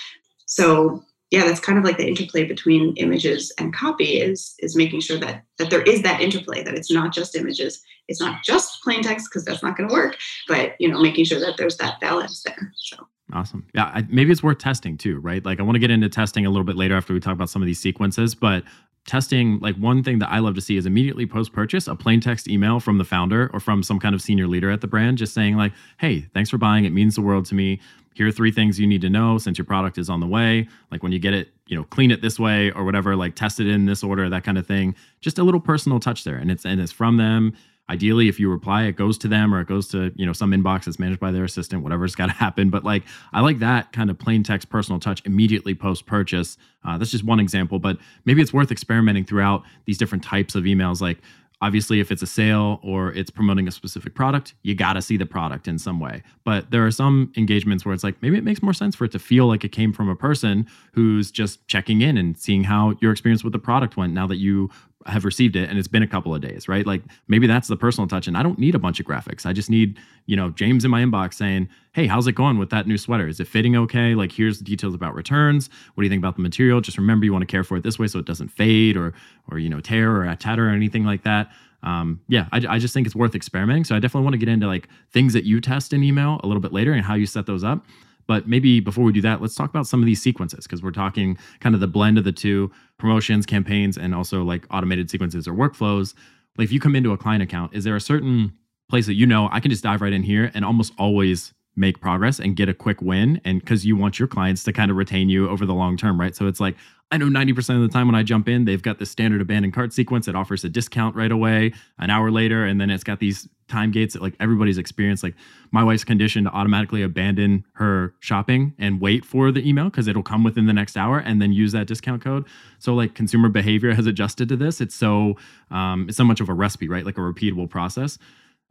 So 0.47 1.05
yeah, 1.31 1.45
that's 1.45 1.61
kind 1.61 1.79
of 1.79 1.85
like 1.85 1.97
the 1.97 2.07
interplay 2.07 2.45
between 2.45 2.97
images 2.97 3.53
and 3.59 3.75
copy 3.75 4.21
is 4.21 4.55
is 4.61 4.77
making 4.77 5.01
sure 5.01 5.19
that 5.19 5.45
that 5.59 5.71
there 5.71 5.83
is 5.83 6.03
that 6.03 6.21
interplay, 6.21 6.63
that 6.63 6.75
it's 6.75 6.91
not 6.91 7.13
just 7.13 7.35
images, 7.35 7.83
it's 8.09 8.21
not 8.21 8.43
just 8.45 8.83
plain 8.83 9.03
text 9.03 9.29
because 9.31 9.45
that's 9.45 9.63
not 9.63 9.77
going 9.77 9.89
to 9.89 9.93
work, 9.93 10.17
but 10.47 10.75
you 10.79 10.89
know, 10.89 11.01
making 11.01 11.25
sure 11.25 11.41
that 11.41 11.57
there's 11.57 11.77
that 11.79 12.01
balance 12.01 12.43
there. 12.43 12.73
So 12.77 13.07
Awesome. 13.33 13.67
Yeah, 13.75 13.91
I, 13.93 14.07
maybe 14.09 14.31
it's 14.31 14.43
worth 14.43 14.59
testing 14.59 14.99
too, 14.99 15.19
right? 15.19 15.45
Like 15.45 15.59
I 15.59 15.63
want 15.63 15.77
to 15.77 15.81
get 15.81 15.91
into 15.91 16.09
testing 16.09 16.45
a 16.47 16.51
little 16.51 16.65
bit 16.65 16.77
later 16.77 16.95
after 16.95 17.15
we 17.15 17.21
talk 17.21 17.33
about 17.33 17.49
some 17.49 17.63
of 17.63 17.67
these 17.67 17.81
sequences, 17.81 18.35
but 18.35 18.65
testing 19.07 19.59
like 19.61 19.77
one 19.77 20.03
thing 20.03 20.19
that 20.21 20.31
I 20.31 20.39
love 20.39 20.55
to 20.55 20.61
see 20.61 20.77
is 20.77 20.87
immediately 20.87 21.27
post 21.27 21.53
purchase 21.53 21.87
a 21.87 21.95
plain 21.95 22.21
text 22.21 22.49
email 22.49 22.81
from 22.81 22.99
the 22.99 23.05
founder 23.05 23.51
or 23.53 23.61
from 23.61 23.83
some 23.83 24.01
kind 24.01 24.15
of 24.15 24.23
senior 24.23 24.47
leader 24.47 24.71
at 24.71 24.81
the 24.81 24.87
brand 24.87 25.19
just 25.19 25.35
saying 25.35 25.57
like, 25.57 25.73
"Hey, 25.99 26.27
thanks 26.33 26.51
for 26.51 26.59
buying. 26.59 26.85
It 26.85 26.93
means 26.93 27.15
the 27.15 27.23
world 27.23 27.47
to 27.47 27.55
me. 27.55 27.81
Here 28.15 28.29
are 28.29 28.33
three 28.33 28.53
things 28.53 28.79
you 28.79 28.87
need 28.87 29.01
to 29.03 29.11
know 29.11 29.39
since 29.39 29.59
your 29.59 29.65
product 29.65 29.99
is 29.99 30.09
on 30.09 30.21
the 30.21 30.27
way. 30.27 30.69
Like 30.93 31.03
when 31.03 31.11
you 31.11 31.19
get 31.19 31.35
it, 31.35 31.49
you 31.67 31.77
know, 31.77 31.83
clean 31.85 32.13
it 32.13 32.23
this 32.23 32.39
way 32.39 32.71
or 32.71 32.85
whatever, 32.85 33.17
like 33.17 33.35
test 33.35 33.59
it 33.59 33.67
in 33.67 33.87
this 33.87 34.05
order, 34.05 34.31
that 34.31 34.45
kind 34.45 34.57
of 34.57 34.67
thing. 34.67 34.95
Just 35.21 35.39
a 35.39 35.43
little 35.43 35.61
personal 35.61 35.99
touch 35.99 36.23
there 36.25 36.37
and 36.37 36.51
it's 36.51 36.65
and 36.65 36.81
it's 36.81 36.93
from 36.93 37.17
them 37.17 37.55
ideally 37.91 38.29
if 38.29 38.41
you 38.41 38.51
reply 38.51 38.85
it 38.85 38.97
goes 38.97 39.19
to 39.19 39.29
them 39.29 39.55
or 39.55 39.61
it 39.61 39.69
goes 39.69 39.89
to 39.89 40.11
you 40.17 40.25
know 40.25 40.33
some 40.33 40.53
inbox 40.53 40.85
that's 40.85 40.99
managed 40.99 41.21
by 41.21 41.31
their 41.31 41.45
assistant 41.45 41.83
whatever's 41.83 42.15
got 42.21 42.27
to 42.27 42.33
happen. 42.33 42.71
But 42.71 42.85
like 42.85 43.05
i 43.33 43.41
like 43.41 43.59
that 43.61 43.93
kind 43.93 44.11
of 44.11 44.19
plain 44.19 44.43
text 44.43 44.69
personal 44.71 45.01
touch 45.01 45.23
immediately 45.25 45.75
post 45.75 46.07
purchase 46.07 46.57
uh, 46.85 46.99
that's 46.99 47.11
just 47.11 47.25
one 47.25 47.41
example 47.41 47.79
but 47.79 47.99
maybe 48.25 48.43
it's 48.43 48.53
worth 48.53 48.71
experimenting 48.71 49.25
throughout 49.25 49.63
these 49.85 49.99
different 49.99 50.25
types 50.25 50.55
of 50.55 50.65
emails. 50.65 51.01
Like 51.01 51.19
obviously 51.61 52.01
if 52.01 52.11
it's 52.11 52.23
a 52.23 52.27
sale 52.27 52.81
or 52.83 53.13
it's 53.13 53.31
promoting 53.31 53.69
a 53.69 53.71
specific 53.71 54.15
product 54.15 54.55
you 54.63 54.75
got 54.75 54.95
to 54.95 55.03
see 55.03 55.17
the 55.17 55.27
product 55.27 55.69
in 55.69 55.79
some 55.79 56.01
way. 56.01 56.23
But 56.45 56.71
there 56.71 56.85
are 56.87 56.91
some 56.91 57.33
engagements 57.37 57.85
where 57.85 57.95
it's 57.95 58.05
like 58.05 58.21
maybe 58.23 58.37
it 58.37 58.45
makes 58.45 58.63
more 58.63 58.73
sense 58.73 58.97
for 58.97 59.05
it 59.05 59.13
to 59.13 59.19
feel 59.19 59.47
like 59.47 59.65
it 59.65 59.71
came 59.71 59.93
from 59.93 60.09
a 60.09 60.17
person 60.17 60.67
who's 60.93 61.31
just 61.31 61.67
checking 61.69 62.01
in 62.03 62.17
and 62.17 62.37
seeing 62.37 62.65
how 62.65 62.95
your 63.01 63.13
experience 63.13 63.45
with 63.45 63.53
the 63.53 63.59
product 63.59 63.97
went 63.97 64.13
now 64.13 64.27
that 64.27 64.37
you 64.37 64.71
have 65.07 65.25
received 65.25 65.57
it 65.57 65.69
and 65.69 65.79
it's 65.79 65.89
been 65.89 66.03
a 66.03 66.07
couple 66.07 66.35
of 66.35 66.41
days, 66.41 66.69
right? 66.69 66.87
Like 66.87 67.03
maybe 67.29 67.47
that's 67.47 67.69
the 67.69 67.77
personal 67.77 68.09
touch 68.09 68.27
and 68.27 68.37
I 68.37 68.43
don't 68.43 68.59
need 68.59 68.75
a 68.75 68.79
bunch 68.79 69.01
of 69.01 69.07
graphics. 69.07 69.45
I 69.47 69.53
just 69.53 69.71
need, 69.71 69.99
you 70.27 70.37
know, 70.37 70.51
James 70.51 70.85
in 70.85 70.91
my 70.91 71.03
inbox 71.03 71.35
saying, 71.35 71.69
"Hey, 71.93 72.07
how's 72.07 72.27
it 72.27 72.33
going 72.33 72.59
with 72.59 72.71
that 72.71 72.87
new 72.87 72.97
sweater? 72.99 73.29
Is 73.29 73.41
it 73.41 73.49
fitting 73.49 73.77
okay? 73.77 74.15
Like 74.15 74.33
here's 74.33 74.59
the 74.59 74.65
details 74.65 74.95
about 74.95 75.15
returns. 75.15 75.69
What 75.95 76.03
do 76.03 76.07
you 76.07 76.11
think 76.11 76.21
about 76.21 76.37
the 76.37 76.43
material? 76.43 76.81
Just 76.81 76.99
remember 76.99 77.25
you 77.25 77.33
want 77.33 77.43
to 77.43 77.51
care 77.53 77.65
for 77.65 77.77
it 77.77 77.83
this 77.83 77.99
way 77.99 78.07
so 78.07 78.19
it 78.19 78.27
doesn't 78.27 78.49
fade 78.49 78.97
or 78.97 79.13
or 79.51 79.59
you 79.59 79.69
know, 79.69 79.81
tear 79.81 80.23
or 80.23 80.37
tatter 80.37 80.69
or 80.69 80.71
anything 80.73 81.05
like 81.05 81.23
that." 81.25 81.51
Um, 81.85 82.21
yeah, 82.29 82.49
I, 82.51 82.63
I 82.69 82.79
just 82.79 82.95
think 82.95 83.07
it's 83.07 83.15
worth 83.15 83.35
experimenting. 83.35 83.85
So 83.85 83.95
I 83.95 84.01
definitely 84.01 84.25
want 84.25 84.35
to 84.35 84.39
get 84.39 84.49
into 84.49 84.67
like 84.67 84.89
things 85.13 85.35
that 85.35 85.45
you 85.45 85.61
test 85.61 85.93
in 85.93 86.03
email 86.03 86.41
a 86.43 86.47
little 86.47 86.63
bit 86.63 86.73
later 86.73 86.93
and 86.93 87.05
how 87.05 87.15
you 87.15 87.27
set 87.27 87.45
those 87.47 87.63
up. 87.63 87.85
But 88.27 88.49
maybe 88.49 88.81
before 88.81 89.05
we 89.05 89.13
do 89.13 89.21
that, 89.23 89.41
let's 89.41 89.55
talk 89.55 89.71
about 89.71 89.87
some 89.87 90.01
of 90.01 90.07
these 90.07 90.23
sequences 90.23 90.65
because 90.65 90.83
we're 90.83 90.91
talking 90.91 91.39
kind 91.61 91.75
of 91.75 91.81
the 91.81 91.87
blend 91.87 92.19
of 92.19 92.25
the 92.25 92.33
two 92.33 92.71
promotions, 92.99 93.47
campaigns, 93.47 93.97
and 93.97 94.15
also 94.15 94.43
like 94.43 94.67
automated 94.71 95.11
sequences 95.11 95.47
or 95.47 95.55
workflows. 95.55 96.15
Like 96.57 96.67
if 96.67 96.73
you 96.73 96.81
come 96.81 96.97
into 96.97 97.13
a 97.13 97.19
client 97.19 97.43
account, 97.43 97.75
is 97.75 97.85
there 97.85 97.97
a 97.97 98.01
certain 98.01 98.53
place 98.89 99.07
that 99.07 99.15
you 99.15 99.27
know 99.27 99.49
I 99.53 99.61
can 99.61 99.71
just 99.71 99.83
dive 99.83 100.01
right 100.01 100.13
in 100.13 100.23
here 100.23 100.51
and 100.55 100.65
almost 100.65 100.93
always 100.99 101.53
make 101.77 102.01
progress 102.01 102.39
and 102.39 102.55
get 102.57 102.69
a 102.69 102.75
quick 102.75 103.03
win 103.03 103.41
and 103.45 103.61
because 103.61 103.85
you 103.85 103.97
want 103.97 104.19
your 104.19 104.29
clients 104.29 104.63
to 104.65 104.73
kind 104.73 104.91
of 104.91 104.97
retain 104.97 105.29
you 105.29 105.49
over 105.49 105.67
the 105.67 105.75
long 105.75 105.97
term 105.97 106.21
right 106.21 106.37
so 106.37 106.47
it's 106.47 106.61
like 106.61 106.77
i 107.15 107.17
know 107.17 107.27
90% 107.27 107.77
of 107.77 107.83
the 107.83 107.89
time 107.89 108.07
when 108.07 108.15
i 108.15 108.23
jump 108.23 108.49
in 108.49 108.65
they've 108.65 108.83
got 108.83 108.99
the 108.99 109.07
standard 109.07 109.41
abandoned 109.41 109.73
cart 109.73 109.93
sequence 109.93 110.27
that 110.27 110.35
offers 110.35 110.65
a 110.65 110.69
discount 110.69 111.15
right 111.17 111.33
away 111.33 111.73
an 111.99 112.11
hour 112.11 112.31
later 112.31 112.65
and 112.65 112.81
then 112.81 112.91
it's 112.91 113.05
got 113.05 113.21
these 113.21 113.49
time 113.69 113.91
gates 113.91 114.15
that 114.15 114.23
like 114.23 114.35
everybody's 114.41 114.79
experienced. 114.79 115.23
Like 115.23 115.35
my 115.71 115.83
wife's 115.83 116.05
conditioned 116.05 116.47
to 116.47 116.53
automatically 116.53 117.03
abandon 117.03 117.65
her 117.75 118.15
shopping 118.21 118.75
and 118.79 119.01
wait 119.01 119.25
for 119.25 119.51
the 119.51 119.67
email 119.67 119.87
because 119.87 120.07
it'll 120.07 120.23
come 120.23 120.45
within 120.45 120.67
the 120.67 120.73
next 120.73 120.97
hour 120.97 121.19
and 121.19 121.41
then 121.41 121.53
use 121.53 121.73
that 121.73 121.87
discount 121.87 122.23
code. 122.23 122.45
So 122.79 122.95
like 122.95 123.15
consumer 123.15 123.49
behavior 123.49 123.95
has 123.95 124.07
adjusted 124.07 124.49
to 124.51 124.57
this. 124.57 124.81
It's 124.81 124.95
so 124.95 125.37
um, 125.71 126.07
it's 126.09 126.17
so 126.17 126.25
much 126.25 126.41
of 126.41 126.49
a 126.49 126.55
recipe 126.55 126.89
right? 126.89 127.05
Like 127.05 127.19
a 127.19 127.23
repeatable 127.23 127.69
process 127.69 128.19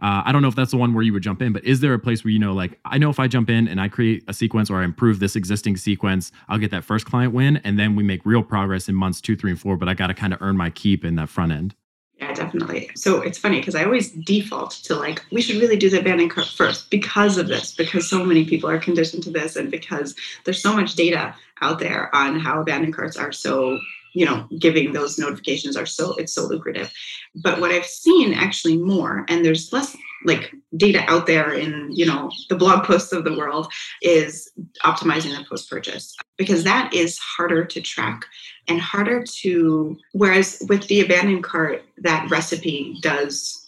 uh, 0.01 0.23
I 0.25 0.31
don't 0.31 0.41
know 0.41 0.47
if 0.47 0.55
that's 0.55 0.71
the 0.71 0.77
one 0.77 0.93
where 0.93 1.03
you 1.03 1.13
would 1.13 1.23
jump 1.23 1.41
in, 1.41 1.53
but 1.53 1.63
is 1.63 1.79
there 1.79 1.93
a 1.93 1.99
place 1.99 2.23
where 2.23 2.31
you 2.31 2.39
know, 2.39 2.53
like, 2.53 2.79
I 2.83 2.97
know 2.97 3.09
if 3.09 3.19
I 3.19 3.27
jump 3.27 3.49
in 3.49 3.67
and 3.67 3.79
I 3.79 3.87
create 3.87 4.23
a 4.27 4.33
sequence 4.33 4.69
or 4.69 4.81
I 4.81 4.83
improve 4.83 5.19
this 5.19 5.35
existing 5.35 5.77
sequence, 5.77 6.31
I'll 6.49 6.57
get 6.57 6.71
that 6.71 6.83
first 6.83 7.05
client 7.05 7.33
win, 7.33 7.57
and 7.57 7.79
then 7.79 7.95
we 7.95 8.03
make 8.03 8.25
real 8.25 8.43
progress 8.43 8.89
in 8.89 8.95
months 8.95 9.21
two, 9.21 9.35
three, 9.35 9.51
and 9.51 9.59
four. 9.59 9.77
But 9.77 9.87
I 9.87 9.93
got 9.93 10.07
to 10.07 10.13
kind 10.13 10.33
of 10.33 10.41
earn 10.41 10.57
my 10.57 10.69
keep 10.69 11.05
in 11.05 11.15
that 11.15 11.29
front 11.29 11.51
end. 11.51 11.75
Yeah, 12.17 12.33
definitely. 12.33 12.89
So 12.95 13.21
it's 13.21 13.37
funny 13.37 13.59
because 13.59 13.75
I 13.75 13.83
always 13.83 14.11
default 14.11 14.71
to 14.83 14.95
like, 14.95 15.25
we 15.31 15.41
should 15.41 15.57
really 15.57 15.77
do 15.77 15.89
the 15.89 15.99
abandoned 15.99 16.31
cart 16.31 16.47
first 16.47 16.89
because 16.89 17.37
of 17.37 17.47
this, 17.47 17.73
because 17.73 18.09
so 18.09 18.23
many 18.23 18.45
people 18.45 18.69
are 18.69 18.79
conditioned 18.79 19.23
to 19.23 19.31
this, 19.31 19.55
and 19.55 19.71
because 19.71 20.15
there's 20.45 20.61
so 20.61 20.73
much 20.73 20.95
data 20.95 21.35
out 21.61 21.79
there 21.79 22.13
on 22.15 22.39
how 22.39 22.61
abandoned 22.61 22.93
carts 22.93 23.17
are 23.17 23.31
so 23.31 23.79
you 24.13 24.25
know 24.25 24.47
giving 24.59 24.93
those 24.93 25.17
notifications 25.17 25.75
are 25.75 25.85
so 25.85 26.15
it's 26.15 26.33
so 26.33 26.45
lucrative. 26.45 26.91
But 27.35 27.59
what 27.59 27.71
i've 27.71 27.85
seen 27.85 28.33
actually 28.33 28.77
more 28.77 29.25
and 29.27 29.43
there's 29.43 29.73
less 29.73 29.95
like 30.25 30.53
data 30.77 31.03
out 31.07 31.27
there 31.27 31.53
in 31.53 31.89
you 31.91 32.05
know 32.05 32.31
the 32.49 32.55
blog 32.55 32.85
posts 32.85 33.11
of 33.11 33.23
the 33.23 33.37
world 33.37 33.71
is 34.01 34.51
optimizing 34.83 35.37
the 35.37 35.45
post 35.49 35.69
purchase 35.69 36.15
because 36.37 36.63
that 36.63 36.93
is 36.93 37.17
harder 37.17 37.65
to 37.65 37.81
track 37.81 38.25
and 38.67 38.79
harder 38.79 39.23
to 39.23 39.97
whereas 40.13 40.63
with 40.69 40.87
the 40.87 41.01
abandoned 41.01 41.43
cart 41.43 41.83
that 41.97 42.29
recipe 42.29 42.97
does 43.01 43.59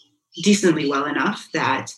decently 0.42 0.88
well 0.88 1.06
enough 1.06 1.48
that 1.52 1.92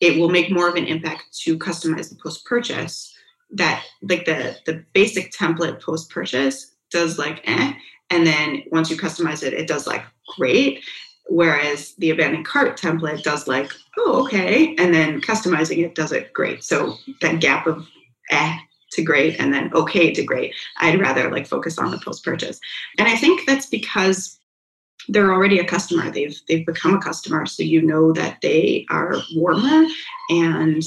it 0.00 0.18
will 0.18 0.30
make 0.30 0.50
more 0.50 0.68
of 0.68 0.74
an 0.74 0.86
impact 0.86 1.24
to 1.40 1.58
customize 1.58 2.08
the 2.08 2.16
post 2.22 2.44
purchase 2.44 3.14
that 3.50 3.84
like 4.02 4.24
the 4.24 4.56
the 4.66 4.84
basic 4.92 5.32
template 5.32 5.80
post 5.80 6.10
purchase 6.10 6.71
does 6.92 7.18
like 7.18 7.40
eh 7.44 7.72
and 8.12 8.26
then 8.26 8.62
once 8.70 8.90
you 8.90 8.96
customize 8.96 9.42
it, 9.42 9.54
it 9.54 9.66
does 9.66 9.86
like 9.86 10.04
great. 10.36 10.84
Whereas 11.28 11.94
the 11.94 12.10
abandoned 12.10 12.44
cart 12.44 12.78
template 12.78 13.22
does 13.22 13.48
like, 13.48 13.72
oh, 13.96 14.22
okay. 14.24 14.74
And 14.76 14.92
then 14.92 15.22
customizing 15.22 15.78
it 15.78 15.94
does 15.94 16.12
it 16.12 16.32
great. 16.34 16.62
So 16.62 16.98
that 17.22 17.40
gap 17.40 17.66
of 17.66 17.86
eh 18.30 18.54
to 18.92 19.02
great 19.02 19.40
and 19.40 19.54
then 19.54 19.72
okay 19.72 20.12
to 20.12 20.22
great, 20.22 20.54
I'd 20.76 21.00
rather 21.00 21.30
like 21.30 21.46
focus 21.46 21.78
on 21.78 21.90
the 21.90 21.98
post 21.98 22.22
purchase. 22.22 22.60
And 22.98 23.08
I 23.08 23.16
think 23.16 23.46
that's 23.46 23.66
because 23.66 24.38
they're 25.08 25.32
already 25.32 25.58
a 25.58 25.64
customer. 25.64 26.10
They've 26.10 26.38
they've 26.48 26.66
become 26.66 26.94
a 26.94 27.00
customer. 27.00 27.46
So 27.46 27.62
you 27.62 27.80
know 27.80 28.12
that 28.12 28.40
they 28.42 28.84
are 28.90 29.16
warmer 29.34 29.86
and 30.28 30.82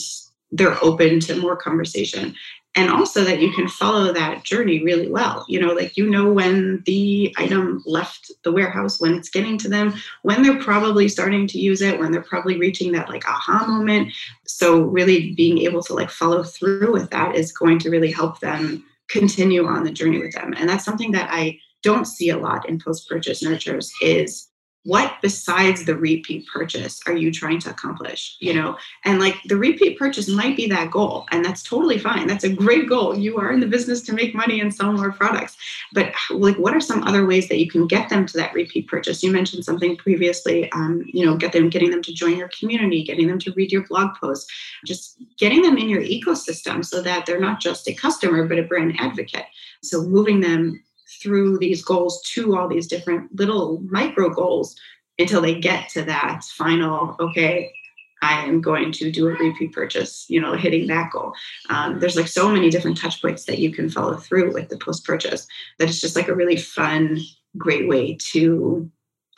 they're 0.51 0.81
open 0.83 1.19
to 1.21 1.41
more 1.41 1.55
conversation 1.55 2.35
and 2.75 2.89
also 2.89 3.23
that 3.23 3.41
you 3.41 3.51
can 3.51 3.67
follow 3.67 4.11
that 4.11 4.43
journey 4.43 4.83
really 4.83 5.09
well. 5.09 5.45
You 5.47 5.59
know 5.59 5.73
like 5.73 5.97
you 5.97 6.09
know 6.09 6.31
when 6.31 6.83
the 6.85 7.33
item 7.38 7.83
left 7.85 8.31
the 8.43 8.51
warehouse 8.51 8.99
when 8.99 9.15
it's 9.15 9.29
getting 9.29 9.57
to 9.59 9.69
them 9.69 9.93
when 10.23 10.41
they're 10.41 10.61
probably 10.61 11.07
starting 11.07 11.47
to 11.47 11.59
use 11.59 11.81
it 11.81 11.99
when 11.99 12.11
they're 12.11 12.21
probably 12.21 12.57
reaching 12.57 12.91
that 12.93 13.09
like 13.09 13.27
aha 13.27 13.65
moment. 13.67 14.13
So 14.45 14.81
really 14.81 15.33
being 15.33 15.59
able 15.59 15.83
to 15.83 15.93
like 15.93 16.09
follow 16.09 16.43
through 16.43 16.91
with 16.91 17.09
that 17.11 17.35
is 17.35 17.51
going 17.51 17.79
to 17.79 17.89
really 17.89 18.11
help 18.11 18.39
them 18.39 18.83
continue 19.07 19.65
on 19.65 19.83
the 19.83 19.91
journey 19.91 20.19
with 20.19 20.33
them. 20.33 20.53
And 20.57 20.67
that's 20.67 20.85
something 20.85 21.11
that 21.11 21.29
i 21.31 21.59
don't 21.85 22.05
see 22.05 22.29
a 22.29 22.38
lot 22.38 22.67
in 22.67 22.79
post 22.79 23.07
purchase 23.07 23.43
nurtures 23.43 23.93
is 24.01 24.47
what 24.86 25.13
besides 25.21 25.84
the 25.86 25.95
repeat 25.95 26.48
purchase 26.48 27.02
are 27.06 27.15
you 27.15 27.32
trying 27.32 27.60
to 27.60 27.69
accomplish 27.69 28.38
you 28.39 28.54
know? 28.54 28.78
And 29.04 29.19
like 29.19 29.36
the 29.45 29.58
repeat 29.58 29.98
purchase 29.98 30.30
might 30.30 30.56
be 30.56 30.67
that 30.67 30.91
goal 30.91 31.26
and 31.32 31.43
that's 31.43 31.63
totally 31.63 31.98
fine. 31.98 32.28
That's 32.28 32.43
a 32.43 32.50
great 32.50 32.88
goal. 32.88 33.17
You 33.17 33.38
are 33.38 33.52
in 33.52 33.60
the 33.60 33.67
business 33.67 34.02
to 34.04 34.13
make 34.13 34.36
money 34.36 34.62
and 34.62 34.74
sell 34.74 34.93
more 34.93 35.12
products. 35.12 35.58
But 35.93 36.13
like 36.30 36.58
what 36.58 36.76
are 36.76 36.80
some 36.80 37.04
other 37.04 37.26
ways 37.26 37.50
that 37.50 37.60
you 37.60 37.69
can 37.69 37.88
get 37.88 38.10
them 38.10 38.26
to 38.28 38.38
that 38.38 38.54
repeat 38.54 38.88
purchase? 38.88 39.24
You 39.24 39.32
mentioned 39.32 39.65
something 39.65 39.98
previously 39.98 40.71
um, 40.71 41.04
you 41.08 41.26
know 41.26 41.36
get 41.36 41.52
them 41.52 41.69
getting 41.69 41.91
them 41.91 42.04
to 42.04 42.13
join 42.13 42.38
your 42.38 42.50
community 42.58 43.04
getting 43.04 43.28
them 43.28 43.39
to 43.39 43.52
read 43.54 43.71
your 43.71 43.86
blog 43.88 44.15
posts 44.15 44.52
just 44.86 45.17
getting 45.38 45.62
them 45.62 45.78
in 45.78 45.89
your 45.89 46.02
ecosystem 46.02 46.86
so 46.86 47.02
that 47.02 47.26
they're 47.26 47.39
not 47.39 47.60
just 47.60 47.88
a 47.88 47.93
customer 47.93 48.48
but 48.48 48.60
a 48.60 48.63
brand 48.63 48.95
advocate. 49.00 49.45
So 49.82 50.04
moving 50.04 50.41
them 50.41 50.84
through 51.25 51.57
these 51.57 51.83
goals 51.83 52.21
to 52.33 52.55
all 52.55 52.67
these 52.67 52.85
different 52.85 53.35
little 53.35 53.81
micro 53.89 54.29
goals 54.29 54.75
until 55.17 55.41
they 55.41 55.59
get 55.59 55.89
to 55.89 56.03
that 56.03 56.43
final, 56.43 57.15
okay, 57.19 57.73
I 58.21 58.45
am 58.45 58.61
going 58.61 58.91
to 58.93 59.11
do 59.11 59.27
a 59.27 59.31
repeat 59.31 59.73
purchase, 59.73 60.25
you 60.29 60.39
know, 60.39 60.53
hitting 60.53 60.88
that 60.88 61.11
goal. 61.11 61.33
Um, 61.69 61.99
there's 61.99 62.15
like 62.15 62.27
so 62.27 62.49
many 62.49 62.69
different 62.69 62.97
touch 62.97 63.21
points 63.21 63.45
that 63.45 63.59
you 63.59 63.71
can 63.71 63.89
follow 63.89 64.17
through 64.17 64.53
with 64.53 64.69
the 64.69 64.77
post 64.77 65.03
purchase 65.03 65.47
that 65.79 65.89
it's 65.89 66.01
just 66.01 66.15
like 66.15 66.27
a 66.27 66.35
really 66.35 66.57
fun, 66.57 67.19
great 67.57 67.88
way 67.88 68.15
to 68.31 68.89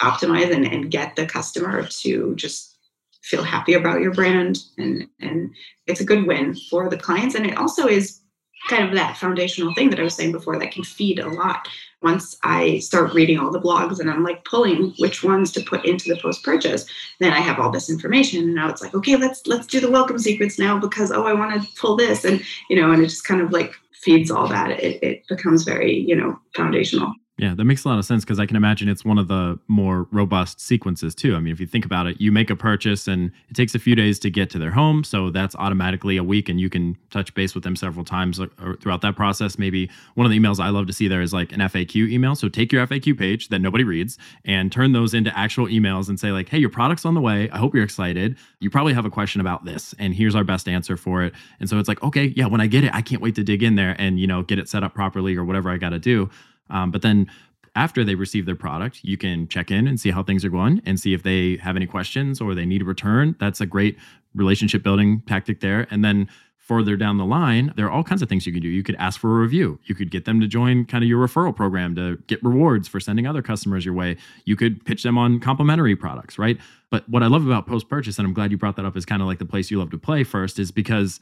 optimize 0.02 0.54
and, 0.54 0.66
and 0.66 0.92
get 0.92 1.16
the 1.16 1.26
customer 1.26 1.86
to 1.88 2.36
just 2.36 2.78
feel 3.24 3.44
happy 3.44 3.74
about 3.74 4.02
your 4.02 4.14
brand. 4.14 4.60
And, 4.78 5.08
and 5.20 5.54
it's 5.86 6.02
a 6.02 6.06
good 6.06 6.28
win 6.28 6.56
for 6.70 6.90
the 6.90 6.98
clients. 6.98 7.36
And 7.36 7.46
it 7.46 7.58
also 7.58 7.88
is 7.88 8.22
kind 8.70 8.88
of 8.88 8.94
that 8.96 9.18
foundational 9.18 9.74
thing 9.74 9.90
that 9.90 10.00
I 10.00 10.04
was 10.04 10.16
saying 10.16 10.32
before 10.32 10.60
that 10.60 10.72
can 10.72 10.84
feed 10.84 11.20
a 11.20 11.30
lot. 11.30 11.68
Once 12.04 12.38
I 12.44 12.78
start 12.80 13.14
reading 13.14 13.40
all 13.40 13.52
the 13.52 13.60
blogs 13.60 14.00
and 14.00 14.10
I'm 14.10 14.24
like 14.24 14.46
pulling 14.46 14.94
which 15.00 15.24
ones 15.24 15.52
to 15.54 15.64
put 15.64 15.86
into 15.86 16.14
the 16.14 16.22
post 16.22 16.44
purchase, 16.44 16.86
then 17.20 17.34
I 17.34 17.40
have 17.40 17.60
all 17.60 17.72
this 17.72 17.90
information. 17.90 18.44
And 18.44 18.56
now 18.56 18.70
it's 18.70 18.82
like, 18.82 18.94
okay, 18.94 19.16
let's 19.16 19.48
let's 19.48 19.66
do 19.66 19.80
the 19.80 19.90
welcome 19.90 20.20
sequence 20.20 20.60
now 20.60 20.78
because 20.78 21.12
oh, 21.12 21.26
I 21.26 21.34
want 21.34 21.60
to 21.60 21.68
pull 21.80 21.96
this, 21.96 22.24
and 22.24 22.44
you 22.70 22.80
know, 22.80 22.92
and 22.92 23.02
it 23.02 23.08
just 23.08 23.26
kind 23.26 23.42
of 23.42 23.52
like 23.52 23.74
feeds 23.94 24.32
all 24.32 24.48
that, 24.48 24.72
it, 24.72 25.02
it 25.04 25.28
becomes 25.28 25.64
very, 25.64 25.94
you 25.94 26.16
know, 26.16 26.40
foundational. 26.56 27.14
Yeah, 27.40 27.54
that 27.54 27.66
makes 27.66 27.86
a 27.86 27.88
lot 27.88 28.00
of 28.00 28.06
sense 28.06 28.26
because 28.26 28.40
I 28.40 28.48
can 28.48 28.56
imagine 28.56 28.90
it's 28.90 29.06
one 29.06 29.20
of 29.20 29.28
the 29.28 29.60
more 29.68 30.08
robust 30.12 30.60
sequences 30.60 31.14
too. 31.14 31.36
I 31.36 31.40
mean, 31.40 31.54
if 31.54 31.60
you 31.60 31.68
think 31.68 31.86
about 31.86 32.08
it, 32.08 32.20
you 32.20 32.32
make 32.32 32.50
a 32.50 32.56
purchase 32.56 33.08
and 33.08 33.32
it 33.48 33.54
takes 33.56 33.76
a 33.76 33.80
few 33.80 33.94
days 33.94 34.18
to 34.20 34.32
get 34.32 34.50
to 34.52 34.60
their 34.60 34.72
home. 34.72 35.04
So 35.04 35.30
that's 35.30 35.56
automatically 35.56 36.18
a 36.18 36.24
week 36.24 36.50
and 36.50 36.60
you 36.60 36.68
can 36.68 36.98
touch 37.12 37.32
base 37.36 37.54
with 37.54 37.64
them 37.64 37.76
several 37.76 38.04
times 38.04 38.40
uh, 38.40 38.48
throughout 38.82 39.02
that 39.02 39.16
process. 39.16 39.60
Maybe 39.60 39.88
one 40.16 40.26
of 40.26 40.32
the 40.32 40.40
emails 40.40 40.60
I 40.60 40.70
love 40.70 40.88
to 40.88 40.94
see 40.94 41.08
there 41.08 41.22
is 41.22 41.32
like 41.32 41.52
an 41.52 41.60
FAQ 41.60 42.10
email. 42.10 42.34
So 42.34 42.50
take 42.50 42.72
your 42.72 42.88
FAQ 42.88 43.16
page 43.20 43.50
that 43.50 43.60
nobody 43.60 43.84
reads 43.84 44.18
and 44.44 44.72
turn 44.72 44.94
those 44.94 45.14
into 45.14 45.38
actual 45.38 45.68
emails 45.68 46.10
and 46.10 46.20
say, 46.20 46.32
like, 46.32 46.50
hey, 46.50 46.58
your 46.58 46.72
product's 46.72 47.06
on 47.06 47.14
the 47.14 47.22
way. 47.22 47.52
I 47.52 47.60
hope 47.60 47.76
you're 47.76 47.84
excited. 47.84 48.36
You 48.62 48.72
probably 48.72 48.96
have 48.96 49.06
a 49.06 49.12
question 49.12 49.42
about 49.42 49.64
this 49.64 49.94
and 50.00 50.16
here's 50.16 50.34
our 50.34 50.44
best 50.44 50.68
answer 50.68 50.98
for 50.98 51.22
it. 51.22 51.36
And 51.60 51.70
so 51.70 51.78
it's 51.78 51.88
like, 51.88 52.02
okay, 52.02 52.34
yeah, 52.36 52.48
when 52.48 52.62
I 52.62 52.66
get 52.66 52.84
it, 52.84 52.96
I 52.96 53.04
can't 53.04 53.22
wait 53.22 53.36
to 53.36 53.44
dig 53.44 53.62
in 53.62 53.76
there 53.76 53.96
and, 54.00 54.20
you 54.20 54.26
know, 54.26 54.42
get 54.42 54.58
it 54.58 54.68
set 54.68 54.84
up 54.84 54.96
properly 54.96 55.36
or 55.36 55.46
whatever 55.46 55.70
I 55.70 55.78
got 55.78 55.90
to 55.90 56.00
do. 56.00 56.32
Um, 56.70 56.92
but 56.92 57.02
then 57.02 57.28
after 57.76 58.04
they 58.04 58.16
receive 58.16 58.46
their 58.46 58.56
product, 58.56 59.02
you 59.04 59.18
can 59.18 59.48
check 59.48 59.70
in 59.70 59.88
and 59.88 60.00
see 60.00 60.10
how 60.10 60.24
things 60.24 60.44
are 60.44 60.50
going 60.50 60.82
and 60.86 61.00
see 61.00 61.14
if 61.14 61.24
they 61.24 61.58
have 61.58 61.76
any 61.76 61.86
questions 61.86 62.42
or 62.42 62.56
they 62.56 62.66
need 62.66 62.82
a 62.82 62.86
return. 62.86 63.36
That's 63.40 63.62
a 63.62 63.66
great 63.66 63.98
relationship 64.34 64.84
building 64.84 65.22
tactic 65.28 65.60
there. 65.60 65.88
And 65.92 66.04
then 66.04 66.28
further 66.58 66.98
down 66.98 67.18
the 67.18 67.26
line, 67.26 67.72
there 67.78 67.86
are 67.86 67.92
all 67.92 68.04
kinds 68.04 68.22
of 68.22 68.28
things 68.28 68.46
you 68.46 68.52
can 68.52 68.62
do. 68.62 68.68
You 68.68 68.84
could 68.84 68.96
ask 68.96 69.20
for 69.20 69.38
a 69.38 69.42
review. 69.42 69.80
You 69.86 69.96
could 69.96 70.12
get 70.12 70.26
them 70.26 70.42
to 70.42 70.48
join 70.48 70.86
kind 70.86 71.04
of 71.04 71.08
your 71.08 71.26
referral 71.26 71.56
program 71.56 71.96
to 71.96 72.18
get 72.28 72.44
rewards 72.44 72.88
for 72.88 73.00
sending 73.00 73.26
other 73.26 73.42
customers 73.42 73.86
your 73.86 73.94
way. 73.94 74.18
You 74.44 74.56
could 74.58 74.84
pitch 74.84 75.04
them 75.04 75.18
on 75.18 75.40
complimentary 75.40 75.96
products, 75.96 76.38
right? 76.38 76.58
But 76.90 77.08
what 77.08 77.24
I 77.24 77.28
love 77.28 77.46
about 77.46 77.68
post 77.68 77.88
purchase, 77.88 78.18
and 78.18 78.28
I'm 78.28 78.34
glad 78.34 78.52
you 78.52 78.58
brought 78.58 78.76
that 78.76 78.86
up 78.86 78.98
as 78.98 79.06
kind 79.06 79.22
of 79.22 79.28
like 79.28 79.40
the 79.40 79.46
place 79.46 79.72
you 79.72 79.80
love 79.80 79.92
to 79.92 79.98
play 79.98 80.24
first, 80.24 80.60
is 80.60 80.72
because 80.72 81.22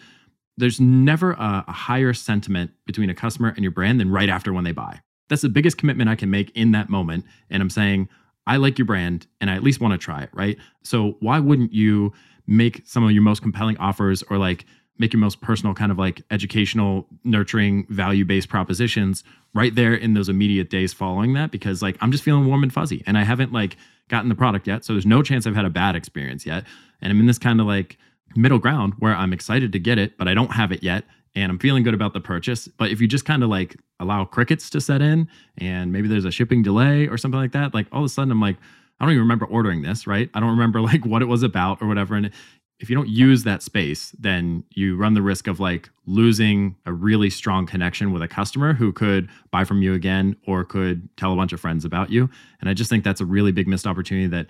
there's 0.58 0.80
never 0.80 1.34
a, 1.34 1.66
a 1.68 1.72
higher 1.72 2.14
sentiment 2.14 2.72
between 2.86 3.10
a 3.10 3.16
customer 3.16 3.50
and 3.50 3.60
your 3.60 3.72
brand 3.72 4.00
than 4.00 4.10
right 4.10 4.30
after 4.30 4.52
when 4.52 4.64
they 4.64 4.72
buy. 4.72 5.02
That's 5.30 5.42
the 5.42 5.50
biggest 5.50 5.78
commitment 5.78 6.10
I 6.10 6.16
can 6.16 6.30
make 6.30 6.52
in 6.56 6.72
that 6.72 6.90
moment. 6.90 7.26
And 7.50 7.62
I'm 7.62 7.70
saying, 7.70 8.10
I 8.48 8.58
like 8.58 8.78
your 8.78 8.86
brand 8.86 9.28
and 9.42 9.50
I 9.50 9.56
at 9.56 9.64
least 9.64 9.82
want 9.82 9.94
to 9.94 9.98
try 9.98 10.22
it, 10.22 10.30
right? 10.34 10.58
So 10.84 11.18
why 11.20 11.40
wouldn't 11.40 11.74
you 11.74 12.14
make 12.48 12.84
some 12.86 13.04
of 13.04 13.12
your 13.12 13.24
most 13.24 13.42
compelling 13.42 13.78
offers 13.78 14.24
or 14.24 14.38
like 14.38 14.66
make 14.98 15.12
your 15.12 15.20
most 15.20 15.42
personal 15.42 15.74
kind 15.74 15.92
of 15.92 15.98
like 15.98 16.22
educational, 16.32 17.08
nurturing, 17.24 17.86
value-based 17.90 18.48
propositions 18.48 19.24
right 19.54 19.74
there 19.76 19.94
in 19.94 20.14
those 20.14 20.30
immediate 20.30 20.70
days 20.70 20.94
following 20.94 21.34
that? 21.34 21.52
Because 21.52 21.82
like 21.82 21.98
I'm 22.02 22.12
just 22.12 22.24
feeling 22.24 22.46
warm 22.46 22.64
and 22.64 22.72
fuzzy 22.72 23.04
and 23.08 23.18
I 23.18 23.24
haven't 23.24 23.52
like 23.52 23.78
gotten 24.10 24.30
the 24.30 24.36
product 24.36 24.68
yet. 24.68 24.86
So 24.86 24.94
there's 24.94 25.06
no 25.06 25.24
chance 25.24 25.48
I've 25.48 25.56
had 25.56 25.66
a 25.66 25.70
bad 25.70 25.96
experience 25.96 26.46
yet. 26.46 26.66
And 27.02 27.12
I'm 27.12 27.20
in 27.20 27.26
this 27.26 27.40
kind 27.40 27.60
of 27.60 27.66
like 27.66 27.98
middle 28.36 28.60
ground 28.60 28.94
where 29.00 29.16
I'm 29.16 29.34
excited 29.34 29.72
to 29.72 29.80
get 29.80 29.98
it, 29.98 30.18
but 30.18 30.28
I 30.28 30.36
don't 30.36 30.52
have 30.52 30.72
it 30.72 30.84
yet 30.84 31.04
and 31.36 31.52
I'm 31.52 31.60
feeling 31.60 31.84
good 31.84 31.94
about 31.94 32.14
the 32.14 32.22
purchase. 32.22 32.68
But 32.68 32.92
if 32.92 33.02
you 33.02 33.08
just 33.08 33.26
kind 33.26 33.44
of 33.44 33.50
like 33.50 33.78
allow 34.00 34.26
crickets 34.26 34.70
to 34.72 34.82
set 34.82 35.02
in 35.02 35.28
and 35.58 35.92
maybe 35.92 36.08
there's 36.08 36.26
a 36.26 36.32
shipping 36.32 36.64
delay 36.64 37.08
or 37.08 37.18
something 37.18 37.40
like 37.40 37.52
that, 37.52 37.74
like 37.74 37.88
all 37.92 38.00
of 38.00 38.06
a 38.06 38.10
sudden 38.10 38.32
I'm 38.32 38.42
like, 38.42 38.58
I 39.00 39.06
don't 39.06 39.12
even 39.12 39.24
remember 39.24 39.46
ordering 39.46 39.82
this, 39.82 40.08
right? 40.08 40.30
I 40.34 40.40
don't 40.40 40.52
remember 40.52 40.82
like 40.90 41.06
what 41.06 41.22
it 41.22 41.26
was 41.26 41.44
about 41.44 41.82
or 41.82 41.88
whatever. 41.88 42.16
And 42.16 42.32
if 42.80 42.90
you 42.90 42.96
don't 42.96 43.08
use 43.08 43.44
that 43.44 43.64
space, 43.64 44.14
then 44.20 44.64
you 44.72 44.98
run 44.98 45.14
the 45.14 45.22
risk 45.22 45.48
of 45.48 45.60
like 45.60 45.90
losing 46.06 46.76
a 46.86 46.92
really 46.92 47.30
strong 47.30 47.66
connection 47.66 48.12
with 48.12 48.22
a 48.22 48.28
customer 48.28 48.74
who 48.74 48.92
could 48.92 49.30
buy 49.50 49.64
from 49.64 49.82
you 49.82 49.94
again 49.94 50.36
or 50.46 50.66
could 50.66 51.08
tell 51.16 51.32
a 51.32 51.36
bunch 51.36 51.54
of 51.54 51.60
friends 51.60 51.86
about 51.86 52.10
you. 52.10 52.30
And 52.60 52.70
I 52.70 52.74
just 52.74 52.90
think 52.90 53.04
that's 53.04 53.22
a 53.22 53.26
really 53.26 53.54
big 53.54 53.68
missed 53.68 53.88
opportunity 53.88 54.28
that 54.28 54.48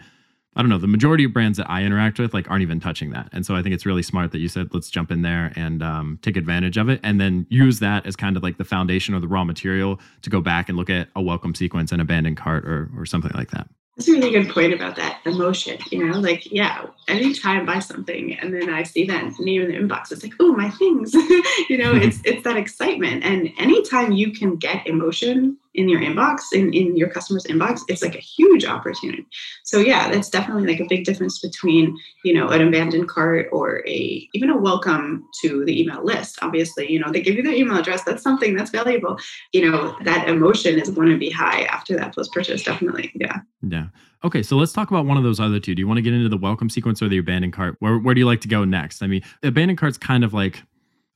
I 0.56 0.62
don't 0.62 0.70
know, 0.70 0.78
the 0.78 0.88
majority 0.88 1.26
of 1.26 1.34
brands 1.34 1.58
that 1.58 1.70
I 1.70 1.84
interact 1.84 2.18
with 2.18 2.34
like 2.34 2.50
aren't 2.50 2.62
even 2.62 2.80
touching 2.80 3.12
that. 3.12 3.30
And 3.34 3.46
so 3.46 3.56
I 3.56 3.62
think 3.62 3.76
it's 3.76 3.86
really 3.86 4.04
smart 4.04 4.32
that 4.32 4.40
you 4.40 4.48
said, 4.48 4.70
let's 4.74 4.90
jump 4.90 5.12
in 5.12 5.22
there 5.22 5.52
and 5.56 5.84
um, 5.84 6.20
take 6.22 6.38
advantage 6.38 6.78
of 6.78 6.88
it 6.88 7.02
and 7.04 7.20
then 7.20 7.46
use 7.50 7.80
that 7.80 8.06
as 8.06 8.16
kind 8.16 8.38
of 8.38 8.44
like 8.44 8.58
the 8.58 8.64
foundation 8.64 9.14
or 9.14 9.20
the 9.20 9.28
raw 9.28 9.44
material 9.44 10.00
to 10.22 10.30
go 10.30 10.40
back 10.40 10.70
and 10.70 10.78
look 10.78 10.90
at 10.90 11.10
a 11.16 11.22
welcome 11.22 11.54
sequence 11.54 11.92
and 11.92 12.02
abandoned 12.02 12.38
cart 12.38 12.66
or, 12.66 12.90
or 12.98 13.06
something 13.06 13.32
like 13.34 13.52
that. 13.52 13.68
That's 13.98 14.10
a 14.10 14.12
really 14.12 14.32
good 14.32 14.50
point 14.50 14.74
about 14.74 14.98
that 14.98 15.22
emotion. 15.26 15.78
You 15.90 16.06
know, 16.06 16.20
like, 16.20 16.52
yeah, 16.52 16.86
anytime 17.08 17.62
I 17.62 17.76
buy 17.76 17.80
something 17.80 18.34
and 18.34 18.54
then 18.54 18.70
I 18.70 18.84
see 18.84 19.06
that 19.06 19.40
name 19.40 19.62
in 19.62 19.72
the 19.72 19.78
inbox, 19.78 20.12
it's 20.12 20.22
like, 20.22 20.34
oh, 20.42 20.54
my 20.54 20.70
things. 20.70 21.14
you 21.70 21.78
know, 21.78 21.96
it's 21.96 22.20
it's 22.26 22.44
that 22.44 22.58
excitement. 22.58 23.24
And 23.24 23.52
anytime 23.58 24.12
you 24.12 24.32
can 24.32 24.58
get 24.58 24.86
emotion 24.86 25.58
in 25.76 25.90
your 25.90 26.02
inbox, 26.02 26.40
in, 26.54 26.74
in 26.74 26.96
your 26.96 27.10
customer's 27.10 27.44
inbox, 27.46 27.82
it's 27.88 28.02
like 28.02 28.16
a 28.16 28.20
huge 28.20 28.66
opportunity. 28.66 29.26
So 29.64 29.80
yeah, 29.80 30.10
that's 30.10 30.30
definitely 30.30 30.68
like 30.68 30.80
a 30.80 30.88
big 30.88 31.06
difference 31.06 31.40
between, 31.40 31.98
you 32.24 32.34
know, 32.34 32.50
an 32.50 32.66
abandoned 32.68 33.10
cart 33.10 33.48
or 33.52 33.86
a 33.88 34.28
even 34.34 34.50
a 34.50 34.58
welcome 34.58 35.26
to 35.42 35.64
the 35.66 35.80
email 35.80 36.04
list. 36.04 36.40
Obviously, 36.42 36.92
you 36.92 37.00
know, 37.00 37.12
they 37.12 37.22
give 37.22 37.36
you 37.36 37.44
their 37.44 37.54
email 37.54 37.78
address. 37.78 38.04
That's 38.04 38.24
something 38.24 38.56
that's 38.56 38.72
valuable. 38.72 39.18
You 39.54 39.70
know, 39.70 39.96
that 40.04 40.28
emotion 40.28 40.80
is 40.80 40.90
going 40.90 41.10
to 41.10 41.18
be 41.18 41.30
high 41.30 41.64
after 41.64 41.96
that 41.98 42.16
post 42.16 42.32
purchase, 42.34 42.64
definitely. 42.64 43.12
Yeah. 43.16 43.40
Yeah. 43.62 43.88
Okay, 44.24 44.42
so 44.42 44.56
let's 44.56 44.74
talk 44.74 44.90
about 44.90 45.06
one 45.06 45.18
of 45.18 45.24
those 45.24 45.40
other 45.40 45.60
two. 45.60 45.76
Do 45.76 45.82
you 45.82 45.88
want 45.88 45.98
to 45.98 46.02
get 46.02 46.14
into 46.14 46.30
the 46.30 46.38
welcome 46.38 46.70
sequence 46.70 47.02
or 47.02 47.08
the 47.08 47.20
abandoned 47.20 47.54
cart? 47.54 47.76
Where 47.80 48.00
where 48.00 48.16
do 48.16 48.20
you 48.20 48.26
like 48.26 48.42
to 48.42 48.48
go 48.48 48.66
next? 48.66 49.04
I 49.04 49.08
mean, 49.08 49.22
abandoned 49.44 49.78
cart's 49.78 49.98
kind 49.98 50.24
of 50.24 50.34
like 50.34 50.64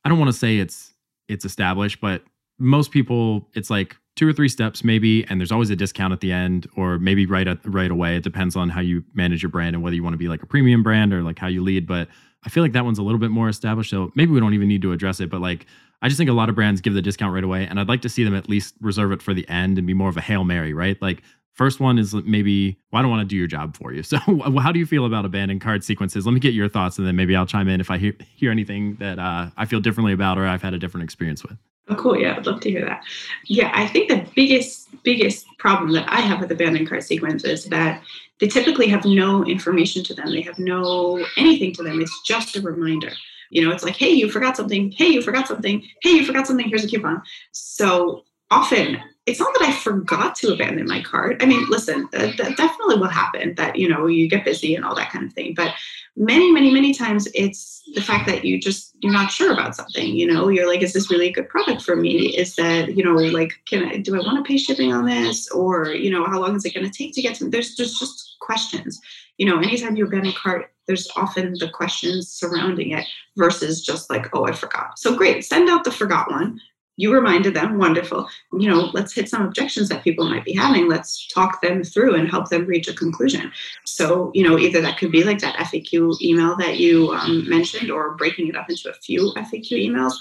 I 0.03 0.09
don't 0.09 0.19
want 0.19 0.29
to 0.29 0.37
say 0.37 0.57
it's 0.57 0.93
it's 1.27 1.45
established, 1.45 2.01
but 2.01 2.23
most 2.59 2.91
people 2.91 3.47
it's 3.53 3.69
like 3.69 3.95
two 4.19 4.27
or 4.27 4.33
three 4.33 4.49
steps 4.49 4.83
maybe 4.83 5.25
and 5.29 5.39
there's 5.39 5.49
always 5.49 5.69
a 5.69 5.77
discount 5.77 6.11
at 6.11 6.19
the 6.19 6.29
end 6.29 6.67
or 6.75 6.99
maybe 6.99 7.25
right 7.25 7.47
at, 7.47 7.57
right 7.63 7.89
away 7.89 8.17
it 8.17 8.21
depends 8.21 8.57
on 8.57 8.67
how 8.67 8.81
you 8.81 9.01
manage 9.13 9.41
your 9.41 9.49
brand 9.49 9.73
and 9.73 9.81
whether 9.81 9.95
you 9.95 10.03
want 10.03 10.13
to 10.13 10.17
be 10.17 10.27
like 10.27 10.43
a 10.43 10.45
premium 10.45 10.83
brand 10.83 11.13
or 11.13 11.23
like 11.23 11.39
how 11.39 11.47
you 11.47 11.63
lead 11.63 11.87
but 11.87 12.09
i 12.43 12.49
feel 12.49 12.61
like 12.61 12.73
that 12.73 12.83
one's 12.83 12.99
a 12.99 13.01
little 13.01 13.17
bit 13.17 13.31
more 13.31 13.47
established 13.47 13.89
so 13.89 14.11
maybe 14.15 14.33
we 14.33 14.41
don't 14.41 14.53
even 14.53 14.67
need 14.67 14.81
to 14.81 14.91
address 14.91 15.21
it 15.21 15.29
but 15.29 15.39
like 15.39 15.65
i 16.01 16.09
just 16.09 16.17
think 16.17 16.29
a 16.29 16.33
lot 16.33 16.49
of 16.49 16.55
brands 16.55 16.81
give 16.81 16.93
the 16.93 17.01
discount 17.01 17.33
right 17.33 17.45
away 17.45 17.65
and 17.65 17.79
i'd 17.79 17.87
like 17.87 18.01
to 18.01 18.09
see 18.09 18.25
them 18.25 18.35
at 18.35 18.49
least 18.49 18.75
reserve 18.81 19.13
it 19.13 19.21
for 19.21 19.33
the 19.33 19.47
end 19.47 19.77
and 19.77 19.87
be 19.87 19.93
more 19.93 20.09
of 20.09 20.17
a 20.17 20.21
hail 20.21 20.43
mary 20.43 20.73
right 20.73 21.01
like 21.01 21.23
First 21.53 21.81
one 21.81 21.99
is 21.99 22.13
maybe, 22.13 22.79
well, 22.89 23.01
I 23.01 23.01
don't 23.01 23.11
want 23.11 23.19
to 23.19 23.27
do 23.27 23.35
your 23.35 23.47
job 23.47 23.75
for 23.75 23.91
you. 23.91 24.01
So, 24.09 24.17
how 24.17 24.71
do 24.71 24.79
you 24.79 24.85
feel 24.85 25.05
about 25.05 25.25
abandoned 25.25 25.59
cart 25.59 25.83
sequences? 25.83 26.25
Let 26.25 26.31
me 26.31 26.39
get 26.39 26.53
your 26.53 26.69
thoughts, 26.69 26.97
and 26.97 27.05
then 27.05 27.17
maybe 27.17 27.35
I'll 27.35 27.45
chime 27.45 27.67
in 27.67 27.81
if 27.81 27.91
I 27.91 27.97
hear, 27.97 28.13
hear 28.33 28.49
anything 28.49 28.95
that 29.01 29.19
uh, 29.19 29.49
I 29.57 29.65
feel 29.65 29.81
differently 29.81 30.13
about 30.13 30.37
or 30.37 30.47
I've 30.47 30.61
had 30.61 30.73
a 30.73 30.79
different 30.79 31.03
experience 31.03 31.43
with. 31.43 31.57
Oh, 31.89 31.95
cool. 31.95 32.17
Yeah, 32.17 32.35
I'd 32.37 32.45
love 32.45 32.59
to 32.61 32.69
hear 32.69 32.85
that. 32.85 33.03
Yeah, 33.45 33.71
I 33.73 33.87
think 33.87 34.09
the 34.09 34.25
biggest, 34.35 34.89
biggest 35.03 35.47
problem 35.57 35.91
that 35.93 36.07
I 36.07 36.21
have 36.21 36.39
with 36.39 36.51
abandoned 36.51 36.87
cart 36.87 37.03
sequence 37.03 37.43
is 37.43 37.65
that 37.65 38.03
they 38.39 38.47
typically 38.47 38.87
have 38.87 39.05
no 39.05 39.43
information 39.43 40.03
to 40.03 40.13
them. 40.13 40.31
They 40.31 40.41
have 40.41 40.59
no 40.59 41.25
anything 41.35 41.73
to 41.73 41.83
them. 41.83 41.99
It's 41.99 42.21
just 42.23 42.55
a 42.55 42.61
reminder. 42.61 43.11
You 43.49 43.65
know, 43.65 43.71
it's 43.71 43.83
like, 43.83 43.95
hey, 43.95 44.11
you 44.11 44.29
forgot 44.29 44.55
something. 44.55 44.91
Hey, 44.91 45.07
you 45.07 45.21
forgot 45.23 45.47
something. 45.47 45.83
Hey, 46.03 46.11
you 46.11 46.25
forgot 46.25 46.45
something. 46.45 46.69
Here's 46.69 46.85
a 46.85 46.87
coupon. 46.87 47.23
So 47.51 48.23
often 48.51 49.01
it's 49.29 49.39
not 49.39 49.53
that 49.53 49.69
I 49.69 49.71
forgot 49.71 50.33
to 50.37 50.51
abandon 50.51 50.87
my 50.87 51.03
cart. 51.03 51.37
I 51.39 51.45
mean, 51.45 51.63
listen, 51.69 52.09
that, 52.11 52.37
that, 52.37 52.57
definitely 52.57 52.97
will 52.97 53.09
happen 53.09 53.53
that, 53.55 53.75
you 53.75 53.87
know, 53.87 54.07
you 54.07 54.27
get 54.27 54.43
busy 54.43 54.73
and 54.73 54.83
all 54.83 54.95
that 54.95 55.11
kind 55.11 55.25
of 55.25 55.33
thing. 55.33 55.53
But 55.53 55.75
many, 56.17 56.51
many, 56.51 56.71
many 56.71 56.95
times 56.95 57.27
it's 57.35 57.83
the 57.93 58.01
fact 58.01 58.25
that 58.25 58.43
you 58.43 58.59
just, 58.59 58.95
you're 59.01 59.13
not 59.13 59.31
sure 59.31 59.53
about 59.53 59.75
something, 59.75 60.15
you 60.15 60.25
know, 60.25 60.49
you're 60.49 60.67
like, 60.67 60.81
is 60.81 60.93
this 60.93 61.11
really 61.11 61.27
a 61.27 61.31
good 61.31 61.47
product 61.47 61.83
for 61.83 61.95
me? 61.95 62.35
Is 62.35 62.55
that, 62.55 62.97
you 62.97 63.03
know, 63.03 63.13
like, 63.13 63.51
can 63.67 63.85
I, 63.85 63.97
do 63.97 64.15
I 64.15 64.25
want 64.25 64.43
to 64.43 64.47
pay 64.47 64.57
shipping 64.57 64.91
on 64.91 65.05
this? 65.05 65.47
Or, 65.51 65.89
you 65.89 66.09
know, 66.09 66.25
how 66.25 66.41
long 66.41 66.55
is 66.55 66.65
it 66.65 66.73
going 66.73 66.89
to 66.89 66.97
take 66.97 67.13
to 67.13 67.21
get 67.21 67.35
to? 67.35 67.49
There's 67.49 67.75
just, 67.75 67.99
just 67.99 68.35
questions. 68.41 68.99
You 69.37 69.45
know, 69.45 69.59
anytime 69.59 69.95
you 69.95 70.05
abandon 70.05 70.31
a 70.31 70.35
cart, 70.35 70.73
there's 70.87 71.07
often 71.15 71.53
the 71.59 71.69
questions 71.69 72.31
surrounding 72.31 72.91
it 72.91 73.05
versus 73.37 73.85
just 73.85 74.09
like, 74.09 74.35
oh, 74.35 74.45
I 74.45 74.53
forgot. 74.53 74.97
So 74.97 75.15
great, 75.15 75.45
send 75.45 75.69
out 75.69 75.83
the 75.83 75.91
forgot 75.91 76.31
one 76.31 76.59
you 76.99 77.13
reminded 77.13 77.53
them 77.53 77.77
wonderful. 77.77 78.27
You 78.51 78.69
know 78.69 78.89
let's 78.93 79.13
hit 79.13 79.29
some 79.29 79.43
objections 79.43 79.87
that 79.87 80.03
people 80.03 80.29
might 80.29 80.43
be 80.43 80.53
having. 80.53 80.89
Let's 80.89 81.27
talk 81.27 81.61
them 81.61 81.81
through 81.81 82.15
and 82.15 82.29
help 82.29 82.49
them 82.49 82.65
reach 82.65 82.89
a 82.89 82.93
conclusion. 82.93 83.51
So 83.85 84.31
you 84.33 84.43
know 84.43 84.59
either 84.59 84.81
that 84.81 84.97
could 84.97 85.11
be 85.11 85.23
like 85.23 85.39
that 85.39 85.55
faq 85.55 86.21
email 86.21 86.57
that 86.57 86.77
you 86.77 87.11
um, 87.11 87.47
mentioned 87.47 87.89
or 87.89 88.15
breaking 88.15 88.49
it 88.49 88.57
up 88.57 88.69
into 88.69 88.89
a 88.89 88.93
few 88.93 89.31
faq 89.35 89.71
emails. 89.71 90.13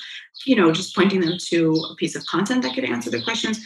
You 0.47 0.55
know 0.55 0.71
just 0.71 0.95
pointing 0.95 1.21
them 1.21 1.37
to 1.51 1.75
a 1.91 1.97
piece 1.97 2.15
of 2.15 2.25
content 2.27 2.63
that 2.63 2.75
could 2.75 2.85
answer 2.85 3.11
the 3.11 3.23
questions 3.23 3.59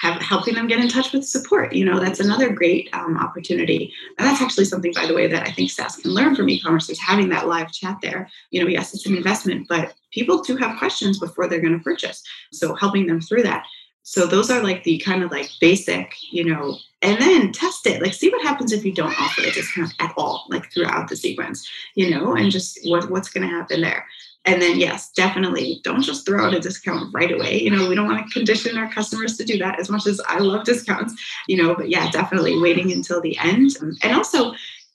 have 0.00 0.20
helping 0.22 0.54
them 0.54 0.66
get 0.66 0.80
in 0.80 0.88
touch 0.88 1.12
with 1.12 1.26
support. 1.26 1.74
You 1.74 1.84
know, 1.84 2.00
that's 2.00 2.20
another 2.20 2.48
great 2.50 2.88
um, 2.94 3.18
opportunity. 3.18 3.92
And 4.18 4.26
that's 4.26 4.40
actually 4.40 4.64
something, 4.64 4.92
by 4.94 5.06
the 5.06 5.14
way, 5.14 5.26
that 5.26 5.46
I 5.46 5.52
think 5.52 5.70
SaaS 5.70 5.96
can 5.96 6.12
learn 6.12 6.34
from 6.34 6.48
e-commerce 6.48 6.88
is 6.88 6.98
having 6.98 7.28
that 7.28 7.48
live 7.48 7.70
chat 7.70 7.98
there. 8.00 8.28
You 8.50 8.62
know, 8.62 8.68
yes, 8.68 8.94
it's 8.94 9.06
an 9.06 9.14
investment, 9.14 9.68
but 9.68 9.94
people 10.10 10.42
do 10.42 10.56
have 10.56 10.78
questions 10.78 11.18
before 11.18 11.48
they're 11.48 11.60
going 11.60 11.76
to 11.76 11.84
purchase. 11.84 12.22
So 12.50 12.74
helping 12.74 13.06
them 13.06 13.20
through 13.20 13.42
that. 13.42 13.64
So 14.02 14.26
those 14.26 14.50
are 14.50 14.62
like 14.62 14.84
the 14.84 14.98
kind 14.98 15.22
of 15.22 15.30
like 15.30 15.50
basic, 15.60 16.14
you 16.32 16.44
know, 16.44 16.78
and 17.02 17.20
then 17.20 17.52
test 17.52 17.86
it. 17.86 18.02
Like 18.02 18.14
see 18.14 18.30
what 18.30 18.42
happens 18.42 18.72
if 18.72 18.84
you 18.86 18.94
don't 18.94 19.20
offer 19.20 19.42
a 19.42 19.52
discount 19.52 19.92
at 20.00 20.14
all, 20.16 20.46
like 20.48 20.72
throughout 20.72 21.08
the 21.08 21.16
sequence, 21.16 21.68
you 21.94 22.10
know, 22.10 22.34
and 22.34 22.50
just 22.50 22.80
what, 22.84 23.10
what's 23.10 23.28
going 23.28 23.46
to 23.46 23.54
happen 23.54 23.82
there. 23.82 24.06
And 24.50 24.60
then, 24.60 24.78
yes, 24.78 25.10
definitely 25.12 25.80
don't 25.84 26.02
just 26.02 26.26
throw 26.26 26.44
out 26.44 26.54
a 26.54 26.60
discount 26.60 27.12
right 27.14 27.30
away. 27.30 27.60
You 27.60 27.70
know, 27.70 27.88
we 27.88 27.94
don't 27.94 28.06
want 28.06 28.26
to 28.26 28.32
condition 28.32 28.76
our 28.76 28.90
customers 28.92 29.36
to 29.36 29.44
do 29.44 29.58
that 29.58 29.78
as 29.78 29.88
much 29.90 30.06
as 30.06 30.20
I 30.26 30.38
love 30.38 30.64
discounts, 30.64 31.14
you 31.46 31.62
know, 31.62 31.74
but 31.74 31.88
yeah, 31.88 32.10
definitely 32.10 32.60
waiting 32.60 32.90
until 32.92 33.20
the 33.20 33.38
end. 33.38 33.70
And 34.02 34.14
also, 34.14 34.52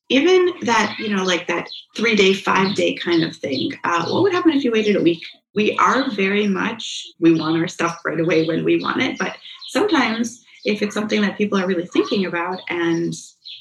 even 0.09 0.51
that, 0.61 0.95
you 0.99 1.09
know, 1.09 1.23
like 1.23 1.47
that 1.47 1.67
three 1.95 2.15
day, 2.15 2.33
five 2.33 2.75
day 2.75 2.95
kind 2.95 3.23
of 3.23 3.35
thing, 3.35 3.71
uh, 3.83 4.05
what 4.07 4.23
would 4.23 4.33
happen 4.33 4.51
if 4.51 4.63
you 4.63 4.71
waited 4.71 4.95
a 4.95 5.01
week? 5.01 5.23
we 5.55 5.75
are 5.77 6.11
very 6.11 6.47
much, 6.47 7.07
we 7.19 7.39
want 7.39 7.57
our 7.57 7.67
stuff 7.67 8.01
right 8.05 8.19
away 8.19 8.45
when 8.45 8.63
we 8.63 8.81
want 8.81 9.01
it. 9.01 9.17
But 9.17 9.37
sometimes 9.69 10.43
if 10.65 10.81
it's 10.81 10.93
something 10.93 11.21
that 11.21 11.37
people 11.37 11.57
are 11.57 11.67
really 11.67 11.87
thinking 11.87 12.25
about 12.25 12.59
and 12.69 13.13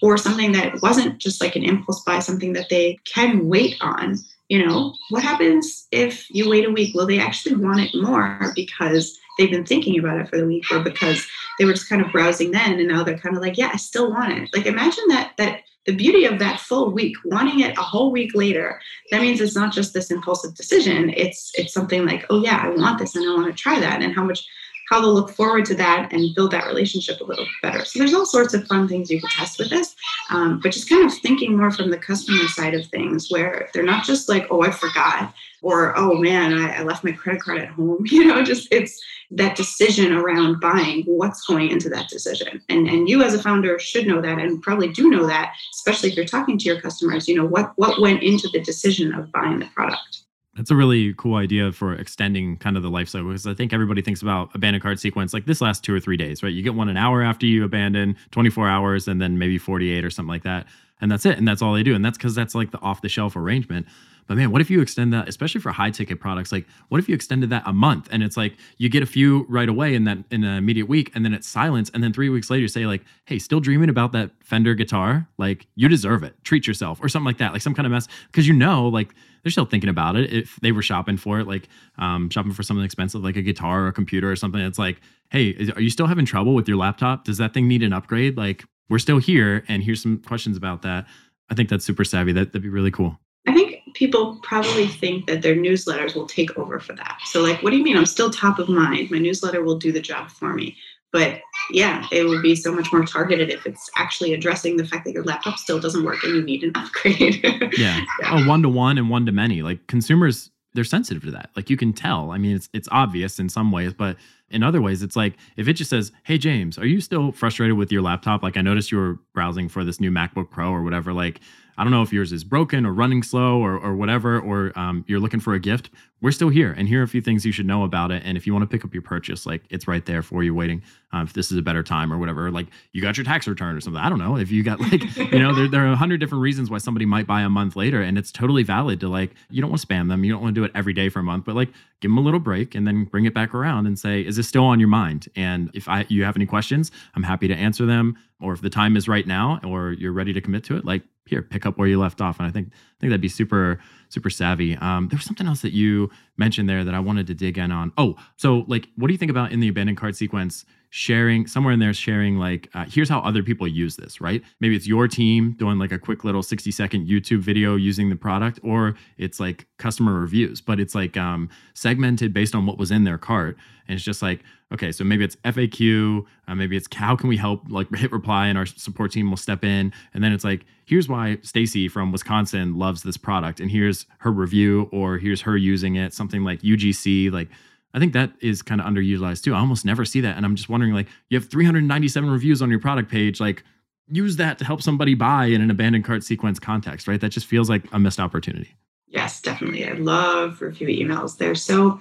or 0.03 0.19
something 0.19 0.53
that 0.53 0.83
wasn't 0.83 1.19
just 1.19 1.41
like 1.41 1.57
an 1.57 1.65
impulse 1.65 2.03
buy, 2.05 2.19
something 2.19 2.53
that 2.55 2.69
they 2.69 2.99
can 3.07 3.47
wait 3.47 3.77
on, 3.81 4.19
you 4.55 4.65
know, 4.65 4.95
what 5.11 5.25
happens 5.25 5.89
if 5.91 6.31
you 6.31 6.49
wait 6.49 6.65
a 6.65 6.71
week? 6.71 6.95
Will 6.95 7.09
they 7.09 7.19
actually 7.19 7.57
want 7.57 7.81
it 7.81 7.91
more 7.93 8.53
because 8.55 9.19
they've 9.37 9.51
been 9.51 9.67
thinking 9.67 9.99
about 9.99 10.21
it 10.21 10.29
for 10.29 10.39
the 10.39 10.47
week 10.47 10.65
or 10.71 10.79
because 10.79 11.27
they 11.59 11.65
were 11.65 11.73
just 11.73 11.89
kind 11.89 12.01
of 12.01 12.13
browsing 12.13 12.53
then 12.53 12.79
and 12.79 12.87
now 12.87 13.03
they're 13.03 13.19
kind 13.19 13.37
of 13.37 13.43
like, 13.43 13.59
yeah, 13.59 13.71
I 13.73 13.79
still 13.79 14.13
want 14.13 14.33
it. 14.33 14.51
Like 14.55 14.67
imagine 14.67 15.03
that 15.09 15.33
that 15.39 15.63
the 15.87 15.97
beauty 15.97 16.25
of 16.25 16.39
that 16.39 16.61
full 16.61 16.93
week 16.93 17.17
wanting 17.25 17.61
it 17.61 17.77
a 17.77 17.83
whole 17.83 18.13
week 18.13 18.31
later 18.37 18.81
that 19.11 19.21
means 19.21 19.41
it's 19.41 19.57
not 19.57 19.73
just 19.73 19.93
this 19.93 20.11
impulsive 20.11 20.55
decision 20.55 21.11
it's 21.11 21.53
it's 21.59 21.75
something 21.75 22.07
like 22.07 22.25
oh 22.31 22.43
yeah 22.43 22.63
i 22.65 22.71
want 22.71 22.99
this 22.99 23.15
and 23.15 23.29
i 23.29 23.35
want 23.35 23.47
to 23.47 23.63
try 23.63 23.79
that 23.79 24.01
and 24.01 24.15
how 24.15 24.25
much 24.25 24.47
how 24.91 25.01
they'll 25.01 25.15
look 25.15 25.31
forward 25.31 25.65
to 25.67 25.75
that 25.75 26.13
and 26.13 26.35
build 26.35 26.51
that 26.51 26.67
relationship 26.67 27.21
a 27.21 27.25
little 27.25 27.47
better. 27.63 27.85
So 27.85 27.99
there's 27.99 28.15
all 28.15 28.27
sorts 28.27 28.55
of 28.55 28.67
fun 28.67 28.89
things 28.89 29.11
you 29.11 29.21
can 29.21 29.31
test 29.31 29.59
with 29.59 29.71
this 29.71 29.95
um, 30.31 30.61
but 30.63 30.73
just 30.73 30.89
kind 30.89 31.05
of 31.05 31.17
thinking 31.19 31.57
more 31.57 31.71
from 31.71 31.91
the 31.91 31.99
customer 31.99 32.47
side 32.49 32.75
of 32.75 32.87
things 32.87 33.29
where 33.31 33.69
they're 33.73 33.83
not 33.83 34.05
just 34.05 34.29
like 34.29 34.47
oh 34.51 34.63
i 34.63 34.71
forgot 34.71 35.33
or 35.63 35.97
oh 35.97 36.15
man 36.15 36.53
I, 36.53 36.77
I 36.77 36.83
left 36.83 37.05
my 37.05 37.13
credit 37.13 37.43
card 37.43 37.59
at 37.59 37.69
home. 37.69 38.05
You 38.15 38.27
know 38.27 38.45
just 38.45 38.69
it's 38.71 39.03
that 39.31 39.57
decision 39.57 40.13
around 40.13 40.61
buying 40.61 41.03
what's 41.07 41.45
going 41.47 41.71
into 41.71 41.89
that 41.89 42.09
decision. 42.09 42.63
And 42.69 42.87
and 42.87 43.09
you 43.09 43.23
as 43.23 43.35
a 43.35 43.43
founder 43.43 43.79
should 43.79 44.07
know 44.07 44.21
that 44.21 44.39
and 44.39 44.63
probably 44.63 44.89
do 44.89 45.11
know 45.11 45.27
that 45.27 45.55
especially 45.75 46.11
if 46.11 46.17
you're 46.17 46.27
talking 46.27 46.59
to 46.59 46.65
your 46.65 46.81
customers 46.81 47.27
you 47.27 47.35
know 47.35 47.47
what 47.47 47.73
what 47.77 48.01
went 48.01 48.23
into 48.23 48.49
the 48.53 48.61
decision 48.61 49.15
of 49.15 49.33
buying 49.33 49.59
the 49.59 49.67
product 49.75 50.24
that's 50.57 50.71
a 50.71 50.77
really 50.77 51.15
cool 51.15 51.37
idea 51.37 51.73
for 51.73 51.95
extending 51.95 52.57
kind 52.57 52.77
of 52.77 52.83
the 52.83 52.91
life 52.91 53.09
cycle 53.09 53.29
because 53.29 53.47
I 53.47 53.55
think 53.55 53.73
everybody 53.73 54.03
thinks 54.03 54.23
about 54.23 54.55
abandoned 54.55 54.83
cart 54.83 55.01
sequence 55.01 55.35
like 55.35 55.47
this 55.47 55.61
lasts 55.61 55.81
two 55.81 55.95
or 55.95 56.01
three 56.01 56.17
days, 56.17 56.43
right? 56.43 56.53
You 56.53 56.63
get 56.63 56.75
one 56.75 56.89
an 56.89 56.97
hour 56.97 57.23
after 57.23 57.47
you 57.47 57.65
abandon, 57.65 58.17
24 58.31 58.69
hours, 58.69 59.09
and 59.09 59.21
then 59.21 59.39
maybe 59.39 59.59
48 59.59 60.05
or 60.05 60.11
something 60.11 60.29
like 60.29 60.45
that. 60.45 60.67
And 61.01 61.11
that's 61.11 61.27
it. 61.27 61.39
And 61.39 61.47
that's 61.47 61.61
all 61.61 61.75
they 61.75 61.83
do. 61.83 61.95
And 61.95 62.05
that's 62.05 62.17
because 62.17 62.35
that's 62.35 62.55
like 62.55 62.71
the 62.71 62.81
off 62.81 63.03
the 63.03 63.09
shelf 63.09 63.37
arrangement. 63.37 63.87
But 64.27 64.37
man, 64.37 64.51
what 64.51 64.61
if 64.61 64.71
you 64.71 64.81
extend 64.81 65.13
that, 65.13 65.29
especially 65.29 65.61
for 65.61 65.71
high 65.71 65.91
ticket 65.91 66.19
products? 66.19 66.51
Like, 66.51 66.67
what 66.89 66.99
if 66.99 67.09
you 67.09 67.15
extended 67.15 67.51
that 67.51 67.63
a 67.67 67.73
month 67.73 68.09
and 68.11 68.23
it's 68.23 68.37
like 68.37 68.57
you 68.79 68.89
get 68.89 69.03
a 69.03 69.07
few 69.07 69.45
right 69.49 69.69
away 69.69 69.95
in 69.95 70.05
that 70.05 70.19
in 70.31 70.45
an 70.45 70.57
immediate 70.57 70.89
week, 70.89 71.11
and 71.15 71.25
then 71.25 71.35
it's 71.35 71.47
silence, 71.47 71.91
and 71.93 72.03
then 72.03 72.13
three 72.13 72.31
weeks 72.31 72.49
later 72.49 72.63
you 72.63 72.69
say 72.69 72.87
like, 72.87 73.03
"Hey, 73.27 73.39
still 73.39 73.61
dreaming 73.61 73.91
about 73.91 74.13
that 74.13 74.31
Fender 74.43 74.75
guitar? 74.75 75.29
Like, 75.37 75.67
you 75.75 75.89
deserve 75.89 76.23
it. 76.23 76.43
Treat 76.43 76.67
yourself," 76.67 77.03
or 77.03 77.09
something 77.09 77.27
like 77.27 77.39
that, 77.39 77.53
like 77.53 77.63
some 77.63 77.75
kind 77.75 77.87
of 77.87 77.93
mess, 77.93 78.09
because 78.29 78.49
you 78.49 78.55
know, 78.55 78.89
like 78.89 79.15
they're 79.43 79.53
still 79.53 79.67
thinking 79.67 79.91
about 79.91 80.17
it. 80.17 80.33
If 80.33 80.57
they 80.63 80.73
were 80.73 80.83
shopping 80.83 81.19
for 81.19 81.39
it, 81.41 81.47
like 81.47 81.69
um, 81.99 82.31
shopping 82.31 82.53
for 82.53 82.63
something 82.63 82.85
expensive, 82.85 83.23
like 83.23 83.37
a 83.37 83.43
guitar 83.43 83.83
or 83.83 83.89
a 83.89 83.93
computer 83.93 84.31
or 84.31 84.37
something, 84.37 84.61
it's 84.61 84.79
like, 84.79 85.03
"Hey, 85.31 85.49
is, 85.49 85.71
are 85.71 85.83
you 85.83 85.91
still 85.91 86.07
having 86.07 86.25
trouble 86.25 86.55
with 86.55 86.67
your 86.67 86.79
laptop? 86.79 87.25
Does 87.25 87.37
that 87.39 87.53
thing 87.53 87.69
need 87.69 87.83
an 87.83 87.93
upgrade? 87.93 88.39
Like, 88.39 88.65
we're 88.89 88.99
still 88.99 89.19
here, 89.19 89.65
and 89.69 89.83
here's 89.83 90.03
some 90.03 90.19
questions 90.19 90.57
about 90.57 90.83
that." 90.83 91.07
I 91.51 91.55
think 91.55 91.69
that's 91.69 91.85
super 91.85 92.05
savvy. 92.05 92.33
That 92.33 92.53
that'd 92.53 92.63
be 92.63 92.69
really 92.69 92.91
cool. 92.91 93.19
I 93.47 93.53
think 93.53 93.81
people 93.95 94.39
probably 94.43 94.87
think 94.87 95.27
that 95.27 95.43
their 95.43 95.55
newsletters 95.55 96.15
will 96.15 96.27
take 96.27 96.57
over 96.59 96.81
for 96.81 96.95
that. 96.95 97.19
So, 97.27 97.43
like, 97.43 97.63
what 97.63 97.71
do 97.71 97.77
you 97.77 97.85
mean? 97.85 97.97
I'm 97.97 98.07
still 98.07 98.31
top 98.31 98.59
of 98.59 98.69
mind. 98.69 99.11
My 99.11 99.19
newsletter 99.19 99.63
will 99.63 99.79
do 99.79 99.93
the 99.93 100.01
job 100.01 100.31
for 100.31 100.55
me. 100.55 100.77
But 101.13 101.43
yeah, 101.71 102.09
it 102.11 102.25
will 102.25 102.43
be 102.43 102.57
so 102.57 102.75
much 102.75 102.93
more 102.93 103.05
targeted 103.05 103.49
if 103.49 103.67
it's 103.67 103.89
actually 103.97 104.35
addressing 104.35 104.77
the 104.77 104.85
fact 104.85 105.05
that 105.05 105.13
your 105.13 105.23
laptop 105.23 105.59
still 105.59 105.79
doesn't 105.79 106.05
work 106.05 106.25
and 106.25 106.35
you 106.35 106.43
need 106.43 106.65
an 106.65 106.73
upgrade. 106.75 107.41
yeah. 107.79 108.01
yeah. 108.21 108.31
Oh, 108.33 108.49
one 108.49 108.63
to 108.63 108.69
one 108.69 108.99
and 108.99 109.09
one 109.09 109.25
to 109.27 109.31
many. 109.31 109.63
Like 109.63 109.87
consumers, 109.87 110.51
they're 110.75 110.85
sensitive 110.85 111.23
to 111.25 111.31
that. 111.31 111.51
Like 111.57 111.71
you 111.71 111.77
can 111.77 111.93
tell. 111.93 112.33
I 112.33 112.39
mean, 112.39 112.57
it's 112.57 112.69
it's 112.73 112.89
obvious 112.91 113.39
in 113.39 113.49
some 113.49 113.71
ways, 113.71 113.93
but 113.93 114.17
in 114.51 114.63
other 114.63 114.83
ways, 114.83 115.03
it's 115.03 115.17
like 115.17 115.35
if 115.57 115.69
it 115.69 115.75
just 115.75 115.91
says, 115.91 116.13
"Hey 116.25 116.37
James, 116.39 116.79
are 116.79 116.87
you 116.87 117.01
still 117.01 117.33
frustrated 117.33 117.77
with 117.77 117.91
your 117.93 118.03
laptop? 118.03 118.43
Like 118.43 118.57
I 118.57 118.61
noticed 118.63 118.93
you 118.93 118.99
were 118.99 119.19
browsing 119.33 119.69
for 119.69 119.85
this 119.85 120.01
new 120.01 120.11
MacBook 120.11 120.51
Pro 120.51 120.71
or 120.71 120.83
whatever. 120.83 121.13
Like 121.13 121.41
I 121.77 121.85
don't 121.85 121.91
know 121.91 122.03
if 122.03 122.13
yours 122.13 122.33
is 122.33 122.45
broken 122.45 122.87
or 122.87 122.93
running 122.93 123.23
slow 123.23 123.59
or, 123.59 123.79
or 123.79 123.95
whatever, 123.95 124.39
or 124.41 124.73
um, 124.79 125.05
you're 125.09 125.21
looking 125.21 125.41
for 125.41 125.55
a 125.55 125.61
gift. 125.61 125.91
We're 126.21 126.31
still 126.31 126.49
here, 126.49 126.73
and 126.73 126.89
here 126.89 127.01
are 127.01 127.03
a 127.03 127.09
few 127.09 127.21
things 127.21 127.45
you 127.45 127.53
should 127.53 127.67
know 127.67 127.85
about 127.85 128.11
it. 128.11 128.23
And 128.25 128.39
if 128.39 128.47
you 128.47 128.55
want 128.55 128.63
to 128.63 128.67
pick 128.67 128.83
up 128.83 128.95
your 128.95 129.03
purchase, 129.03 129.45
like 129.45 129.63
it's 129.69 129.87
right 129.87 130.07
there 130.07 130.23
for 130.23 130.43
you, 130.43 130.55
waiting. 130.55 130.83
Uh, 131.13 131.23
if 131.23 131.35
this 131.35 131.53
is 131.53 131.59
a 131.59 131.63
better 131.63 131.83
time 131.83 132.13
or 132.13 132.19
whatever, 132.19 132.51
like 132.51 132.67
you 132.93 133.03
got 133.03 133.17
your 133.17 133.25
tax 133.25 133.47
return 133.47 133.77
or 133.77 133.81
something. 133.81 134.01
I 134.01 134.09
don't 134.09 134.19
know 134.19 134.37
if 134.39 134.51
you 134.51 134.63
got 134.63 134.81
like 134.81 135.17
you 135.17 135.39
know 135.39 135.55
there, 135.55 135.69
there 135.69 135.87
are 135.87 135.93
a 135.93 135.97
hundred 135.97 136.21
different 136.21 136.43
reasons 136.43 136.71
why 136.71 136.79
somebody 136.79 137.05
might 137.05 137.27
buy 137.27 137.43
a 137.43 137.49
month 137.51 137.77
later, 137.77 138.01
and 138.01 138.17
it's 138.17 138.33
totally 138.33 138.63
valid 138.63 139.01
to 139.01 139.09
like 139.09 139.33
you 139.51 139.61
don't 139.61 139.71
want 139.71 139.83
to 139.83 139.87
spam 139.87 140.09
them, 140.09 140.25
you 140.25 140.33
don't 140.33 140.41
want 140.41 140.55
to 140.55 140.61
do 140.61 140.65
it 140.65 140.73
every 140.75 140.95
day 140.95 141.11
for 141.11 141.19
a 141.19 141.23
month, 141.23 141.45
but 141.45 141.55
like 141.55 141.69
give 142.01 142.11
them 142.11 142.19
a 142.19 142.23
little 142.23 142.41
break 142.41 142.75
and 142.75 142.87
then 142.87 143.05
bring 143.05 143.27
it 143.27 143.35
back 143.35 143.55
around 143.55 143.87
and 143.87 143.99
say, 143.99 144.21
is 144.23 144.37
this 144.37 144.49
still 144.49 144.65
on 144.65 144.81
your 144.81 144.89
mind? 144.89 145.29
And 145.37 145.71
if 145.75 145.89
I 145.89 146.07
you 146.09 146.25
have 146.25 146.37
any 146.37 146.47
questions, 146.47 146.91
I'm 147.15 147.23
happy 147.23 147.49
to 147.49 147.55
answer 147.55 147.85
them. 147.85 148.17
Or 148.45 148.53
if 148.53 148.61
the 148.61 148.71
time 148.71 148.97
is 148.97 149.09
right 149.09 149.27
now, 149.27 149.61
or 149.65 149.93
you're 149.93 150.13
ready 150.13 150.33
to 150.33 150.41
commit 150.41 150.65
to 150.65 150.77
it, 150.77 150.85
like 150.85 151.03
here, 151.27 151.43
pick 151.43 151.65
up 151.65 151.79
where 151.79 151.89
you 151.89 151.99
left 151.99 152.21
off. 152.21 152.39
And 152.39 152.47
I 152.47 152.51
think 152.51 152.69
I 152.69 153.01
think 153.01 153.11
that'd 153.11 153.21
be 153.21 153.29
super 153.29 153.81
super 154.09 154.31
savvy. 154.31 154.77
Um, 154.77 155.09
there 155.09 155.17
was 155.17 155.25
something 155.25 155.47
else 155.47 155.63
that 155.63 155.73
you 155.73 156.11
mentioned 156.37 156.69
there 156.69 156.85
that 156.85 156.95
I 156.95 157.01
wanted 157.01 157.27
to 157.29 157.35
dig 157.35 157.59
in 157.59 157.73
on. 157.73 157.93
Oh, 157.97 158.17
so 158.37 158.65
like, 158.69 158.89
what 158.97 159.09
do 159.09 159.15
you 159.15 159.19
think 159.19 159.31
about 159.31 159.53
in 159.53 159.61
the 159.61 159.69
abandoned 159.69 159.99
cart 159.99 160.17
sequence? 160.17 160.65
Sharing 160.97 161.49
somewhere 161.49 161.73
in 161.73 161.81
there, 161.81 161.93
sharing 161.93 162.39
like, 162.39 162.71
uh, 162.73 162.85
here's 162.89 163.09
how 163.09 163.19
other 163.19 163.43
people 163.43 163.67
use 163.67 163.97
this, 163.97 164.21
right? 164.21 164.41
Maybe 164.61 164.77
it's 164.77 164.87
your 164.87 165.09
team 165.09 165.57
doing 165.59 165.77
like 165.77 165.91
a 165.91 165.99
quick 165.99 166.23
little 166.23 166.41
60 166.41 166.71
second 166.71 167.09
YouTube 167.09 167.41
video 167.41 167.75
using 167.75 168.11
the 168.11 168.15
product, 168.15 168.61
or 168.63 168.95
it's 169.19 169.41
like 169.41 169.67
customer 169.77 170.13
reviews, 170.21 170.61
but 170.61 170.79
it's 170.79 170.95
like 170.95 171.17
um, 171.17 171.51
segmented 171.75 172.33
based 172.33 172.55
on 172.55 172.65
what 172.65 172.79
was 172.79 172.93
in 172.93 173.03
their 173.03 173.19
cart. 173.19 173.57
And 173.89 173.97
it's 173.97 174.05
just 174.05 174.23
like, 174.23 174.45
okay, 174.73 174.93
so 174.93 175.03
maybe 175.03 175.25
it's 175.25 175.35
FAQ, 175.45 176.25
uh, 176.47 176.55
maybe 176.55 176.77
it's 176.77 176.87
how 176.95 177.17
can 177.17 177.29
we 177.29 177.39
help, 177.39 177.63
like 177.69 177.93
hit 177.97 178.13
reply, 178.13 178.47
and 178.47 178.57
our 178.57 178.65
support 178.65 179.11
team 179.11 179.31
will 179.31 179.37
step 179.37 179.65
in. 179.65 179.93
And 180.15 180.23
then 180.23 180.33
it's 180.33 180.45
like, 180.45 180.65
here's 180.85 181.09
why 181.09 181.39
Stacy 181.43 181.89
from 181.89 182.13
Wisconsin 182.13 182.79
loves 182.79 183.03
this 183.03 183.17
product, 183.17 183.59
and 183.59 183.69
here's 183.69 184.07
her 184.19 184.31
review, 184.31 184.89
or 184.93 185.19
here's 185.19 185.41
her 185.41 185.57
using 185.57 185.97
it, 185.97 186.15
something 186.15 186.45
like 186.45 186.63
UGC. 186.63 187.33
Like, 187.33 187.49
I 187.95 188.01
think 188.01 188.13
that 188.13 188.33
is 188.41 188.61
kind 188.61 188.81
of 188.81 188.87
underutilized 188.87 189.45
too. 189.45 189.55
I 189.55 189.61
almost 189.61 189.85
never 189.85 190.05
see 190.05 190.21
that. 190.21 190.37
And 190.37 190.45
I'm 190.45 190.57
just 190.57 190.69
wondering, 190.69 190.93
like, 190.93 191.07
you 191.31 191.39
have 191.39 191.49
397 191.49 192.29
reviews 192.29 192.61
on 192.61 192.69
your 192.69 192.81
product 192.81 193.11
page, 193.11 193.41
like, 193.41 193.63
use 194.09 194.37
that 194.37 194.59
to 194.59 194.65
help 194.65 194.83
somebody 194.83 195.15
buy 195.15 195.47
in 195.47 195.63
an 195.63 195.71
abandoned 195.71 196.05
cart 196.05 196.25
sequence 196.25 196.59
context, 196.59 197.09
right? 197.09 197.21
That 197.21 197.31
just 197.31 197.47
feels 197.47 197.71
like 197.71 197.85
a 197.93 197.99
missed 197.99 198.21
opportunity. 198.21 198.75
Yes, 199.07 199.41
definitely. 199.41 199.89
I 199.89 199.93
love 199.93 200.61
review 200.61 200.89
emails. 200.89 201.39
They're 201.39 201.55
so 201.55 202.01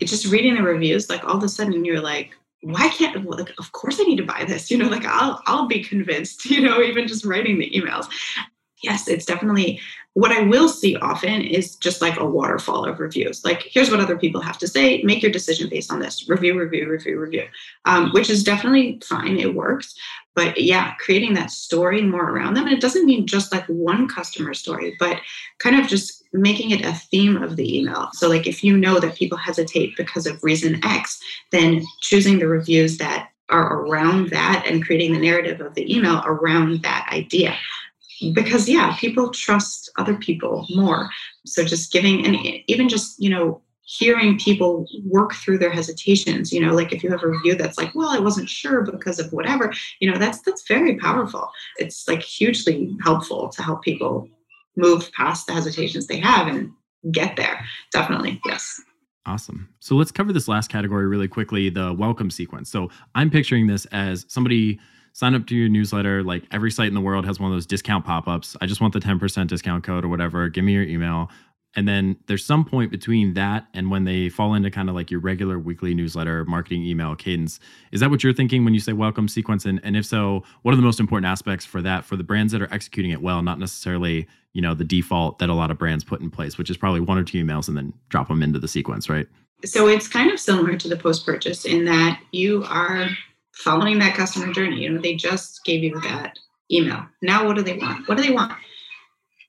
it's 0.00 0.10
just 0.10 0.32
reading 0.32 0.54
the 0.54 0.62
reviews, 0.62 1.08
like 1.08 1.22
all 1.24 1.36
of 1.36 1.42
a 1.42 1.48
sudden 1.48 1.84
you're 1.84 2.00
like, 2.00 2.32
why 2.62 2.88
can't 2.88 3.24
like 3.28 3.52
of 3.58 3.72
course 3.72 4.00
I 4.00 4.04
need 4.04 4.16
to 4.16 4.24
buy 4.24 4.44
this? 4.48 4.70
You 4.70 4.78
know, 4.78 4.88
like 4.88 5.04
I'll 5.04 5.42
I'll 5.46 5.68
be 5.68 5.84
convinced, 5.84 6.46
you 6.50 6.60
know, 6.60 6.82
even 6.82 7.06
just 7.06 7.24
writing 7.24 7.58
the 7.58 7.70
emails. 7.70 8.08
Yes, 8.82 9.08
it's 9.08 9.26
definitely 9.26 9.80
what 10.14 10.30
I 10.30 10.42
will 10.42 10.68
see 10.68 10.96
often 10.96 11.42
is 11.42 11.74
just 11.74 12.00
like 12.00 12.18
a 12.18 12.24
waterfall 12.24 12.84
of 12.84 13.00
reviews. 13.00 13.44
Like, 13.44 13.62
here's 13.62 13.90
what 13.90 13.98
other 13.98 14.16
people 14.16 14.40
have 14.40 14.58
to 14.58 14.68
say. 14.68 15.02
Make 15.02 15.22
your 15.22 15.32
decision 15.32 15.68
based 15.68 15.92
on 15.92 15.98
this. 15.98 16.28
Review, 16.28 16.58
review, 16.58 16.88
review, 16.88 17.18
review. 17.18 17.44
Um, 17.84 18.10
which 18.12 18.30
is 18.30 18.44
definitely 18.44 19.00
fine. 19.04 19.38
It 19.38 19.54
works. 19.54 19.92
But 20.34 20.60
yeah, 20.60 20.94
creating 20.94 21.34
that 21.34 21.50
story 21.50 22.00
more 22.02 22.30
around 22.30 22.54
them. 22.54 22.66
And 22.66 22.72
it 22.72 22.80
doesn't 22.80 23.06
mean 23.06 23.26
just 23.26 23.52
like 23.52 23.66
one 23.66 24.06
customer 24.08 24.54
story, 24.54 24.96
but 25.00 25.20
kind 25.58 25.80
of 25.80 25.88
just 25.88 26.22
making 26.32 26.70
it 26.70 26.84
a 26.84 26.92
theme 26.92 27.42
of 27.42 27.56
the 27.56 27.78
email. 27.78 28.08
So, 28.12 28.28
like, 28.28 28.46
if 28.46 28.62
you 28.62 28.76
know 28.76 29.00
that 29.00 29.16
people 29.16 29.38
hesitate 29.38 29.96
because 29.96 30.26
of 30.26 30.42
reason 30.44 30.80
X, 30.84 31.20
then 31.50 31.84
choosing 32.02 32.38
the 32.38 32.46
reviews 32.46 32.98
that 32.98 33.30
are 33.50 33.80
around 33.80 34.30
that 34.30 34.64
and 34.66 34.84
creating 34.84 35.12
the 35.12 35.18
narrative 35.18 35.60
of 35.60 35.74
the 35.74 35.94
email 35.94 36.22
around 36.24 36.82
that 36.82 37.08
idea 37.12 37.54
because 38.32 38.68
yeah 38.68 38.96
people 38.96 39.30
trust 39.30 39.90
other 39.96 40.14
people 40.14 40.66
more 40.70 41.08
so 41.46 41.64
just 41.64 41.92
giving 41.92 42.24
and 42.24 42.36
even 42.66 42.88
just 42.88 43.20
you 43.20 43.30
know 43.30 43.60
hearing 43.86 44.38
people 44.38 44.86
work 45.04 45.34
through 45.34 45.58
their 45.58 45.70
hesitations 45.70 46.52
you 46.52 46.60
know 46.60 46.74
like 46.74 46.92
if 46.92 47.02
you 47.02 47.10
have 47.10 47.22
a 47.22 47.28
review 47.28 47.54
that's 47.54 47.78
like 47.78 47.94
well 47.94 48.08
i 48.08 48.18
wasn't 48.18 48.48
sure 48.48 48.82
because 48.82 49.18
of 49.18 49.32
whatever 49.32 49.72
you 50.00 50.10
know 50.10 50.18
that's 50.18 50.40
that's 50.42 50.66
very 50.66 50.96
powerful 50.96 51.50
it's 51.76 52.08
like 52.08 52.22
hugely 52.22 52.96
helpful 53.02 53.48
to 53.48 53.62
help 53.62 53.82
people 53.82 54.28
move 54.76 55.10
past 55.12 55.46
the 55.46 55.52
hesitations 55.52 56.06
they 56.06 56.18
have 56.18 56.46
and 56.46 56.70
get 57.10 57.36
there 57.36 57.64
definitely 57.92 58.40
yes 58.46 58.80
Awesome. 59.26 59.70
So 59.80 59.94
let's 59.94 60.12
cover 60.12 60.34
this 60.34 60.48
last 60.48 60.70
category 60.70 61.06
really 61.06 61.28
quickly 61.28 61.70
the 61.70 61.94
welcome 61.94 62.30
sequence. 62.30 62.70
So 62.70 62.90
I'm 63.14 63.30
picturing 63.30 63.66
this 63.66 63.86
as 63.86 64.26
somebody 64.28 64.78
sign 65.14 65.34
up 65.34 65.46
to 65.46 65.56
your 65.56 65.68
newsletter. 65.68 66.22
Like 66.22 66.44
every 66.50 66.70
site 66.70 66.88
in 66.88 66.94
the 66.94 67.00
world 67.00 67.24
has 67.24 67.40
one 67.40 67.50
of 67.50 67.56
those 67.56 67.66
discount 67.66 68.04
pop 68.04 68.28
ups. 68.28 68.56
I 68.60 68.66
just 68.66 68.80
want 68.80 68.92
the 68.92 69.00
10% 69.00 69.46
discount 69.46 69.84
code 69.84 70.04
or 70.04 70.08
whatever. 70.08 70.48
Give 70.48 70.64
me 70.64 70.72
your 70.72 70.82
email. 70.82 71.30
And 71.76 71.88
then 71.88 72.16
there's 72.26 72.44
some 72.44 72.64
point 72.64 72.90
between 72.90 73.34
that 73.34 73.66
and 73.74 73.90
when 73.90 74.04
they 74.04 74.28
fall 74.28 74.54
into 74.54 74.70
kind 74.70 74.88
of 74.88 74.94
like 74.94 75.10
your 75.10 75.20
regular 75.20 75.58
weekly 75.58 75.94
newsletter, 75.94 76.44
marketing 76.44 76.84
email 76.84 77.16
cadence. 77.16 77.58
Is 77.90 78.00
that 78.00 78.10
what 78.10 78.22
you're 78.22 78.32
thinking 78.32 78.64
when 78.64 78.74
you 78.74 78.80
say 78.80 78.92
welcome 78.92 79.26
sequence? 79.26 79.64
And, 79.64 79.80
and 79.82 79.96
if 79.96 80.06
so, 80.06 80.44
what 80.62 80.72
are 80.72 80.76
the 80.76 80.82
most 80.82 81.00
important 81.00 81.26
aspects 81.26 81.64
for 81.64 81.82
that 81.82 82.04
for 82.04 82.16
the 82.16 82.22
brands 82.22 82.52
that 82.52 82.62
are 82.62 82.72
executing 82.72 83.10
it 83.10 83.22
well, 83.22 83.42
not 83.42 83.58
necessarily, 83.58 84.26
you 84.52 84.62
know, 84.62 84.74
the 84.74 84.84
default 84.84 85.38
that 85.40 85.48
a 85.48 85.54
lot 85.54 85.70
of 85.70 85.78
brands 85.78 86.04
put 86.04 86.20
in 86.20 86.30
place, 86.30 86.58
which 86.58 86.70
is 86.70 86.76
probably 86.76 87.00
one 87.00 87.18
or 87.18 87.24
two 87.24 87.44
emails 87.44 87.66
and 87.66 87.76
then 87.76 87.92
drop 88.08 88.28
them 88.28 88.42
into 88.42 88.60
the 88.60 88.68
sequence, 88.68 89.08
right? 89.08 89.26
So 89.64 89.88
it's 89.88 90.06
kind 90.06 90.30
of 90.30 90.38
similar 90.38 90.76
to 90.76 90.88
the 90.88 90.96
post 90.96 91.26
purchase 91.26 91.64
in 91.64 91.84
that 91.86 92.20
you 92.30 92.64
are 92.68 93.08
following 93.56 93.98
that 93.98 94.14
customer 94.14 94.52
journey. 94.52 94.82
You 94.82 94.90
know, 94.90 95.00
they 95.00 95.14
just 95.14 95.64
gave 95.64 95.82
you 95.82 96.00
that 96.00 96.38
email. 96.70 97.06
Now, 97.22 97.46
what 97.46 97.56
do 97.56 97.62
they 97.62 97.76
want? 97.76 98.08
What 98.08 98.16
do 98.16 98.22
they 98.22 98.32
want? 98.32 98.52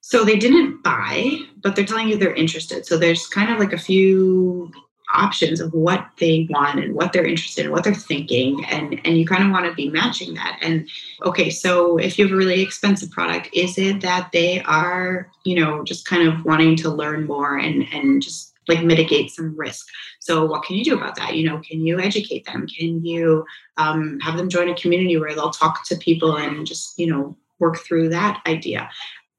So 0.01 0.23
they 0.23 0.37
didn't 0.37 0.83
buy, 0.83 1.39
but 1.61 1.75
they're 1.75 1.85
telling 1.85 2.07
you 2.07 2.17
they're 2.17 2.33
interested. 2.33 2.85
So 2.85 2.97
there's 2.97 3.25
kind 3.27 3.51
of 3.51 3.57
like 3.57 3.73
a 3.73 3.77
few 3.77 4.71
options 5.13 5.59
of 5.59 5.73
what 5.73 6.05
they 6.19 6.47
want 6.49 6.79
and 6.79 6.93
what 6.93 7.13
they're 7.13 7.25
interested 7.25 7.65
in, 7.65 7.71
what 7.71 7.83
they're 7.83 7.93
thinking, 7.93 8.63
and 8.65 8.99
and 9.05 9.17
you 9.17 9.25
kind 9.25 9.43
of 9.43 9.51
want 9.51 9.65
to 9.65 9.73
be 9.73 9.89
matching 9.89 10.33
that. 10.35 10.57
And 10.61 10.87
okay, 11.23 11.49
so 11.49 11.97
if 11.97 12.17
you 12.17 12.25
have 12.25 12.33
a 12.33 12.37
really 12.37 12.61
expensive 12.61 13.11
product, 13.11 13.49
is 13.53 13.77
it 13.77 14.01
that 14.01 14.31
they 14.31 14.61
are, 14.63 15.29
you 15.43 15.59
know, 15.59 15.83
just 15.83 16.05
kind 16.05 16.27
of 16.27 16.45
wanting 16.45 16.75
to 16.77 16.89
learn 16.89 17.25
more 17.25 17.57
and 17.57 17.85
and 17.93 18.21
just 18.21 18.53
like 18.68 18.84
mitigate 18.84 19.32
some 19.32 19.55
risk. 19.57 19.86
So 20.20 20.45
what 20.45 20.63
can 20.63 20.76
you 20.76 20.84
do 20.84 20.97
about 20.97 21.16
that? 21.16 21.36
You 21.36 21.49
know, 21.49 21.59
can 21.59 21.86
you 21.86 21.99
educate 21.99 22.45
them? 22.45 22.68
Can 22.68 23.05
you 23.05 23.45
um, 23.78 24.20
have 24.22 24.38
them 24.38 24.49
join 24.49 24.70
a 24.70 24.76
community 24.76 25.18
where 25.18 25.34
they'll 25.34 25.51
talk 25.51 25.86
to 25.88 25.95
people 25.97 26.38
and 26.38 26.66
just 26.66 26.97
you 26.97 27.07
know 27.07 27.38
work 27.59 27.78
through 27.80 28.09
that 28.09 28.41
idea? 28.47 28.89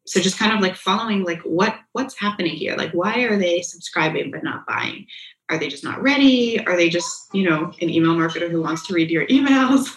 so 0.07 0.21
just 0.21 0.39
kind 0.39 0.55
of 0.55 0.61
like 0.61 0.77
following 0.77 1.25
like 1.25 1.41
what 1.43 1.79
what's 1.93 2.19
happening 2.19 2.55
here 2.55 2.77
like 2.77 2.93
why 2.93 3.19
are 3.23 3.37
they 3.37 3.61
subscribing 3.61 4.31
but 4.31 4.43
not 4.43 4.67
buying 4.67 5.07
are 5.51 5.59
they 5.59 5.69
just 5.69 5.85
not 5.85 6.01
ready 6.01 6.65
are 6.67 6.77
they 6.77 6.89
just 6.89 7.29
you 7.35 7.49
know 7.49 7.73
an 7.81 7.91
email 7.91 8.15
marketer 8.15 8.51
who 8.51 8.63
wants 8.63 8.87
to 8.87 8.95
read 8.95 9.11
your 9.11 9.27
emails 9.29 9.89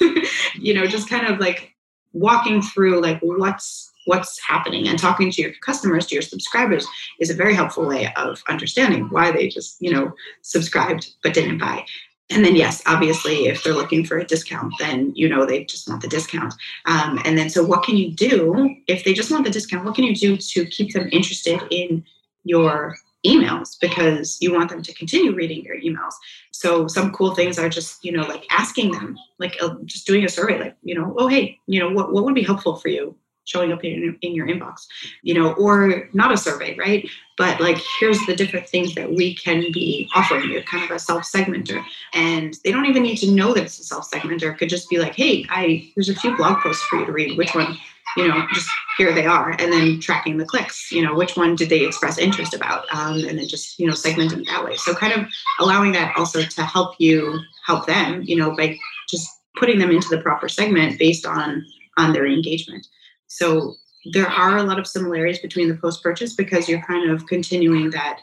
you 0.56 0.74
know 0.74 0.86
just 0.86 1.10
kind 1.10 1.28
of 1.28 1.40
like 1.40 1.74
walking 2.12 2.62
through 2.62 3.00
like 3.02 3.20
what's 3.22 3.89
what's 4.10 4.40
happening 4.40 4.88
and 4.88 4.98
talking 4.98 5.30
to 5.30 5.42
your 5.44 5.54
customers 5.62 6.08
to 6.08 6.16
your 6.16 6.24
subscribers 6.24 6.88
is 7.20 7.30
a 7.30 7.36
very 7.36 7.54
helpful 7.54 7.86
way 7.86 8.12
of 8.16 8.42
understanding 8.50 9.04
why 9.12 9.32
they 9.32 9.48
just 9.48 9.78
you 9.80 9.94
know 9.94 10.12
subscribed 10.42 11.14
but 11.24 11.36
didn't 11.36 11.60
buy. 11.60 11.86
And 12.32 12.44
then 12.44 12.56
yes 12.56 12.82
obviously 12.88 13.48
if 13.52 13.64
they're 13.64 13.82
looking 13.82 14.04
for 14.04 14.18
a 14.18 14.26
discount 14.26 14.74
then 14.80 15.14
you 15.16 15.30
know 15.30 15.46
they 15.46 15.64
just 15.64 15.88
want 15.88 16.02
the 16.02 16.08
discount. 16.08 16.54
Um, 16.86 17.22
and 17.24 17.38
then 17.38 17.50
so 17.52 17.64
what 17.64 17.84
can 17.84 17.98
you 17.98 18.10
do 18.12 18.76
if 18.88 19.04
they 19.04 19.14
just 19.14 19.32
want 19.32 19.44
the 19.46 19.52
discount 19.58 19.86
what 19.86 19.96
can 19.96 20.06
you 20.06 20.16
do 20.16 20.38
to 20.38 20.66
keep 20.66 20.94
them 20.94 21.08
interested 21.12 21.62
in 21.70 22.04
your 22.44 22.98
emails? 23.24 23.78
Because 23.80 24.38
you 24.42 24.54
want 24.54 24.70
them 24.72 24.82
to 24.82 24.94
continue 24.94 25.36
reading 25.36 25.64
your 25.64 25.80
emails. 25.88 26.14
So 26.52 26.88
some 26.88 27.12
cool 27.12 27.36
things 27.36 27.60
are 27.60 27.70
just 27.70 28.04
you 28.04 28.12
know 28.12 28.26
like 28.34 28.46
asking 28.50 28.92
them 28.92 29.18
like 29.38 29.56
uh, 29.62 29.76
just 29.86 30.08
doing 30.08 30.24
a 30.26 30.30
survey 30.30 30.58
like 30.60 30.76
you 30.82 30.96
know 30.96 31.16
oh 31.20 31.28
hey 31.28 31.60
you 31.68 31.80
know 31.80 31.92
what, 31.92 32.12
what 32.12 32.24
would 32.26 32.40
be 32.42 32.50
helpful 32.52 32.76
for 32.78 32.90
you 32.90 33.16
showing 33.50 33.72
up 33.72 33.84
in, 33.84 34.18
in 34.22 34.36
your 34.36 34.48
inbox 34.48 34.86
you 35.24 35.34
know 35.34 35.54
or 35.54 36.08
not 36.14 36.32
a 36.32 36.38
survey 36.38 36.76
right? 36.78 37.10
But 37.38 37.62
like 37.62 37.78
here's 38.00 38.20
the 38.26 38.36
different 38.36 38.68
things 38.68 38.96
that 38.96 39.14
we 39.14 39.34
can 39.34 39.72
be 39.72 40.10
offering 40.14 40.50
you 40.50 40.62
kind 40.64 40.84
of 40.84 40.92
a 40.92 41.00
self 41.00 41.24
segmenter 41.24 41.84
and 42.14 42.56
they 42.64 42.72
don't 42.72 42.86
even 42.86 43.04
need 43.04 43.18
to 43.18 43.32
know 43.32 43.54
that 43.54 43.64
it's 43.64 43.80
a 43.80 43.84
self 43.84 44.10
segmenter 44.12 44.52
it 44.52 44.58
could 44.58 44.70
just 44.70 44.90
be 44.90 45.00
like 45.00 45.16
hey 45.16 45.46
i 45.50 45.90
there's 45.96 46.10
a 46.10 46.16
few 46.16 46.36
blog 46.36 46.62
posts 46.62 46.84
for 46.84 47.00
you 47.00 47.06
to 47.06 47.12
read. 47.12 47.38
Which 47.38 47.56
one 47.56 47.78
you 48.18 48.28
know 48.28 48.46
just 48.54 48.70
here 48.98 49.14
they 49.14 49.26
are. 49.26 49.52
And 49.52 49.72
then 49.72 50.00
tracking 50.00 50.38
the 50.38 50.46
clicks 50.46 50.92
you 50.92 51.02
know 51.02 51.14
which 51.14 51.36
one 51.38 51.56
did 51.56 51.70
they 51.70 51.86
express 51.86 52.18
interest 52.18 52.54
about? 52.54 52.86
Um, 52.94 53.24
and 53.26 53.38
then 53.38 53.48
just 53.48 53.80
you 53.80 53.88
know 53.88 53.94
segmenting 53.94 54.46
that 54.46 54.64
way. 54.64 54.76
So 54.76 54.94
kind 54.94 55.14
of 55.14 55.28
allowing 55.60 55.92
that 55.94 56.16
also 56.18 56.42
to 56.42 56.64
help 56.64 56.96
you 57.00 57.40
help 57.66 57.86
them 57.86 58.24
you 58.24 58.36
know 58.36 58.56
by 58.56 58.78
just 59.10 59.28
putting 59.56 59.80
them 59.80 59.92
into 59.92 60.10
the 60.10 60.22
proper 60.22 60.48
segment 60.50 61.00
based 61.00 61.26
on 61.26 61.66
on 61.98 62.14
their 62.14 62.26
engagement 62.26 62.88
so 63.30 63.76
there 64.14 64.28
are 64.28 64.58
a 64.58 64.64
lot 64.64 64.80
of 64.80 64.88
similarities 64.88 65.40
between 65.40 65.70
the 65.70 65.76
post 65.76 66.04
purchase 66.04 66.34
because 66.34 66.68
you're 66.68 66.82
kind 66.82 67.10
of 67.10 67.26
continuing 67.28 67.90
that 67.92 68.20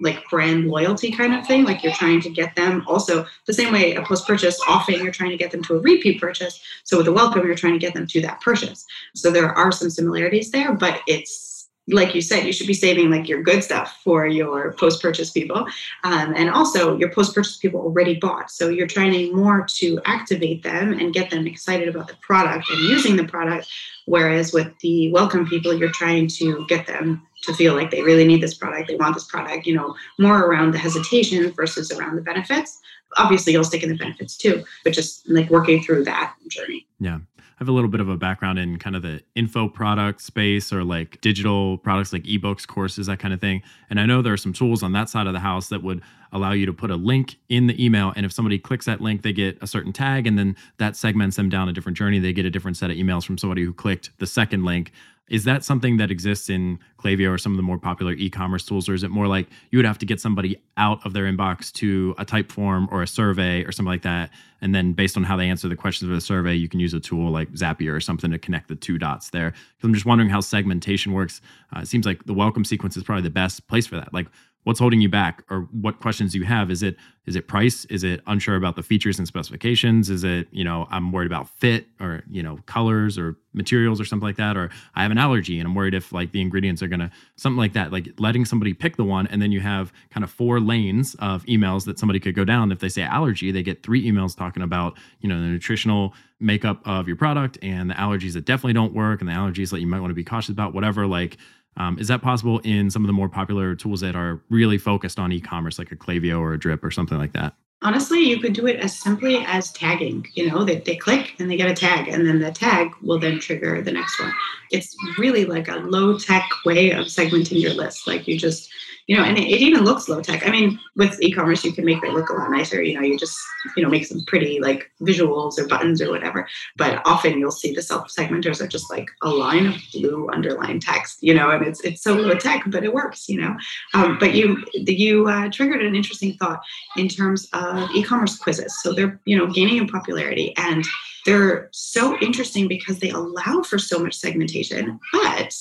like 0.00 0.22
brand 0.28 0.66
loyalty 0.66 1.12
kind 1.12 1.34
of 1.34 1.46
thing. 1.46 1.64
Like 1.64 1.82
you're 1.82 1.92
trying 1.92 2.20
to 2.22 2.30
get 2.30 2.56
them 2.56 2.84
also 2.86 3.24
the 3.46 3.52
same 3.52 3.72
way 3.72 3.94
a 3.94 4.02
post 4.02 4.26
purchase, 4.26 4.60
often 4.68 5.02
you're 5.02 5.12
trying 5.12 5.30
to 5.30 5.36
get 5.36 5.52
them 5.52 5.62
to 5.64 5.76
a 5.76 5.80
repeat 5.80 6.20
purchase. 6.20 6.60
So 6.84 6.98
with 6.98 7.08
a 7.08 7.12
welcome, 7.12 7.46
you're 7.46 7.54
trying 7.54 7.74
to 7.74 7.78
get 7.78 7.94
them 7.94 8.06
to 8.08 8.20
that 8.22 8.40
purchase. 8.40 8.84
So 9.14 9.30
there 9.30 9.52
are 9.52 9.72
some 9.72 9.90
similarities 9.90 10.50
there, 10.50 10.74
but 10.74 11.00
it's 11.06 11.51
like 11.88 12.14
you 12.14 12.20
said, 12.20 12.46
you 12.46 12.52
should 12.52 12.66
be 12.66 12.74
saving 12.74 13.10
like 13.10 13.28
your 13.28 13.42
good 13.42 13.64
stuff 13.64 14.00
for 14.04 14.26
your 14.26 14.72
post 14.74 15.02
purchase 15.02 15.30
people. 15.30 15.66
Um, 16.04 16.32
and 16.36 16.48
also, 16.48 16.96
your 16.96 17.10
post 17.10 17.34
purchase 17.34 17.56
people 17.56 17.80
already 17.80 18.16
bought. 18.16 18.50
So 18.50 18.68
you're 18.68 18.86
trying 18.86 19.34
more 19.34 19.66
to 19.68 20.00
activate 20.04 20.62
them 20.62 20.92
and 20.92 21.12
get 21.12 21.30
them 21.30 21.46
excited 21.46 21.88
about 21.88 22.08
the 22.08 22.14
product 22.16 22.70
and 22.70 22.80
using 22.88 23.16
the 23.16 23.24
product. 23.24 23.68
Whereas 24.06 24.52
with 24.52 24.78
the 24.78 25.10
welcome 25.12 25.46
people, 25.48 25.74
you're 25.74 25.90
trying 25.90 26.28
to 26.28 26.64
get 26.68 26.86
them 26.86 27.26
to 27.42 27.54
feel 27.54 27.74
like 27.74 27.90
they 27.90 28.02
really 28.02 28.26
need 28.26 28.40
this 28.40 28.54
product, 28.54 28.88
they 28.88 28.94
want 28.94 29.14
this 29.14 29.26
product, 29.26 29.66
you 29.66 29.74
know, 29.74 29.96
more 30.20 30.46
around 30.46 30.72
the 30.72 30.78
hesitation 30.78 31.50
versus 31.52 31.90
around 31.90 32.14
the 32.14 32.22
benefits. 32.22 32.80
Obviously, 33.16 33.52
you'll 33.52 33.64
stick 33.64 33.82
in 33.82 33.88
the 33.88 33.96
benefits 33.96 34.36
too, 34.36 34.64
but 34.84 34.92
just 34.92 35.28
like 35.28 35.50
working 35.50 35.82
through 35.82 36.04
that 36.04 36.34
journey. 36.48 36.86
Yeah 37.00 37.18
have 37.62 37.68
a 37.68 37.72
little 37.72 37.88
bit 37.88 38.00
of 38.00 38.08
a 38.08 38.16
background 38.16 38.58
in 38.58 38.76
kind 38.76 38.96
of 38.96 39.02
the 39.02 39.22
info 39.36 39.68
product 39.68 40.20
space 40.20 40.72
or 40.72 40.82
like 40.82 41.20
digital 41.20 41.78
products 41.78 42.12
like 42.12 42.24
ebooks, 42.24 42.66
courses, 42.66 43.06
that 43.06 43.20
kind 43.20 43.32
of 43.32 43.40
thing. 43.40 43.62
And 43.88 44.00
I 44.00 44.04
know 44.04 44.20
there 44.20 44.32
are 44.32 44.38
some 44.38 44.52
tools 44.52 44.82
on 44.82 44.90
that 44.92 45.08
side 45.08 45.28
of 45.28 45.32
the 45.32 45.38
house 45.38 45.68
that 45.68 45.80
would 45.80 46.02
allow 46.32 46.50
you 46.50 46.66
to 46.66 46.72
put 46.72 46.90
a 46.90 46.96
link 46.96 47.36
in 47.48 47.68
the 47.68 47.84
email. 47.84 48.12
And 48.16 48.26
if 48.26 48.32
somebody 48.32 48.58
clicks 48.58 48.86
that 48.86 49.00
link, 49.00 49.22
they 49.22 49.32
get 49.32 49.58
a 49.62 49.68
certain 49.68 49.92
tag, 49.92 50.26
and 50.26 50.36
then 50.36 50.56
that 50.78 50.96
segments 50.96 51.36
them 51.36 51.48
down 51.48 51.68
a 51.68 51.72
different 51.72 51.96
journey. 51.96 52.18
They 52.18 52.32
get 52.32 52.46
a 52.46 52.50
different 52.50 52.76
set 52.76 52.90
of 52.90 52.96
emails 52.96 53.24
from 53.24 53.38
somebody 53.38 53.62
who 53.62 53.72
clicked 53.72 54.10
the 54.18 54.26
second 54.26 54.64
link. 54.64 54.90
Is 55.32 55.44
that 55.44 55.64
something 55.64 55.96
that 55.96 56.10
exists 56.10 56.50
in 56.50 56.78
Klaviyo 56.98 57.32
or 57.32 57.38
some 57.38 57.52
of 57.52 57.56
the 57.56 57.62
more 57.62 57.78
popular 57.78 58.12
e-commerce 58.12 58.66
tools, 58.66 58.86
or 58.86 58.92
is 58.92 59.02
it 59.02 59.08
more 59.08 59.26
like 59.26 59.48
you 59.70 59.78
would 59.78 59.86
have 59.86 59.96
to 59.98 60.04
get 60.04 60.20
somebody 60.20 60.58
out 60.76 61.04
of 61.06 61.14
their 61.14 61.24
inbox 61.24 61.72
to 61.72 62.14
a 62.18 62.24
type 62.26 62.52
form 62.52 62.86
or 62.92 63.02
a 63.02 63.06
survey 63.06 63.64
or 63.64 63.72
something 63.72 63.90
like 63.90 64.02
that, 64.02 64.28
and 64.60 64.74
then 64.74 64.92
based 64.92 65.16
on 65.16 65.24
how 65.24 65.34
they 65.38 65.48
answer 65.48 65.70
the 65.70 65.74
questions 65.74 66.10
of 66.10 66.14
the 66.14 66.20
survey, 66.20 66.54
you 66.54 66.68
can 66.68 66.80
use 66.80 66.92
a 66.92 67.00
tool 67.00 67.30
like 67.30 67.50
Zapier 67.52 67.94
or 67.94 68.00
something 68.00 68.30
to 68.30 68.38
connect 68.38 68.68
the 68.68 68.76
two 68.76 68.98
dots 68.98 69.30
there. 69.30 69.52
Because 69.52 69.84
I'm 69.84 69.94
just 69.94 70.04
wondering 70.04 70.28
how 70.28 70.40
segmentation 70.40 71.14
works. 71.14 71.40
Uh, 71.74 71.80
it 71.80 71.88
seems 71.88 72.04
like 72.04 72.22
the 72.24 72.34
welcome 72.34 72.66
sequence 72.66 72.98
is 72.98 73.02
probably 73.02 73.22
the 73.22 73.30
best 73.30 73.66
place 73.68 73.86
for 73.86 73.96
that. 73.96 74.12
Like 74.12 74.28
what's 74.64 74.78
holding 74.78 75.00
you 75.00 75.08
back 75.08 75.42
or 75.50 75.68
what 75.72 76.00
questions 76.00 76.34
you 76.34 76.44
have? 76.44 76.70
Is 76.70 76.82
it 76.82 76.96
is 77.26 77.36
it 77.36 77.46
price? 77.46 77.84
Is 77.86 78.02
it 78.02 78.20
unsure 78.26 78.56
about 78.56 78.74
the 78.74 78.82
features 78.82 79.18
and 79.18 79.28
specifications? 79.28 80.10
Is 80.10 80.24
it 80.24 80.48
you 80.50 80.64
know 80.64 80.86
i'm 80.90 81.12
worried 81.12 81.26
about 81.26 81.48
fit 81.48 81.86
or 82.00 82.22
you 82.30 82.42
know 82.42 82.58
colors 82.66 83.18
or 83.18 83.36
materials 83.54 84.00
or 84.00 84.04
something 84.04 84.26
like 84.26 84.36
that 84.36 84.56
or 84.56 84.70
i 84.94 85.02
have 85.02 85.10
an 85.10 85.18
allergy 85.18 85.58
and 85.58 85.68
i'm 85.68 85.74
worried 85.74 85.92
if 85.92 86.10
like 86.12 86.32
the 86.32 86.40
ingredients 86.40 86.82
are 86.82 86.88
to 86.88 87.10
something 87.36 87.58
like 87.58 87.74
that 87.74 87.92
like 87.92 88.08
letting 88.18 88.44
somebody 88.44 88.72
pick 88.72 88.96
the 88.96 89.04
one 89.04 89.26
and 89.28 89.42
then 89.42 89.52
you 89.52 89.60
have 89.60 89.92
kind 90.10 90.24
of 90.24 90.30
four 90.30 90.60
lanes 90.60 91.14
of 91.16 91.44
emails 91.44 91.84
that 91.84 91.98
somebody 91.98 92.20
could 92.20 92.34
go 92.34 92.44
down. 92.44 92.72
If 92.72 92.78
they 92.78 92.88
say 92.88 93.02
allergy 93.02 93.50
they 93.50 93.62
get 93.62 93.82
three 93.82 94.04
emails 94.04 94.36
talking 94.36 94.62
about 94.62 94.98
you 95.20 95.28
know 95.28 95.40
the 95.40 95.46
nutritional 95.46 96.14
makeup 96.40 96.80
of 96.84 97.06
your 97.06 97.16
product 97.16 97.58
and 97.62 97.90
the 97.90 97.94
allergies 97.94 98.32
that 98.32 98.44
definitely 98.44 98.72
don't 98.72 98.92
work 98.92 99.20
and 99.20 99.28
the 99.28 99.34
allergies 99.34 99.70
that 99.70 99.80
you 99.80 99.86
might 99.86 100.00
want 100.00 100.10
to 100.10 100.14
be 100.14 100.24
cautious 100.24 100.50
about 100.50 100.74
whatever 100.74 101.06
like 101.06 101.36
um, 101.76 101.98
is 101.98 102.08
that 102.08 102.22
possible 102.22 102.58
in 102.60 102.90
some 102.90 103.02
of 103.02 103.06
the 103.06 103.12
more 103.12 103.28
popular 103.28 103.74
tools 103.74 104.00
that 104.00 104.14
are 104.14 104.40
really 104.50 104.78
focused 104.78 105.18
on 105.18 105.32
e-commerce, 105.32 105.78
like 105.78 105.90
a 105.92 105.96
Klaviyo 105.96 106.38
or 106.40 106.52
a 106.52 106.58
Drip 106.58 106.84
or 106.84 106.90
something 106.90 107.18
like 107.18 107.32
that? 107.32 107.54
Honestly, 107.84 108.20
you 108.20 108.38
could 108.38 108.52
do 108.52 108.66
it 108.68 108.76
as 108.76 108.96
simply 108.96 109.38
as 109.44 109.72
tagging. 109.72 110.24
You 110.34 110.48
know, 110.48 110.64
they, 110.64 110.76
they 110.76 110.94
click 110.94 111.34
and 111.40 111.50
they 111.50 111.56
get 111.56 111.68
a 111.68 111.74
tag, 111.74 112.08
and 112.08 112.26
then 112.26 112.38
the 112.38 112.52
tag 112.52 112.92
will 113.02 113.18
then 113.18 113.40
trigger 113.40 113.82
the 113.82 113.90
next 113.90 114.20
one. 114.20 114.32
It's 114.70 114.94
really 115.18 115.46
like 115.46 115.66
a 115.66 115.76
low 115.76 116.16
tech 116.16 116.48
way 116.64 116.92
of 116.92 117.06
segmenting 117.06 117.60
your 117.60 117.74
list. 117.74 118.06
Like 118.06 118.28
you 118.28 118.38
just 118.38 118.70
you 119.06 119.16
know, 119.16 119.24
and 119.24 119.38
it, 119.38 119.42
it 119.42 119.60
even 119.60 119.84
looks 119.84 120.08
low 120.08 120.20
tech. 120.20 120.46
I 120.46 120.50
mean, 120.50 120.78
with 120.96 121.20
e-commerce, 121.20 121.64
you 121.64 121.72
can 121.72 121.84
make 121.84 122.02
it 122.02 122.12
look 122.12 122.28
a 122.28 122.34
lot 122.34 122.50
nicer. 122.50 122.82
You 122.82 122.94
know, 122.94 123.06
you 123.06 123.18
just 123.18 123.38
you 123.76 123.82
know 123.82 123.88
make 123.88 124.06
some 124.06 124.20
pretty 124.26 124.60
like 124.60 124.90
visuals 125.00 125.58
or 125.58 125.66
buttons 125.66 126.00
or 126.00 126.10
whatever. 126.10 126.48
But 126.76 127.02
often 127.04 127.38
you'll 127.38 127.50
see 127.50 127.74
the 127.74 127.82
self 127.82 128.08
segmenters 128.08 128.60
are 128.60 128.68
just 128.68 128.90
like 128.90 129.08
a 129.22 129.30
line 129.30 129.66
of 129.66 129.74
blue 129.92 130.28
underlined 130.32 130.82
text. 130.82 131.18
You 131.22 131.34
know, 131.34 131.50
and 131.50 131.66
it's 131.66 131.80
it's 131.80 132.02
so 132.02 132.14
low 132.14 132.34
tech, 132.34 132.62
but 132.66 132.84
it 132.84 132.94
works. 132.94 133.28
You 133.28 133.40
know, 133.40 133.56
um, 133.94 134.18
but 134.18 134.34
you 134.34 134.64
you 134.74 135.28
uh, 135.28 135.50
triggered 135.50 135.82
an 135.82 135.94
interesting 135.94 136.34
thought 136.34 136.62
in 136.96 137.08
terms 137.08 137.48
of 137.52 137.90
e-commerce 137.94 138.38
quizzes. 138.38 138.80
So 138.82 138.92
they're 138.92 139.20
you 139.24 139.36
know 139.36 139.46
gaining 139.46 139.78
in 139.78 139.88
popularity 139.88 140.54
and 140.56 140.84
they're 141.24 141.68
so 141.72 142.18
interesting 142.18 142.68
because 142.68 142.98
they 142.98 143.10
allow 143.10 143.62
for 143.62 143.78
so 143.78 143.98
much 143.98 144.14
segmentation, 144.14 144.98
but 145.12 145.54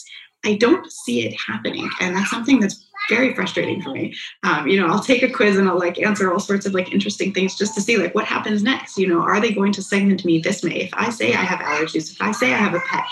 I 0.44 0.56
don't 0.56 0.92
see 0.92 1.26
it 1.26 1.36
happening. 1.48 1.90
And 2.00 2.16
that's 2.16 2.32
something 2.32 2.60
that's 2.60 2.88
very 3.12 3.36
frustrating 3.36 3.82
for 3.82 3.92
me. 3.92 4.16
Um, 4.44 4.70
you 4.70 4.80
know, 4.80 4.88
I'll 4.88 5.04
take 5.04 5.22
a 5.22 5.30
quiz 5.30 5.58
and 5.58 5.68
I'll 5.68 5.78
like 5.78 6.00
answer 6.00 6.32
all 6.32 6.40
sorts 6.40 6.66
of 6.66 6.74
like 6.74 6.94
interesting 6.94 7.34
things 7.34 7.58
just 7.58 7.76
to 7.76 7.82
see 7.82 7.98
like 7.98 8.16
what 8.16 8.26
happens 8.26 8.64
next. 8.64 8.98
You 8.98 9.08
know, 9.08 9.20
are 9.20 9.42
they 9.42 9.52
going 9.52 9.74
to 9.74 9.82
segment 9.82 10.24
me 10.24 10.40
this 10.40 10.64
way? 10.64 10.78
If 10.84 10.94
I 10.94 11.10
say 11.10 11.34
I 11.34 11.44
have 11.44 11.60
allergies, 11.60 12.10
if 12.10 12.22
I 12.22 12.32
say 12.32 12.54
I 12.54 12.58
have 12.58 12.74
a 12.74 12.80
pet, 12.80 13.04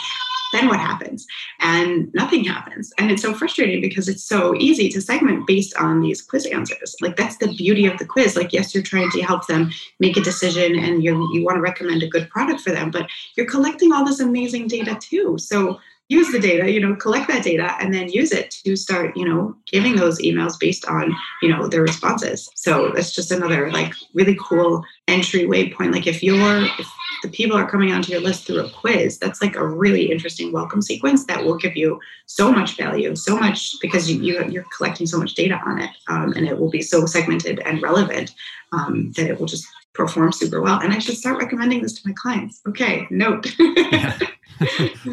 then 0.54 0.68
what 0.68 0.80
happens? 0.80 1.28
And 1.60 2.12
nothing 2.14 2.46
happens. 2.46 2.94
And 2.98 3.12
it's 3.12 3.22
so 3.22 3.34
frustrating 3.34 3.82
because 3.82 4.08
it's 4.08 4.24
so 4.24 4.56
easy 4.56 4.88
to 4.90 5.02
segment 5.02 5.46
based 5.46 5.76
on 5.76 6.02
these 6.02 6.22
quiz 6.22 6.46
answers. 6.46 6.96
Like 7.02 7.18
that's 7.18 7.38
the 7.38 7.54
beauty 7.54 7.86
of 7.86 7.98
the 8.00 8.06
quiz. 8.06 8.38
Like, 8.38 8.54
yes, 8.54 8.74
you're 8.74 8.84
trying 8.84 9.12
to 9.12 9.22
help 9.22 9.48
them 9.48 9.70
make 10.00 10.18
a 10.18 10.22
decision 10.22 10.80
and 10.80 11.04
you 11.04 11.30
you 11.34 11.44
want 11.44 11.58
to 11.58 11.62
recommend 11.62 12.04
a 12.04 12.08
good 12.08 12.30
product 12.30 12.62
for 12.62 12.72
them, 12.72 12.90
but 12.90 13.08
you're 13.36 13.46
collecting 13.46 13.92
all 13.92 14.06
this 14.06 14.22
amazing 14.22 14.68
data 14.68 14.98
too. 15.02 15.38
So 15.38 15.80
use 16.10 16.32
the 16.32 16.40
data 16.40 16.70
you 16.70 16.80
know 16.80 16.96
collect 16.96 17.28
that 17.28 17.44
data 17.44 17.76
and 17.80 17.94
then 17.94 18.10
use 18.10 18.32
it 18.32 18.52
to 18.66 18.76
start 18.76 19.16
you 19.16 19.28
know 19.28 19.56
giving 19.72 19.96
those 19.96 20.20
emails 20.20 20.60
based 20.60 20.86
on 20.86 21.16
you 21.42 21.50
know 21.50 21.68
their 21.68 21.82
responses. 21.82 22.50
So 22.56 22.92
that's 22.94 23.14
just 23.14 23.32
another 23.32 23.72
like 23.72 23.94
really 24.14 24.38
cool 24.40 24.84
entryway 25.08 25.70
point 25.70 25.92
like 25.92 26.08
if 26.08 26.22
you're 26.22 26.66
if 26.78 26.88
the 27.22 27.30
people 27.30 27.58
are 27.58 27.70
coming 27.70 27.92
onto 27.92 28.12
your 28.12 28.22
list 28.22 28.46
through 28.46 28.66
a 28.66 28.70
quiz 28.70 29.18
that's 29.18 29.42
like 29.42 29.56
a 29.56 29.68
really 29.68 30.12
interesting 30.12 30.52
welcome 30.52 30.82
sequence 30.82 31.26
that 31.26 31.44
will 31.44 31.58
give 31.58 31.76
you 31.76 32.00
so 32.28 32.52
much 32.52 32.78
value 32.78 33.16
so 33.16 33.38
much 33.38 33.76
because 33.82 34.10
you, 34.10 34.22
you 34.22 34.40
are 34.40 34.66
collecting 34.76 35.06
so 35.06 35.18
much 35.18 35.34
data 35.34 35.60
on 35.66 35.80
it 35.80 35.90
um, 36.08 36.32
and 36.34 36.48
it 36.48 36.58
will 36.58 36.70
be 36.70 36.82
so 36.82 37.06
segmented 37.06 37.60
and 37.66 37.82
relevant 37.82 38.34
um, 38.72 39.12
that 39.16 39.30
it 39.30 39.40
will 39.40 39.48
just 39.48 39.68
perform 39.94 40.32
super 40.32 40.62
well 40.62 40.80
and 40.80 40.94
i 40.94 41.00
should 41.00 41.18
start 41.18 41.38
recommending 41.38 41.82
this 41.82 41.94
to 41.94 42.08
my 42.08 42.14
clients 42.14 42.62
okay 42.68 43.08
note. 43.10 43.48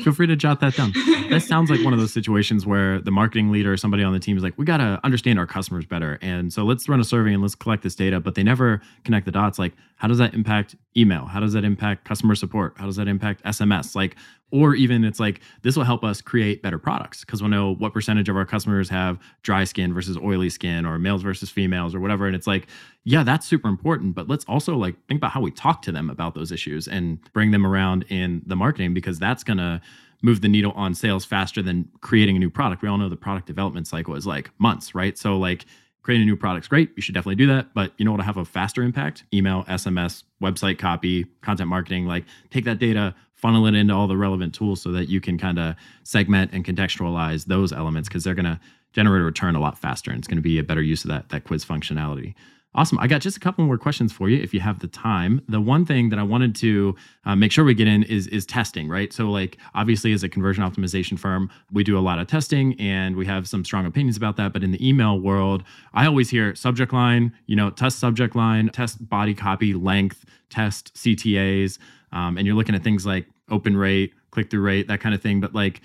Feel 0.02 0.12
free 0.12 0.26
to 0.26 0.36
jot 0.36 0.60
that 0.60 0.74
down. 0.74 0.92
That 1.30 1.42
sounds 1.42 1.70
like 1.70 1.84
one 1.84 1.92
of 1.92 2.00
those 2.00 2.12
situations 2.12 2.66
where 2.66 3.00
the 3.00 3.10
marketing 3.10 3.52
leader 3.52 3.72
or 3.72 3.76
somebody 3.76 4.02
on 4.02 4.12
the 4.12 4.18
team 4.18 4.36
is 4.36 4.42
like, 4.42 4.56
we 4.58 4.64
got 4.64 4.78
to 4.78 4.98
understand 5.04 5.38
our 5.38 5.46
customers 5.46 5.86
better. 5.86 6.18
And 6.20 6.52
so 6.52 6.64
let's 6.64 6.88
run 6.88 7.00
a 7.00 7.04
survey 7.04 7.32
and 7.32 7.42
let's 7.42 7.54
collect 7.54 7.82
this 7.82 7.94
data, 7.94 8.18
but 8.18 8.34
they 8.34 8.42
never 8.42 8.80
connect 9.04 9.24
the 9.24 9.32
dots. 9.32 9.58
Like, 9.58 9.74
how 9.96 10.08
does 10.08 10.18
that 10.18 10.34
impact 10.34 10.74
email? 10.96 11.26
How 11.26 11.40
does 11.40 11.52
that 11.52 11.64
impact 11.64 12.04
customer 12.04 12.34
support? 12.34 12.74
How 12.76 12.86
does 12.86 12.96
that 12.96 13.06
impact 13.06 13.44
SMS? 13.44 13.94
Like, 13.94 14.16
or 14.52 14.74
even 14.74 15.04
it's 15.04 15.18
like 15.18 15.40
this 15.62 15.76
will 15.76 15.84
help 15.84 16.04
us 16.04 16.20
create 16.20 16.62
better 16.62 16.78
products 16.78 17.24
because 17.24 17.42
we'll 17.42 17.50
know 17.50 17.74
what 17.74 17.92
percentage 17.92 18.28
of 18.28 18.36
our 18.36 18.46
customers 18.46 18.88
have 18.88 19.18
dry 19.42 19.64
skin 19.64 19.92
versus 19.92 20.16
oily 20.18 20.50
skin 20.50 20.86
or 20.86 20.98
males 20.98 21.22
versus 21.22 21.50
females 21.50 21.94
or 21.94 22.00
whatever 22.00 22.28
and 22.28 22.36
it's 22.36 22.46
like 22.46 22.68
yeah 23.06 23.22
that's 23.22 23.46
super 23.46 23.68
important 23.68 24.14
but 24.14 24.28
let's 24.28 24.44
also 24.44 24.76
like 24.76 24.94
think 25.06 25.18
about 25.18 25.30
how 25.30 25.40
we 25.40 25.50
talk 25.50 25.80
to 25.80 25.92
them 25.92 26.10
about 26.10 26.34
those 26.34 26.52
issues 26.52 26.86
and 26.86 27.18
bring 27.32 27.52
them 27.52 27.64
around 27.64 28.04
in 28.10 28.42
the 28.44 28.56
marketing 28.56 28.92
because 28.92 29.18
that's 29.18 29.42
going 29.42 29.56
to 29.56 29.80
move 30.22 30.40
the 30.40 30.48
needle 30.48 30.72
on 30.72 30.94
sales 30.94 31.24
faster 31.24 31.62
than 31.62 31.88
creating 32.00 32.36
a 32.36 32.38
new 32.38 32.50
product. 32.50 32.82
We 32.82 32.88
all 32.88 32.98
know 32.98 33.08
the 33.08 33.16
product 33.16 33.46
development 33.46 33.86
cycle 33.86 34.14
is 34.14 34.26
like 34.26 34.50
months 34.58 34.94
right? 34.94 35.16
So 35.16 35.38
like 35.38 35.64
creating 36.02 36.22
a 36.22 36.26
new 36.26 36.36
product's 36.36 36.68
great 36.68 36.90
you 36.96 37.02
should 37.02 37.14
definitely 37.14 37.36
do 37.36 37.46
that 37.46 37.72
but 37.74 37.92
you 37.96 38.04
know 38.04 38.10
what 38.10 38.18
will 38.18 38.24
have 38.24 38.36
a 38.36 38.44
faster 38.44 38.82
impact? 38.82 39.24
Email 39.32 39.64
sms 39.64 40.24
website 40.42 40.78
copy 40.78 41.24
content 41.42 41.68
marketing 41.68 42.06
like 42.06 42.24
take 42.50 42.64
that 42.64 42.78
data 42.78 43.14
funnel 43.34 43.66
it 43.66 43.74
into 43.74 43.94
all 43.94 44.06
the 44.08 44.16
relevant 44.16 44.54
tools 44.54 44.80
so 44.80 44.90
that 44.90 45.08
you 45.08 45.20
can 45.20 45.38
kind 45.38 45.58
of 45.58 45.76
segment 46.04 46.50
and 46.52 46.64
contextualize 46.64 47.46
those 47.46 47.72
elements 47.72 48.08
because 48.08 48.24
they're 48.24 48.34
going 48.34 48.44
to 48.44 48.58
generate 48.92 49.20
a 49.20 49.24
return 49.24 49.54
a 49.54 49.60
lot 49.60 49.78
faster 49.78 50.10
and 50.10 50.18
it's 50.18 50.26
going 50.26 50.38
to 50.38 50.42
be 50.42 50.58
a 50.58 50.64
better 50.64 50.82
use 50.82 51.04
of 51.04 51.10
that 51.10 51.28
that 51.28 51.44
quiz 51.44 51.64
functionality 51.64 52.34
awesome. 52.76 52.98
I 52.98 53.06
got 53.06 53.20
just 53.20 53.36
a 53.36 53.40
couple 53.40 53.64
more 53.64 53.78
questions 53.78 54.12
for 54.12 54.28
you 54.28 54.40
if 54.42 54.54
you 54.54 54.60
have 54.60 54.78
the 54.78 54.86
time. 54.86 55.42
The 55.48 55.60
one 55.60 55.84
thing 55.84 56.10
that 56.10 56.18
i 56.18 56.22
wanted 56.22 56.54
to 56.56 56.94
uh, 57.24 57.34
make 57.34 57.50
sure 57.50 57.64
we 57.64 57.74
get 57.74 57.88
in 57.88 58.02
is 58.04 58.26
is 58.28 58.46
testing 58.46 58.88
right? 58.88 59.12
So 59.12 59.30
like 59.30 59.58
obviously 59.74 60.12
as 60.12 60.22
a 60.22 60.28
conversion 60.28 60.62
optimization 60.62 61.18
firm 61.18 61.50
we 61.72 61.82
do 61.82 61.98
a 61.98 62.00
lot 62.00 62.18
of 62.18 62.26
testing 62.26 62.78
and 62.80 63.16
we 63.16 63.26
have 63.26 63.48
some 63.48 63.64
strong 63.64 63.86
opinions 63.86 64.16
about 64.16 64.36
that. 64.36 64.52
But 64.52 64.62
in 64.62 64.70
the 64.70 64.88
email 64.88 65.18
world 65.18 65.64
i 65.94 66.06
always 66.06 66.30
hear 66.30 66.54
subject 66.54 66.92
line 66.92 67.32
you 67.46 67.56
know 67.56 67.70
test 67.70 67.98
subject 67.98 68.36
line 68.36 68.68
test 68.68 69.08
body 69.08 69.34
copy 69.34 69.74
length 69.74 70.24
test 70.50 70.94
ctas 70.94 71.78
um, 72.12 72.38
and 72.38 72.46
you're 72.46 72.56
looking 72.56 72.74
at 72.74 72.82
things 72.82 73.04
like 73.04 73.26
open 73.50 73.76
rate, 73.76 74.12
click 74.30 74.50
through 74.50 74.62
rate, 74.62 74.88
that 74.88 75.00
kind 75.00 75.14
of 75.14 75.22
thing. 75.22 75.40
But 75.40 75.54
like, 75.54 75.80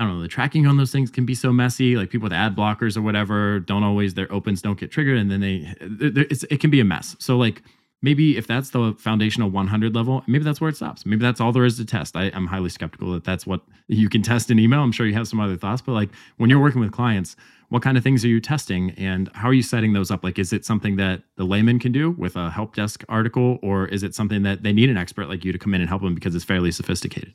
I 0.00 0.04
don't 0.04 0.16
know, 0.16 0.22
the 0.22 0.28
tracking 0.28 0.66
on 0.66 0.78
those 0.78 0.90
things 0.90 1.10
can 1.10 1.26
be 1.26 1.34
so 1.34 1.52
messy. 1.52 1.94
Like 1.96 2.08
people 2.08 2.24
with 2.24 2.32
ad 2.32 2.56
blockers 2.56 2.96
or 2.96 3.02
whatever 3.02 3.60
don't 3.60 3.84
always, 3.84 4.14
their 4.14 4.32
opens 4.32 4.62
don't 4.62 4.80
get 4.80 4.90
triggered 4.90 5.18
and 5.18 5.30
then 5.30 5.40
they, 5.40 5.74
it 5.78 6.58
can 6.58 6.70
be 6.70 6.80
a 6.80 6.84
mess. 6.84 7.16
So 7.18 7.36
like, 7.36 7.62
maybe 8.00 8.38
if 8.38 8.46
that's 8.46 8.70
the 8.70 8.94
foundational 8.98 9.50
100 9.50 9.94
level, 9.94 10.24
maybe 10.26 10.42
that's 10.42 10.58
where 10.58 10.70
it 10.70 10.76
stops. 10.76 11.04
Maybe 11.04 11.20
that's 11.20 11.38
all 11.38 11.52
there 11.52 11.66
is 11.66 11.76
to 11.76 11.84
test. 11.84 12.16
I, 12.16 12.28
am 12.28 12.46
highly 12.46 12.70
skeptical 12.70 13.12
that 13.12 13.24
that's 13.24 13.46
what 13.46 13.60
you 13.88 14.08
can 14.08 14.22
test 14.22 14.50
in 14.50 14.58
email. 14.58 14.80
I'm 14.80 14.90
sure 14.90 15.04
you 15.04 15.12
have 15.12 15.28
some 15.28 15.38
other 15.38 15.58
thoughts, 15.58 15.82
but 15.82 15.92
like 15.92 16.08
when 16.38 16.48
you're 16.48 16.60
working 16.60 16.80
with 16.80 16.92
clients, 16.92 17.36
what 17.68 17.82
kind 17.82 17.98
of 17.98 18.02
things 18.02 18.24
are 18.24 18.28
you 18.28 18.40
testing 18.40 18.92
and 18.92 19.30
how 19.34 19.48
are 19.48 19.54
you 19.54 19.62
setting 19.62 19.92
those 19.92 20.10
up? 20.10 20.24
Like, 20.24 20.38
is 20.38 20.52
it 20.54 20.64
something 20.64 20.96
that 20.96 21.24
the 21.36 21.44
layman 21.44 21.78
can 21.78 21.92
do 21.92 22.12
with 22.12 22.36
a 22.36 22.48
help 22.48 22.74
desk 22.74 23.04
article, 23.08 23.58
or 23.62 23.86
is 23.86 24.02
it 24.02 24.14
something 24.14 24.44
that 24.44 24.62
they 24.62 24.72
need 24.72 24.88
an 24.88 24.96
expert 24.96 25.28
like 25.28 25.44
you 25.44 25.52
to 25.52 25.58
come 25.58 25.74
in 25.74 25.82
and 25.82 25.88
help 25.88 26.00
them 26.00 26.14
because 26.14 26.34
it's 26.34 26.44
fairly 26.44 26.72
sophisticated? 26.72 27.34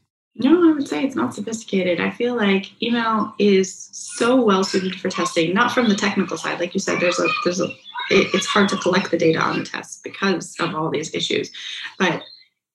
Would 0.76 0.90
say 0.90 1.06
it's 1.06 1.16
not 1.16 1.34
sophisticated. 1.34 2.02
I 2.02 2.12
feel 2.12 2.36
like 2.36 2.82
email 2.84 3.34
is 3.40 3.90
so 3.94 4.44
well 4.44 4.64
suited 4.64 5.00
for 5.00 5.10
testing, 5.10 5.54
not 5.54 5.72
from 5.72 5.88
the 5.88 5.96
technical 5.96 6.38
side. 6.38 6.60
Like 6.60 6.74
you 6.74 6.82
said, 6.82 7.00
there's 7.00 7.18
a 7.18 7.28
there's 7.46 7.62
a 7.62 7.68
it, 8.12 8.28
it's 8.34 8.46
hard 8.46 8.68
to 8.70 8.78
collect 8.78 9.10
the 9.10 9.18
data 9.18 9.40
on 9.40 9.60
the 9.60 9.66
tests 9.66 10.02
because 10.04 10.54
of 10.60 10.76
all 10.76 10.90
these 10.90 11.14
issues. 11.16 11.50
But 11.98 12.22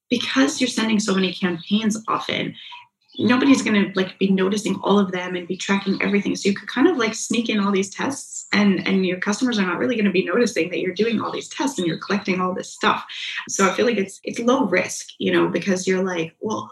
because 0.08 0.60
you're 0.60 0.68
sending 0.68 0.98
so 0.98 1.14
many 1.14 1.32
campaigns 1.32 2.02
often, 2.08 2.54
nobody's 3.18 3.62
going 3.62 3.92
to 3.92 3.92
like 3.94 4.18
be 4.18 4.30
noticing 4.30 4.76
all 4.76 4.98
of 4.98 5.12
them 5.12 5.36
and 5.36 5.46
be 5.46 5.56
tracking 5.56 6.00
everything 6.02 6.34
so 6.34 6.48
you 6.48 6.54
could 6.54 6.68
kind 6.68 6.88
of 6.88 6.96
like 6.96 7.14
sneak 7.14 7.48
in 7.48 7.60
all 7.60 7.70
these 7.70 7.90
tests 7.90 8.39
and 8.52 8.86
and 8.86 9.06
your 9.06 9.18
customers 9.18 9.58
are 9.58 9.66
not 9.66 9.78
really 9.78 9.94
going 9.94 10.04
to 10.04 10.10
be 10.10 10.24
noticing 10.24 10.70
that 10.70 10.80
you're 10.80 10.94
doing 10.94 11.20
all 11.20 11.30
these 11.30 11.48
tests 11.48 11.78
and 11.78 11.86
you're 11.86 11.98
collecting 11.98 12.40
all 12.40 12.54
this 12.54 12.72
stuff 12.72 13.04
so 13.48 13.68
i 13.68 13.72
feel 13.72 13.86
like 13.86 13.96
it's 13.96 14.20
it's 14.24 14.38
low 14.38 14.64
risk 14.66 15.08
you 15.18 15.32
know 15.32 15.48
because 15.48 15.86
you're 15.86 16.02
like 16.02 16.34
well 16.40 16.70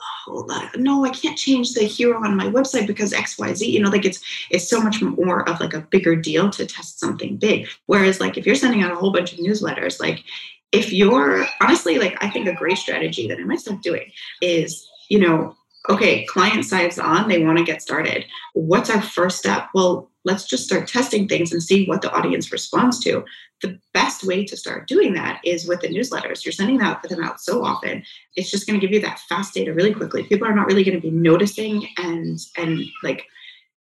no 0.77 1.05
i 1.05 1.11
can't 1.11 1.39
change 1.39 1.73
the 1.73 1.85
hero 1.85 2.23
on 2.23 2.37
my 2.37 2.47
website 2.47 2.87
because 2.87 3.13
xyz 3.13 3.67
you 3.67 3.81
know 3.81 3.91
like 3.91 4.05
it's 4.05 4.21
it's 4.51 4.69
so 4.69 4.81
much 4.81 5.01
more 5.03 5.49
of 5.49 5.61
like 5.61 5.75
a 5.75 5.87
bigger 5.91 6.17
deal 6.17 6.51
to 6.51 6.67
test 6.67 6.99
something 6.99 7.37
big 7.37 7.69
whereas 7.87 8.21
like 8.21 8.37
if 8.37 8.47
you're 8.47 8.55
sending 8.55 8.83
out 8.83 8.93
a 8.93 8.97
whole 8.97 9.13
bunch 9.13 9.33
of 9.33 9.39
newsletters 9.39 10.01
like 10.01 10.25
if 10.73 10.93
you're 10.93 11.47
honestly 11.61 11.99
like 11.99 12.17
i 12.23 12.29
think 12.29 12.47
a 12.47 12.55
great 12.55 12.79
strategy 12.79 13.29
that 13.29 13.39
i 13.39 13.45
might 13.45 13.61
start 13.61 13.83
doing 13.83 14.11
is 14.43 14.89
you 15.09 15.19
know 15.19 15.55
okay, 15.89 16.25
client 16.27 16.65
side's 16.65 16.99
on, 16.99 17.29
they 17.29 17.43
want 17.43 17.59
to 17.59 17.65
get 17.65 17.83
started. 17.83 18.27
What's 18.53 18.91
our 18.91 19.01
first 19.01 19.39
step? 19.39 19.69
Well, 19.75 20.11
let's 20.29 20.45
just 20.45 20.65
start 20.65 20.87
testing 20.87 21.27
things 21.27 21.53
and 21.53 21.63
see 21.63 21.87
what 21.87 22.03
the 22.03 22.13
audience 22.13 22.53
responds 22.53 23.01
to. 23.01 23.25
The 23.63 23.79
best 23.95 24.23
way 24.23 24.45
to 24.45 24.57
start 24.57 24.87
doing 24.87 25.15
that 25.15 25.41
is 25.43 25.67
with 25.67 25.81
the 25.81 25.89
newsletters. 25.89 26.45
You're 26.45 26.53
sending 26.53 26.79
that 26.79 27.03
them 27.03 27.25
out 27.25 27.41
so 27.41 27.65
often. 27.65 28.05
It's 28.37 28.51
just 28.51 28.67
going 28.67 28.79
to 28.79 28.87
give 28.87 28.95
you 28.95 29.01
that 29.01 29.21
fast 29.21 29.55
data 29.55 29.73
really 29.73 29.95
quickly. 29.95 30.23
People 30.25 30.47
are 30.47 30.55
not 30.55 30.67
really 30.67 30.85
going 30.85 31.01
to 31.01 31.11
be 31.11 31.11
noticing 31.11 31.89
and 31.97 32.39
and 32.57 32.85
like 33.03 33.25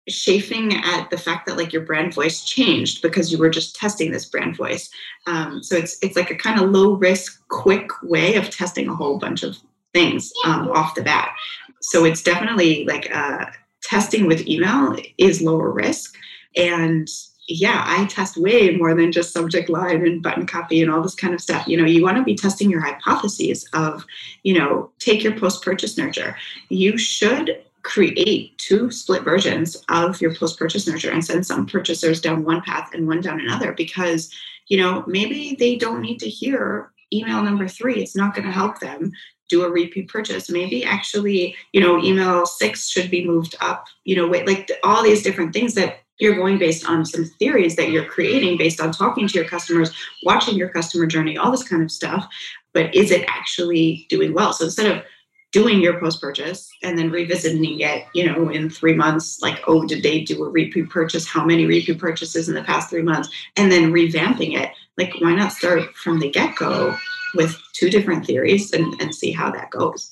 chafing 0.07 0.75
at 0.75 1.09
the 1.09 1.17
fact 1.17 1.47
that 1.47 1.57
like 1.57 1.73
your 1.73 1.81
brand 1.81 2.13
voice 2.13 2.45
changed 2.45 3.01
because 3.01 3.31
you 3.31 3.39
were 3.39 3.49
just 3.49 3.75
testing 3.75 4.11
this 4.11 4.25
brand 4.25 4.55
voice. 4.55 4.87
Um, 5.25 5.63
so 5.63 5.75
it's 5.75 5.97
it's 6.03 6.15
like 6.15 6.31
a 6.31 6.35
kind 6.35 6.59
of 6.59 6.69
low 6.69 6.93
risk, 6.93 7.41
quick 7.49 7.89
way 8.03 8.35
of 8.35 8.49
testing 8.49 8.87
a 8.87 8.95
whole 8.95 9.17
bunch 9.17 9.41
of 9.43 9.57
things 9.93 10.31
um, 10.45 10.69
off 10.69 10.95
the 10.95 11.01
bat. 11.01 11.33
So 11.81 12.05
it's 12.05 12.21
definitely 12.21 12.85
like 12.85 13.13
uh, 13.13 13.45
testing 13.81 14.27
with 14.27 14.47
email 14.47 14.95
is 15.17 15.41
lower 15.41 15.71
risk. 15.71 16.15
And 16.55 17.09
yeah, 17.47 17.83
I 17.85 18.05
test 18.05 18.37
way 18.37 18.75
more 18.75 18.95
than 18.95 19.11
just 19.11 19.33
subject 19.33 19.69
line 19.69 20.05
and 20.05 20.21
button 20.21 20.47
copy 20.47 20.81
and 20.81 20.89
all 20.89 21.01
this 21.01 21.15
kind 21.15 21.33
of 21.33 21.41
stuff. 21.41 21.67
You 21.67 21.77
know, 21.77 21.85
you 21.85 22.03
want 22.03 22.17
to 22.17 22.23
be 22.23 22.35
testing 22.35 22.71
your 22.71 22.81
hypotheses 22.81 23.67
of, 23.73 24.05
you 24.43 24.57
know, 24.57 24.89
take 24.99 25.23
your 25.23 25.37
post 25.37 25.63
purchase 25.63 25.97
nurture. 25.97 26.35
You 26.69 26.97
should 26.97 27.63
create 27.83 28.57
two 28.57 28.89
split 28.89 29.23
versions 29.23 29.77
of 29.89 30.19
your 30.19 30.33
post 30.33 30.57
purchase 30.57 30.87
nurture 30.87 31.11
and 31.11 31.23
send 31.23 31.45
some 31.45 31.67
purchasers 31.67 32.19
down 32.19 32.43
one 32.43 32.61
path 32.61 32.89
and 32.93 33.07
one 33.07 33.21
down 33.21 33.39
another 33.39 33.73
because, 33.73 34.33
you 34.67 34.77
know, 34.77 35.03
maybe 35.05 35.55
they 35.59 35.75
don't 35.75 36.01
need 36.01 36.19
to 36.19 36.29
hear 36.29 36.91
email 37.13 37.43
number 37.43 37.67
three. 37.67 38.01
It's 38.01 38.15
not 38.15 38.33
going 38.33 38.47
to 38.47 38.51
help 38.51 38.79
them 38.79 39.11
do 39.47 39.63
a 39.63 39.69
repeat 39.69 40.09
purchase 40.09 40.49
maybe 40.49 40.83
actually 40.83 41.55
you 41.71 41.79
know 41.79 42.01
email 42.03 42.47
six 42.47 42.89
should 42.89 43.11
be 43.11 43.27
moved 43.27 43.55
up 43.61 43.85
you 44.03 44.15
know 44.15 44.27
wait 44.27 44.47
like 44.47 44.71
all 44.83 45.03
these 45.03 45.21
different 45.21 45.53
things 45.53 45.75
that 45.75 45.99
you're 46.19 46.35
going 46.35 46.57
based 46.57 46.87
on 46.87 47.05
some 47.05 47.25
theories 47.25 47.75
that 47.75 47.89
you're 47.89 48.05
creating 48.05 48.57
based 48.57 48.79
on 48.79 48.91
talking 48.91 49.27
to 49.27 49.33
your 49.33 49.47
customers 49.47 49.93
watching 50.23 50.55
your 50.55 50.69
customer 50.69 51.05
journey 51.05 51.37
all 51.37 51.51
this 51.51 51.67
kind 51.67 51.83
of 51.83 51.91
stuff. 51.91 52.27
But 52.73 52.93
is 52.93 53.11
it 53.11 53.25
actually 53.27 54.05
doing 54.09 54.33
well? 54.33 54.53
So 54.53 54.65
instead 54.65 54.95
of 54.95 55.03
doing 55.51 55.81
your 55.81 55.99
post 55.99 56.19
purchase 56.19 56.69
and 56.83 56.97
then 56.97 57.09
revisiting 57.09 57.79
it 57.79 58.05
you 58.13 58.25
know 58.25 58.49
in 58.49 58.69
three 58.69 58.93
months 58.93 59.41
like 59.41 59.61
oh 59.67 59.85
did 59.85 60.03
they 60.03 60.21
do 60.21 60.43
a 60.43 60.49
repeat 60.49 60.89
purchase? 60.89 61.27
How 61.27 61.45
many 61.45 61.65
repeat 61.65 61.99
purchases 61.99 62.49
in 62.49 62.55
the 62.55 62.63
past 62.63 62.89
three 62.89 63.01
months? 63.01 63.29
And 63.55 63.71
then 63.71 63.91
revamping 63.91 64.59
it 64.59 64.71
like 64.97 65.13
why 65.19 65.33
not 65.35 65.53
start 65.53 65.93
from 65.95 66.19
the 66.19 66.29
get-go 66.29 66.95
with 67.35 67.55
two 67.73 67.89
different 67.89 68.25
theories 68.25 68.71
and, 68.71 68.99
and 69.01 69.13
see 69.13 69.31
how 69.31 69.51
that 69.51 69.69
goes. 69.69 70.09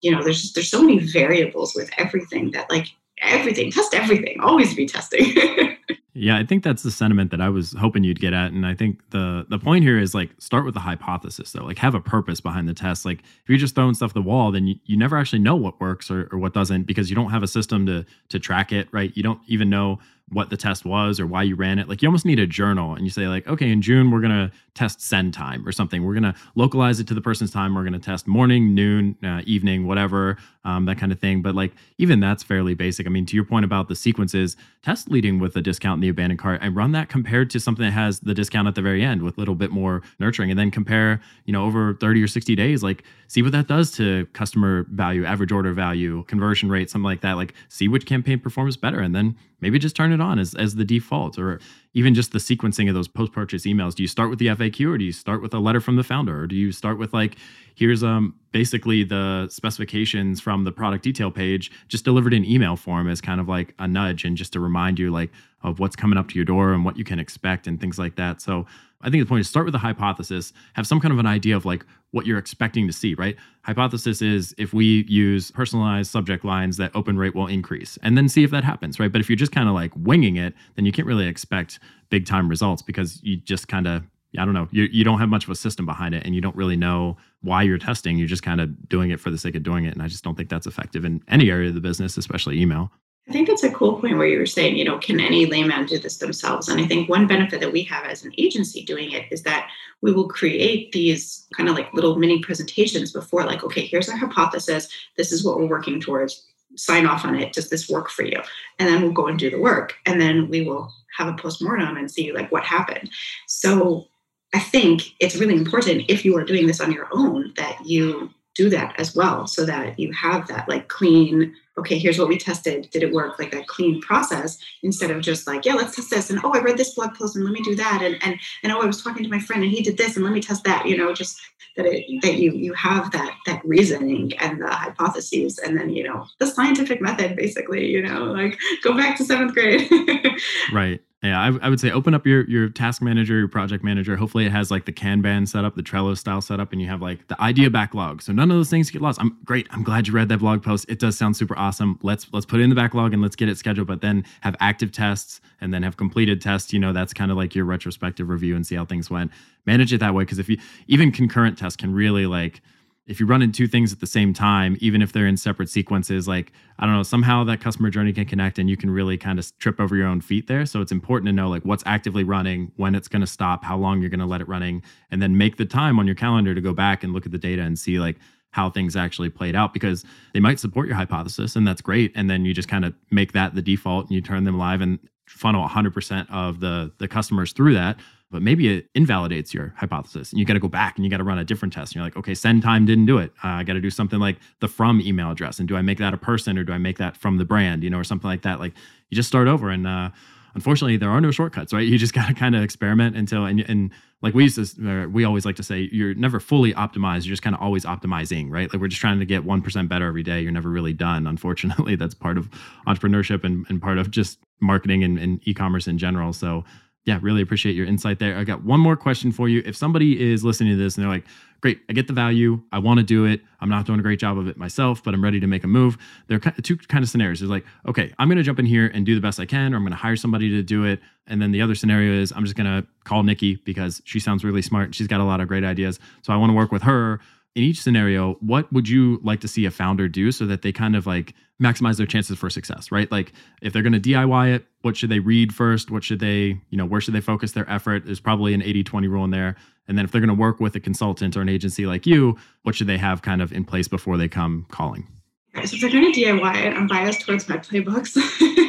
You 0.00 0.10
know, 0.10 0.22
there's 0.22 0.40
just, 0.40 0.54
there's 0.54 0.70
so 0.70 0.82
many 0.82 0.98
variables 0.98 1.74
with 1.74 1.90
everything 1.98 2.50
that 2.52 2.70
like 2.70 2.88
everything, 3.22 3.70
test 3.70 3.94
everything, 3.94 4.40
always 4.40 4.74
be 4.74 4.86
testing. 4.86 5.34
Yeah, 6.14 6.36
I 6.36 6.44
think 6.44 6.62
that's 6.62 6.82
the 6.82 6.90
sentiment 6.90 7.30
that 7.30 7.40
I 7.40 7.48
was 7.48 7.72
hoping 7.72 8.04
you'd 8.04 8.20
get 8.20 8.34
at. 8.34 8.52
And 8.52 8.66
I 8.66 8.74
think 8.74 9.00
the 9.10 9.46
the 9.48 9.58
point 9.58 9.82
here 9.82 9.98
is 9.98 10.14
like 10.14 10.30
start 10.38 10.66
with 10.66 10.74
the 10.74 10.80
hypothesis 10.80 11.52
though. 11.52 11.64
Like 11.64 11.78
have 11.78 11.94
a 11.94 12.00
purpose 12.00 12.40
behind 12.40 12.68
the 12.68 12.74
test. 12.74 13.06
Like 13.06 13.20
if 13.20 13.48
you're 13.48 13.56
just 13.56 13.74
throwing 13.74 13.94
stuff 13.94 14.10
at 14.10 14.14
the 14.14 14.22
wall, 14.22 14.52
then 14.52 14.66
you, 14.66 14.74
you 14.84 14.98
never 14.98 15.16
actually 15.16 15.38
know 15.38 15.56
what 15.56 15.80
works 15.80 16.10
or, 16.10 16.28
or 16.30 16.38
what 16.38 16.52
doesn't 16.52 16.82
because 16.82 17.08
you 17.08 17.16
don't 17.16 17.30
have 17.30 17.42
a 17.42 17.48
system 17.48 17.86
to 17.86 18.04
to 18.28 18.38
track 18.38 18.72
it, 18.72 18.88
right? 18.92 19.10
You 19.14 19.22
don't 19.22 19.40
even 19.46 19.70
know 19.70 20.00
what 20.32 20.50
the 20.50 20.56
test 20.56 20.84
was 20.84 21.20
or 21.20 21.26
why 21.26 21.42
you 21.42 21.54
ran 21.54 21.78
it. 21.78 21.88
Like 21.88 22.02
you 22.02 22.08
almost 22.08 22.24
need 22.24 22.38
a 22.38 22.46
journal 22.46 22.94
and 22.94 23.04
you 23.04 23.10
say 23.10 23.28
like, 23.28 23.46
okay, 23.46 23.70
in 23.70 23.82
June 23.82 24.10
we're 24.10 24.20
going 24.20 24.30
to 24.30 24.50
test 24.74 25.02
send 25.02 25.34
time 25.34 25.66
or 25.68 25.72
something. 25.72 26.04
We're 26.04 26.14
going 26.14 26.22
to 26.22 26.34
localize 26.54 26.98
it 27.00 27.06
to 27.08 27.14
the 27.14 27.20
person's 27.20 27.50
time. 27.50 27.74
We're 27.74 27.82
going 27.82 27.92
to 27.92 27.98
test 27.98 28.26
morning, 28.26 28.74
noon, 28.74 29.16
uh, 29.22 29.42
evening, 29.44 29.86
whatever, 29.86 30.38
um, 30.64 30.86
that 30.86 30.96
kind 30.96 31.12
of 31.12 31.20
thing. 31.20 31.42
But 31.42 31.54
like 31.54 31.72
even 31.98 32.20
that's 32.20 32.42
fairly 32.42 32.74
basic. 32.74 33.06
I 33.06 33.10
mean, 33.10 33.26
to 33.26 33.36
your 33.36 33.44
point 33.44 33.64
about 33.64 33.88
the 33.88 33.96
sequences, 33.96 34.56
test 34.82 35.10
leading 35.10 35.38
with 35.38 35.54
a 35.56 35.60
discount 35.60 35.98
in 35.98 36.00
the 36.00 36.08
abandoned 36.08 36.40
cart 36.40 36.60
and 36.62 36.74
run 36.74 36.92
that 36.92 37.08
compared 37.08 37.50
to 37.50 37.60
something 37.60 37.84
that 37.84 37.92
has 37.92 38.20
the 38.20 38.34
discount 38.34 38.66
at 38.66 38.74
the 38.74 38.82
very 38.82 39.02
end 39.02 39.22
with 39.22 39.36
a 39.36 39.40
little 39.40 39.54
bit 39.54 39.70
more 39.70 40.02
nurturing 40.18 40.50
and 40.50 40.58
then 40.58 40.70
compare, 40.70 41.20
you 41.44 41.52
know, 41.52 41.64
over 41.64 41.94
30 41.94 42.22
or 42.22 42.28
60 42.28 42.54
days, 42.56 42.82
like 42.82 43.04
see 43.28 43.42
what 43.42 43.52
that 43.52 43.68
does 43.68 43.90
to 43.92 44.26
customer 44.32 44.86
value, 44.90 45.24
average 45.24 45.52
order 45.52 45.72
value, 45.72 46.24
conversion 46.24 46.70
rate, 46.70 46.88
something 46.88 47.04
like 47.04 47.20
that. 47.20 47.34
Like 47.34 47.52
see 47.68 47.88
which 47.88 48.06
campaign 48.06 48.40
performs 48.40 48.76
better 48.76 49.00
and 49.00 49.14
then 49.14 49.36
maybe 49.62 49.78
just 49.78 49.96
turn 49.96 50.12
it 50.12 50.20
on 50.20 50.38
as, 50.38 50.54
as 50.56 50.74
the 50.74 50.84
default 50.84 51.38
or 51.38 51.60
even 51.94 52.14
just 52.14 52.32
the 52.32 52.38
sequencing 52.38 52.88
of 52.88 52.94
those 52.94 53.08
post-purchase 53.08 53.64
emails. 53.64 53.94
Do 53.94 54.02
you 54.02 54.08
start 54.08 54.28
with 54.28 54.38
the 54.38 54.46
faq 54.46 54.86
or 54.86 54.98
do 54.98 55.04
you 55.04 55.12
start 55.12 55.40
with 55.40 55.54
a 55.54 55.58
letter 55.58 55.80
from 55.80 55.96
the 55.96 56.02
founder? 56.02 56.42
Or 56.42 56.46
do 56.46 56.56
you 56.56 56.72
start 56.72 56.98
with 56.98 57.14
like 57.14 57.36
here's 57.74 58.02
um 58.02 58.34
basically 58.50 59.02
the 59.02 59.48
specifications 59.48 60.40
from 60.40 60.64
the 60.64 60.72
product 60.72 61.02
detail 61.02 61.30
page 61.30 61.70
just 61.88 62.04
delivered 62.04 62.34
in 62.34 62.44
email 62.44 62.76
form 62.76 63.08
as 63.08 63.20
kind 63.22 63.40
of 63.40 63.48
like 63.48 63.74
a 63.78 63.88
nudge 63.88 64.24
and 64.26 64.36
just 64.36 64.52
to 64.52 64.60
remind 64.60 64.98
you 64.98 65.10
like 65.10 65.30
of 65.62 65.78
what's 65.78 65.96
coming 65.96 66.18
up 66.18 66.28
to 66.28 66.34
your 66.34 66.44
door 66.44 66.74
and 66.74 66.84
what 66.84 66.98
you 66.98 67.04
can 67.04 67.18
expect 67.18 67.66
and 67.66 67.80
things 67.80 67.98
like 67.98 68.16
that. 68.16 68.42
So 68.42 68.66
I 69.02 69.10
think 69.10 69.22
the 69.22 69.28
point 69.28 69.40
is 69.40 69.48
start 69.48 69.66
with 69.66 69.74
a 69.74 69.78
hypothesis, 69.78 70.52
have 70.74 70.86
some 70.86 71.00
kind 71.00 71.12
of 71.12 71.18
an 71.18 71.26
idea 71.26 71.56
of 71.56 71.64
like 71.64 71.84
what 72.12 72.26
you're 72.26 72.38
expecting 72.38 72.86
to 72.86 72.92
see, 72.92 73.14
right? 73.14 73.36
Hypothesis 73.62 74.22
is 74.22 74.54
if 74.58 74.72
we 74.72 75.04
use 75.08 75.50
personalized 75.50 76.10
subject 76.10 76.44
lines, 76.44 76.76
that 76.76 76.90
open 76.94 77.18
rate 77.18 77.34
will 77.34 77.46
increase, 77.46 77.98
and 78.02 78.16
then 78.16 78.28
see 78.28 78.44
if 78.44 78.50
that 78.50 78.64
happens, 78.64 79.00
right? 79.00 79.10
But 79.10 79.20
if 79.20 79.28
you're 79.28 79.36
just 79.36 79.52
kind 79.52 79.68
of 79.68 79.74
like 79.74 79.92
winging 79.96 80.36
it, 80.36 80.54
then 80.76 80.84
you 80.84 80.92
can't 80.92 81.06
really 81.06 81.26
expect 81.26 81.78
big 82.10 82.26
time 82.26 82.48
results 82.48 82.82
because 82.82 83.20
you 83.22 83.36
just 83.36 83.68
kind 83.68 83.86
of 83.86 84.04
I 84.38 84.46
don't 84.46 84.54
know. 84.54 84.68
You, 84.70 84.84
you 84.84 85.04
don't 85.04 85.18
have 85.18 85.28
much 85.28 85.44
of 85.44 85.50
a 85.50 85.54
system 85.54 85.84
behind 85.84 86.14
it 86.14 86.24
and 86.24 86.34
you 86.34 86.40
don't 86.40 86.56
really 86.56 86.76
know 86.76 87.18
why 87.42 87.62
you're 87.62 87.78
testing. 87.78 88.16
You're 88.16 88.28
just 88.28 88.42
kind 88.42 88.60
of 88.60 88.88
doing 88.88 89.10
it 89.10 89.20
for 89.20 89.30
the 89.30 89.36
sake 89.36 89.54
of 89.54 89.62
doing 89.62 89.84
it. 89.84 89.92
And 89.92 90.02
I 90.02 90.08
just 90.08 90.24
don't 90.24 90.36
think 90.36 90.48
that's 90.48 90.66
effective 90.66 91.04
in 91.04 91.22
any 91.28 91.50
area 91.50 91.68
of 91.68 91.74
the 91.74 91.80
business, 91.80 92.16
especially 92.16 92.60
email. 92.60 92.90
I 93.28 93.32
think 93.32 93.46
that's 93.46 93.62
a 93.62 93.70
cool 93.70 94.00
point 94.00 94.18
where 94.18 94.26
you 94.26 94.38
were 94.38 94.46
saying, 94.46 94.76
you 94.76 94.84
know, 94.84 94.98
can 94.98 95.20
any 95.20 95.46
layman 95.46 95.86
do 95.86 95.98
this 95.98 96.16
themselves? 96.16 96.68
And 96.68 96.80
I 96.80 96.86
think 96.86 97.08
one 97.08 97.28
benefit 97.28 97.60
that 97.60 97.72
we 97.72 97.82
have 97.84 98.04
as 98.04 98.24
an 98.24 98.32
agency 98.36 98.84
doing 98.84 99.12
it 99.12 99.26
is 99.30 99.44
that 99.44 99.70
we 100.00 100.12
will 100.12 100.28
create 100.28 100.90
these 100.90 101.46
kind 101.56 101.68
of 101.68 101.76
like 101.76 101.92
little 101.94 102.16
mini 102.16 102.40
presentations 102.40 103.12
before, 103.12 103.44
like, 103.44 103.62
okay, 103.62 103.86
here's 103.86 104.08
our 104.08 104.16
hypothesis. 104.16 104.88
This 105.16 105.30
is 105.30 105.44
what 105.44 105.56
we're 105.56 105.68
working 105.68 106.00
towards. 106.00 106.44
Sign 106.74 107.06
off 107.06 107.24
on 107.24 107.36
it. 107.36 107.52
Does 107.52 107.68
this 107.68 107.88
work 107.88 108.10
for 108.10 108.24
you? 108.24 108.40
And 108.80 108.88
then 108.88 109.02
we'll 109.02 109.12
go 109.12 109.28
and 109.28 109.38
do 109.38 109.50
the 109.50 109.60
work. 109.60 109.94
And 110.04 110.20
then 110.20 110.48
we 110.48 110.62
will 110.62 110.92
have 111.16 111.28
a 111.28 111.34
postmortem 111.34 111.96
and 111.96 112.10
see 112.10 112.32
like 112.32 112.50
what 112.50 112.64
happened. 112.64 113.10
So 113.46 114.08
I 114.52 114.58
think 114.58 115.02
it's 115.20 115.36
really 115.36 115.54
important 115.54 116.04
if 116.08 116.24
you 116.24 116.36
are 116.36 116.44
doing 116.44 116.66
this 116.66 116.80
on 116.80 116.90
your 116.90 117.08
own 117.12 117.52
that 117.56 117.78
you 117.84 118.30
do 118.54 118.68
that 118.70 118.98
as 118.98 119.14
well 119.14 119.46
so 119.46 119.64
that 119.64 119.98
you 119.98 120.12
have 120.12 120.46
that 120.48 120.68
like 120.68 120.88
clean 120.88 121.54
okay 121.78 121.98
here's 121.98 122.18
what 122.18 122.28
we 122.28 122.38
tested 122.38 122.88
did 122.90 123.02
it 123.02 123.12
work 123.12 123.38
like 123.38 123.50
that 123.50 123.66
clean 123.66 124.00
process 124.00 124.58
instead 124.82 125.10
of 125.10 125.22
just 125.22 125.46
like 125.46 125.64
yeah 125.64 125.74
let's 125.74 125.96
test 125.96 126.10
this 126.10 126.30
and 126.30 126.40
oh 126.44 126.52
i 126.52 126.60
read 126.60 126.76
this 126.76 126.94
blog 126.94 127.14
post 127.14 127.36
and 127.36 127.44
let 127.44 127.52
me 127.52 127.62
do 127.62 127.74
that 127.74 128.02
and 128.02 128.16
and 128.22 128.38
and 128.62 128.72
oh 128.72 128.80
i 128.80 128.86
was 128.86 129.02
talking 129.02 129.22
to 129.22 129.30
my 129.30 129.38
friend 129.38 129.62
and 129.62 129.72
he 129.72 129.82
did 129.82 129.96
this 129.96 130.16
and 130.16 130.24
let 130.24 130.34
me 130.34 130.40
test 130.40 130.64
that 130.64 130.86
you 130.86 130.96
know 130.96 131.12
just 131.12 131.40
that 131.76 131.86
it 131.86 132.04
that 132.22 132.34
you 132.34 132.52
you 132.52 132.72
have 132.74 133.10
that 133.12 133.34
that 133.46 133.64
reasoning 133.64 134.32
and 134.38 134.60
the 134.60 134.68
hypotheses 134.68 135.58
and 135.58 135.78
then 135.78 135.90
you 135.90 136.04
know 136.04 136.26
the 136.38 136.46
scientific 136.46 137.00
method 137.00 137.36
basically 137.36 137.86
you 137.86 138.02
know 138.02 138.24
like 138.24 138.58
go 138.82 138.94
back 138.96 139.16
to 139.16 139.24
seventh 139.24 139.54
grade 139.54 139.88
right 140.72 141.00
yeah, 141.22 141.40
I, 141.40 141.66
I, 141.66 141.68
would 141.68 141.78
say 141.78 141.92
open 141.92 142.14
up 142.14 142.26
your 142.26 142.44
your 142.50 142.68
task 142.68 143.00
manager, 143.00 143.38
your 143.38 143.46
project 143.46 143.84
manager. 143.84 144.16
Hopefully, 144.16 144.44
it 144.44 144.50
has 144.50 144.72
like 144.72 144.86
the 144.86 144.92
Kanban 144.92 145.46
setup, 145.46 145.76
the 145.76 145.82
Trello 145.82 146.18
style 146.18 146.40
setup, 146.40 146.72
and 146.72 146.82
you 146.82 146.88
have 146.88 147.00
like 147.00 147.28
the 147.28 147.40
idea 147.40 147.70
backlog. 147.70 148.22
So 148.22 148.32
none 148.32 148.50
of 148.50 148.56
those 148.56 148.70
things 148.70 148.90
get 148.90 149.02
lost. 149.02 149.20
I'm 149.20 149.38
great. 149.44 149.68
I'm 149.70 149.84
glad 149.84 150.08
you 150.08 150.14
read 150.14 150.28
that 150.30 150.38
blog 150.38 150.64
post. 150.64 150.86
It 150.88 150.98
does 150.98 151.16
sound 151.16 151.36
super 151.36 151.56
awesome. 151.62 151.98
Let's 152.02 152.26
let's 152.32 152.44
put 152.44 152.60
it 152.60 152.64
in 152.64 152.70
the 152.70 152.76
backlog 152.76 153.12
and 153.12 153.22
let's 153.22 153.36
get 153.36 153.48
it 153.48 153.56
scheduled. 153.56 153.86
But 153.86 154.00
then 154.00 154.24
have 154.40 154.56
active 154.60 154.90
tests 154.90 155.40
and 155.60 155.72
then 155.72 155.82
have 155.82 155.96
completed 155.96 156.40
tests. 156.40 156.72
You 156.72 156.80
know, 156.80 156.92
that's 156.92 157.14
kind 157.14 157.30
of 157.30 157.36
like 157.36 157.54
your 157.54 157.64
retrospective 157.64 158.28
review 158.28 158.56
and 158.56 158.66
see 158.66 158.74
how 158.74 158.84
things 158.84 159.08
went. 159.08 159.30
Manage 159.64 159.92
it 159.92 159.98
that 159.98 160.14
way 160.14 160.24
because 160.24 160.38
if 160.40 160.48
you 160.48 160.58
even 160.88 161.12
concurrent 161.12 161.56
tests 161.56 161.76
can 161.76 161.94
really 161.94 162.26
like 162.26 162.60
if 163.06 163.18
you 163.18 163.26
run 163.26 163.42
in 163.42 163.50
two 163.50 163.66
things 163.66 163.92
at 163.92 163.98
the 163.98 164.06
same 164.06 164.32
time, 164.32 164.76
even 164.80 165.02
if 165.02 165.12
they're 165.12 165.26
in 165.26 165.36
separate 165.36 165.68
sequences, 165.68 166.28
like 166.28 166.52
I 166.78 166.86
don't 166.86 166.94
know, 166.94 167.02
somehow 167.02 167.44
that 167.44 167.60
customer 167.60 167.90
journey 167.90 168.12
can 168.12 168.26
connect 168.26 168.58
and 168.58 168.70
you 168.70 168.76
can 168.76 168.90
really 168.90 169.18
kind 169.18 169.38
of 169.38 169.58
trip 169.58 169.80
over 169.80 169.96
your 169.96 170.06
own 170.06 170.20
feet 170.20 170.46
there. 170.46 170.66
So 170.66 170.80
it's 170.80 170.92
important 170.92 171.26
to 171.26 171.32
know 171.32 171.48
like 171.48 171.64
what's 171.64 171.82
actively 171.86 172.22
running, 172.22 172.70
when 172.76 172.94
it's 172.94 173.08
going 173.08 173.20
to 173.20 173.26
stop, 173.26 173.64
how 173.64 173.76
long 173.76 174.00
you're 174.00 174.10
going 174.10 174.20
to 174.20 174.26
let 174.26 174.40
it 174.40 174.48
running, 174.48 174.82
and 175.10 175.20
then 175.20 175.36
make 175.36 175.56
the 175.56 175.66
time 175.66 175.98
on 175.98 176.06
your 176.06 176.14
calendar 176.14 176.54
to 176.54 176.60
go 176.60 176.72
back 176.72 177.02
and 177.02 177.12
look 177.12 177.26
at 177.26 177.32
the 177.32 177.38
data 177.38 177.62
and 177.62 177.78
see 177.78 177.98
like 177.98 178.18
how 178.52 178.70
things 178.70 178.96
actually 178.96 179.30
played 179.30 179.56
out 179.56 179.72
because 179.72 180.04
they 180.32 180.40
might 180.40 180.60
support 180.60 180.86
your 180.86 180.96
hypothesis 180.96 181.56
and 181.56 181.66
that's 181.66 181.82
great. 181.82 182.12
And 182.14 182.30
then 182.30 182.44
you 182.44 182.54
just 182.54 182.68
kind 182.68 182.84
of 182.84 182.94
make 183.10 183.32
that 183.32 183.54
the 183.54 183.62
default 183.62 184.06
and 184.06 184.14
you 184.14 184.20
turn 184.20 184.44
them 184.44 184.58
live 184.58 184.80
and 184.80 184.98
funnel 185.26 185.66
100% 185.66 186.30
of 186.30 186.60
the 186.60 186.92
the 186.98 187.08
customers 187.08 187.52
through 187.52 187.74
that. 187.74 187.98
But 188.30 188.40
maybe 188.40 188.78
it 188.78 188.88
invalidates 188.94 189.52
your 189.52 189.74
hypothesis 189.76 190.32
and 190.32 190.38
you 190.38 190.46
got 190.46 190.54
to 190.54 190.60
go 190.60 190.68
back 190.68 190.96
and 190.96 191.04
you 191.04 191.10
got 191.10 191.18
to 191.18 191.24
run 191.24 191.38
a 191.38 191.44
different 191.44 191.74
test. 191.74 191.92
And 191.92 191.96
you're 191.96 192.04
like 192.04 192.16
okay 192.16 192.34
send 192.34 192.62
time 192.62 192.86
didn't 192.86 193.06
do 193.06 193.18
it. 193.18 193.32
Uh, 193.42 193.48
i 193.48 193.62
got 193.62 193.74
to 193.74 193.80
do 193.80 193.90
something 193.90 194.18
like 194.18 194.38
the 194.60 194.68
from 194.68 195.00
email 195.00 195.30
address 195.30 195.58
and 195.58 195.68
do 195.68 195.76
i 195.76 195.82
make 195.82 195.98
that 195.98 196.14
a 196.14 196.18
person 196.18 196.58
or 196.58 196.64
do 196.64 196.72
i 196.72 196.78
make 196.78 196.98
that 196.98 197.16
from 197.16 197.38
the 197.38 197.44
brand? 197.44 197.82
You 197.82 197.90
know 197.90 197.98
or 197.98 198.04
something 198.04 198.28
like 198.28 198.42
that. 198.42 198.60
Like 198.60 198.74
you 199.10 199.16
just 199.16 199.28
start 199.28 199.48
over 199.48 199.70
and 199.70 199.86
uh, 199.86 200.10
unfortunately 200.54 200.96
there 200.96 201.10
are 201.10 201.20
no 201.20 201.30
shortcuts 201.30 201.72
right? 201.72 201.86
You 201.86 201.98
just 201.98 202.14
got 202.18 202.28
to 202.28 202.34
kind 202.34 202.54
of 202.54 202.62
experiment 202.62 203.16
until 203.16 203.44
and, 203.44 203.60
and 203.60 203.90
like 204.22 204.34
we 204.34 204.44
used 204.44 204.76
to 204.76 205.06
we 205.08 205.24
always 205.24 205.44
like 205.44 205.56
to 205.56 205.62
say 205.62 205.88
you're 205.92 206.14
never 206.14 206.40
fully 206.40 206.72
optimized 206.74 207.24
you're 207.24 207.32
just 207.32 207.42
kind 207.42 207.56
of 207.56 207.62
always 207.62 207.84
optimizing 207.84 208.50
right? 208.50 208.72
Like 208.72 208.80
we're 208.80 208.88
just 208.88 209.00
trying 209.00 209.18
to 209.18 209.26
get 209.26 209.44
1% 209.44 209.88
better 209.88 210.06
every 210.06 210.22
day 210.22 210.40
you're 210.40 210.52
never 210.52 210.70
really 210.70 210.92
done 210.92 211.26
unfortunately. 211.26 211.96
That's 212.02 212.14
part 212.14 212.38
of 212.38 212.48
entrepreneurship 212.86 213.44
and, 213.44 213.66
and 213.68 213.80
part 213.80 213.98
of 213.98 214.10
just 214.10 214.38
marketing 214.60 215.04
and, 215.04 215.18
and 215.18 215.40
e-commerce 215.46 215.86
in 215.86 215.98
general. 215.98 216.32
So 216.32 216.64
yeah, 217.04 217.18
really 217.20 217.42
appreciate 217.42 217.74
your 217.74 217.86
insight 217.86 218.18
there. 218.18 218.36
I 218.36 218.44
got 218.44 218.62
one 218.64 218.78
more 218.78 218.96
question 218.96 219.32
for 219.32 219.48
you. 219.48 219.62
If 219.66 219.76
somebody 219.76 220.32
is 220.32 220.44
listening 220.44 220.76
to 220.76 220.82
this 220.82 220.96
and 220.96 221.02
they're 221.02 221.10
like, 221.10 221.24
great, 221.60 221.80
I 221.88 221.92
get 221.92 222.06
the 222.06 222.12
value, 222.12 222.60
I 222.72 222.78
want 222.78 222.98
to 222.98 223.04
do 223.04 223.24
it, 223.24 223.40
I'm 223.60 223.68
not 223.68 223.86
doing 223.86 223.98
a 223.98 224.02
great 224.02 224.18
job 224.18 224.38
of 224.38 224.48
it 224.48 224.56
myself, 224.56 225.02
but 225.02 225.14
I'm 225.14 225.22
ready 225.22 225.40
to 225.40 225.46
make 225.46 225.64
a 225.64 225.68
move. 225.68 225.96
There 226.28 226.40
are 226.44 226.50
two 226.62 226.76
kind 226.76 227.02
of 227.02 227.08
scenarios. 227.08 227.42
It's 227.42 227.50
like, 227.50 227.64
okay, 227.88 228.12
I'm 228.18 228.28
going 228.28 228.38
to 228.38 228.44
jump 228.44 228.58
in 228.58 228.66
here 228.66 228.90
and 228.92 229.06
do 229.06 229.14
the 229.14 229.20
best 229.20 229.40
I 229.40 229.46
can, 229.46 229.72
or 229.72 229.76
I'm 229.76 229.82
going 229.82 229.92
to 229.92 229.96
hire 229.96 230.16
somebody 230.16 230.50
to 230.50 230.62
do 230.62 230.84
it. 230.84 231.00
And 231.26 231.40
then 231.40 231.52
the 231.52 231.62
other 231.62 231.74
scenario 231.74 232.20
is 232.20 232.32
I'm 232.32 232.44
just 232.44 232.56
going 232.56 232.66
to 232.66 232.86
call 233.04 233.22
Nikki 233.22 233.56
because 233.56 234.02
she 234.04 234.20
sounds 234.20 234.44
really 234.44 234.62
smart. 234.62 234.94
She's 234.94 235.06
got 235.06 235.20
a 235.20 235.24
lot 235.24 235.40
of 235.40 235.48
great 235.48 235.64
ideas. 235.64 236.00
So 236.22 236.32
I 236.32 236.36
want 236.36 236.50
to 236.50 236.54
work 236.54 236.72
with 236.72 236.82
her 236.82 237.20
in 237.54 237.62
each 237.62 237.80
scenario, 237.80 238.34
what 238.40 238.72
would 238.72 238.88
you 238.88 239.20
like 239.22 239.40
to 239.40 239.48
see 239.48 239.66
a 239.66 239.70
founder 239.70 240.08
do 240.08 240.32
so 240.32 240.46
that 240.46 240.62
they 240.62 240.72
kind 240.72 240.96
of 240.96 241.06
like 241.06 241.34
maximize 241.62 241.96
their 241.96 242.06
chances 242.06 242.38
for 242.38 242.48
success, 242.48 242.90
right? 242.90 243.10
Like 243.12 243.32
if 243.60 243.72
they're 243.72 243.82
going 243.82 243.92
to 243.92 244.00
DIY 244.00 244.54
it, 244.54 244.66
what 244.80 244.96
should 244.96 245.10
they 245.10 245.18
read 245.18 245.54
first? 245.54 245.90
What 245.90 246.02
should 246.02 246.18
they, 246.18 246.60
you 246.70 246.78
know, 246.78 246.86
where 246.86 247.00
should 247.00 247.14
they 247.14 247.20
focus 247.20 247.52
their 247.52 247.70
effort? 247.70 248.06
There's 248.06 248.20
probably 248.20 248.54
an 248.54 248.62
80 248.62 248.84
20 248.84 249.06
rule 249.06 249.24
in 249.24 249.30
there. 249.30 249.56
And 249.86 249.98
then 249.98 250.04
if 250.04 250.12
they're 250.12 250.20
going 250.20 250.28
to 250.28 250.34
work 250.34 250.60
with 250.60 250.74
a 250.76 250.80
consultant 250.80 251.36
or 251.36 251.42
an 251.42 251.48
agency 251.48 251.86
like 251.86 252.06
you, 252.06 252.36
what 252.62 252.74
should 252.74 252.86
they 252.86 252.98
have 252.98 253.22
kind 253.22 253.42
of 253.42 253.52
in 253.52 253.64
place 253.64 253.88
before 253.88 254.16
they 254.16 254.28
come 254.28 254.66
calling? 254.70 255.06
So 255.54 255.74
if 255.74 255.80
they're 255.82 255.90
going 255.90 256.10
to 256.10 256.18
DIY 256.18 256.64
it, 256.64 256.74
I'm 256.74 256.86
biased 256.86 257.20
towards 257.22 257.48
my 257.48 257.58
playbooks. 257.58 258.16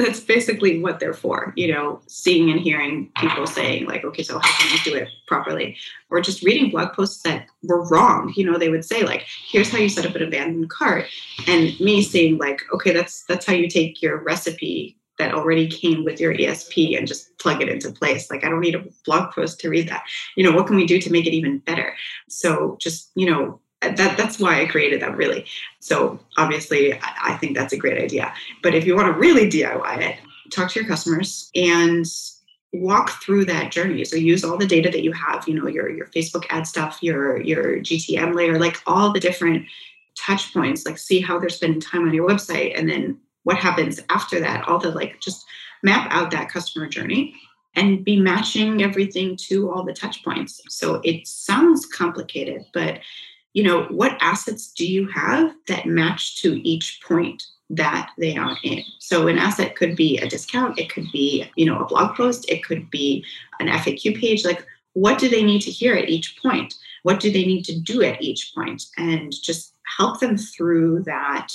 that's 0.00 0.20
basically 0.20 0.80
what 0.80 1.00
they're 1.00 1.14
for 1.14 1.52
you 1.56 1.72
know 1.72 2.00
seeing 2.06 2.50
and 2.50 2.60
hearing 2.60 3.10
people 3.16 3.46
saying 3.46 3.86
like 3.86 4.04
okay 4.04 4.22
so 4.22 4.38
how 4.38 4.58
can 4.58 4.72
you 4.72 4.92
do 4.92 4.96
it 4.96 5.08
properly 5.26 5.76
or 6.10 6.20
just 6.20 6.42
reading 6.42 6.70
blog 6.70 6.92
posts 6.92 7.22
that 7.22 7.46
were 7.62 7.86
wrong 7.88 8.32
you 8.36 8.44
know 8.44 8.58
they 8.58 8.68
would 8.68 8.84
say 8.84 9.02
like 9.02 9.26
here's 9.48 9.70
how 9.70 9.78
you 9.78 9.88
set 9.88 10.06
up 10.06 10.14
an 10.14 10.22
abandoned 10.22 10.70
cart 10.70 11.06
and 11.46 11.78
me 11.80 12.02
saying 12.02 12.38
like 12.38 12.62
okay 12.72 12.92
that's 12.92 13.24
that's 13.24 13.46
how 13.46 13.52
you 13.52 13.68
take 13.68 14.02
your 14.02 14.22
recipe 14.22 14.96
that 15.20 15.34
already 15.34 15.68
came 15.68 16.02
with 16.02 16.18
your 16.18 16.34
ESP 16.34 16.96
and 16.98 17.06
just 17.06 17.36
plug 17.38 17.62
it 17.62 17.68
into 17.68 17.92
place. 17.92 18.30
Like 18.30 18.42
I 18.42 18.48
don't 18.48 18.60
need 18.60 18.74
a 18.74 18.84
blog 19.04 19.32
post 19.32 19.60
to 19.60 19.68
read 19.68 19.88
that. 19.88 20.02
You 20.34 20.42
know, 20.42 20.56
what 20.56 20.66
can 20.66 20.76
we 20.76 20.86
do 20.86 20.98
to 20.98 21.12
make 21.12 21.26
it 21.26 21.34
even 21.34 21.58
better? 21.58 21.94
So 22.28 22.76
just, 22.80 23.10
you 23.14 23.30
know, 23.30 23.60
that 23.80 24.16
that's 24.16 24.38
why 24.38 24.60
I 24.60 24.66
created 24.66 25.00
that 25.02 25.16
really. 25.16 25.46
So 25.80 26.18
obviously, 26.36 26.94
I, 26.94 27.14
I 27.22 27.36
think 27.36 27.56
that's 27.56 27.72
a 27.72 27.78
great 27.78 28.02
idea. 28.02 28.32
But 28.62 28.74
if 28.74 28.86
you 28.86 28.94
want 28.94 29.06
to 29.12 29.18
really 29.18 29.48
DIY 29.48 29.98
it, 30.00 30.16
talk 30.50 30.70
to 30.70 30.80
your 30.80 30.88
customers 30.88 31.50
and 31.54 32.04
walk 32.72 33.22
through 33.22 33.44
that 33.46 33.72
journey. 33.72 34.04
So 34.04 34.16
use 34.16 34.44
all 34.44 34.56
the 34.56 34.66
data 34.66 34.90
that 34.90 35.02
you 35.02 35.12
have, 35.12 35.48
you 35.48 35.54
know, 35.54 35.66
your 35.66 35.88
your 35.90 36.06
Facebook 36.06 36.44
ad 36.50 36.66
stuff, 36.66 36.98
your 37.00 37.40
your 37.40 37.78
GTM 37.78 38.34
layer, 38.34 38.58
like 38.58 38.80
all 38.86 39.12
the 39.12 39.20
different 39.20 39.66
touch 40.16 40.52
points, 40.52 40.84
like 40.84 40.98
see 40.98 41.20
how 41.20 41.38
they're 41.38 41.48
spending 41.48 41.80
time 41.80 42.06
on 42.06 42.14
your 42.14 42.28
website 42.28 42.78
and 42.78 42.88
then 42.88 43.18
what 43.44 43.56
happens 43.56 44.00
after 44.10 44.38
that, 44.40 44.68
all 44.68 44.78
the 44.78 44.90
like 44.90 45.18
just 45.20 45.44
map 45.82 46.08
out 46.10 46.30
that 46.30 46.50
customer 46.50 46.86
journey 46.86 47.34
and 47.74 48.04
be 48.04 48.20
matching 48.20 48.82
everything 48.82 49.36
to 49.36 49.70
all 49.70 49.82
the 49.82 49.92
touch 49.92 50.22
points. 50.24 50.60
So 50.68 51.00
it 51.04 51.26
sounds 51.26 51.86
complicated, 51.86 52.66
but 52.74 52.98
you 53.52 53.62
know, 53.62 53.84
what 53.84 54.16
assets 54.20 54.72
do 54.72 54.86
you 54.86 55.08
have 55.08 55.52
that 55.66 55.86
match 55.86 56.40
to 56.42 56.66
each 56.68 57.00
point 57.06 57.42
that 57.70 58.10
they 58.18 58.36
are 58.36 58.56
in? 58.62 58.82
So 58.98 59.28
an 59.28 59.38
asset 59.38 59.76
could 59.76 59.96
be 59.96 60.18
a 60.18 60.28
discount, 60.28 60.78
it 60.78 60.92
could 60.92 61.06
be, 61.12 61.50
you 61.56 61.66
know, 61.66 61.80
a 61.80 61.86
blog 61.86 62.16
post, 62.16 62.48
it 62.48 62.64
could 62.64 62.90
be 62.90 63.24
an 63.58 63.68
FAQ 63.68 64.20
page. 64.20 64.44
Like, 64.44 64.64
what 64.92 65.18
do 65.18 65.28
they 65.28 65.42
need 65.42 65.62
to 65.62 65.70
hear 65.70 65.94
at 65.94 66.08
each 66.08 66.38
point? 66.40 66.74
What 67.02 67.20
do 67.20 67.30
they 67.30 67.44
need 67.44 67.64
to 67.64 67.78
do 67.78 68.02
at 68.02 68.20
each 68.22 68.52
point? 68.54 68.84
And 68.96 69.32
just 69.42 69.74
help 69.96 70.20
them 70.20 70.36
through 70.36 71.04
that 71.04 71.48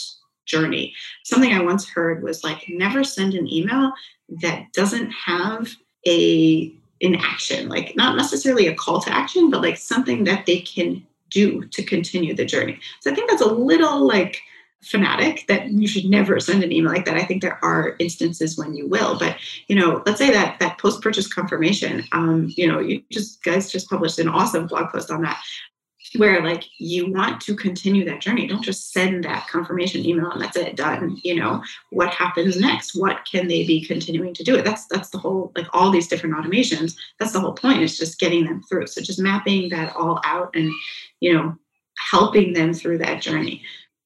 journey. 0.46 0.94
Something 1.24 1.54
I 1.54 1.64
once 1.64 1.88
heard 1.88 2.24
was 2.24 2.44
like, 2.44 2.66
never 2.70 3.04
send 3.04 3.34
an 3.34 3.52
email 3.52 3.92
that 4.42 4.72
doesn't 4.74 5.12
have 5.12 5.70
a 6.08 6.74
an 7.02 7.16
action, 7.16 7.68
like 7.68 7.94
not 7.96 8.16
necessarily 8.16 8.68
a 8.68 8.76
call 8.76 9.02
to 9.02 9.14
action, 9.14 9.50
but 9.50 9.62
like 9.62 9.78
something 9.78 10.24
that 10.24 10.46
they 10.46 10.60
can 10.60 11.06
do 11.36 11.66
to 11.66 11.84
continue 11.84 12.34
the 12.34 12.46
journey. 12.46 12.80
So 13.02 13.12
I 13.12 13.14
think 13.14 13.30
that's 13.30 13.42
a 13.42 13.54
little 13.54 14.08
like 14.08 14.42
fanatic 14.82 15.46
that 15.48 15.68
you 15.70 15.88
should 15.88 16.06
never 16.06 16.40
send 16.40 16.64
an 16.64 16.72
email 16.72 16.94
like 16.94 17.06
that. 17.06 17.18
I 17.18 17.26
think 17.26 17.42
there 17.42 17.64
are 17.64 17.96
instances 18.00 18.58
when 18.58 18.76
you 18.76 18.88
will, 18.88 19.20
but 19.20 19.36
you 19.68 19.76
know, 19.76 20.02
let's 20.06 20.20
say 20.20 20.32
that 20.32 20.60
that 20.60 20.78
post 20.78 21.02
purchase 21.02 21.32
confirmation, 21.32 22.04
um, 22.14 22.48
you 22.56 22.68
know, 22.68 22.80
you 22.80 23.04
just 23.12 23.44
guys 23.44 23.72
just 23.72 23.90
published 23.90 24.20
an 24.20 24.30
awesome 24.30 24.68
blog 24.68 24.92
post 24.92 25.12
on 25.12 25.24
that 25.24 25.42
where 26.18 26.44
like 26.44 26.64
you 26.78 27.12
want 27.12 27.42
to 27.42 27.56
continue 27.56 28.06
that 28.06 28.22
journey. 28.22 28.48
Don't 28.48 28.64
just 28.64 28.92
send 28.94 29.24
that 29.24 29.48
confirmation 29.48 30.06
email 30.06 30.32
and 30.32 30.42
that's 30.42 30.58
it 30.58 30.76
done 30.76 31.20
you 31.24 31.36
know? 31.36 31.64
What 31.90 32.14
happens 32.14 32.60
next? 32.60 32.96
What 32.96 33.26
can 33.30 33.48
they 33.48 33.66
be 33.66 33.86
continuing 33.86 34.34
to 34.36 34.44
do? 34.44 34.56
It 34.56 34.66
that's 34.66 34.86
that's 34.86 35.10
the 35.10 35.18
whole 35.18 35.52
like 35.56 35.68
all 35.74 35.92
these 35.92 36.08
different 36.08 36.36
automations. 36.36 36.96
That's 37.20 37.32
the 37.32 37.40
whole 37.40 37.54
point 37.54 37.82
is 37.82 37.98
just 37.98 38.20
getting 38.20 38.46
them 38.46 38.62
through. 38.70 38.88
So 38.88 39.02
just 39.02 39.20
mapping 39.20 39.70
that 39.70 39.96
all 39.96 40.22
out 40.24 40.56
and 40.56 40.72
you 41.26 41.34
know 41.34 41.56
helping 42.12 42.54
them 42.54 42.74
through 42.74 42.98
that 42.98 43.22
journey 43.22 43.62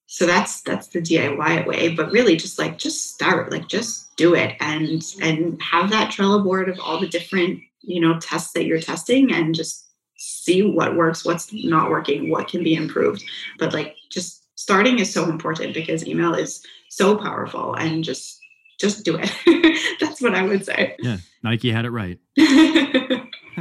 so 0.07 0.26
that's 0.26 0.61
that's 0.61 0.88
the 0.88 1.01
diy 1.01 1.65
way 1.65 1.89
but 1.89 2.11
really 2.11 2.36
just 2.36 2.57
like 2.57 2.78
just 2.78 3.13
start 3.13 3.51
like 3.51 3.67
just 3.67 4.15
do 4.15 4.34
it 4.34 4.55
and 4.59 5.03
and 5.22 5.61
have 5.61 5.89
that 5.89 6.11
trello 6.11 6.43
board 6.43 6.70
of 6.70 6.80
all 6.80 6.99
the 6.99 7.07
different 7.07 7.59
you 7.82 7.99
know 7.99 8.20
tests 8.20 8.53
that 8.53 8.65
you're 8.65 8.80
testing 8.80 9.34
and 9.34 9.55
just 9.55 9.89
see 10.20 10.61
what 10.63 10.95
works, 10.95 11.26
what's 11.26 11.51
not 11.53 11.89
working, 11.89 12.30
what 12.30 12.47
can 12.47 12.63
be 12.63 12.76
improved. 12.76 13.24
But 13.57 13.74
like 13.74 13.95
just 14.09 14.43
starting 14.55 14.99
is 14.99 15.11
so 15.11 15.30
important 15.30 15.74
because 15.74 16.05
email 16.05 16.34
is 16.34 16.61
so 16.89 17.17
powerful 17.17 17.74
and 17.74 18.03
just 18.03 18.39
just 18.80 19.03
do 19.03 19.17
it. 19.22 19.32
That's 19.99 20.22
what 20.22 20.36
I 20.36 20.43
would 20.43 20.65
say. 20.65 20.95
Yeah, 20.99 21.17
Nike 21.43 21.72
had 21.72 21.86
it 21.86 21.91
right. 21.91 22.20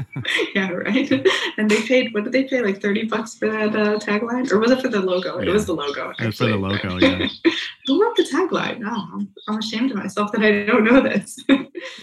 yeah, 0.55 0.71
right. 0.71 1.11
And 1.57 1.71
they 1.71 1.83
paid. 1.83 2.15
What 2.15 2.25
did 2.25 2.33
they 2.33 2.45
pay? 2.45 2.63
Like 2.63 2.81
thirty 2.81 3.05
bucks 3.05 3.35
for 3.35 3.49
that 3.51 3.75
uh, 3.75 3.99
tagline, 3.99 4.51
or 4.53 4.59
was 4.59 4.71
it 4.71 4.81
for 4.81 4.89
the 4.89 5.01
logo? 5.01 5.39
Yeah. 5.39 5.51
It 5.51 5.53
was 5.53 5.67
the 5.67 5.75
logo. 5.75 6.13
It 6.19 6.27
was 6.27 6.37
for 6.37 6.47
the 6.47 6.57
logo. 6.57 6.99
Yeah. 6.99 7.29
Who 7.87 8.03
wrote 8.03 8.17
the 8.17 8.25
tagline? 8.25 8.83
Oh, 8.85 9.09
I'm, 9.15 9.29
I'm, 9.49 9.59
ashamed 9.59 9.91
of 9.91 9.97
myself 9.97 10.33
that 10.33 10.43
I 10.43 10.65
don't 10.65 10.85
know 10.85 11.01
this. 11.01 11.39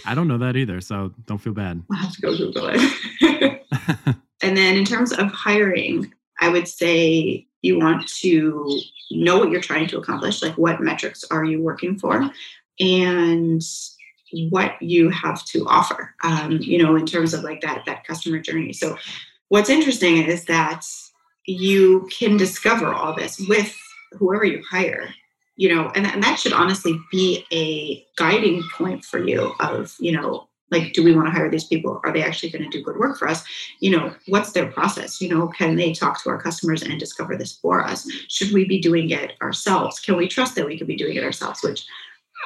I 0.06 0.16
don't 0.16 0.28
know 0.28 0.40
that 0.40 0.56
either, 0.56 0.82
so 0.82 1.14
don't 1.26 1.38
feel 1.38 1.54
bad. 1.54 1.84
I'll 1.92 1.98
have 1.98 2.14
to 2.14 2.22
go 2.22 2.36
Google 2.36 2.72
it. 2.74 3.62
And 4.42 4.56
then 4.56 4.76
in 4.76 4.86
terms 4.86 5.12
of 5.12 5.32
hiring, 5.32 6.14
I 6.40 6.50
would 6.50 6.68
say 6.68 7.48
you 7.62 7.80
want 7.80 8.08
to 8.20 8.80
know 9.12 9.40
what 9.40 9.50
you're 9.50 9.62
trying 9.62 9.88
to 9.88 9.98
accomplish, 9.98 10.42
like 10.44 10.58
what 10.58 10.82
metrics 10.82 11.24
are 11.32 11.44
you 11.44 11.62
working 11.62 11.98
for, 11.98 12.30
and 12.80 13.64
what 14.50 14.82
you 14.82 15.10
have 15.10 15.44
to 15.46 15.66
offer. 15.68 16.14
Um, 16.24 16.60
you 16.62 16.82
know, 16.82 16.96
in 16.96 17.06
terms 17.06 17.34
of 17.34 17.44
like 17.44 17.62
that 17.62 17.84
that 17.86 18.06
customer 18.06 18.40
journey. 18.40 18.74
So, 18.74 18.98
what's 19.50 19.70
interesting 19.70 20.18
is 20.18 20.46
that 20.46 20.86
you 21.46 22.10
can 22.18 22.38
discover 22.38 22.94
all 22.94 23.16
this 23.16 23.40
with 23.48 23.76
whoever 24.14 24.46
you 24.46 24.64
hire 24.70 25.10
you 25.58 25.74
know 25.74 25.92
and, 25.94 26.08
and 26.08 26.24
that 26.24 26.40
should 26.40 26.54
honestly 26.54 26.98
be 27.12 27.46
a 27.52 28.04
guiding 28.18 28.64
point 28.76 29.04
for 29.04 29.20
you 29.20 29.54
of 29.60 29.94
you 30.00 30.12
know 30.12 30.48
like 30.72 30.94
do 30.94 31.04
we 31.04 31.16
want 31.16 31.28
to 31.28 31.32
hire 31.32 31.50
these 31.50 31.66
people? 31.66 32.02
Are 32.04 32.12
they 32.12 32.24
actually 32.24 32.50
going 32.50 32.64
to 32.64 32.70
do 32.70 32.84
good 32.84 32.98
work 32.98 33.18
for 33.18 33.28
us? 33.28 33.44
You 33.80 33.92
know 33.92 34.14
what's 34.28 34.52
their 34.52 34.72
process? 34.72 35.22
You 35.22 35.30
know 35.30 35.48
can 35.48 35.76
they 35.76 35.94
talk 35.94 36.22
to 36.24 36.30
our 36.30 36.42
customers 36.42 36.82
and 36.82 37.00
discover 37.00 37.38
this 37.38 37.54
for 37.54 37.84
us? 37.84 38.10
Should 38.28 38.52
we 38.52 38.66
be 38.66 38.80
doing 38.80 39.10
it 39.10 39.34
ourselves? 39.42 40.00
Can 40.00 40.18
we 40.18 40.28
trust 40.28 40.56
that 40.56 40.66
we 40.66 40.78
could 40.78 40.88
be 40.88 40.96
doing 40.96 41.16
it 41.16 41.24
ourselves? 41.24 41.62
Which 41.64 41.86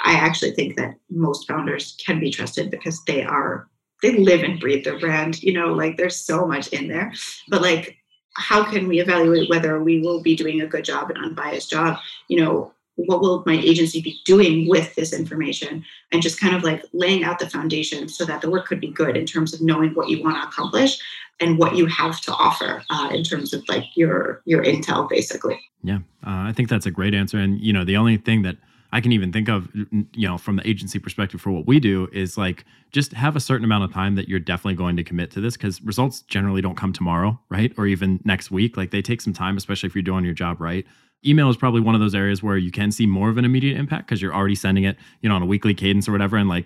i 0.05 0.13
actually 0.13 0.51
think 0.51 0.75
that 0.75 0.95
most 1.09 1.47
founders 1.47 1.97
can 2.05 2.19
be 2.19 2.31
trusted 2.31 2.71
because 2.71 3.03
they 3.05 3.23
are 3.23 3.67
they 4.01 4.17
live 4.17 4.43
and 4.43 4.59
breathe 4.59 4.83
their 4.83 4.99
brand 4.99 5.41
you 5.43 5.53
know 5.53 5.73
like 5.73 5.97
there's 5.97 6.15
so 6.15 6.45
much 6.45 6.67
in 6.69 6.87
there. 6.87 7.13
But 7.47 7.61
like 7.61 7.97
how 8.33 8.63
can 8.63 8.87
we 8.87 8.99
evaluate 8.99 9.49
whether 9.49 9.81
we 9.81 10.01
will 10.01 10.21
be 10.21 10.35
doing 10.35 10.61
a 10.61 10.67
good 10.67 10.85
job 10.85 11.09
an 11.09 11.17
unbiased 11.17 11.69
job? 11.69 11.97
You 12.27 12.41
know 12.41 12.73
what 12.95 13.21
will 13.21 13.43
my 13.45 13.53
agency 13.53 14.01
be 14.01 14.19
doing 14.25 14.67
with 14.67 14.93
this 14.95 15.13
information? 15.13 15.85
And 16.11 16.21
just 16.21 16.39
kind 16.39 16.53
of 16.53 16.63
like 16.63 16.83
laying 16.91 17.23
out 17.23 17.39
the 17.39 17.49
foundation 17.49 18.09
so 18.09 18.25
that 18.25 18.41
the 18.41 18.49
work 18.49 18.65
could 18.65 18.81
be 18.81 18.91
good 18.91 19.15
in 19.15 19.25
terms 19.25 19.53
of 19.53 19.61
knowing 19.61 19.91
what 19.91 20.09
you 20.09 20.21
want 20.21 20.35
to 20.35 20.45
accomplish 20.45 20.99
and 21.39 21.57
what 21.57 21.77
you 21.77 21.85
have 21.85 22.19
to 22.19 22.33
offer 22.33 22.83
uh, 22.89 23.09
in 23.13 23.23
terms 23.23 23.53
of 23.53 23.63
like 23.69 23.85
your 23.95 24.41
your 24.45 24.63
intel 24.63 25.07
basically. 25.09 25.59
Yeah. 25.83 25.99
Uh, 26.25 26.43
i 26.49 26.53
think 26.53 26.69
that's 26.69 26.85
a 26.85 26.91
great 26.91 27.13
answer. 27.13 27.37
And 27.37 27.59
you 27.61 27.73
know 27.73 27.83
the 27.83 27.97
only 27.97 28.17
thing 28.17 28.41
that 28.43 28.57
I 28.91 29.01
can 29.01 29.11
even 29.11 29.31
think 29.31 29.49
of, 29.49 29.69
you 29.73 30.27
know, 30.27 30.37
from 30.37 30.55
the 30.55 30.67
agency 30.67 30.99
perspective 30.99 31.39
for 31.39 31.51
what 31.51 31.67
we 31.67 31.79
do 31.79 32.07
is 32.11 32.37
like 32.37 32.65
just 32.91 33.13
have 33.13 33.35
a 33.35 33.39
certain 33.39 33.63
amount 33.63 33.83
of 33.83 33.93
time 33.93 34.15
that 34.15 34.27
you're 34.27 34.39
definitely 34.39 34.75
going 34.75 34.97
to 34.97 35.03
commit 35.03 35.29
to 35.31 35.41
this 35.41 35.55
because 35.55 35.81
results 35.83 36.21
generally 36.23 36.61
don't 36.61 36.75
come 36.75 36.91
tomorrow, 36.91 37.39
right? 37.49 37.71
Or 37.77 37.85
even 37.85 38.19
next 38.23 38.49
week. 38.49 38.77
Like 38.77 38.91
they 38.91 39.01
take 39.01 39.21
some 39.21 39.33
time, 39.33 39.57
especially 39.57 39.87
if 39.87 39.95
you're 39.95 40.01
doing 40.01 40.25
your 40.25 40.33
job 40.33 40.59
right 40.59 40.85
email 41.25 41.49
is 41.49 41.57
probably 41.57 41.81
one 41.81 41.95
of 41.95 42.01
those 42.01 42.15
areas 42.15 42.41
where 42.41 42.57
you 42.57 42.71
can 42.71 42.91
see 42.91 43.05
more 43.05 43.29
of 43.29 43.37
an 43.37 43.45
immediate 43.45 43.77
impact 43.77 44.07
because 44.07 44.21
you're 44.21 44.33
already 44.33 44.55
sending 44.55 44.85
it, 44.85 44.97
you 45.21 45.29
know, 45.29 45.35
on 45.35 45.41
a 45.41 45.45
weekly 45.45 45.73
cadence 45.73 46.07
or 46.07 46.11
whatever. 46.11 46.37
And 46.37 46.47
like 46.47 46.65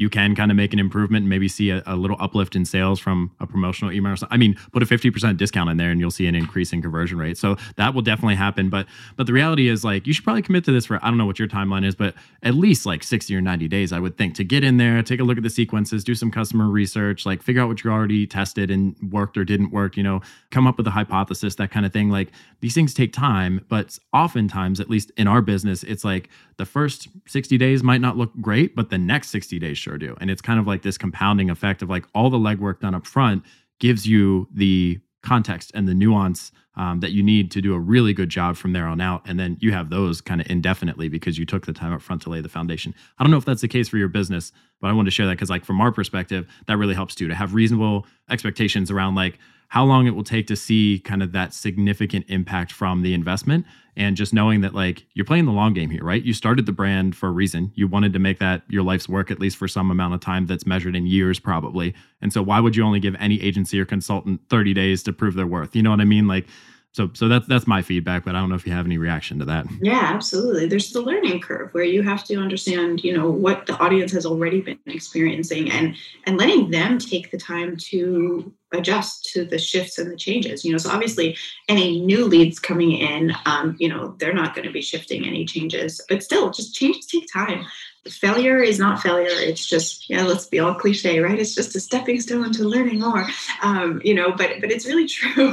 you 0.00 0.08
can 0.08 0.34
kind 0.34 0.50
of 0.50 0.56
make 0.56 0.72
an 0.72 0.78
improvement 0.78 1.24
and 1.24 1.28
maybe 1.28 1.46
see 1.46 1.68
a, 1.68 1.82
a, 1.84 1.94
little 1.94 2.16
uplift 2.20 2.56
in 2.56 2.64
sales 2.64 2.98
from 2.98 3.30
a 3.38 3.46
promotional 3.46 3.92
email. 3.92 4.14
I 4.30 4.38
mean, 4.38 4.56
put 4.72 4.82
a 4.82 4.86
50% 4.86 5.36
discount 5.36 5.68
in 5.68 5.76
there 5.76 5.90
and 5.90 6.00
you'll 6.00 6.10
see 6.10 6.26
an 6.26 6.34
increase 6.34 6.72
in 6.72 6.80
conversion 6.80 7.18
rate. 7.18 7.36
So 7.36 7.58
that 7.76 7.92
will 7.92 8.00
definitely 8.00 8.36
happen. 8.36 8.70
But 8.70 8.86
but 9.16 9.26
the 9.26 9.34
reality 9.34 9.68
is 9.68 9.84
like 9.84 10.06
you 10.06 10.14
should 10.14 10.24
probably 10.24 10.40
commit 10.40 10.64
to 10.64 10.72
this 10.72 10.86
for 10.86 10.96
I 11.04 11.08
don't 11.08 11.18
know 11.18 11.26
what 11.26 11.38
your 11.38 11.48
timeline 11.48 11.84
is, 11.84 11.94
but 11.94 12.14
at 12.42 12.54
least 12.54 12.86
like 12.86 13.02
60 13.02 13.36
or 13.36 13.42
90 13.42 13.68
days, 13.68 13.92
I 13.92 13.98
would 13.98 14.16
think, 14.16 14.36
to 14.36 14.44
get 14.44 14.64
in 14.64 14.78
there, 14.78 15.02
take 15.02 15.20
a 15.20 15.22
look 15.22 15.36
at 15.36 15.42
the 15.42 15.50
sequences, 15.50 16.02
do 16.02 16.14
some 16.14 16.30
customer 16.30 16.70
research, 16.70 17.26
like 17.26 17.42
figure 17.42 17.60
out 17.60 17.68
what 17.68 17.84
you 17.84 17.90
already 17.90 18.26
tested 18.26 18.70
and 18.70 18.96
worked 19.12 19.36
or 19.36 19.44
didn't 19.44 19.70
work, 19.70 19.98
you 19.98 20.02
know, 20.02 20.22
come 20.50 20.66
up 20.66 20.78
with 20.78 20.86
a 20.86 20.92
hypothesis, 20.92 21.56
that 21.56 21.70
kind 21.70 21.84
of 21.84 21.92
thing. 21.92 22.08
Like 22.08 22.30
these 22.60 22.74
things 22.74 22.94
take 22.94 23.12
time, 23.12 23.66
but 23.68 23.98
oftentimes, 24.14 24.80
at 24.80 24.88
least 24.88 25.12
in 25.18 25.28
our 25.28 25.42
business, 25.42 25.82
it's 25.82 26.04
like 26.04 26.30
the 26.60 26.66
first 26.66 27.08
60 27.26 27.56
days 27.56 27.82
might 27.82 28.02
not 28.02 28.18
look 28.18 28.30
great, 28.38 28.76
but 28.76 28.90
the 28.90 28.98
next 28.98 29.30
60 29.30 29.58
days 29.58 29.78
sure 29.78 29.96
do. 29.96 30.14
And 30.20 30.30
it's 30.30 30.42
kind 30.42 30.60
of 30.60 30.66
like 30.66 30.82
this 30.82 30.98
compounding 30.98 31.48
effect 31.48 31.80
of 31.80 31.88
like 31.88 32.04
all 32.14 32.28
the 32.28 32.36
legwork 32.36 32.80
done 32.80 32.94
up 32.94 33.06
front 33.06 33.44
gives 33.78 34.06
you 34.06 34.46
the 34.52 35.00
context 35.22 35.72
and 35.74 35.88
the 35.88 35.94
nuance 35.94 36.52
um, 36.76 37.00
that 37.00 37.12
you 37.12 37.22
need 37.22 37.50
to 37.52 37.62
do 37.62 37.72
a 37.72 37.78
really 37.78 38.12
good 38.12 38.28
job 38.28 38.58
from 38.58 38.74
there 38.74 38.86
on 38.86 39.00
out. 39.00 39.22
And 39.24 39.40
then 39.40 39.56
you 39.58 39.72
have 39.72 39.88
those 39.88 40.20
kind 40.20 40.38
of 40.42 40.50
indefinitely 40.50 41.08
because 41.08 41.38
you 41.38 41.46
took 41.46 41.64
the 41.64 41.72
time 41.72 41.94
up 41.94 42.02
front 42.02 42.20
to 42.22 42.30
lay 42.30 42.42
the 42.42 42.50
foundation. 42.50 42.94
I 43.18 43.24
don't 43.24 43.30
know 43.30 43.38
if 43.38 43.46
that's 43.46 43.62
the 43.62 43.68
case 43.68 43.88
for 43.88 43.96
your 43.96 44.08
business, 44.08 44.52
but 44.82 44.88
I 44.88 44.92
wanted 44.92 45.06
to 45.06 45.12
share 45.12 45.26
that 45.28 45.36
because, 45.36 45.48
like, 45.48 45.64
from 45.64 45.80
our 45.80 45.90
perspective, 45.90 46.46
that 46.66 46.76
really 46.76 46.94
helps 46.94 47.14
too 47.14 47.26
to 47.26 47.34
have 47.34 47.54
reasonable 47.54 48.06
expectations 48.28 48.90
around 48.90 49.14
like 49.14 49.38
how 49.70 49.84
long 49.84 50.06
it 50.06 50.16
will 50.16 50.24
take 50.24 50.48
to 50.48 50.56
see 50.56 51.00
kind 51.04 51.22
of 51.22 51.30
that 51.30 51.54
significant 51.54 52.24
impact 52.28 52.72
from 52.72 53.02
the 53.02 53.14
investment. 53.14 53.64
And 53.96 54.16
just 54.16 54.34
knowing 54.34 54.62
that 54.62 54.74
like 54.74 55.06
you're 55.14 55.24
playing 55.24 55.46
the 55.46 55.52
long 55.52 55.74
game 55.74 55.90
here 55.90 56.02
right? 56.02 56.22
You 56.22 56.32
started 56.32 56.66
the 56.66 56.72
brand 56.72 57.14
for 57.14 57.28
a 57.28 57.32
reason. 57.32 57.70
You 57.74 57.86
wanted 57.86 58.12
to 58.14 58.18
make 58.18 58.40
that 58.40 58.62
your 58.68 58.82
life's 58.82 59.08
work 59.08 59.30
at 59.30 59.38
least 59.38 59.56
for 59.56 59.68
some 59.68 59.90
amount 59.90 60.14
of 60.14 60.20
time 60.20 60.46
that's 60.46 60.66
measured 60.66 60.96
in 60.96 61.06
years 61.06 61.38
probably. 61.38 61.94
And 62.20 62.32
so 62.32 62.42
why 62.42 62.58
would 62.58 62.74
you 62.74 62.82
only 62.82 62.98
give 62.98 63.14
any 63.20 63.40
agency 63.40 63.78
or 63.78 63.84
consultant 63.84 64.40
30 64.48 64.74
days 64.74 65.04
to 65.04 65.12
prove 65.12 65.34
their 65.34 65.46
worth? 65.46 65.76
You 65.76 65.82
know 65.82 65.90
what 65.90 66.00
i 66.00 66.04
mean? 66.04 66.26
Like 66.26 66.48
so 66.92 67.10
so 67.14 67.28
that's 67.28 67.46
that's 67.46 67.66
my 67.66 67.82
feedback 67.82 68.24
but 68.24 68.34
i 68.34 68.40
don't 68.40 68.48
know 68.48 68.54
if 68.54 68.66
you 68.66 68.72
have 68.72 68.86
any 68.86 68.98
reaction 68.98 69.38
to 69.38 69.44
that. 69.44 69.66
Yeah 69.80 70.10
absolutely. 70.20 70.66
There's 70.66 70.92
the 70.92 71.00
learning 71.00 71.40
curve 71.40 71.72
where 71.72 71.84
you 71.84 72.02
have 72.02 72.24
to 72.24 72.36
understand 72.36 73.02
you 73.04 73.16
know 73.16 73.30
what 73.30 73.66
the 73.66 73.76
audience 73.78 74.12
has 74.12 74.26
already 74.26 74.60
been 74.60 74.78
experiencing 74.86 75.70
and 75.70 75.96
and 76.26 76.36
letting 76.36 76.70
them 76.70 76.98
take 76.98 77.30
the 77.30 77.38
time 77.38 77.76
to 77.90 78.52
adjust 78.72 79.24
to 79.32 79.44
the 79.44 79.58
shifts 79.58 79.98
and 79.98 80.10
the 80.10 80.16
changes 80.16 80.64
you 80.64 80.72
know. 80.72 80.78
So 80.78 80.90
obviously 80.90 81.36
any 81.68 82.00
new 82.00 82.24
leads 82.26 82.58
coming 82.58 82.92
in 82.92 83.32
um, 83.46 83.76
you 83.78 83.88
know 83.88 84.14
they're 84.18 84.34
not 84.34 84.54
going 84.54 84.66
to 84.66 84.72
be 84.72 84.82
shifting 84.82 85.26
any 85.26 85.44
changes 85.44 86.00
but 86.08 86.22
still 86.22 86.50
just 86.50 86.74
changes 86.74 87.06
take 87.06 87.26
time 87.32 87.64
failure 88.08 88.58
is 88.58 88.78
not 88.78 89.00
failure. 89.02 89.28
It's 89.30 89.66
just 89.66 90.08
yeah 90.08 90.24
let's 90.24 90.46
be 90.46 90.58
all 90.58 90.74
cliche 90.74 91.20
right? 91.20 91.38
It's 91.38 91.54
just 91.54 91.76
a 91.76 91.80
stepping 91.80 92.20
stone 92.20 92.52
to 92.52 92.64
learning 92.64 93.00
more. 93.00 93.26
Um, 93.62 94.00
you 94.04 94.14
know 94.14 94.32
but 94.32 94.60
but 94.60 94.70
it's 94.70 94.86
really 94.86 95.06
true. 95.08 95.52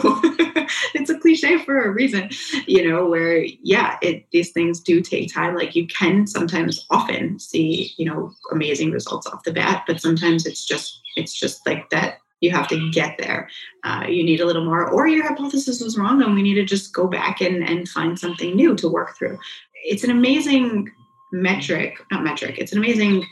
It's 0.93 1.09
a 1.09 1.19
cliche 1.19 1.63
for 1.63 1.81
a 1.81 1.91
reason 1.91 2.29
you 2.67 2.87
know 2.87 3.05
where 3.05 3.43
yeah 3.43 3.97
it 4.01 4.25
these 4.31 4.51
things 4.51 4.79
do 4.79 5.01
take 5.01 5.33
time. 5.33 5.55
Like 5.55 5.75
you 5.75 5.87
can 5.87 6.27
sometimes 6.27 6.85
often 6.89 7.39
see 7.39 7.93
you 7.97 8.05
know 8.05 8.33
amazing 8.51 8.91
results 8.91 9.27
off 9.27 9.43
the 9.43 9.53
bat 9.53 9.83
but 9.87 10.01
sometimes 10.01 10.45
it's 10.45 10.65
just 10.65 11.01
it's 11.15 11.33
just 11.33 11.65
like 11.65 11.89
that 11.89 12.19
you 12.39 12.51
have 12.51 12.67
to 12.67 12.91
get 12.91 13.17
there. 13.17 13.49
Uh, 13.83 14.05
you 14.07 14.23
need 14.23 14.39
a 14.39 14.45
little 14.45 14.63
more 14.63 14.89
or 14.89 15.07
your 15.07 15.27
hypothesis 15.27 15.81
was 15.81 15.97
wrong 15.97 16.21
and 16.21 16.35
we 16.35 16.43
need 16.43 16.55
to 16.55 16.63
just 16.63 16.93
go 16.93 17.07
back 17.07 17.41
and 17.41 17.63
and 17.63 17.89
find 17.89 18.19
something 18.19 18.55
new 18.55 18.75
to 18.75 18.87
work 18.87 19.17
through. 19.17 19.37
It's 19.83 20.03
an 20.03 20.11
amazing 20.11 20.91
metric, 21.31 21.99
not 22.11 22.23
metric, 22.23 22.57
it's 22.57 22.71
an 22.71 22.77
amazing 22.77 23.25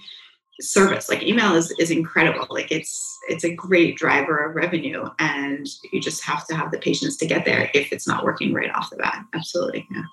service. 0.62 1.10
Like 1.10 1.24
email 1.24 1.56
is 1.56 1.72
is 1.80 1.91
incredible. 1.91 2.48
Like 2.50 2.72
it's 2.72 3.18
it's 3.28 3.43
a 3.43 3.54
great 3.54 3.98
driver 3.98 4.38
of 4.46 4.56
revenue 4.56 5.10
and 5.20 5.68
you 5.91 6.02
just 6.02 6.24
have 6.24 6.48
to 6.48 6.56
have 6.56 6.72
the 6.72 6.78
patience 6.78 7.18
to 7.18 7.26
get 7.26 7.46
there 7.46 7.70
if 7.74 7.91
it's 7.91 8.08
not 8.08 8.24
working 8.24 8.54
right 8.54 8.74
off 8.74 8.89
the 8.89 8.98
bat. 8.98 9.26
Absolutely. 9.34 9.88
Yeah. 9.91 10.04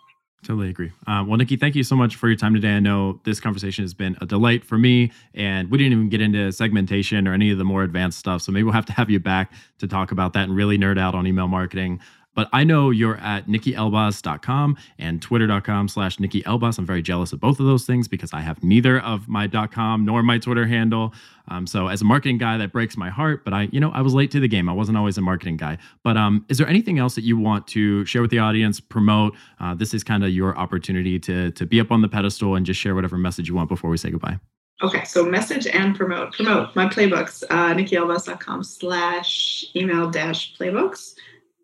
Totally 0.42 0.70
agree. 0.70 0.90
Uh, 1.06 1.24
well, 1.24 1.36
Nikki, 1.36 1.56
thank 1.56 1.76
you 1.76 1.84
so 1.84 1.94
much 1.94 2.16
for 2.16 2.26
your 2.26 2.36
time 2.36 2.52
today. 2.52 2.72
I 2.72 2.80
know 2.80 3.20
this 3.22 3.38
conversation 3.38 3.84
has 3.84 3.94
been 3.94 4.16
a 4.20 4.26
delight 4.26 4.64
for 4.64 4.76
me, 4.76 5.12
and 5.34 5.70
we 5.70 5.78
didn't 5.78 5.92
even 5.92 6.08
get 6.08 6.20
into 6.20 6.50
segmentation 6.50 7.28
or 7.28 7.32
any 7.32 7.52
of 7.52 7.58
the 7.58 7.64
more 7.64 7.84
advanced 7.84 8.18
stuff. 8.18 8.42
So 8.42 8.50
maybe 8.50 8.64
we'll 8.64 8.72
have 8.72 8.86
to 8.86 8.92
have 8.92 9.08
you 9.08 9.20
back 9.20 9.52
to 9.78 9.86
talk 9.86 10.10
about 10.10 10.32
that 10.32 10.48
and 10.48 10.56
really 10.56 10.76
nerd 10.76 10.98
out 10.98 11.14
on 11.14 11.28
email 11.28 11.46
marketing. 11.46 12.00
But 12.34 12.48
I 12.52 12.64
know 12.64 12.90
you're 12.90 13.18
at 13.18 13.46
nikkielbaz.com 13.46 14.76
and 14.98 15.20
twitter.com 15.20 15.88
slash 15.88 16.16
nikkielbaz. 16.16 16.78
I'm 16.78 16.86
very 16.86 17.02
jealous 17.02 17.32
of 17.32 17.40
both 17.40 17.60
of 17.60 17.66
those 17.66 17.84
things 17.84 18.08
because 18.08 18.32
I 18.32 18.40
have 18.40 18.62
neither 18.62 19.00
of 19.00 19.28
my 19.28 19.48
.com 19.68 20.04
nor 20.04 20.22
my 20.22 20.38
Twitter 20.38 20.66
handle. 20.66 21.12
Um, 21.48 21.66
so 21.66 21.88
as 21.88 22.00
a 22.00 22.04
marketing 22.04 22.38
guy, 22.38 22.56
that 22.56 22.72
breaks 22.72 22.96
my 22.96 23.10
heart. 23.10 23.44
But 23.44 23.52
I, 23.52 23.68
you 23.72 23.80
know, 23.80 23.90
I 23.90 24.00
was 24.00 24.14
late 24.14 24.30
to 24.30 24.40
the 24.40 24.48
game. 24.48 24.68
I 24.68 24.72
wasn't 24.72 24.96
always 24.96 25.18
a 25.18 25.20
marketing 25.20 25.56
guy. 25.56 25.76
But 26.02 26.16
um, 26.16 26.46
is 26.48 26.58
there 26.58 26.68
anything 26.68 26.98
else 26.98 27.14
that 27.16 27.24
you 27.24 27.36
want 27.36 27.66
to 27.68 28.04
share 28.06 28.22
with 28.22 28.30
the 28.30 28.38
audience, 28.38 28.80
promote? 28.80 29.34
Uh, 29.60 29.74
this 29.74 29.92
is 29.92 30.02
kind 30.02 30.24
of 30.24 30.30
your 30.30 30.56
opportunity 30.56 31.18
to 31.20 31.50
to 31.50 31.66
be 31.66 31.80
up 31.80 31.90
on 31.90 32.00
the 32.00 32.08
pedestal 32.08 32.54
and 32.54 32.64
just 32.64 32.80
share 32.80 32.94
whatever 32.94 33.18
message 33.18 33.48
you 33.48 33.54
want 33.54 33.68
before 33.68 33.90
we 33.90 33.96
say 33.96 34.10
goodbye. 34.10 34.38
Okay, 34.82 35.04
so 35.04 35.24
message 35.24 35.68
and 35.68 35.94
promote. 35.94 36.32
Promote 36.32 36.74
my 36.74 36.86
playbooks, 36.86 37.44
uh, 37.50 37.72
nikkielbaz.com 37.72 38.64
slash 38.64 39.64
email 39.76 40.10
dash 40.10 40.56
playbooks. 40.58 41.14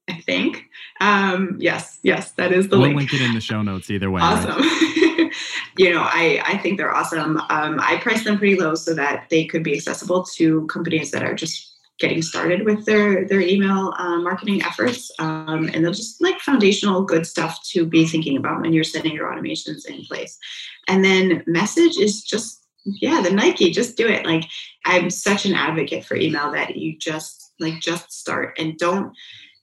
I 0.08 0.20
think. 0.20 0.64
Um, 1.00 1.56
yes, 1.60 1.98
yes, 2.02 2.32
that 2.32 2.52
is 2.52 2.68
the 2.68 2.78
we'll 2.78 2.88
link. 2.88 2.96
link 2.96 3.14
it 3.14 3.20
in 3.20 3.34
the 3.34 3.40
show 3.40 3.62
notes 3.62 3.90
either 3.90 4.10
way. 4.10 4.20
Awesome. 4.22 4.60
Right? 4.60 5.30
you 5.76 5.92
know, 5.92 6.02
I, 6.02 6.42
I 6.44 6.58
think 6.58 6.78
they're 6.78 6.94
awesome. 6.94 7.36
Um, 7.48 7.78
I 7.80 7.98
price 8.02 8.24
them 8.24 8.38
pretty 8.38 8.58
low 8.58 8.74
so 8.74 8.94
that 8.94 9.26
they 9.30 9.44
could 9.44 9.62
be 9.62 9.74
accessible 9.74 10.24
to 10.36 10.66
companies 10.66 11.10
that 11.10 11.22
are 11.22 11.34
just 11.34 11.68
getting 11.98 12.22
started 12.22 12.64
with 12.64 12.86
their 12.86 13.26
their 13.26 13.40
email 13.40 13.92
uh, 13.98 14.18
marketing 14.18 14.62
efforts 14.62 15.10
um, 15.18 15.68
and 15.72 15.84
they're 15.84 15.92
just 15.92 16.22
like 16.22 16.38
foundational 16.40 17.02
good 17.02 17.26
stuff 17.26 17.60
to 17.64 17.84
be 17.84 18.06
thinking 18.06 18.36
about 18.36 18.60
when 18.60 18.72
you're 18.72 18.84
setting 18.84 19.12
your 19.12 19.30
automations 19.30 19.84
in 19.86 20.04
place 20.04 20.38
and 20.86 21.04
then 21.04 21.42
message 21.46 21.96
is 21.98 22.22
just 22.22 22.64
yeah 22.84 23.20
the 23.20 23.30
nike 23.30 23.70
just 23.70 23.96
do 23.96 24.06
it 24.06 24.24
like 24.24 24.44
i'm 24.84 25.10
such 25.10 25.44
an 25.44 25.54
advocate 25.54 26.04
for 26.04 26.16
email 26.16 26.52
that 26.52 26.76
you 26.76 26.96
just 26.96 27.52
like 27.58 27.80
just 27.80 28.12
start 28.12 28.56
and 28.58 28.78
don't 28.78 29.12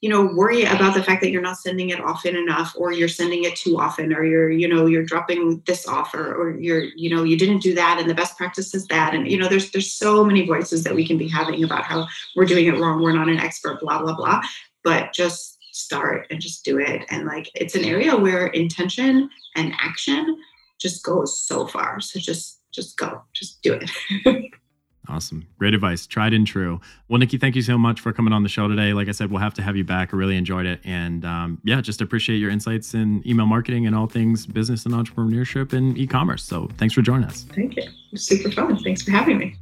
you 0.06 0.12
know 0.12 0.24
worry 0.36 0.66
about 0.66 0.94
the 0.94 1.02
fact 1.02 1.20
that 1.24 1.32
you're 1.32 1.42
not 1.42 1.58
sending 1.58 1.90
it 1.90 2.00
often 2.00 2.36
enough 2.36 2.76
or 2.78 2.92
you're 2.92 3.08
sending 3.08 3.44
it 3.44 3.56
too 3.56 3.80
often 3.80 4.14
or 4.14 4.24
you're 4.24 4.52
you 4.52 4.68
know 4.68 4.86
you're 4.86 5.04
dropping 5.04 5.64
this 5.66 5.88
offer 5.88 6.32
or 6.36 6.52
you're 6.52 6.84
you 6.96 7.10
know 7.10 7.24
you 7.24 7.36
didn't 7.36 7.64
do 7.64 7.74
that 7.74 7.98
and 8.00 8.08
the 8.08 8.14
best 8.14 8.38
practice 8.38 8.76
is 8.76 8.86
that. 8.86 9.16
And 9.16 9.28
you 9.28 9.36
know 9.36 9.48
there's 9.48 9.72
there's 9.72 9.92
so 9.92 10.24
many 10.24 10.46
voices 10.46 10.84
that 10.84 10.94
we 10.94 11.08
can 11.08 11.18
be 11.18 11.28
having 11.28 11.64
about 11.64 11.86
how 11.86 12.06
we're 12.36 12.46
doing 12.46 12.68
it 12.68 12.78
wrong. 12.80 13.02
We're 13.02 13.16
not 13.16 13.30
an 13.30 13.40
expert 13.40 13.80
blah 13.80 14.00
blah 14.00 14.16
blah. 14.16 14.44
But 14.84 15.12
just 15.12 15.58
start 15.72 16.28
and 16.30 16.40
just 16.40 16.64
do 16.64 16.78
it. 16.78 17.04
And 17.10 17.26
like 17.26 17.50
it's 17.56 17.74
an 17.74 17.84
area 17.84 18.16
where 18.16 18.46
intention 18.46 19.28
and 19.56 19.74
action 19.82 20.38
just 20.78 21.04
goes 21.04 21.42
so 21.42 21.66
far. 21.66 22.00
So 22.00 22.20
just 22.20 22.60
just 22.72 22.96
go. 22.96 23.24
Just 23.34 23.60
do 23.64 23.74
it 23.74 24.52
Awesome. 25.08 25.48
Great 25.60 25.74
advice. 25.74 26.06
Tried 26.08 26.34
and 26.34 26.46
true. 26.46 26.80
Well, 27.08 27.20
Nikki, 27.20 27.38
thank 27.38 27.56
you 27.56 27.62
so 27.62 27.78
much 27.78 28.00
for 28.00 28.12
coming 28.14 28.34
on 28.34 28.44
the 28.44 28.50
show 28.50 28.68
today. 28.68 28.94
Like 28.94 29.08
I 29.08 29.12
said, 29.12 29.32
we'll 29.32 29.42
have 29.42 29.54
to 29.56 29.62
have 29.62 29.76
you 29.76 29.84
back. 29.84 30.14
I 30.14 30.18
really 30.18 30.38
enjoyed 30.38 30.66
it. 30.66 30.80
And 30.84 31.26
um, 31.26 31.62
yeah, 31.64 31.82
just 31.82 32.02
appreciate 32.02 32.38
your 32.38 32.50
insights 32.50 32.94
in 32.94 33.22
email 33.28 33.46
marketing 33.46 33.86
and 33.86 33.96
all 33.96 34.08
things 34.08 34.46
business 34.46 34.86
and 34.86 34.94
entrepreneurship 34.94 35.74
and 35.74 35.98
e 35.98 36.08
commerce. 36.08 36.44
So 36.44 36.70
thanks 36.78 36.94
for 36.94 37.02
joining 37.02 37.26
us. 37.26 37.46
Thank 37.54 37.76
you. 37.76 37.84
Super 38.16 38.52
fun. 38.52 38.78
Thanks 38.84 39.02
for 39.04 39.12
having 39.12 39.38
me. 39.38 39.56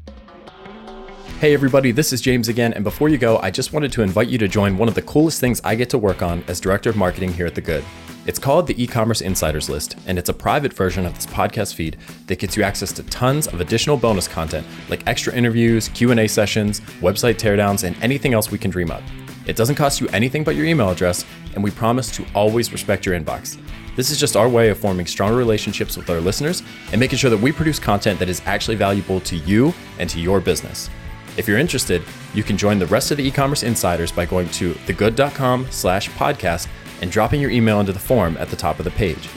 Hey 1.43 1.53
everybody, 1.53 1.91
this 1.91 2.13
is 2.13 2.21
James 2.21 2.47
again, 2.47 2.71
and 2.71 2.85
before 2.85 3.09
you 3.09 3.17
go, 3.17 3.37
I 3.39 3.51
just 3.51 3.73
wanted 3.73 3.91
to 3.91 4.01
invite 4.01 4.29
you 4.29 4.37
to 4.37 4.47
join 4.47 4.77
one 4.77 4.87
of 4.87 4.95
the 4.95 5.01
coolest 5.01 5.41
things 5.41 5.59
I 5.65 5.75
get 5.75 5.89
to 5.89 5.97
work 5.97 6.21
on 6.21 6.41
as 6.47 6.61
Director 6.61 6.89
of 6.89 6.95
Marketing 6.95 7.33
here 7.33 7.45
at 7.45 7.53
The 7.53 7.59
Good. 7.59 7.83
It's 8.25 8.39
called 8.39 8.65
the 8.65 8.81
e-commerce 8.81 9.19
insiders 9.19 9.67
list, 9.67 9.97
and 10.07 10.17
it's 10.17 10.29
a 10.29 10.33
private 10.33 10.71
version 10.71 11.05
of 11.05 11.13
this 11.15 11.25
podcast 11.25 11.75
feed 11.75 11.97
that 12.27 12.39
gets 12.39 12.55
you 12.55 12.63
access 12.63 12.93
to 12.93 13.03
tons 13.03 13.47
of 13.47 13.59
additional 13.59 13.97
bonus 13.97 14.25
content 14.25 14.65
like 14.87 15.05
extra 15.05 15.33
interviews, 15.33 15.89
Q&A 15.89 16.29
sessions, 16.29 16.79
website 17.01 17.35
teardowns, 17.35 17.83
and 17.83 18.01
anything 18.01 18.33
else 18.33 18.49
we 18.49 18.57
can 18.57 18.71
dream 18.71 18.89
up. 18.89 19.03
It 19.45 19.57
doesn't 19.57 19.75
cost 19.75 19.99
you 19.99 20.07
anything 20.13 20.45
but 20.45 20.55
your 20.55 20.65
email 20.65 20.91
address, 20.91 21.25
and 21.55 21.61
we 21.61 21.71
promise 21.71 22.09
to 22.15 22.25
always 22.33 22.71
respect 22.71 23.05
your 23.05 23.19
inbox. 23.19 23.59
This 23.97 24.11
is 24.11 24.17
just 24.17 24.37
our 24.37 24.47
way 24.47 24.69
of 24.69 24.77
forming 24.77 25.07
stronger 25.07 25.35
relationships 25.35 25.97
with 25.97 26.09
our 26.09 26.21
listeners 26.21 26.63
and 26.93 27.01
making 27.01 27.17
sure 27.17 27.29
that 27.29 27.41
we 27.41 27.51
produce 27.51 27.79
content 27.79 28.17
that 28.19 28.29
is 28.29 28.41
actually 28.45 28.77
valuable 28.77 29.19
to 29.19 29.35
you 29.35 29.73
and 29.99 30.09
to 30.09 30.21
your 30.21 30.39
business. 30.39 30.89
If 31.37 31.47
you're 31.47 31.57
interested, 31.57 32.03
you 32.33 32.43
can 32.43 32.57
join 32.57 32.79
the 32.79 32.85
rest 32.87 33.11
of 33.11 33.17
the 33.17 33.27
e-commerce 33.27 33.63
insiders 33.63 34.11
by 34.11 34.25
going 34.25 34.49
to 34.49 34.73
thegood.com 34.85 35.67
slash 35.71 36.09
podcast 36.11 36.67
and 37.01 37.11
dropping 37.11 37.41
your 37.41 37.51
email 37.51 37.79
into 37.79 37.93
the 37.93 37.99
form 37.99 38.37
at 38.37 38.49
the 38.49 38.55
top 38.55 38.79
of 38.79 38.85
the 38.85 38.91
page. 38.91 39.29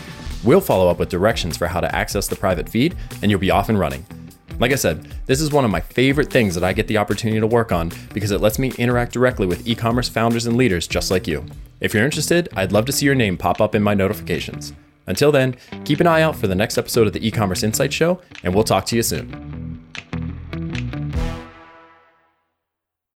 We'll 0.45 0.61
follow 0.61 0.89
up 0.89 0.99
with 0.99 1.09
directions 1.09 1.57
for 1.57 1.67
how 1.67 1.81
to 1.81 1.95
access 1.95 2.29
the 2.29 2.37
private 2.37 2.69
feed, 2.69 2.95
and 3.23 3.31
you'll 3.31 3.41
be 3.41 3.51
off 3.51 3.69
and 3.69 3.79
running. 3.79 4.07
Like 4.59 4.73
I 4.73 4.77
said, 4.77 5.13
this 5.27 5.41
is 5.41 5.53
one 5.53 5.65
of 5.65 5.71
my 5.71 5.81
favorite 5.81 6.31
things 6.31 6.55
that 6.55 6.65
I 6.65 6.73
get 6.73 6.87
the 6.87 6.99
opportunity 6.99 7.41
to 7.41 7.47
work 7.47 7.73
on 7.73 7.91
because 8.15 8.31
it 8.31 8.41
lets 8.41 8.59
me 8.59 8.73
interact 8.79 9.13
directly 9.13 9.47
with 9.47 9.67
e 9.67 9.75
commerce 9.75 10.09
founders 10.09 10.47
and 10.47 10.57
leaders 10.57 10.87
just 10.87 11.11
like 11.11 11.27
you. 11.27 11.45
If 11.81 11.93
you're 11.93 12.05
interested, 12.05 12.49
I'd 12.55 12.73
love 12.73 12.87
to 12.87 12.93
see 12.93 13.05
your 13.05 13.15
name 13.15 13.37
pop 13.37 13.61
up 13.61 13.75
in 13.75 13.83
my 13.83 13.93
notifications. 13.93 14.73
Until 15.07 15.31
then, 15.31 15.57
keep 15.85 16.01
an 16.01 16.07
eye 16.07 16.23
out 16.23 16.37
for 16.37 16.47
the 16.47 16.55
next 16.55 16.79
episode 16.79 17.07
of 17.07 17.13
the 17.13 17.27
e 17.27 17.31
commerce 17.31 17.63
insight 17.63 17.93
show, 17.93 18.21
and 18.43 18.55
we'll 18.55 18.65
talk 18.65 18.87
to 18.87 18.97
you 18.97 19.03
soon. 19.03 19.85